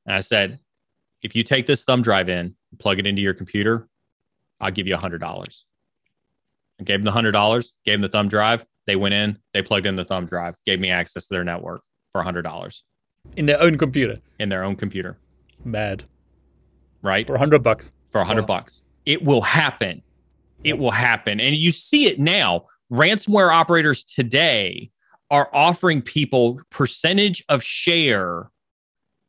And 0.07 0.15
i 0.15 0.21
said 0.21 0.59
if 1.21 1.35
you 1.35 1.43
take 1.43 1.67
this 1.67 1.83
thumb 1.83 2.01
drive 2.01 2.27
in 2.27 2.55
plug 2.79 2.99
it 2.99 3.07
into 3.07 3.21
your 3.21 3.33
computer 3.33 3.87
I'll 4.59 4.71
give 4.71 4.87
you 4.87 4.95
a 4.95 4.97
hundred 4.97 5.19
dollars. 5.19 5.65
I 6.79 6.83
gave 6.83 6.99
them 6.99 7.05
the 7.05 7.11
hundred 7.11 7.31
dollars, 7.31 7.73
gave 7.85 7.93
them 7.93 8.01
the 8.01 8.09
thumb 8.09 8.27
drive. 8.27 8.65
They 8.85 8.95
went 8.95 9.13
in, 9.13 9.39
they 9.53 9.61
plugged 9.61 9.85
in 9.85 9.95
the 9.95 10.05
thumb 10.05 10.25
drive, 10.25 10.57
gave 10.65 10.79
me 10.79 10.89
access 10.89 11.27
to 11.27 11.33
their 11.33 11.43
network 11.43 11.81
for 12.11 12.21
a 12.21 12.23
hundred 12.23 12.43
dollars. 12.43 12.83
In 13.35 13.45
their 13.45 13.61
own 13.61 13.77
computer. 13.77 14.19
In 14.39 14.49
their 14.49 14.63
own 14.63 14.75
computer. 14.75 15.17
Mad. 15.63 16.03
Right? 17.01 17.25
For 17.25 17.35
a 17.35 17.39
hundred 17.39 17.63
bucks. 17.63 17.91
For 18.09 18.21
a 18.21 18.25
hundred 18.25 18.43
wow. 18.43 18.59
bucks. 18.59 18.83
It 19.05 19.23
will 19.23 19.41
happen. 19.41 20.01
It 20.63 20.77
will 20.77 20.91
happen. 20.91 21.39
And 21.39 21.55
you 21.55 21.71
see 21.71 22.07
it 22.07 22.19
now. 22.19 22.65
Ransomware 22.91 23.51
operators 23.51 24.03
today 24.03 24.91
are 25.31 25.49
offering 25.53 26.01
people 26.01 26.61
percentage 26.69 27.43
of 27.49 27.63
share 27.63 28.51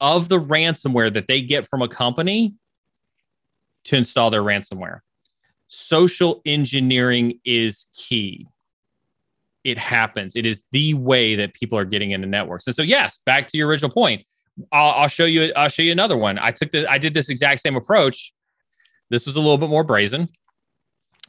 of 0.00 0.28
the 0.28 0.38
ransomware 0.38 1.12
that 1.12 1.26
they 1.26 1.40
get 1.40 1.66
from 1.66 1.80
a 1.80 1.88
company 1.88 2.54
to 3.84 3.96
install 3.96 4.30
their 4.30 4.42
ransomware 4.42 5.00
social 5.68 6.42
engineering 6.44 7.40
is 7.44 7.86
key. 7.96 8.46
It 9.64 9.78
happens. 9.78 10.36
It 10.36 10.46
is 10.46 10.62
the 10.70 10.94
way 10.94 11.34
that 11.34 11.54
people 11.54 11.76
are 11.78 11.84
getting 11.84 12.12
into 12.12 12.28
networks. 12.28 12.66
And 12.66 12.76
so, 12.76 12.82
yes, 12.82 13.20
back 13.26 13.48
to 13.48 13.58
your 13.58 13.68
original 13.68 13.90
point. 13.90 14.24
I'll, 14.72 14.92
I'll 14.92 15.08
show 15.08 15.24
you. 15.24 15.52
I'll 15.56 15.68
show 15.68 15.82
you 15.82 15.92
another 15.92 16.16
one. 16.16 16.38
I 16.38 16.50
took 16.50 16.70
the. 16.70 16.86
I 16.90 16.98
did 16.98 17.14
this 17.14 17.28
exact 17.28 17.60
same 17.60 17.76
approach. 17.76 18.32
This 19.10 19.26
was 19.26 19.36
a 19.36 19.40
little 19.40 19.58
bit 19.58 19.68
more 19.68 19.84
brazen. 19.84 20.28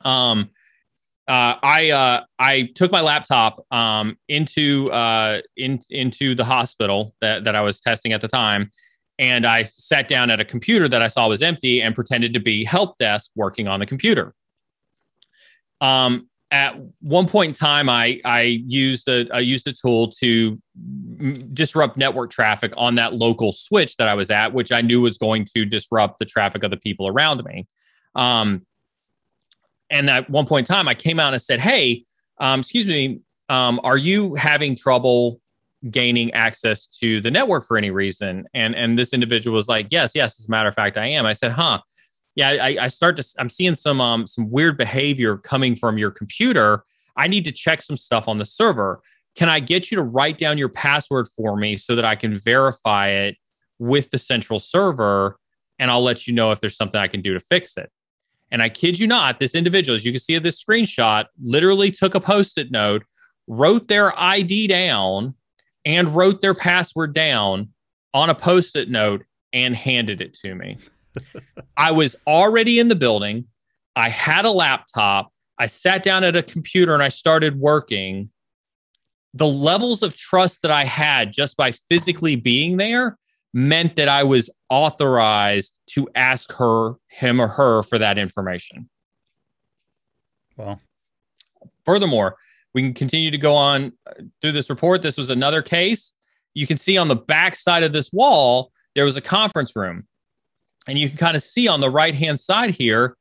Um, 0.06 0.50
uh, 1.28 1.56
I 1.62 1.90
uh, 1.90 2.24
I 2.40 2.70
took 2.76 2.92
my 2.92 3.02
laptop 3.02 3.60
um, 3.72 4.18
into 4.30 4.90
uh, 4.92 5.42
in, 5.58 5.82
into 5.90 6.36
the 6.36 6.46
hospital 6.46 7.14
that, 7.20 7.44
that 7.44 7.56
I 7.56 7.62
was 7.62 7.82
testing 7.82 8.14
at 8.14 8.22
the 8.22 8.30
time, 8.30 8.72
and 9.20 9.46
I 9.46 9.64
sat 9.64 10.08
down 10.08 10.30
at 10.30 10.40
a 10.40 10.46
computer 10.46 10.88
that 10.88 11.02
I 11.02 11.08
saw 11.08 11.28
was 11.28 11.42
empty 11.42 11.82
and 11.82 11.96
pretended 11.96 12.34
to 12.34 12.40
be 12.40 12.64
help 12.64 12.98
desk 12.98 13.32
working 13.36 13.68
on 13.68 13.80
the 13.80 13.86
computer. 13.86 14.34
Um, 15.82 16.30
at 16.50 16.76
one 17.02 17.28
point 17.28 17.50
in 17.50 17.56
time, 17.56 17.90
I 17.90 18.22
I 18.24 18.42
used 18.42 19.10
a 19.10 19.28
I 19.34 19.40
used 19.40 19.68
a 19.68 19.74
tool 19.74 20.12
to 20.20 20.62
disrupt 21.54 21.98
network 21.98 22.32
traffic 22.32 22.74
on 22.78 22.96
that 22.96 23.16
local 23.16 23.52
switch 23.52 23.98
that 23.98 24.08
I 24.08 24.14
was 24.14 24.30
at, 24.30 24.54
which 24.54 24.72
I 24.72 24.82
knew 24.82 25.02
was 25.02 25.18
going 25.18 25.46
to 25.56 25.66
disrupt 25.66 26.20
the 26.20 26.26
traffic 26.26 26.64
of 26.64 26.72
the 26.72 26.78
people 26.78 27.08
around 27.08 27.44
me. 27.44 27.68
Um, 28.16 28.66
and 29.90 30.10
at 30.10 30.30
one 30.30 30.46
point 30.46 30.70
in 30.70 30.74
time, 30.74 30.88
I 30.88 30.96
came 30.96 31.20
out 31.20 31.34
and 31.34 31.42
said, 31.42 31.60
"Hey, 31.60 32.06
um, 32.40 32.62
excuse 32.62 32.88
me, 32.88 33.20
um, 33.50 33.82
are 33.84 33.98
you 33.98 34.36
having 34.36 34.76
trouble 34.76 35.42
gaining 35.92 36.34
access 36.34 36.88
to 36.88 37.22
the 37.22 37.32
network 37.32 37.66
for 37.66 37.78
any 37.78 37.92
reason. 37.92 38.46
And 38.54 38.76
and 38.76 38.98
this 38.98 39.14
individual 39.14 39.56
was 39.56 39.68
like, 39.68 39.88
yes, 39.90 40.12
yes, 40.16 40.40
as 40.40 40.48
a 40.48 40.52
matter 40.52 40.68
of 40.68 40.76
fact, 40.76 40.98
I 40.98 41.08
am. 41.08 41.26
I 41.26 41.34
said, 41.34 41.52
huh. 41.52 41.82
Yeah, 42.36 42.50
I, 42.50 42.78
I 42.82 42.88
start 42.90 43.18
to 43.18 43.26
I'm 43.40 43.50
seeing 43.50 43.74
some 43.74 44.00
um 44.00 44.28
some 44.28 44.50
weird 44.52 44.78
behavior 44.78 45.38
coming 45.38 45.76
from 45.76 45.98
your 45.98 46.12
computer. 46.12 46.84
I 47.16 47.28
need 47.28 47.46
to 47.46 47.52
check 47.52 47.82
some 47.82 47.98
stuff 47.98 48.28
on 48.28 48.38
the 48.38 48.46
server. 48.46 49.02
Can 49.36 49.50
I 49.50 49.60
get 49.60 49.90
you 49.90 49.98
to 49.98 50.04
write 50.04 50.38
down 50.38 50.58
your 50.58 50.70
password 50.70 51.28
for 51.28 51.58
me 51.58 51.78
so 51.78 51.96
that 51.96 52.06
I 52.06 52.16
can 52.16 52.36
verify 52.36 53.10
it 53.10 53.38
with 53.80 54.12
the 54.12 54.18
central 54.18 54.60
server? 54.60 55.40
And 55.80 55.92
I'll 55.92 56.02
let 56.02 56.28
you 56.28 56.34
know 56.34 56.52
if 56.52 56.60
there's 56.60 56.78
something 56.78 57.00
I 57.00 57.08
can 57.08 57.22
do 57.22 57.34
to 57.34 57.40
fix 57.40 57.78
it. 57.78 57.92
And 58.50 58.62
I 58.62 58.70
kid 58.70 58.98
you 58.98 59.08
not, 59.08 59.40
this 59.40 59.56
individual, 59.56 59.96
as 59.96 60.06
you 60.06 60.12
can 60.12 60.22
see 60.22 60.36
at 60.36 60.44
this 60.44 60.64
screenshot, 60.64 61.26
literally 61.42 61.92
took 61.92 62.16
a 62.16 62.20
post 62.20 62.58
it 62.58 62.72
note, 62.72 63.04
wrote 63.48 63.88
their 63.88 64.18
ID 64.20 64.68
down, 64.68 65.36
and 65.88 66.10
wrote 66.10 66.42
their 66.42 66.54
password 66.54 67.14
down 67.14 67.70
on 68.14 68.30
a 68.30 68.36
post 68.36 68.76
it 68.76 68.90
note 68.90 69.24
and 69.54 69.74
handed 69.74 70.20
it 70.20 70.34
to 70.34 70.54
me. 70.54 70.78
I 71.78 71.92
was 71.92 72.14
already 72.28 72.80
in 72.80 72.90
the 72.90 72.96
building. 72.96 73.46
I 73.96 74.10
had 74.10 74.44
a 74.44 74.52
laptop. 74.52 75.32
I 75.58 75.66
sat 75.66 76.04
down 76.04 76.26
at 76.26 76.36
a 76.36 76.44
computer 76.44 76.94
and 76.94 77.02
I 77.02 77.08
started 77.08 77.58
working. 77.58 78.30
The 79.34 79.48
levels 79.48 80.04
of 80.04 80.14
trust 80.14 80.62
that 80.64 80.72
I 80.72 80.84
had 80.84 81.32
just 81.32 81.56
by 81.56 81.72
physically 81.72 82.36
being 82.36 82.76
there 82.76 83.18
meant 83.54 83.96
that 83.96 84.10
I 84.10 84.26
was 84.26 84.50
authorized 84.70 85.80
to 85.92 86.10
ask 86.16 86.52
her, 86.52 86.96
him 87.08 87.40
or 87.40 87.48
her 87.48 87.82
for 87.82 87.98
that 87.98 88.18
information. 88.18 88.90
Well, 90.58 90.82
furthermore, 91.86 92.36
we 92.74 92.82
can 92.82 92.94
continue 92.94 93.32
to 93.32 93.38
go 93.38 93.56
on 93.56 93.94
uh, 94.08 94.14
through 94.42 94.52
this 94.52 94.70
report. 94.70 95.02
This 95.02 95.18
was 95.18 95.30
another 95.30 95.62
case. 95.62 96.12
You 96.54 96.68
can 96.68 96.78
see 96.78 96.98
on 96.98 97.08
the 97.08 97.16
back 97.16 97.56
side 97.56 97.84
of 97.84 97.92
this 97.92 98.12
wall, 98.12 98.72
there 98.96 99.06
was 99.06 99.18
a 99.18 99.22
conference 99.22 99.76
room. 99.76 100.08
And 100.88 100.98
you 100.98 101.10
can 101.10 101.18
kind 101.18 101.36
of 101.36 101.44
see 101.44 101.68
on 101.68 101.82
the 101.82 101.90
right 101.90 102.16
hand 102.16 102.40
side 102.40 102.72
here, 102.72 103.18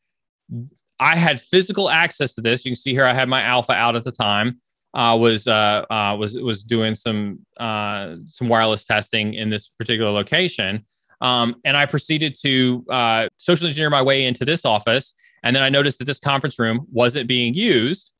I 0.99 1.17
had 1.17 1.41
physical 1.41 1.91
access 1.91 2.35
to 2.35 2.41
this. 2.41 2.65
You 2.65 2.71
can 2.71 2.77
see 2.77 2.93
here, 2.93 3.05
I 3.05 3.13
had 3.13 3.29
my 3.29 3.43
Alfa 3.43 3.73
out 3.73 3.97
at 3.97 4.05
the 4.05 4.13
time. 4.13 4.61
Uh, 4.95 5.15
was 5.15 5.47
uh, 5.47 5.85
uh, 5.91 6.17
was 6.19 6.39
was 6.39 6.65
doing 6.65 6.95
some 6.95 7.39
uh, 7.59 8.17
some 8.31 8.49
wireless 8.49 8.87
testing 8.87 9.35
in 9.35 9.51
this 9.51 9.69
particular 9.69 10.11
location, 10.11 10.87
um, 11.21 11.57
and 11.67 11.77
I 11.77 11.85
proceeded 11.85 12.35
to 12.41 12.83
uh, 12.89 13.29
social 13.37 13.67
engineer 13.67 13.91
my 13.91 14.01
way 14.01 14.25
into 14.25 14.47
this 14.47 14.65
office. 14.65 15.13
And 15.43 15.55
then 15.55 15.63
I 15.63 15.69
noticed 15.69 15.99
that 15.99 16.07
this 16.07 16.19
conference 16.19 16.59
room 16.59 16.87
wasn't 16.91 17.29
being 17.29 17.53
used, 17.53 18.11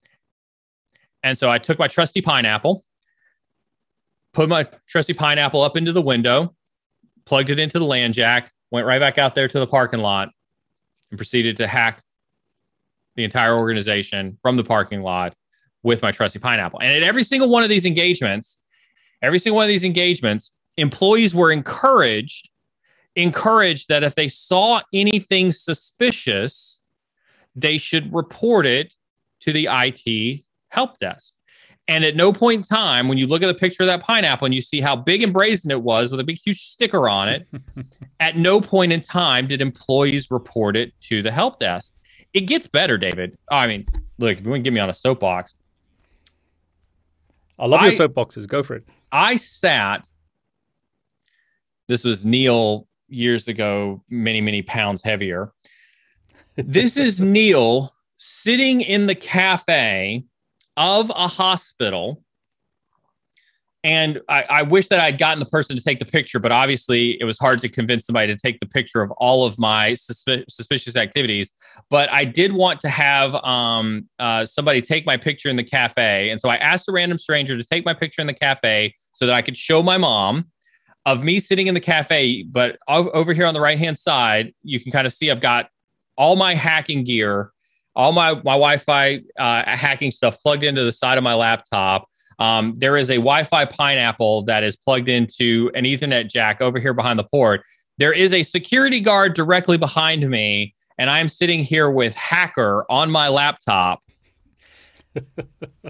and 1.27 1.37
so 1.37 1.51
I 1.51 1.59
took 1.59 1.77
my 1.77 1.89
trusty 1.89 2.23
pineapple, 2.23 2.85
put 4.33 4.49
my 4.49 4.65
trusty 4.87 5.13
pineapple 5.13 5.61
up 5.61 5.77
into 5.77 5.91
the 5.91 6.01
window, 6.01 6.55
plugged 7.25 7.51
it 7.51 7.59
into 7.59 7.81
the 7.81 7.85
LAN 7.85 8.13
jack, 8.13 8.53
went 8.71 8.87
right 8.87 9.01
back 9.01 9.19
out 9.19 9.35
there 9.35 9.49
to 9.49 9.59
the 9.59 9.67
parking 9.67 9.99
lot, 9.99 10.31
and 11.11 11.19
proceeded 11.19 11.57
to 11.57 11.67
hack 11.67 12.01
the 13.17 13.25
entire 13.25 13.59
organization 13.59 14.39
from 14.41 14.57
the 14.57 14.63
parking 14.63 15.03
lot 15.03 15.35
with 15.83 16.01
my 16.01 16.13
trusty 16.13 16.39
pineapple. 16.39 16.81
And 16.81 16.93
at 16.93 17.03
every 17.03 17.25
single 17.25 17.49
one 17.49 17.65
of 17.65 17.69
these 17.69 17.85
engagements, 17.85 18.59
every 19.21 19.41
single 19.41 19.57
one 19.57 19.65
of 19.65 19.69
these 19.69 19.85
engagements, 19.85 20.53
employees 20.77 21.35
were 21.35 21.51
encouraged 21.51 22.51
encouraged 23.17 23.89
that 23.89 24.05
if 24.05 24.15
they 24.15 24.29
saw 24.29 24.81
anything 24.93 25.51
suspicious, 25.51 26.81
they 27.57 27.79
should 27.79 28.15
report 28.15 28.67
it 28.67 28.95
to 29.41 29.53
the 29.53 29.67
IT 29.71 30.46
help 30.71 30.99
desk. 30.99 31.33
And 31.89 32.05
at 32.05 32.17
no 32.17 32.33
point 32.33 32.59
in 32.59 32.63
time, 32.65 33.07
when 33.07 33.17
you 33.17 33.29
look 33.29 33.43
at 33.43 33.47
the 33.47 33.55
picture 33.55 33.85
of 33.85 33.87
that 33.87 34.03
pineapple 34.03 34.45
and 34.45 34.55
you 34.55 34.61
see 34.61 34.81
how 34.81 34.97
big 34.97 35.23
and 35.23 35.33
brazen 35.33 35.71
it 35.71 35.83
was 35.83 36.11
with 36.11 36.19
a 36.19 36.25
big, 36.25 36.39
huge 36.45 36.61
sticker 36.61 37.09
on 37.09 37.29
it, 37.29 37.47
at 38.21 38.37
no 38.37 38.61
point 38.61 38.93
in 38.93 39.01
time 39.01 39.47
did 39.47 39.61
employees 39.61 40.31
report 40.31 40.77
it 40.77 40.93
to 41.03 41.23
the 41.23 41.31
help 41.31 41.61
desk. 41.61 41.95
It 42.35 42.43
gets 42.43 42.67
better, 42.67 42.99
David. 42.99 43.39
I 43.51 43.69
mean, 43.69 43.87
look, 44.19 44.39
if 44.39 44.45
you 44.45 44.51
want 44.51 44.61
to 44.61 44.63
get 44.65 44.75
me 44.75 44.81
on 44.81 44.91
a 44.91 44.95
soapbox, 44.95 45.55
I 47.59 47.67
love 47.67 47.81
I, 47.81 47.89
your 47.89 47.93
soapboxes. 47.93 48.49
Go 48.49 48.63
for 48.63 48.75
it. 48.75 48.85
I 49.13 49.37
sat. 49.37 50.09
This 51.89 52.05
was 52.05 52.25
Neal 52.25 52.89
years 53.09 53.47
ago, 53.47 54.03
many, 54.11 54.41
many 54.41 54.63
pounds 54.63 55.03
heavier. 55.03 55.53
This 56.57 56.97
is 56.97 57.21
Neal 57.21 57.95
sitting 58.17 58.81
in 58.81 59.07
the 59.07 59.15
cafe 59.15 60.25
of 60.77 61.11
a 61.11 61.29
hospital. 61.29 62.23
And 63.85 64.21
I, 64.29 64.43
I, 64.51 64.63
wish 64.63 64.89
that 64.89 64.99
I'd 64.99 65.17
gotten 65.17 65.39
the 65.39 65.47
person 65.47 65.77
to 65.77 65.83
take 65.83 66.01
the 66.01 66.05
picture, 66.05 66.41
but 66.41 66.51
obviously 66.51 67.17
it 67.21 67.25
was 67.25 67.39
hard 67.39 67.61
to 67.61 67.69
convince 67.69 68.05
somebody 68.05 68.27
to 68.27 68.37
take 68.37 68.59
the 68.59 68.67
picture 68.67 69.01
of 69.01 69.13
all 69.13 69.47
of 69.47 69.61
my 69.61 69.93
suspi- 69.93 70.45
suspicious 70.51 70.97
activities. 70.97 71.53
But 71.89 72.11
I 72.11 72.25
did 72.25 72.53
want 72.53 72.81
to 72.81 72.89
have 72.89 73.37
um, 73.37 74.09
uh, 74.19 74.45
somebody 74.45 74.83
take 74.83 75.07
my 75.07 75.17
picture 75.17 75.49
in 75.49 75.55
the 75.55 75.63
cafe. 75.63 76.31
And 76.31 76.41
so 76.41 76.49
I 76.49 76.57
asked 76.57 76.89
a 76.89 76.93
random 76.93 77.17
stranger 77.17 77.57
to 77.57 77.65
take 77.65 77.85
my 77.85 77.95
picture 77.95 78.21
in 78.21 78.27
the 78.27 78.35
cafe 78.35 78.93
so 79.13 79.25
that 79.25 79.37
I 79.37 79.41
could 79.41 79.57
show 79.57 79.85
my 79.85 79.99
mom 79.99 80.47
of 81.05 81.23
me 81.23 81.39
sitting 81.39 81.69
in 81.69 81.75
the 81.75 81.81
cafe. 81.81 82.43
But 82.43 82.79
over 82.89 83.33
here 83.33 83.47
on 83.47 83.55
the 83.55 83.61
right 83.61 83.79
hand 83.79 83.99
side, 83.99 84.53
you 84.65 84.81
can 84.81 84.91
kind 84.91 85.07
of 85.07 85.13
see 85.13 85.31
I've 85.31 85.41
got 85.41 85.69
all 86.19 86.35
my 86.35 86.55
hacking 86.55 87.05
gear 87.05 87.53
all 87.97 88.13
my 88.13 88.35
my 88.35 88.53
Wi-Fi 88.53 89.23
uh, 89.39 89.65
hacking 89.67 90.11
stuff 90.11 90.41
plugged 90.43 90.63
into 90.63 90.85
the 90.85 90.93
side 90.93 91.19
of 91.19 91.25
my 91.25 91.35
laptop. 91.35 92.09
Um, 92.39 92.75
there 92.77 92.99
is 92.99 93.09
a 93.09 93.15
Wi-Fi 93.15 93.65
pineapple 93.65 94.43
that 94.43 94.63
is 94.63 94.77
plugged 94.77 95.09
into 95.09 95.71
an 95.75 95.85
Ethernet 95.85 96.29
jack 96.29 96.61
over 96.61 96.79
here 96.79 96.93
behind 96.93 97.19
the 97.19 97.25
port. 97.25 97.63
There 97.99 98.13
is 98.13 98.35
a 98.35 98.43
security 98.43 99.01
guard 99.01 99.35
directly 99.35 99.79
behind 99.79 100.29
me, 100.29 100.75
and 100.99 101.09
I'm 101.09 101.29
sitting 101.29 101.65
here 101.65 101.91
with 101.91 102.15
Hacker 102.15 102.85
on 102.91 103.11
my 103.11 103.29
laptop, 103.29 104.03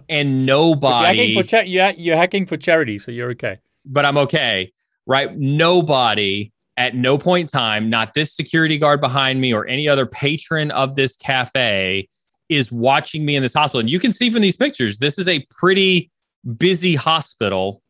and 0.08 0.46
nobody. 0.46 1.18
You're 1.18 1.26
hacking, 1.26 1.42
for 1.42 1.48
cha- 1.48 1.60
you're, 1.66 1.90
you're 1.96 2.16
hacking 2.16 2.46
for 2.46 2.56
charity, 2.56 2.98
so 2.98 3.10
you're 3.10 3.30
okay. 3.32 3.58
But 3.84 4.06
I'm 4.06 4.16
okay, 4.18 4.72
right? 5.04 5.36
Nobody 5.36 6.52
at 6.76 6.94
no 6.94 7.16
point 7.16 7.52
in 7.52 7.58
time, 7.58 7.88
not 7.88 8.12
this 8.14 8.34
security 8.34 8.78
guard 8.78 9.00
behind 9.00 9.40
me 9.40 9.54
or 9.54 9.66
any 9.66 9.88
other 9.88 10.06
patron 10.06 10.70
of 10.70 10.94
this 10.94 11.16
cafe 11.16 12.08
is 12.48 12.70
watching 12.70 13.24
me 13.24 13.36
in 13.36 13.42
this 13.42 13.54
hospital. 13.54 13.80
And 13.80 13.90
you 13.90 13.98
can 13.98 14.12
see 14.12 14.30
from 14.30 14.42
these 14.42 14.56
pictures, 14.56 14.98
this 14.98 15.18
is 15.18 15.26
a 15.26 15.44
pretty 15.50 16.10
busy 16.56 16.94
hospital. 16.94 17.82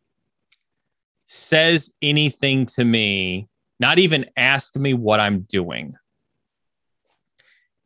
Says 1.27 1.91
anything 2.01 2.67
to 2.67 2.85
me, 2.85 3.49
not 3.81 3.99
even 3.99 4.27
ask 4.37 4.77
me 4.77 4.95
what 4.95 5.19
I'm 5.19 5.41
doing. 5.41 5.95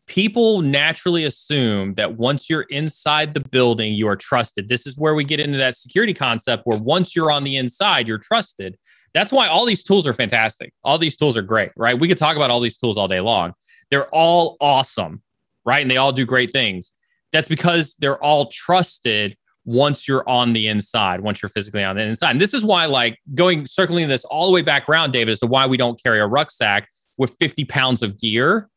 People 0.06 0.60
naturally 0.60 1.24
assume 1.24 1.94
that 1.94 2.18
once 2.18 2.50
you're 2.50 2.66
inside 2.68 3.32
the 3.32 3.40
building, 3.40 3.94
you 3.94 4.08
are 4.08 4.16
trusted. 4.16 4.68
This 4.68 4.86
is 4.86 4.98
where 4.98 5.14
we 5.14 5.24
get 5.24 5.40
into 5.40 5.56
that 5.58 5.76
security 5.76 6.12
concept 6.12 6.64
where 6.66 6.80
once 6.80 7.16
you're 7.16 7.30
on 7.30 7.44
the 7.44 7.56
inside, 7.56 8.08
you're 8.08 8.18
trusted. 8.18 8.76
That's 9.12 9.32
why 9.32 9.48
all 9.48 9.66
these 9.66 9.82
tools 9.82 10.06
are 10.06 10.12
fantastic. 10.12 10.72
All 10.84 10.98
these 10.98 11.16
tools 11.16 11.36
are 11.36 11.42
great, 11.42 11.70
right? 11.76 11.98
We 11.98 12.08
could 12.08 12.18
talk 12.18 12.36
about 12.36 12.50
all 12.50 12.60
these 12.60 12.76
tools 12.76 12.96
all 12.96 13.08
day 13.08 13.20
long. 13.20 13.54
They're 13.90 14.08
all 14.12 14.56
awesome, 14.60 15.22
right? 15.64 15.82
And 15.82 15.90
they 15.90 15.96
all 15.96 16.12
do 16.12 16.24
great 16.24 16.52
things. 16.52 16.92
That's 17.32 17.48
because 17.48 17.96
they're 17.98 18.22
all 18.22 18.46
trusted 18.46 19.36
once 19.64 20.08
you're 20.08 20.28
on 20.28 20.52
the 20.52 20.68
inside, 20.68 21.20
once 21.20 21.42
you're 21.42 21.48
physically 21.48 21.84
on 21.84 21.96
the 21.96 22.02
inside. 22.02 22.30
And 22.30 22.40
this 22.40 22.54
is 22.54 22.64
why, 22.64 22.86
like, 22.86 23.18
going 23.34 23.66
circling 23.66 24.08
this 24.08 24.24
all 24.24 24.46
the 24.46 24.52
way 24.52 24.62
back 24.62 24.88
around, 24.88 25.12
David, 25.12 25.32
as 25.32 25.40
to 25.40 25.46
why 25.46 25.66
we 25.66 25.76
don't 25.76 26.02
carry 26.02 26.20
a 26.20 26.26
rucksack 26.26 26.88
with 27.18 27.36
50 27.38 27.64
pounds 27.66 28.02
of 28.02 28.18
gear 28.18 28.68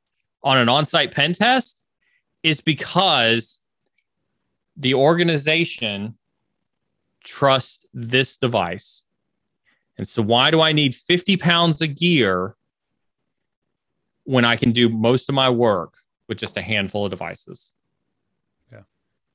on 0.44 0.58
an 0.58 0.68
on 0.68 0.86
site 0.86 1.12
pen 1.12 1.34
test 1.34 1.82
is 2.44 2.60
because 2.60 3.60
the 4.76 4.94
organization 4.94 6.18
trusts 7.24 7.86
this 7.94 8.38
device 8.38 9.04
and 9.98 10.08
so, 10.08 10.22
why 10.22 10.52
do 10.52 10.62
I 10.62 10.72
need 10.72 10.96
50 10.96 11.38
pounds 11.38 11.82
of 11.82 11.96
gear 11.96 12.56
when 14.24 14.46
I 14.46 14.56
can 14.56 14.72
do 14.72 14.90
most 14.90 15.30
of 15.30 15.36
my 15.36 15.50
work 15.50 15.98
with 16.28 16.38
just 16.38 16.58
a 16.58 16.62
handful 16.62 17.06
of 17.06 17.12
devices? 17.12 17.72
Yeah. 18.72 18.82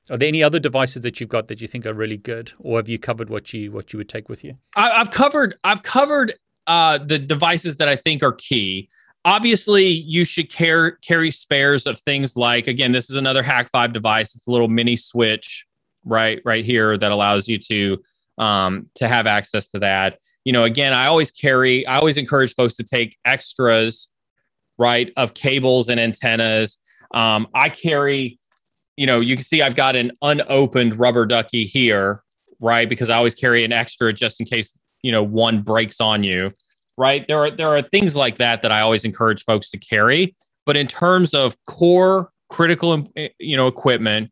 Are 0.09 0.17
there 0.17 0.27
any 0.27 0.43
other 0.43 0.59
devices 0.59 1.01
that 1.03 1.19
you've 1.19 1.29
got 1.29 1.47
that 1.47 1.61
you 1.61 1.67
think 1.67 1.85
are 1.85 1.93
really 1.93 2.17
good, 2.17 2.51
or 2.59 2.77
have 2.77 2.89
you 2.89 2.99
covered 2.99 3.29
what 3.29 3.53
you 3.53 3.71
what 3.71 3.93
you 3.93 3.97
would 3.97 4.09
take 4.09 4.27
with 4.27 4.43
you? 4.43 4.57
I, 4.75 4.89
have 4.97 5.11
covered. 5.11 5.55
I've 5.63 5.83
covered 5.83 6.33
uh, 6.67 6.97
the 6.97 7.19
devices 7.19 7.77
that 7.77 7.87
I 7.87 7.95
think 7.95 8.21
are 8.21 8.33
key. 8.33 8.89
Obviously, 9.25 9.85
you 9.85 10.23
should 10.23 10.51
care, 10.51 10.91
carry 10.91 11.29
spares 11.29 11.85
of 11.85 11.99
things 11.99 12.35
like. 12.37 12.67
Again, 12.67 12.93
this 12.93 13.09
is 13.09 13.17
another 13.17 13.43
Hak5 13.43 13.91
device. 13.91 14.33
It's 14.35 14.47
a 14.47 14.51
little 14.51 14.69
mini 14.69 14.95
switch 14.95 15.65
right 16.05 16.41
right 16.43 16.65
here 16.65 16.97
that 16.97 17.11
allows 17.11 17.47
you 17.47 17.57
to 17.57 17.97
um, 18.37 18.89
to 18.95 19.07
have 19.07 19.25
access 19.25 19.69
to 19.69 19.79
that 19.79 20.17
you 20.45 20.53
know, 20.53 20.63
again, 20.63 20.93
I 20.93 21.07
always 21.07 21.31
carry, 21.31 21.85
I 21.87 21.97
always 21.97 22.17
encourage 22.17 22.53
folks 22.55 22.75
to 22.77 22.83
take 22.83 23.17
extras, 23.25 24.09
right, 24.77 25.11
of 25.17 25.33
cables 25.33 25.89
and 25.89 25.99
antennas. 25.99 26.77
Um, 27.13 27.47
I 27.53 27.69
carry, 27.69 28.39
you 28.97 29.05
know, 29.05 29.19
you 29.19 29.35
can 29.35 29.45
see 29.45 29.61
I've 29.61 29.75
got 29.75 29.95
an 29.95 30.11
unopened 30.21 30.99
rubber 30.99 31.25
ducky 31.25 31.65
here, 31.65 32.23
right, 32.59 32.87
because 32.87 33.09
I 33.09 33.17
always 33.17 33.35
carry 33.35 33.63
an 33.63 33.71
extra 33.71 34.13
just 34.13 34.39
in 34.39 34.45
case, 34.45 34.79
you 35.01 35.11
know, 35.11 35.23
one 35.23 35.61
breaks 35.61 35.99
on 35.99 36.23
you, 36.23 36.51
right? 36.97 37.25
There 37.27 37.37
are 37.37 37.51
there 37.51 37.69
are 37.69 37.81
things 37.81 38.15
like 38.15 38.37
that 38.37 38.61
that 38.61 38.71
I 38.71 38.81
always 38.81 39.05
encourage 39.05 39.43
folks 39.43 39.69
to 39.71 39.77
carry. 39.77 40.35
But 40.65 40.77
in 40.77 40.87
terms 40.87 41.33
of 41.33 41.55
core 41.65 42.31
critical, 42.49 43.11
you 43.39 43.55
know, 43.55 43.67
equipment, 43.67 44.31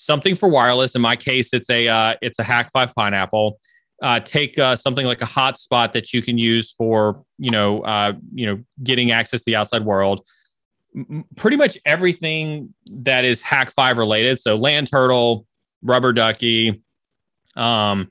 something 0.00 0.34
for 0.34 0.48
wireless. 0.48 0.94
In 0.94 1.02
my 1.02 1.14
case, 1.14 1.52
it's 1.52 1.70
a 1.70 1.88
uh, 1.88 2.14
it's 2.20 2.38
a 2.38 2.42
Hak5 2.42 2.94
Pineapple. 2.94 3.60
Uh, 4.02 4.18
take 4.18 4.58
uh, 4.58 4.74
something 4.74 5.04
like 5.04 5.20
a 5.20 5.26
hotspot 5.26 5.92
that 5.92 6.14
you 6.14 6.22
can 6.22 6.38
use 6.38 6.72
for 6.72 7.22
you 7.38 7.50
know 7.50 7.82
uh, 7.82 8.12
you 8.32 8.46
know 8.46 8.62
getting 8.82 9.10
access 9.10 9.40
to 9.40 9.50
the 9.50 9.56
outside 9.56 9.84
world. 9.84 10.26
M- 10.96 11.24
pretty 11.36 11.56
much 11.56 11.76
everything 11.84 12.74
that 12.90 13.24
is 13.24 13.42
Hak5 13.42 13.96
related. 13.98 14.40
So 14.40 14.56
LAN 14.56 14.86
Turtle, 14.86 15.46
Rubber 15.82 16.12
Ducky. 16.12 16.82
Um, 17.56 18.08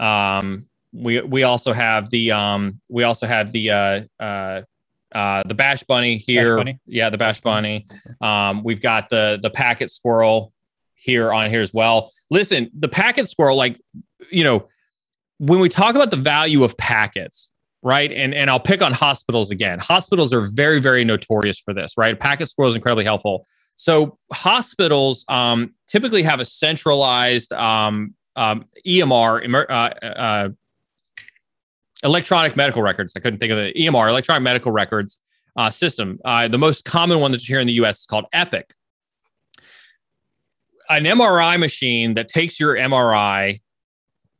um, 0.00 0.66
we 0.92 1.20
we 1.20 1.42
also 1.44 1.72
have 1.72 2.10
the 2.10 2.32
um, 2.32 2.80
we 2.88 3.04
also 3.04 3.26
have 3.26 3.52
the 3.52 3.70
uh, 3.70 4.00
uh, 4.18 4.62
uh, 5.12 5.42
the 5.46 5.54
Bash 5.54 5.82
Bunny 5.84 6.16
here. 6.16 6.56
Bash 6.56 6.60
Bunny? 6.60 6.80
Yeah, 6.86 7.10
the 7.10 7.18
Bash 7.18 7.40
Bunny. 7.40 7.86
Um, 8.20 8.62
we've 8.64 8.82
got 8.82 9.08
the 9.08 9.38
the 9.42 9.50
Packet 9.50 9.90
Squirrel 9.90 10.52
here 10.94 11.32
on 11.32 11.50
here 11.50 11.62
as 11.62 11.72
well. 11.72 12.10
Listen, 12.30 12.70
the 12.78 12.88
Packet 12.88 13.28
Squirrel, 13.28 13.56
like 13.56 13.80
you 14.30 14.44
know, 14.44 14.68
when 15.40 15.58
we 15.58 15.70
talk 15.70 15.94
about 15.94 16.10
the 16.10 16.18
value 16.18 16.62
of 16.64 16.76
packets, 16.76 17.48
right? 17.82 18.12
And 18.12 18.34
and 18.34 18.50
I'll 18.50 18.60
pick 18.60 18.82
on 18.82 18.92
hospitals 18.92 19.50
again. 19.50 19.78
Hospitals 19.78 20.32
are 20.34 20.42
very 20.42 20.80
very 20.80 21.02
notorious 21.02 21.58
for 21.58 21.72
this, 21.72 21.94
right? 21.96 22.18
Packet 22.18 22.48
Squirrel 22.48 22.70
is 22.70 22.76
incredibly 22.76 23.04
helpful. 23.04 23.46
So 23.76 24.18
hospitals 24.30 25.24
um, 25.28 25.74
typically 25.88 26.22
have 26.22 26.40
a 26.40 26.44
centralized 26.44 27.50
um, 27.54 28.14
um, 28.36 28.66
EMR, 28.86 29.42
emer- 29.42 29.66
uh, 29.70 29.94
uh, 30.04 30.48
electronic 32.04 32.56
medical 32.56 32.82
records. 32.82 33.14
I 33.16 33.20
couldn't 33.20 33.38
think 33.40 33.52
of 33.52 33.56
the 33.56 33.72
EMR, 33.72 34.10
electronic 34.10 34.42
medical 34.42 34.70
records 34.70 35.16
uh, 35.56 35.70
system. 35.70 36.20
Uh, 36.26 36.48
the 36.48 36.58
most 36.58 36.84
common 36.84 37.20
one 37.20 37.32
that's 37.32 37.44
here 37.44 37.60
in 37.60 37.66
the 37.66 37.72
US 37.74 38.00
is 38.00 38.06
called 38.06 38.26
Epic. 38.34 38.74
An 40.90 41.04
MRI 41.04 41.58
machine 41.58 42.12
that 42.14 42.28
takes 42.28 42.60
your 42.60 42.74
MRI 42.74 43.62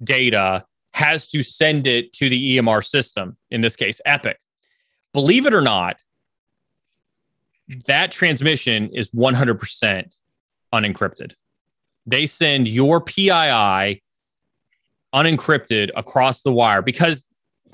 data 0.04 0.66
has 1.00 1.26
to 1.26 1.42
send 1.42 1.86
it 1.86 2.12
to 2.12 2.28
the 2.28 2.58
EMR 2.58 2.84
system, 2.84 3.36
in 3.50 3.62
this 3.62 3.74
case, 3.74 4.00
Epic. 4.04 4.38
Believe 5.14 5.46
it 5.46 5.54
or 5.54 5.62
not, 5.62 5.96
that 7.86 8.12
transmission 8.12 8.90
is 8.92 9.10
100% 9.10 10.14
unencrypted. 10.74 11.32
They 12.06 12.26
send 12.26 12.68
your 12.68 13.00
PII 13.00 14.02
unencrypted 15.14 15.90
across 15.96 16.42
the 16.42 16.52
wire 16.52 16.82
because 16.82 17.24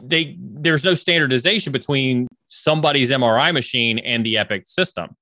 they 0.02 0.36
there's 0.38 0.84
no 0.84 0.94
standardization 0.94 1.72
between 1.72 2.28
somebody's 2.48 3.10
MRI 3.10 3.52
machine 3.52 3.98
and 3.98 4.24
the 4.24 4.38
Epic 4.38 4.64
system. 4.68 5.16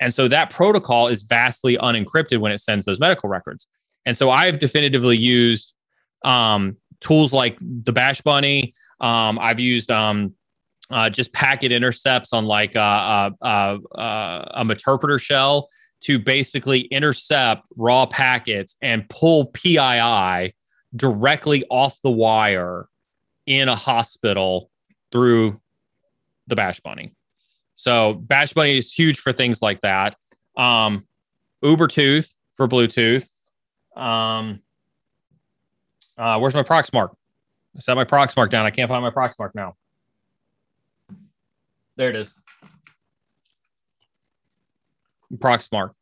And 0.00 0.14
so 0.14 0.28
that 0.28 0.50
protocol 0.50 1.08
is 1.08 1.24
vastly 1.24 1.76
unencrypted 1.76 2.38
when 2.38 2.52
it 2.52 2.58
sends 2.58 2.86
those 2.86 2.98
medical 2.98 3.28
records. 3.28 3.66
And 4.06 4.16
so 4.16 4.30
I've 4.30 4.58
definitively 4.58 5.16
used 5.16 5.74
um, 6.24 6.76
tools 7.00 7.32
like 7.32 7.58
the 7.60 7.92
Bash 7.92 8.20
Bunny. 8.20 8.74
Um, 9.00 9.38
I've 9.38 9.60
used 9.60 9.90
um, 9.90 10.34
uh, 10.90 11.10
just 11.10 11.32
packet 11.32 11.72
intercepts 11.72 12.32
on 12.32 12.44
like 12.44 12.76
uh, 12.76 13.30
uh, 13.40 13.78
uh 13.94 14.44
a 14.54 14.64
Meterpreter 14.64 15.20
shell 15.20 15.68
to 16.02 16.18
basically 16.18 16.80
intercept 16.80 17.66
raw 17.76 18.06
packets 18.06 18.76
and 18.80 19.08
pull 19.08 19.46
PII 19.46 20.54
directly 20.96 21.64
off 21.70 22.00
the 22.02 22.10
wire 22.10 22.86
in 23.46 23.68
a 23.68 23.76
hospital 23.76 24.70
through 25.12 25.60
the 26.46 26.56
Bash 26.56 26.80
Bunny. 26.80 27.14
So 27.76 28.14
Bash 28.14 28.52
Bunny 28.52 28.78
is 28.78 28.92
huge 28.92 29.18
for 29.18 29.32
things 29.32 29.62
like 29.62 29.80
that. 29.82 30.16
Um, 30.56 31.06
Ubertooth 31.62 32.32
for 32.54 32.68
Bluetooth. 32.68 33.28
Um, 33.96 34.60
uh, 36.20 36.38
where's 36.38 36.54
my 36.54 36.62
Proxmark? 36.62 37.14
I 37.76 37.80
set 37.80 37.94
my 37.94 38.04
Proxmark 38.04 38.50
down. 38.50 38.66
I 38.66 38.70
can't 38.70 38.88
find 38.88 39.02
my 39.02 39.10
Proxmark 39.10 39.54
now. 39.54 39.76
There 41.96 42.10
it 42.10 42.16
is. 42.16 42.34
Proxmark, 45.36 45.94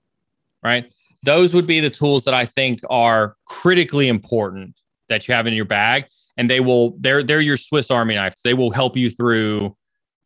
right? 0.62 0.90
Those 1.22 1.54
would 1.54 1.66
be 1.66 1.80
the 1.80 1.90
tools 1.90 2.24
that 2.24 2.34
I 2.34 2.44
think 2.44 2.80
are 2.88 3.36
critically 3.44 4.08
important 4.08 4.74
that 5.08 5.26
you 5.26 5.34
have 5.34 5.46
in 5.46 5.54
your 5.54 5.64
bag 5.64 6.06
and 6.36 6.48
they 6.48 6.60
will 6.60 6.94
they're 7.00 7.22
they're 7.22 7.40
your 7.40 7.56
Swiss 7.56 7.90
Army 7.90 8.14
knives. 8.14 8.40
They 8.42 8.54
will 8.54 8.70
help 8.70 8.96
you 8.96 9.10
through 9.10 9.76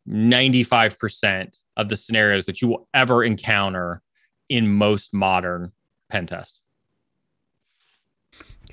95% 0.07 1.57
of 1.77 1.89
the 1.89 1.97
scenarios 1.97 2.45
that 2.45 2.61
you 2.61 2.67
will 2.67 2.87
ever 2.93 3.23
encounter 3.23 4.01
in 4.49 4.71
most 4.71 5.13
modern 5.13 5.71
pen 6.09 6.27
test. 6.27 6.61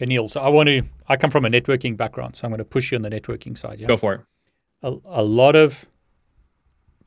Okay, 0.00 0.08
Neal. 0.08 0.28
So 0.28 0.40
I 0.40 0.48
want 0.48 0.68
to. 0.68 0.82
I 1.08 1.16
come 1.16 1.30
from 1.30 1.44
a 1.44 1.50
networking 1.50 1.94
background, 1.94 2.34
so 2.34 2.46
I'm 2.46 2.50
going 2.50 2.58
to 2.58 2.64
push 2.64 2.90
you 2.90 2.96
on 2.96 3.02
the 3.02 3.10
networking 3.10 3.56
side. 3.56 3.80
Yeah. 3.80 3.86
Go 3.86 3.98
for 3.98 4.14
it. 4.14 4.20
A, 4.82 4.96
a 5.04 5.22
lot 5.22 5.54
of 5.54 5.86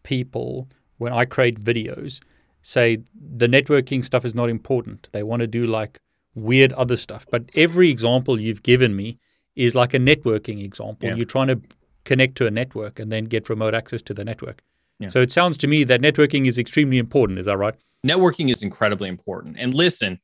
people, 0.04 0.70
when 0.98 1.12
I 1.12 1.26
create 1.26 1.60
videos, 1.60 2.22
say 2.62 3.00
the 3.16 3.48
networking 3.48 4.04
stuff 4.04 4.24
is 4.26 4.36
not 4.36 4.50
important. 4.50 5.10
They 5.12 5.24
want 5.24 5.40
to 5.40 5.48
do 5.48 5.66
like 5.66 6.00
weird 6.36 6.72
other 6.74 6.96
stuff. 6.96 7.26
But 7.32 7.50
every 7.56 7.90
example 7.90 8.40
you've 8.40 8.62
given 8.62 8.96
me 8.96 9.18
is 9.56 9.74
like 9.74 9.96
a 9.96 10.00
networking 10.00 10.64
example. 10.64 11.10
Yeah. 11.10 11.16
You're 11.16 11.26
trying 11.26 11.48
to 11.48 11.62
connect 12.06 12.36
to 12.36 12.48
a 12.48 12.52
network 12.52 13.00
and 13.00 13.12
then 13.12 13.26
get 13.26 13.50
remote 13.50 13.74
access 13.74 14.04
to 14.04 14.14
the 14.14 14.24
network. 14.24 14.62
Yeah. 15.00 15.08
So 15.08 15.20
it 15.22 15.32
sounds 15.32 15.58
to 15.58 15.68
me 15.68 15.84
that 15.86 16.02
networking 16.02 16.46
is 16.46 16.60
extremely 16.60 17.00
important. 17.00 17.40
Is 17.40 17.48
that 17.48 17.58
right? 17.58 17.74
Networking 18.06 18.52
is 18.52 18.62
incredibly 18.62 19.10
important. 19.10 19.56
And 19.58 19.74
listen, 19.74 20.20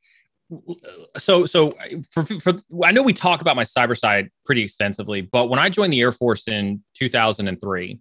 so 1.18 1.46
so 1.46 1.72
for, 2.10 2.24
for 2.24 2.54
I 2.84 2.92
know 2.92 3.02
we 3.02 3.12
talk 3.12 3.40
about 3.40 3.56
my 3.56 3.64
cyber 3.64 3.96
side 3.96 4.30
pretty 4.44 4.62
extensively, 4.62 5.20
but 5.20 5.48
when 5.48 5.58
I 5.58 5.68
joined 5.68 5.92
the 5.92 6.00
Air 6.00 6.12
Force 6.12 6.48
in 6.48 6.82
2003, 6.94 8.00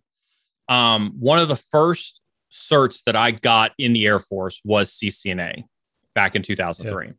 um, 0.68 1.14
one 1.20 1.40
of 1.40 1.48
the 1.48 1.56
first 1.56 2.22
certs 2.52 3.04
that 3.04 3.16
I 3.16 3.32
got 3.32 3.72
in 3.78 3.94
the 3.94 4.06
Air 4.06 4.20
Force 4.20 4.62
was 4.64 4.92
CCNA 4.92 5.64
back 6.16 6.36
in 6.36 6.42
2003. 6.42 7.08
Yeah. 7.08 7.14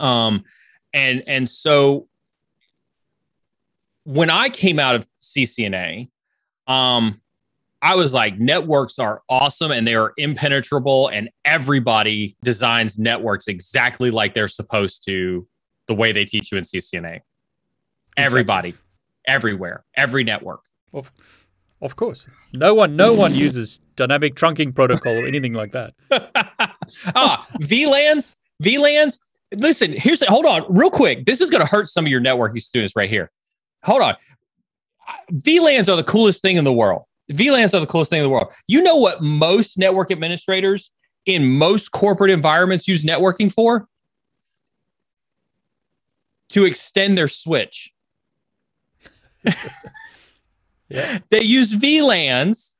Um, 0.00 0.44
and 0.94 1.22
and 1.26 1.48
so 1.48 2.08
when 4.04 4.30
I 4.30 4.48
came 4.48 4.78
out 4.78 4.94
of 4.94 5.06
CCNA, 5.20 6.08
um, 6.66 7.20
I 7.82 7.94
was 7.94 8.12
like, 8.12 8.38
networks 8.38 8.98
are 8.98 9.22
awesome 9.28 9.70
and 9.70 9.86
they 9.86 9.94
are 9.94 10.12
impenetrable, 10.16 11.08
and 11.08 11.30
everybody 11.44 12.36
designs 12.42 12.98
networks 12.98 13.46
exactly 13.46 14.10
like 14.10 14.34
they're 14.34 14.48
supposed 14.48 15.04
to, 15.06 15.46
the 15.86 15.94
way 15.94 16.12
they 16.12 16.24
teach 16.24 16.50
you 16.52 16.58
in 16.58 16.64
CCNA. 16.64 16.96
Exactly. 16.96 17.22
Everybody, 18.16 18.74
everywhere, 19.26 19.84
every 19.96 20.24
network. 20.24 20.60
Of, 20.92 21.12
of 21.80 21.94
course, 21.94 22.28
no 22.52 22.74
one, 22.74 22.96
no 22.96 23.14
one 23.14 23.34
uses 23.34 23.78
dynamic 23.94 24.34
trunking 24.34 24.74
protocol 24.74 25.12
or 25.12 25.26
anything 25.26 25.52
like 25.52 25.72
that. 25.72 25.94
ah, 27.14 27.46
VLANs, 27.60 28.34
VLANs. 28.62 29.18
Listen, 29.56 29.92
here's 29.92 30.26
hold 30.26 30.46
on, 30.46 30.64
real 30.68 30.90
quick. 30.90 31.26
This 31.26 31.40
is 31.40 31.48
going 31.48 31.60
to 31.60 31.66
hurt 31.66 31.88
some 31.88 32.04
of 32.04 32.10
your 32.10 32.20
networking 32.20 32.60
students 32.60 32.96
right 32.96 33.08
here 33.08 33.30
hold 33.82 34.02
on. 34.02 34.14
VLANs 35.32 35.88
are 35.88 35.96
the 35.96 36.04
coolest 36.04 36.42
thing 36.42 36.56
in 36.56 36.64
the 36.64 36.72
world. 36.72 37.04
VLANs 37.32 37.74
are 37.74 37.80
the 37.80 37.86
coolest 37.86 38.10
thing 38.10 38.18
in 38.18 38.24
the 38.24 38.30
world. 38.30 38.52
You 38.66 38.82
know 38.82 38.96
what 38.96 39.22
most 39.22 39.78
network 39.78 40.10
administrators 40.10 40.90
in 41.26 41.46
most 41.46 41.90
corporate 41.92 42.30
environments 42.30 42.88
use 42.88 43.04
networking 43.04 43.52
for? 43.52 43.86
To 46.50 46.64
extend 46.64 47.18
their 47.18 47.28
switch. 47.28 47.92
yeah. 50.88 51.18
They 51.30 51.42
use 51.42 51.74
VLANs. 51.74 52.74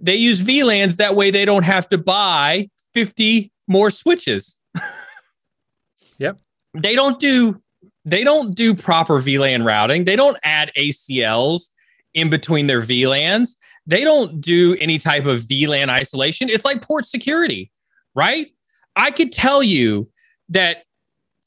They 0.00 0.16
use 0.16 0.40
VLANs 0.40 0.96
that 0.96 1.14
way 1.14 1.30
they 1.30 1.44
don't 1.44 1.64
have 1.64 1.88
to 1.90 1.98
buy 1.98 2.70
50 2.94 3.52
more 3.66 3.90
switches. 3.90 4.56
yep. 6.18 6.38
They 6.74 6.94
don't 6.94 7.20
do 7.20 7.60
they 8.04 8.24
don't 8.24 8.54
do 8.54 8.74
proper 8.74 9.20
VLAN 9.20 9.66
routing. 9.66 10.04
They 10.04 10.16
don't 10.16 10.38
add 10.42 10.72
ACLs 10.78 11.70
in 12.14 12.30
between 12.30 12.66
their 12.66 12.82
VLANs. 12.82 13.56
They 13.86 14.04
don't 14.04 14.40
do 14.40 14.76
any 14.80 14.98
type 14.98 15.26
of 15.26 15.40
VLAN 15.40 15.88
isolation. 15.88 16.48
It's 16.48 16.64
like 16.64 16.82
port 16.82 17.06
security, 17.06 17.70
right? 18.14 18.48
I 18.96 19.10
could 19.10 19.32
tell 19.32 19.62
you 19.62 20.10
that 20.50 20.84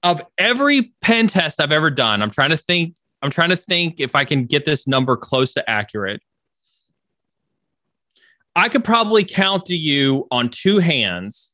of 0.04 0.22
every 0.38 0.94
pen 1.02 1.28
test 1.28 1.62
I've 1.62 1.72
ever 1.72 1.90
done, 1.92 2.22
I'm 2.22 2.32
trying 2.32 2.50
to 2.50 2.58
think, 2.58 2.96
I'm 3.22 3.30
trying 3.30 3.50
to 3.50 3.56
think 3.56 4.00
if 4.00 4.16
I 4.16 4.26
can 4.26 4.46
get 4.46 4.66
this 4.66 4.88
number 4.88 5.16
close 5.16 5.54
to 5.54 5.70
accurate. 5.70 6.22
I 8.56 8.68
could 8.68 8.84
probably 8.84 9.24
count 9.24 9.68
to 9.68 9.76
you 9.76 10.28
on 10.32 10.50
two 10.50 10.80
hands 10.80 11.52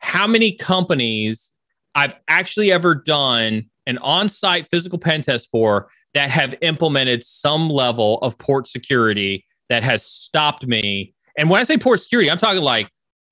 how 0.00 0.26
many 0.26 0.52
companies 0.52 1.52
I've 1.94 2.16
actually 2.28 2.72
ever 2.72 2.94
done 2.94 3.66
an 3.86 3.98
on-site 3.98 4.66
physical 4.66 4.98
pen 4.98 5.22
test 5.22 5.50
for 5.50 5.88
that 6.14 6.30
have 6.30 6.54
implemented 6.62 7.24
some 7.24 7.68
level 7.68 8.18
of 8.18 8.36
port 8.38 8.68
security 8.68 9.44
that 9.68 9.82
has 9.82 10.04
stopped 10.04 10.66
me. 10.66 11.14
And 11.38 11.48
when 11.48 11.60
I 11.60 11.64
say 11.64 11.78
port 11.78 12.00
security, 12.00 12.30
I'm 12.30 12.38
talking 12.38 12.62
like 12.62 12.90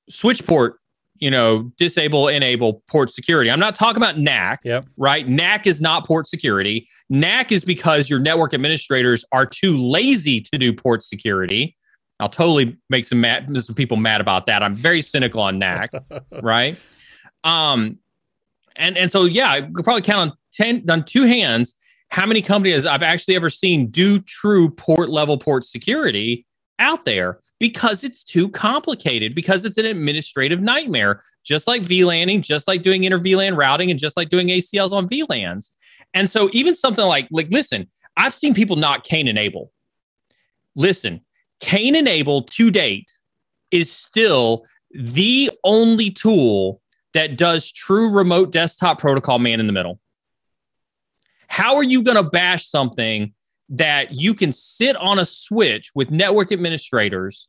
switch 0.09 0.47
port 0.47 0.79
you 1.21 1.31
know, 1.31 1.71
disable, 1.79 2.29
enable 2.29 2.83
port 2.89 3.13
security. 3.13 3.51
I'm 3.51 3.59
not 3.59 3.75
talking 3.75 3.97
about 3.97 4.19
NAC, 4.19 4.61
Yep. 4.65 4.87
right? 4.97 5.29
NAC 5.29 5.67
is 5.67 5.81
not 5.81 6.07
port 6.07 6.29
security. 6.29 6.87
NAC 7.11 7.51
is 7.53 7.65
because 7.65 8.09
your 8.09 8.21
network 8.21 8.55
administrators 8.55 9.25
are 9.33 9.45
too 9.45 9.77
lazy 9.77 10.41
to 10.41 10.59
do 10.59 10.73
port 10.73 11.03
security. 11.03 11.77
I'll 12.21 12.29
totally 12.29 12.77
make 12.89 13.05
some 13.05 13.21
mad, 13.21 13.49
some 13.63 13.75
people 13.75 13.97
mad 13.97 14.21
about 14.21 14.47
that. 14.47 14.63
I'm 14.63 14.75
very 14.75 15.01
cynical 15.01 15.41
on 15.41 15.59
NAC, 15.59 15.91
right? 16.43 16.77
Um, 17.45 17.99
and 18.77 18.97
and 18.97 19.11
so 19.11 19.25
yeah, 19.25 19.51
I 19.51 19.63
could 19.63 19.85
probably 19.85 20.03
count 20.03 20.31
on 20.31 20.37
ten 20.53 20.89
on 20.89 21.05
two 21.05 21.25
hands 21.25 21.75
how 22.10 22.26
many 22.26 22.43
companies 22.43 22.86
I've 22.86 23.02
actually 23.02 23.36
ever 23.36 23.51
seen 23.51 23.90
do 23.90 24.18
true 24.20 24.70
port 24.70 25.10
level 25.10 25.39
port 25.39 25.64
security 25.64 26.47
out 26.78 27.05
there 27.05 27.40
because 27.59 28.05
it's 28.05 28.22
too 28.22 28.48
complicated 28.48 29.35
because 29.35 29.64
it's 29.64 29.78
an 29.78 29.86
administrative 29.86 30.60
nightmare 30.60 31.22
just 31.44 31.66
like 31.66 31.82
VLANing 31.82 32.40
just 32.40 32.68
like 32.68 32.82
doing 32.82 33.05
inter 33.05 33.18
VLAN 33.18 33.56
routing 33.56 33.90
and 33.90 33.98
just 33.98 34.16
like 34.16 34.28
doing 34.28 34.48
ACLs 34.48 34.93
on 34.93 35.09
VLANs 35.09 35.70
and 36.14 36.28
so 36.30 36.48
even 36.52 36.74
something 36.74 37.05
like 37.05 37.28
like 37.30 37.48
listen 37.51 37.89
I've 38.16 38.35
seen 38.35 38.52
people 38.52 38.74
not 38.74 39.05
Cain 39.05 39.28
and 39.28 39.39
Abel. 39.39 39.72
Listen 40.74 41.20
Cain 41.60 41.94
and 41.94 42.09
Abel 42.09 42.43
to 42.43 42.70
date 42.70 43.10
is 43.70 43.93
still 43.93 44.64
the 44.90 45.51
only 45.64 46.10
tool 46.10 46.80
that 47.14 47.36
does 47.36 47.70
true 47.70 48.10
remote 48.10 48.52
desktop 48.52 48.98
protocol 48.98 49.39
man 49.39 49.60
in 49.60 49.66
the 49.66 49.72
middle 49.72 50.01
how 51.49 51.77
are 51.77 51.83
you 51.83 52.03
going 52.03 52.16
to 52.16 52.23
bash 52.23 52.66
something 52.66 53.33
that 53.70 54.15
you 54.15 54.33
can 54.33 54.53
sit 54.53 54.97
on 54.97 55.19
a 55.19 55.25
switch 55.25 55.91
with 55.95 56.11
network 56.11 56.53
administrators 56.53 57.49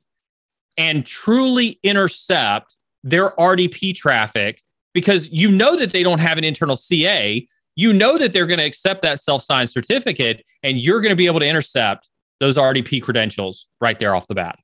and 0.78 1.06
truly 1.06 1.80
intercept 1.84 2.76
their 3.04 3.30
RDP 3.32 3.94
traffic 3.96 4.62
because 4.94 5.30
you 5.30 5.52
know 5.52 5.76
that 5.78 5.92
they 5.92 6.04
don't 6.04 6.20
have 6.20 6.38
an 6.38 6.44
internal 6.44 6.76
CA. 6.76 7.46
You 7.76 7.94
know 7.94 8.18
that 8.18 8.34
they're 8.34 8.48
going 8.48 8.60
to 8.60 8.66
accept 8.66 9.02
that 9.04 9.20
self 9.22 9.44
signed 9.44 9.70
certificate 9.70 10.44
and 10.64 10.78
you're 10.80 11.00
going 11.02 11.12
to 11.12 11.16
be 11.16 11.28
able 11.28 11.40
to 11.40 11.48
intercept 11.48 12.10
those 12.40 12.58
RDP 12.58 13.02
credentials 13.02 13.68
right 13.80 14.00
there 14.00 14.16
off 14.16 14.28
the 14.28 14.36
bat 14.36 14.58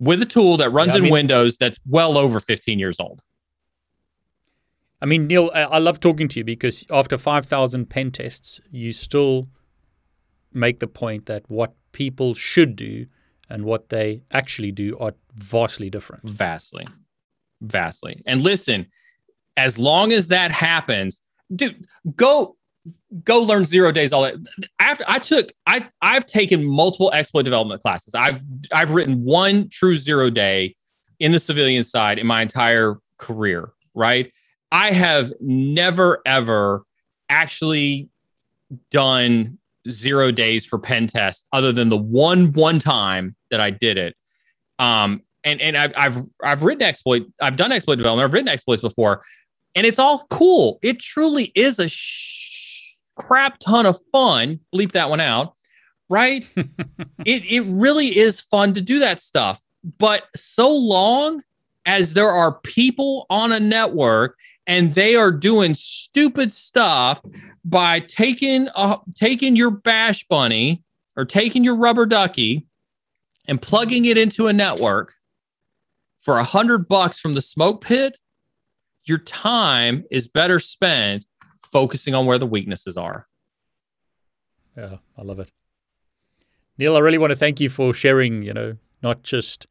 with 0.00 0.20
a 0.22 0.26
tool 0.26 0.56
that 0.58 0.70
runs 0.70 0.88
Yeah, 0.88 0.94
I 0.94 0.96
in 0.98 1.02
mean- 1.04 1.12
Windows 1.12 1.56
that's 1.56 1.78
well 1.88 2.18
over 2.18 2.40
15 2.40 2.78
years 2.78 2.98
old. 3.00 3.20
I 5.02 5.06
mean, 5.06 5.26
Neal, 5.26 5.50
I, 5.52 5.78
love 5.78 5.98
talking 5.98 6.28
to 6.28 6.38
you 6.38 6.44
because 6.44 6.86
after 6.88 7.18
5,000 7.18 7.90
pen 7.90 8.12
tests, 8.12 8.60
you 8.70 8.92
still 8.92 9.48
make 10.52 10.78
the 10.78 10.86
point 10.86 11.26
that 11.26 11.42
what 11.48 11.74
people 11.90 12.34
should 12.34 12.76
do 12.76 13.06
and 13.50 13.64
what 13.64 13.88
they 13.88 14.22
actually 14.30 14.70
do 14.70 14.96
are 14.98 15.12
vastly 15.34 15.90
different. 15.90 16.22
vastly. 16.24 16.86
Vastly. 17.60 18.22
And 18.26 18.40
listen 18.40 18.86
as 19.56 19.78
long 19.78 20.12
as 20.12 20.28
that 20.28 20.50
happens 20.50 21.20
dude 21.54 21.86
go 22.16 22.56
go 23.24 23.40
learn 23.40 23.64
zero 23.64 23.92
days 23.92 24.12
all 24.12 24.22
that 24.22 24.34
after 24.80 25.04
i 25.06 25.18
took 25.18 25.52
i 25.66 25.86
i've 26.00 26.24
taken 26.24 26.64
multiple 26.64 27.10
exploit 27.12 27.42
development 27.42 27.82
classes. 27.82 28.14
I've 28.14 28.40
i've 28.72 28.90
written 28.90 29.22
one 29.22 29.68
true 29.68 29.96
zero 29.96 30.30
day 30.30 30.74
in 31.20 31.32
the 31.32 31.38
civilian 31.38 31.84
side 31.84 32.18
in 32.18 32.26
my 32.26 32.42
entire 32.42 32.96
career 33.18 33.72
right 33.94 34.32
i 34.72 34.90
have 34.90 35.32
never 35.40 36.20
ever 36.26 36.82
actually 37.28 38.08
done 38.90 39.56
zero 39.88 40.32
days 40.32 40.66
for 40.66 40.78
pen 40.78 41.06
test 41.06 41.44
other 41.52 41.70
than 41.70 41.88
the 41.88 41.96
one 41.96 42.52
one 42.52 42.80
time 42.80 43.36
that 43.50 43.60
i 43.60 43.70
did 43.70 43.96
it 43.96 44.16
um 44.80 45.22
and 45.44 45.60
and 45.60 45.76
I've 45.76 45.92
I've 45.96 46.16
I've 46.42 46.62
written 46.62 46.82
exploit, 46.82 47.26
I've 47.40 47.56
done 47.56 47.72
exploit 47.72 47.96
development, 47.96 48.24
I've 48.24 48.32
written 48.32 48.48
exploits 48.48 48.82
before, 48.82 49.22
and 49.74 49.86
it's 49.86 49.98
all 49.98 50.26
cool. 50.30 50.78
It 50.82 51.00
truly 51.00 51.52
is 51.54 51.78
a 51.78 51.88
sh- 51.88 52.96
crap 53.16 53.58
ton 53.58 53.86
of 53.86 53.98
fun. 54.10 54.60
Bleep 54.74 54.92
that 54.92 55.10
one 55.10 55.20
out, 55.20 55.54
right? 56.08 56.46
it 56.56 57.44
it 57.44 57.64
really 57.66 58.16
is 58.16 58.40
fun 58.40 58.74
to 58.74 58.80
do 58.80 58.98
that 59.00 59.20
stuff, 59.20 59.60
but 59.98 60.24
so 60.36 60.74
long 60.74 61.42
as 61.84 62.14
there 62.14 62.30
are 62.30 62.60
people 62.60 63.26
on 63.28 63.50
a 63.50 63.58
network 63.58 64.36
and 64.66 64.94
they 64.94 65.16
are 65.16 65.30
doing 65.30 65.74
stupid 65.74 66.52
stuff 66.52 67.22
by 67.64 68.00
taking 68.00 68.68
a, 68.74 68.98
taking 69.14 69.56
your 69.56 69.70
bash 69.70 70.24
bunny 70.28 70.82
or 71.16 71.24
taking 71.24 71.64
your 71.64 71.76
rubber 71.76 72.06
ducky 72.06 72.66
and 73.48 73.60
plugging 73.60 74.04
it 74.04 74.16
into 74.16 74.46
a 74.46 74.52
network 74.52 75.14
for 76.20 76.38
a 76.38 76.44
hundred 76.44 76.88
bucks 76.88 77.18
from 77.18 77.34
the 77.34 77.42
smoke 77.42 77.82
pit, 77.82 78.18
your 79.04 79.18
time 79.18 80.04
is 80.10 80.28
better 80.28 80.58
spent 80.60 81.24
focusing 81.72 82.14
on 82.14 82.26
where 82.26 82.38
the 82.38 82.46
weaknesses 82.46 82.96
are. 82.96 83.26
Yeah, 84.76 84.98
I 85.18 85.22
love 85.22 85.40
it. 85.40 85.50
Neal, 86.78 86.96
I 86.96 87.00
really 87.00 87.18
want 87.18 87.30
to 87.30 87.36
thank 87.36 87.60
you 87.60 87.68
for 87.68 87.92
sharing, 87.92 88.42
you 88.42 88.54
know, 88.54 88.76
not 89.02 89.22
just 89.22 89.66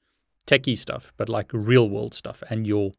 techie 0.46 0.78
stuff, 0.78 1.14
but 1.18 1.30
like 1.30 1.50
real 1.54 1.90
world 1.90 2.14
stuff 2.14 2.44
and 2.50 2.68
your 2.68 2.92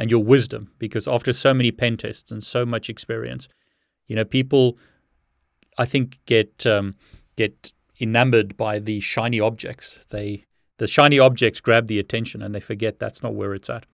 and 0.00 0.10
your 0.10 0.24
wisdom 0.24 0.72
because 0.78 1.06
after 1.06 1.30
so 1.30 1.52
many 1.52 1.70
pen 1.70 1.98
tests 1.98 2.32
and 2.32 2.42
so 2.42 2.64
much 2.64 2.88
experience, 2.88 3.48
you 4.08 4.16
know, 4.16 4.24
people 4.24 4.78
I 5.76 5.84
think 5.84 6.18
get 6.24 6.66
um, 6.66 6.96
get 7.36 7.72
enamored 8.00 8.56
by 8.56 8.78
the 8.78 9.00
shiny 9.00 9.38
objects. 9.38 10.06
They 10.08 10.46
the 10.78 10.86
shiny 10.86 11.18
objects 11.18 11.60
grab 11.60 11.86
the 11.86 11.98
attention 11.98 12.40
and 12.40 12.54
they 12.54 12.60
forget 12.60 12.98
that's 12.98 13.22
not 13.22 13.34
where 13.34 13.52
it's 13.52 13.68
at. 13.68 13.84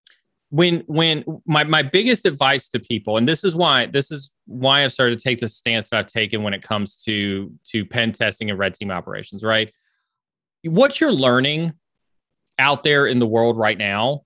When 0.50 0.84
when 0.86 1.24
my 1.44 1.64
my 1.64 1.82
biggest 1.82 2.24
advice 2.24 2.68
to 2.68 2.78
people, 2.78 3.16
and 3.16 3.28
this 3.28 3.42
is 3.42 3.56
why 3.56 3.86
this 3.86 4.12
is 4.12 4.32
why 4.46 4.84
I've 4.84 4.92
started 4.92 5.18
to 5.18 5.28
take 5.28 5.40
the 5.40 5.48
stance 5.48 5.90
that 5.90 5.98
I've 5.98 6.06
taken 6.06 6.44
when 6.44 6.54
it 6.54 6.62
comes 6.62 7.02
to 7.02 7.52
to 7.70 7.84
pen 7.84 8.12
testing 8.12 8.48
and 8.48 8.58
red 8.58 8.74
team 8.74 8.92
operations, 8.92 9.42
right? 9.42 9.72
What 10.62 11.00
you're 11.00 11.10
learning 11.10 11.72
out 12.60 12.84
there 12.84 13.08
in 13.08 13.18
the 13.18 13.26
world 13.26 13.58
right 13.58 13.76
now, 13.76 14.22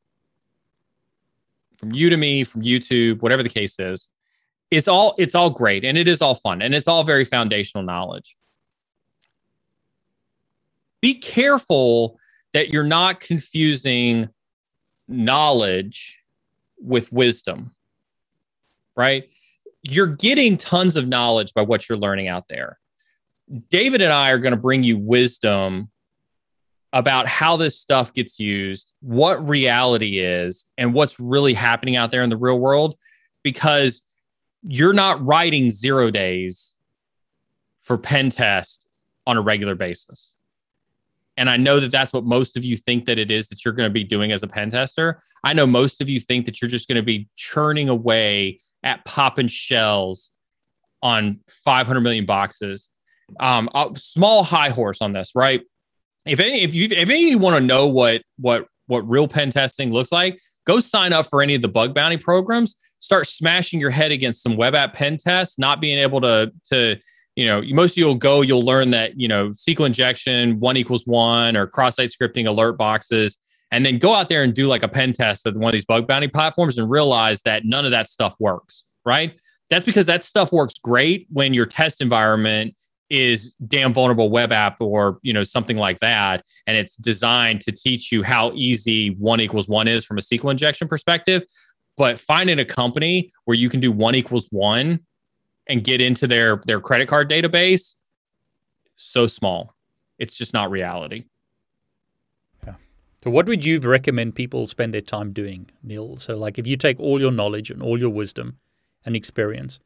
from 1.81 1.93
Udemy, 1.93 2.47
from 2.47 2.62
YouTube, 2.62 3.23
whatever 3.23 3.43
the 3.43 3.48
case 3.48 3.81
is, 3.81 4.07
it's 4.70 4.86
all 4.86 5.15
it's 5.19 5.35
all 5.35 5.51
great 5.51 5.85
and 5.85 5.98
it 5.98 6.07
is 6.07 6.23
all 6.23 6.35
fun 6.35 6.62
and 6.62 6.74
it's 6.74 6.86
all 6.86 7.02
very 7.02 7.24
foundational 7.24 7.82
knowledge. 7.82 8.36
Be 11.01 11.15
careful 11.15 12.19
that 12.52 12.69
you're 12.69 12.85
not 12.85 13.20
confusing 13.20 14.28
knowledge 15.09 16.19
with 16.78 17.11
wisdom, 17.11 17.73
right? 18.94 19.28
You're 19.82 20.15
getting 20.15 20.59
tons 20.59 20.97
of 20.97 21.09
knowledge 21.09 21.55
by 21.55 21.62
what 21.62 21.89
you're 21.89 21.98
learning 21.98 22.28
out 22.28 22.44
there. 22.48 22.78
David 23.70 24.02
and 24.02 24.12
I 24.12 24.31
are 24.31 24.39
going 24.39 24.52
to 24.52 24.61
bring 24.61 24.85
you 24.85 24.98
wisdom 24.98 25.90
about 26.93 27.27
how 27.27 27.57
this 27.57 27.79
stuff 27.79 28.12
gets 28.12 28.41
used, 28.41 28.93
what 29.01 29.47
reality 29.47 30.19
is, 30.19 30.67
and 30.77 30.93
what's 30.93 31.21
really 31.21 31.55
happening 31.55 31.97
out 31.97 32.11
there 32.11 32.23
in 32.23 32.31
the 32.31 32.37
real 32.37 32.59
world, 32.59 32.97
because 33.43 34.03
you're 34.62 34.93
not 34.93 35.25
writing 35.25 35.71
zero 35.71 36.11
days 36.11 36.75
for 37.81 37.97
pen 37.97 38.31
test 38.31 38.87
on 39.27 39.37
a 39.37 39.41
regular 39.41 39.75
basis. 39.75 40.35
And 41.37 41.49
I 41.49 41.57
know 41.57 41.81
that 41.81 41.91
that's 41.91 42.12
what 42.12 42.25
most 42.25 42.57
of 42.57 42.65
you 42.65 42.77
think 42.77 43.07
that 43.07 43.19
it 43.19 43.31
is 43.31 43.49
that 43.49 43.65
you're 43.65 43.73
going 43.73 43.89
to 43.89 43.93
be 43.93 44.05
doing 44.05 44.33
as 44.33 44.43
a 44.43 44.47
pen 44.47 44.69
tester. 44.69 45.23
I 45.43 45.55
know 45.55 45.67
most 45.67 46.01
of 46.01 46.09
you 46.09 46.21
think 46.21 46.45
that 46.47 46.61
you're 46.61 46.69
just 46.69 46.89
going 46.89 46.97
to 46.97 47.03
be 47.03 47.29
churning 47.37 47.89
away 47.89 48.61
at 48.83 49.05
popping 49.05 49.49
shells 49.49 50.31
on 51.03 51.41
500 51.49 52.01
million 52.01 52.27
boxes. 52.27 52.91
Um, 53.39 53.71
a 53.75 53.91
small 53.97 54.43
high 54.43 54.71
horse 54.71 55.01
on 55.01 55.12
this, 55.12 55.33
right? 55.35 55.62
If 56.31 56.40
any, 56.40 56.62
if 56.62 56.74
you, 56.74 56.89
if 56.90 57.09
any 57.09 57.24
of 57.24 57.31
you 57.31 57.39
want 57.39 57.57
to 57.57 57.61
know 57.61 57.86
what 57.86 58.23
what 58.39 58.66
what 58.86 59.09
real 59.09 59.28
pen 59.28 59.51
testing 59.51 59.93
looks 59.93 60.12
like, 60.12 60.39
go 60.66 60.81
sign 60.81 61.12
up 61.12 61.27
for 61.27 61.43
any 61.43 61.55
of 61.55 61.62
the 61.62 61.69
bug 61.69 61.94
bounty 61.94 62.16
programs. 62.16 62.74
Start 62.98 63.27
smashing 63.27 63.81
your 63.81 63.90
head 63.90 64.12
against 64.12 64.43
some 64.43 64.57
web 64.57 64.74
app 64.74 64.94
pen 64.94 65.16
tests, 65.16 65.59
not 65.59 65.81
being 65.81 65.98
able 65.98 66.20
to 66.20 66.52
to 66.70 66.97
you 67.36 67.47
know, 67.47 67.62
most 67.70 67.93
of 67.93 67.98
you'll 67.98 68.15
go, 68.16 68.43
you'll 68.43 68.65
learn 68.65 68.90
that, 68.90 69.19
you 69.19 69.28
know, 69.28 69.51
SQL 69.51 69.86
injection, 69.86 70.61
one 70.61 70.77
equals 70.77 71.07
one, 71.07 71.57
or 71.57 71.66
cross 71.66 71.97
site 71.97 72.11
scripting 72.11 72.47
alert 72.47 72.73
boxes, 72.77 73.39
and 73.70 73.86
then 73.86 73.98
go 73.98 74.15
out 74.15 74.28
there 74.28 74.43
and 74.43 74.52
do 74.52 74.66
like 74.66 74.82
a 74.82 74.89
pen 74.89 75.12
test 75.12 75.47
of 75.47 75.55
one 75.57 75.69
of 75.69 75.73
these 75.73 75.85
bug 75.85 76.07
bounty 76.07 76.28
platforms 76.28 76.77
and 76.77 76.90
realize 76.90 77.40
that 77.43 77.65
none 77.65 77.85
of 77.85 77.93
that 77.93 78.09
stuff 78.09 78.35
works, 78.40 78.85
right? 79.07 79.35
That's 79.70 79.86
because 79.86 80.07
that 80.07 80.24
stuff 80.24 80.52
works 80.52 80.74
great 80.82 81.28
when 81.31 81.55
your 81.55 81.66
test 81.66 82.01
environment 82.01 82.74
is 83.11 83.55
damn 83.66 83.93
vulnerable 83.93 84.31
web 84.31 84.53
app 84.53 84.81
or 84.81 85.19
you 85.23 85.32
know 85.32 85.45
something 85.45 85.77
like 85.77 85.99
that. 85.99 86.45
And 86.66 86.77
it's 86.77 86.97
designed 86.97 87.61
to 87.62 87.73
teach 87.73 88.11
you 88.12 88.23
how 88.23 88.53
easy 88.55 89.11
one 89.16 89.41
equals 89.41 89.69
one 89.69 89.89
is 89.89 90.05
from 90.05 90.19
a 90.19 90.20
sql 90.20 90.51
injection 90.51 90.89
perspective. 90.89 91.45
But 91.97 92.19
finding 92.19 92.59
a 92.59 92.65
company 92.65 93.32
where 93.45 93.57
you 93.57 93.69
can 93.69 93.81
do 93.81 93.93
one 93.93 94.15
equals 94.15 94.49
one 94.51 95.01
and 95.66 95.85
get 95.85 96.01
into 96.01 96.27
their 96.27 96.62
their 96.66 96.81
credit 96.81 97.09
card 97.09 97.28
database 97.28 97.97
so 99.01 99.27
small. 99.27 99.74
It's 100.19 100.37
just 100.37 100.53
not 100.53 100.70
reality. 100.70 101.24
Yeah. 102.66 102.74
So, 103.24 103.31
what 103.31 103.47
would 103.47 103.65
you 103.65 103.81
recommend 103.81 104.35
people 104.35 104.66
spend 104.66 104.93
their 104.93 105.01
time 105.01 105.32
doing, 105.32 105.70
Neal? 105.82 106.19
So, 106.19 106.37
like, 106.37 106.59
if 106.59 106.66
you 106.66 106.77
take 106.77 107.01
all 107.01 107.19
your 107.19 107.32
knowledge 107.32 107.70
and 107.70 107.82
all 107.82 107.99
your 107.99 108.11
wisdom 108.11 108.59
and 109.05 109.16
experience, 109.16 109.81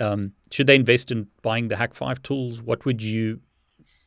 um, 0.00 0.32
should 0.50 0.66
they 0.66 0.74
invest 0.74 1.10
in 1.10 1.28
buying 1.42 1.68
the 1.68 1.76
Hak5 1.76 2.22
tools? 2.22 2.62
What 2.62 2.84
would 2.84 3.02
you, 3.02 3.40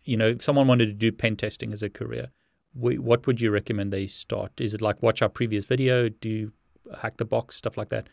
you 0.03 0.17
know, 0.17 0.27
if 0.27 0.41
someone 0.41 0.67
wanted 0.67 0.87
to 0.87 0.93
do 0.93 1.11
pen 1.11 1.35
testing 1.35 1.73
as 1.73 1.83
a 1.83 1.89
career, 1.89 2.29
what 2.73 3.25
would 3.25 3.41
you 3.41 3.49
recommend 3.49 3.91
they 3.91 4.07
start? 4.07 4.61
Is 4.61 4.73
it 4.73 4.81
like 4.81 5.01
watch 5.01 5.21
our 5.21 5.29
previous 5.29 5.65
video, 5.65 6.09
do 6.09 6.51
hack 7.01 7.17
the 7.17 7.25
box, 7.25 7.55
stuff 7.55 7.77
like 7.77 7.89
that? 7.89 8.07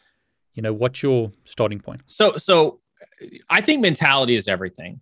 You 0.55 0.63
know, 0.63 0.73
what's 0.73 1.03
your 1.03 1.33
starting 1.45 1.81
point? 1.81 2.03
So, 2.07 2.37
so 2.37 2.81
I 3.51 3.61
think 3.61 3.83
mentality 3.83 4.37
is 4.37 4.49
everything, 4.49 5.01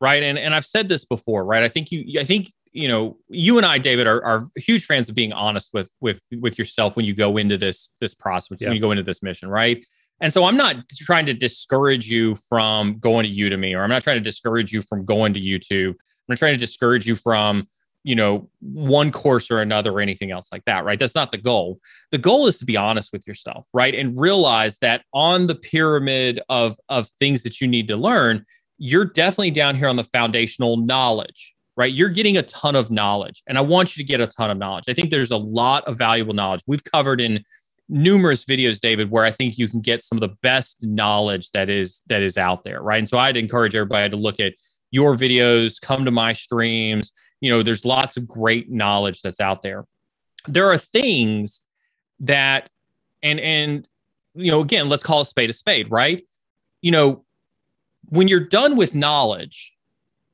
right? 0.00 0.22
And 0.22 0.38
and 0.38 0.54
I've 0.54 0.66
said 0.66 0.88
this 0.88 1.04
before, 1.04 1.44
right? 1.44 1.62
I 1.62 1.68
think 1.68 1.90
you, 1.90 2.20
I 2.20 2.24
think 2.24 2.52
you 2.72 2.86
know, 2.86 3.16
you 3.28 3.56
and 3.56 3.66
I, 3.66 3.78
David, 3.78 4.06
are, 4.06 4.24
are 4.24 4.46
huge 4.56 4.84
fans 4.84 5.08
of 5.08 5.14
being 5.14 5.32
honest 5.32 5.70
with 5.72 5.90
with 6.00 6.22
with 6.40 6.58
yourself 6.58 6.96
when 6.96 7.04
you 7.04 7.14
go 7.14 7.36
into 7.36 7.58
this 7.58 7.90
this 8.00 8.14
process, 8.14 8.58
yeah. 8.60 8.68
when 8.68 8.76
you 8.76 8.80
go 8.80 8.92
into 8.92 9.02
this 9.02 9.22
mission, 9.22 9.48
right? 9.48 9.84
And 10.20 10.32
so 10.32 10.44
I'm 10.44 10.56
not 10.56 10.76
trying 10.98 11.26
to 11.26 11.34
discourage 11.34 12.10
you 12.10 12.34
from 12.48 12.98
going 12.98 13.24
to 13.24 13.30
Udemy, 13.30 13.76
or 13.76 13.82
I'm 13.82 13.90
not 13.90 14.02
trying 14.02 14.16
to 14.16 14.20
discourage 14.20 14.72
you 14.72 14.82
from 14.82 15.04
going 15.04 15.32
to 15.34 15.40
YouTube. 15.40 15.90
I'm 15.90 16.26
not 16.28 16.38
trying 16.38 16.52
to 16.52 16.58
discourage 16.58 17.06
you 17.06 17.16
from 17.16 17.66
you 18.02 18.14
know 18.14 18.48
one 18.60 19.12
course 19.12 19.50
or 19.50 19.60
another 19.60 19.92
or 19.92 20.00
anything 20.00 20.30
else 20.30 20.48
like 20.52 20.64
that 20.64 20.84
right? 20.84 20.98
That's 20.98 21.14
not 21.14 21.32
the 21.32 21.38
goal. 21.38 21.78
The 22.10 22.18
goal 22.18 22.46
is 22.46 22.58
to 22.58 22.64
be 22.64 22.76
honest 22.76 23.12
with 23.12 23.26
yourself 23.26 23.66
right? 23.72 23.94
And 23.94 24.18
realize 24.18 24.78
that 24.78 25.02
on 25.12 25.46
the 25.46 25.54
pyramid 25.54 26.40
of 26.48 26.76
of 26.88 27.08
things 27.18 27.42
that 27.42 27.60
you 27.60 27.68
need 27.68 27.88
to 27.88 27.96
learn 27.96 28.44
you're 28.82 29.04
definitely 29.04 29.50
down 29.50 29.76
here 29.76 29.88
on 29.88 29.96
the 29.96 30.04
foundational 30.04 30.78
knowledge 30.78 31.54
right? 31.76 31.92
You're 31.94 32.10
getting 32.10 32.36
a 32.36 32.42
ton 32.42 32.76
of 32.76 32.90
knowledge 32.90 33.42
and 33.46 33.56
i 33.56 33.60
want 33.60 33.96
you 33.96 34.04
to 34.04 34.06
get 34.06 34.20
a 34.20 34.26
ton 34.26 34.50
of 34.50 34.58
knowledge. 34.58 34.84
I 34.88 34.92
think 34.94 35.10
there's 35.10 35.30
a 35.30 35.36
lot 35.36 35.86
of 35.86 35.96
valuable 35.96 36.34
knowledge. 36.34 36.62
We've 36.66 36.84
covered 36.84 37.20
in 37.20 37.44
numerous 37.92 38.44
videos 38.44 38.78
david 38.78 39.10
where 39.10 39.24
i 39.24 39.30
think 39.30 39.58
you 39.58 39.66
can 39.66 39.80
get 39.80 40.00
some 40.00 40.16
of 40.16 40.20
the 40.20 40.36
best 40.42 40.78
knowledge 40.86 41.50
that 41.50 41.68
is 41.68 42.02
that 42.06 42.22
is 42.22 42.38
out 42.38 42.62
there 42.64 42.80
right? 42.82 42.98
And 42.98 43.08
so 43.08 43.18
i'd 43.18 43.36
encourage 43.36 43.74
everybody 43.74 44.08
to 44.08 44.16
look 44.16 44.38
at 44.38 44.54
your 44.90 45.14
videos 45.14 45.80
come 45.80 46.04
to 46.04 46.10
my 46.10 46.32
streams. 46.32 47.12
You 47.40 47.50
know 47.50 47.62
there's 47.62 47.84
lots 47.84 48.16
of 48.16 48.26
great 48.26 48.70
knowledge 48.70 49.22
that's 49.22 49.40
out 49.40 49.62
there. 49.62 49.86
There 50.46 50.70
are 50.70 50.78
things 50.78 51.62
that 52.20 52.68
and 53.22 53.40
and 53.40 53.88
you 54.34 54.50
know 54.50 54.60
again 54.60 54.88
let's 54.88 55.02
call 55.02 55.20
a 55.20 55.24
spade 55.24 55.50
a 55.50 55.54
spade 55.54 55.90
right? 55.90 56.26
You 56.82 56.90
know 56.90 57.24
when 58.08 58.28
you're 58.28 58.40
done 58.40 58.76
with 58.76 58.94
knowledge 58.94 59.76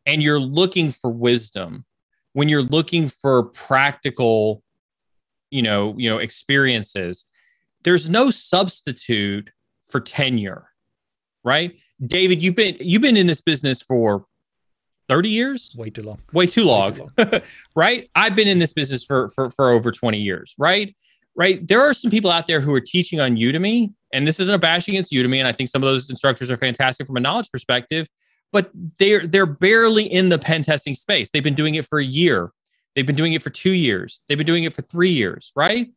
and 0.07 0.23
you're 0.23 0.41
looking 0.41 0.91
for 0.91 1.11
wisdom 1.11 1.85
when 2.33 2.49
you're 2.49 2.63
looking 2.63 3.09
for 3.09 3.45
practical 3.45 4.63
you 5.51 5.63
know 5.63 5.95
you 5.99 6.09
know 6.09 6.19
experiences 6.19 7.27
there's 7.87 8.11
no 8.11 8.31
substitute 8.31 9.51
for 9.89 10.01
tenure 10.01 10.69
right? 11.47 11.79
David 12.05 12.43
you've 12.43 12.57
been 12.57 12.77
you've 12.81 13.01
been 13.01 13.17
in 13.17 13.27
this 13.27 13.41
business 13.41 13.81
for 13.81 14.27
30 15.09 15.29
years? 15.31 15.75
Way 15.79 15.89
too 15.89 16.03
long. 16.03 16.19
Way 16.33 16.47
too 16.47 16.65
long, 16.65 16.93
way 16.93 16.99
too 16.99 17.31
long. 17.31 17.41
right? 17.77 18.11
I've 18.17 18.35
been 18.35 18.49
in 18.49 18.59
this 18.59 18.75
business 18.75 19.05
for, 19.05 19.31
for 19.31 19.49
for 19.49 19.71
over 19.71 19.91
20 19.91 20.19
years 20.19 20.55
right? 20.59 20.95
Right? 21.39 21.67
There 21.67 21.81
are 21.81 21.95
some 21.95 22.11
people 22.11 22.31
out 22.31 22.47
there 22.47 22.61
who 22.61 22.75
are 22.75 22.81
teaching 22.81 23.21
on 23.21 23.37
udemy 23.37 23.95
and 24.13 24.27
this 24.27 24.41
isn't 24.41 24.55
a 24.55 24.59
bash 24.59 24.89
against 24.89 25.13
udemy 25.13 25.39
and 25.39 25.49
i 25.49 25.53
think 25.53 25.71
some 25.71 25.83
of 25.83 25.87
those 25.87 26.11
instructors 26.11 26.51
are 26.51 26.57
fantastic 26.57 27.07
from 27.07 27.17
a 27.17 27.21
knowledge 27.21 27.51
perspective 27.51 28.09
but 28.53 28.71
they're 28.99 29.27
they're 29.27 29.47
barely 29.47 30.05
in 30.05 30.29
the 30.29 30.39
pen 30.39 30.63
testing 30.63 30.95
space. 30.95 31.31
They've 31.31 31.43
been 31.43 31.55
doing 31.55 31.75
it 31.77 31.87
for 31.87 31.99
a 31.99 32.05
year. 32.05 32.51
They've 32.95 33.07
been 33.07 33.17
doing 33.17 33.35
it 33.35 33.43
for 33.43 33.51
two 33.51 33.73
years. 33.73 34.23
They've 34.27 34.39
been 34.39 34.47
doing 34.47 34.65
it 34.65 34.75
for 34.75 34.83
three 34.83 35.11
years 35.11 35.53
right 35.55 35.91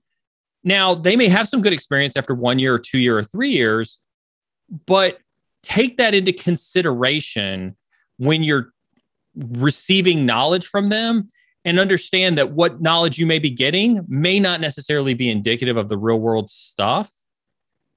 now 0.64 0.94
they 0.94 1.16
may 1.16 1.30
have 1.30 1.48
some 1.48 1.62
good 1.62 1.74
experience 1.74 2.16
after 2.16 2.34
one 2.34 2.60
year 2.60 2.76
or 2.76 2.80
two 2.80 3.00
year 3.00 3.18
or 3.18 3.24
three 3.24 3.50
years 3.50 4.00
but 4.86 5.20
take 5.64 5.98
that 5.98 6.14
into 6.14 6.32
consideration 6.32 7.76
when 8.18 8.44
you're 8.44 8.74
receiving 9.36 10.26
knowledge 10.26 10.68
from 10.68 10.90
them 10.90 11.30
and 11.66 11.80
understand 11.80 12.38
that 12.38 12.52
what 12.52 12.82
knowledge 12.82 13.18
you 13.18 13.26
may 13.26 13.40
be 13.40 13.50
getting 13.50 14.06
may 14.08 14.40
not 14.40 14.62
necessarily 14.62 15.14
be 15.14 15.30
indicative 15.30 15.78
of 15.78 15.90
the 15.90 15.98
real 15.98 16.20
world 16.20 16.50
stuff. 16.50 17.12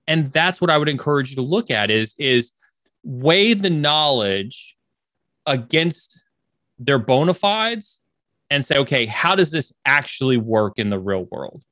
And 0.09 0.29
that's 0.29 0.61
what 0.61 0.71
i 0.71 0.77
would 0.77 0.89
encourage 0.89 1.31
you 1.31 1.37
to 1.37 1.43
look 1.43 1.71
at 1.71 1.91
is 1.91 2.15
is 2.19 2.53
weigh 3.05 3.55
the 3.55 3.71
knowledge 3.71 4.77
against 5.47 6.23
their 6.79 6.99
bona 6.99 7.35
fides 7.35 8.01
and 8.51 8.65
say 8.65 8.77
okay 8.77 9.07
how 9.07 9.35
does 9.35 9.53
this 9.53 9.73
actually 9.87 10.37
work 10.37 10.79
in 10.79 10.91
the 10.91 10.99
real 10.99 11.25
world 11.31 11.63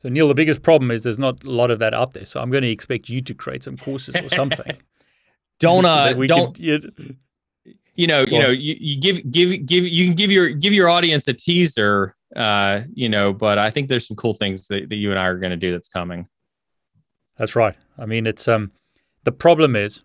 so 0.00 0.08
neal 0.08 0.28
the 0.28 0.34
biggest 0.34 0.62
problem 0.62 0.90
is 0.90 1.02
there's 1.02 1.18
not 1.18 1.42
a 1.44 1.50
lot 1.50 1.70
of 1.70 1.78
that 1.78 1.94
out 1.94 2.12
there 2.12 2.24
so 2.24 2.40
i'm 2.40 2.50
going 2.50 2.62
to 2.62 2.70
expect 2.70 3.08
you 3.08 3.20
to 3.20 3.34
create 3.34 3.62
some 3.62 3.76
courses 3.76 4.14
or 4.16 4.28
something 4.28 4.76
don't 5.60 5.84
uh 5.84 6.14
so 6.14 6.26
don't 6.26 6.56
can, 6.56 7.18
you 8.00 8.06
know, 8.06 8.24
you 8.28 8.38
know, 8.38 8.48
you, 8.48 8.76
you 8.80 8.98
give 8.98 9.30
give 9.30 9.66
give 9.66 9.86
you 9.86 10.06
can 10.06 10.14
give 10.14 10.30
your 10.30 10.48
give 10.48 10.72
your 10.72 10.88
audience 10.88 11.28
a 11.28 11.34
teaser, 11.34 12.16
uh, 12.34 12.80
you 12.94 13.10
know, 13.10 13.32
but 13.32 13.58
I 13.58 13.68
think 13.68 13.90
there's 13.90 14.06
some 14.06 14.16
cool 14.16 14.32
things 14.32 14.68
that, 14.68 14.88
that 14.88 14.96
you 14.96 15.10
and 15.10 15.18
I 15.18 15.26
are 15.26 15.36
going 15.36 15.50
to 15.50 15.56
do 15.56 15.70
that's 15.70 15.88
coming. 15.88 16.26
That's 17.36 17.54
right. 17.54 17.76
I 17.98 18.06
mean, 18.06 18.26
it's 18.26 18.48
um, 18.48 18.72
the 19.24 19.32
problem 19.32 19.76
is, 19.76 20.02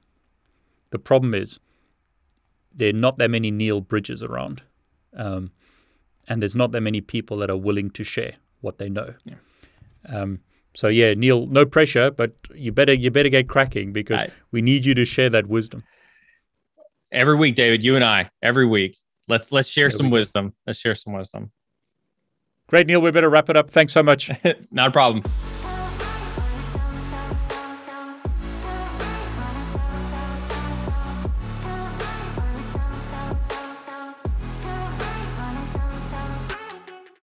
the 0.91 0.99
problem 0.99 1.33
is, 1.33 1.57
there 2.73 2.89
are 2.89 2.93
not 2.93 3.17
that 3.17 3.29
many 3.29 3.49
Neal 3.49 3.79
Bridges 3.79 4.21
around, 4.21 4.61
um, 5.15 5.51
and 6.27 6.41
there's 6.41 6.55
not 6.55 6.71
that 6.73 6.81
many 6.81 6.99
people 6.99 7.37
that 7.37 7.49
are 7.49 7.57
willing 7.57 7.91
to 7.91 8.03
share 8.03 8.33
what 8.59 8.77
they 8.77 8.89
know. 8.89 9.13
Yeah. 9.23 9.35
Um, 10.09 10.41
so 10.73 10.87
yeah, 10.87 11.13
Neal, 11.13 11.47
no 11.47 11.65
pressure, 11.65 12.11
but 12.11 12.33
you 12.53 12.71
better 12.71 12.93
you 12.93 13.11
better 13.11 13.29
get 13.29 13.47
cracking 13.47 13.93
because 13.93 14.21
I, 14.21 14.29
we 14.51 14.61
need 14.61 14.85
you 14.85 14.93
to 14.95 15.05
share 15.05 15.29
that 15.29 15.47
wisdom 15.47 15.83
every 17.15 17.35
week, 17.35 17.55
David, 17.55 17.83
you 17.83 17.95
and 17.95 18.03
I, 18.03 18.29
every 18.41 18.65
week. 18.65 18.97
Let's 19.27 19.51
let's 19.51 19.67
share 19.67 19.89
some 19.89 20.11
wisdom. 20.11 20.53
Let's 20.67 20.77
share 20.77 20.93
some 20.93 21.13
wisdom. 21.13 21.51
Great, 22.67 22.85
Neal. 22.85 23.01
We 23.01 23.09
better 23.09 23.29
wrap 23.29 23.49
it 23.49 23.57
up. 23.57 23.71
Thanks 23.71 23.93
so 23.93 24.03
much. 24.03 24.29
Not 24.71 24.89
a 24.89 24.91
problem. 24.91 25.23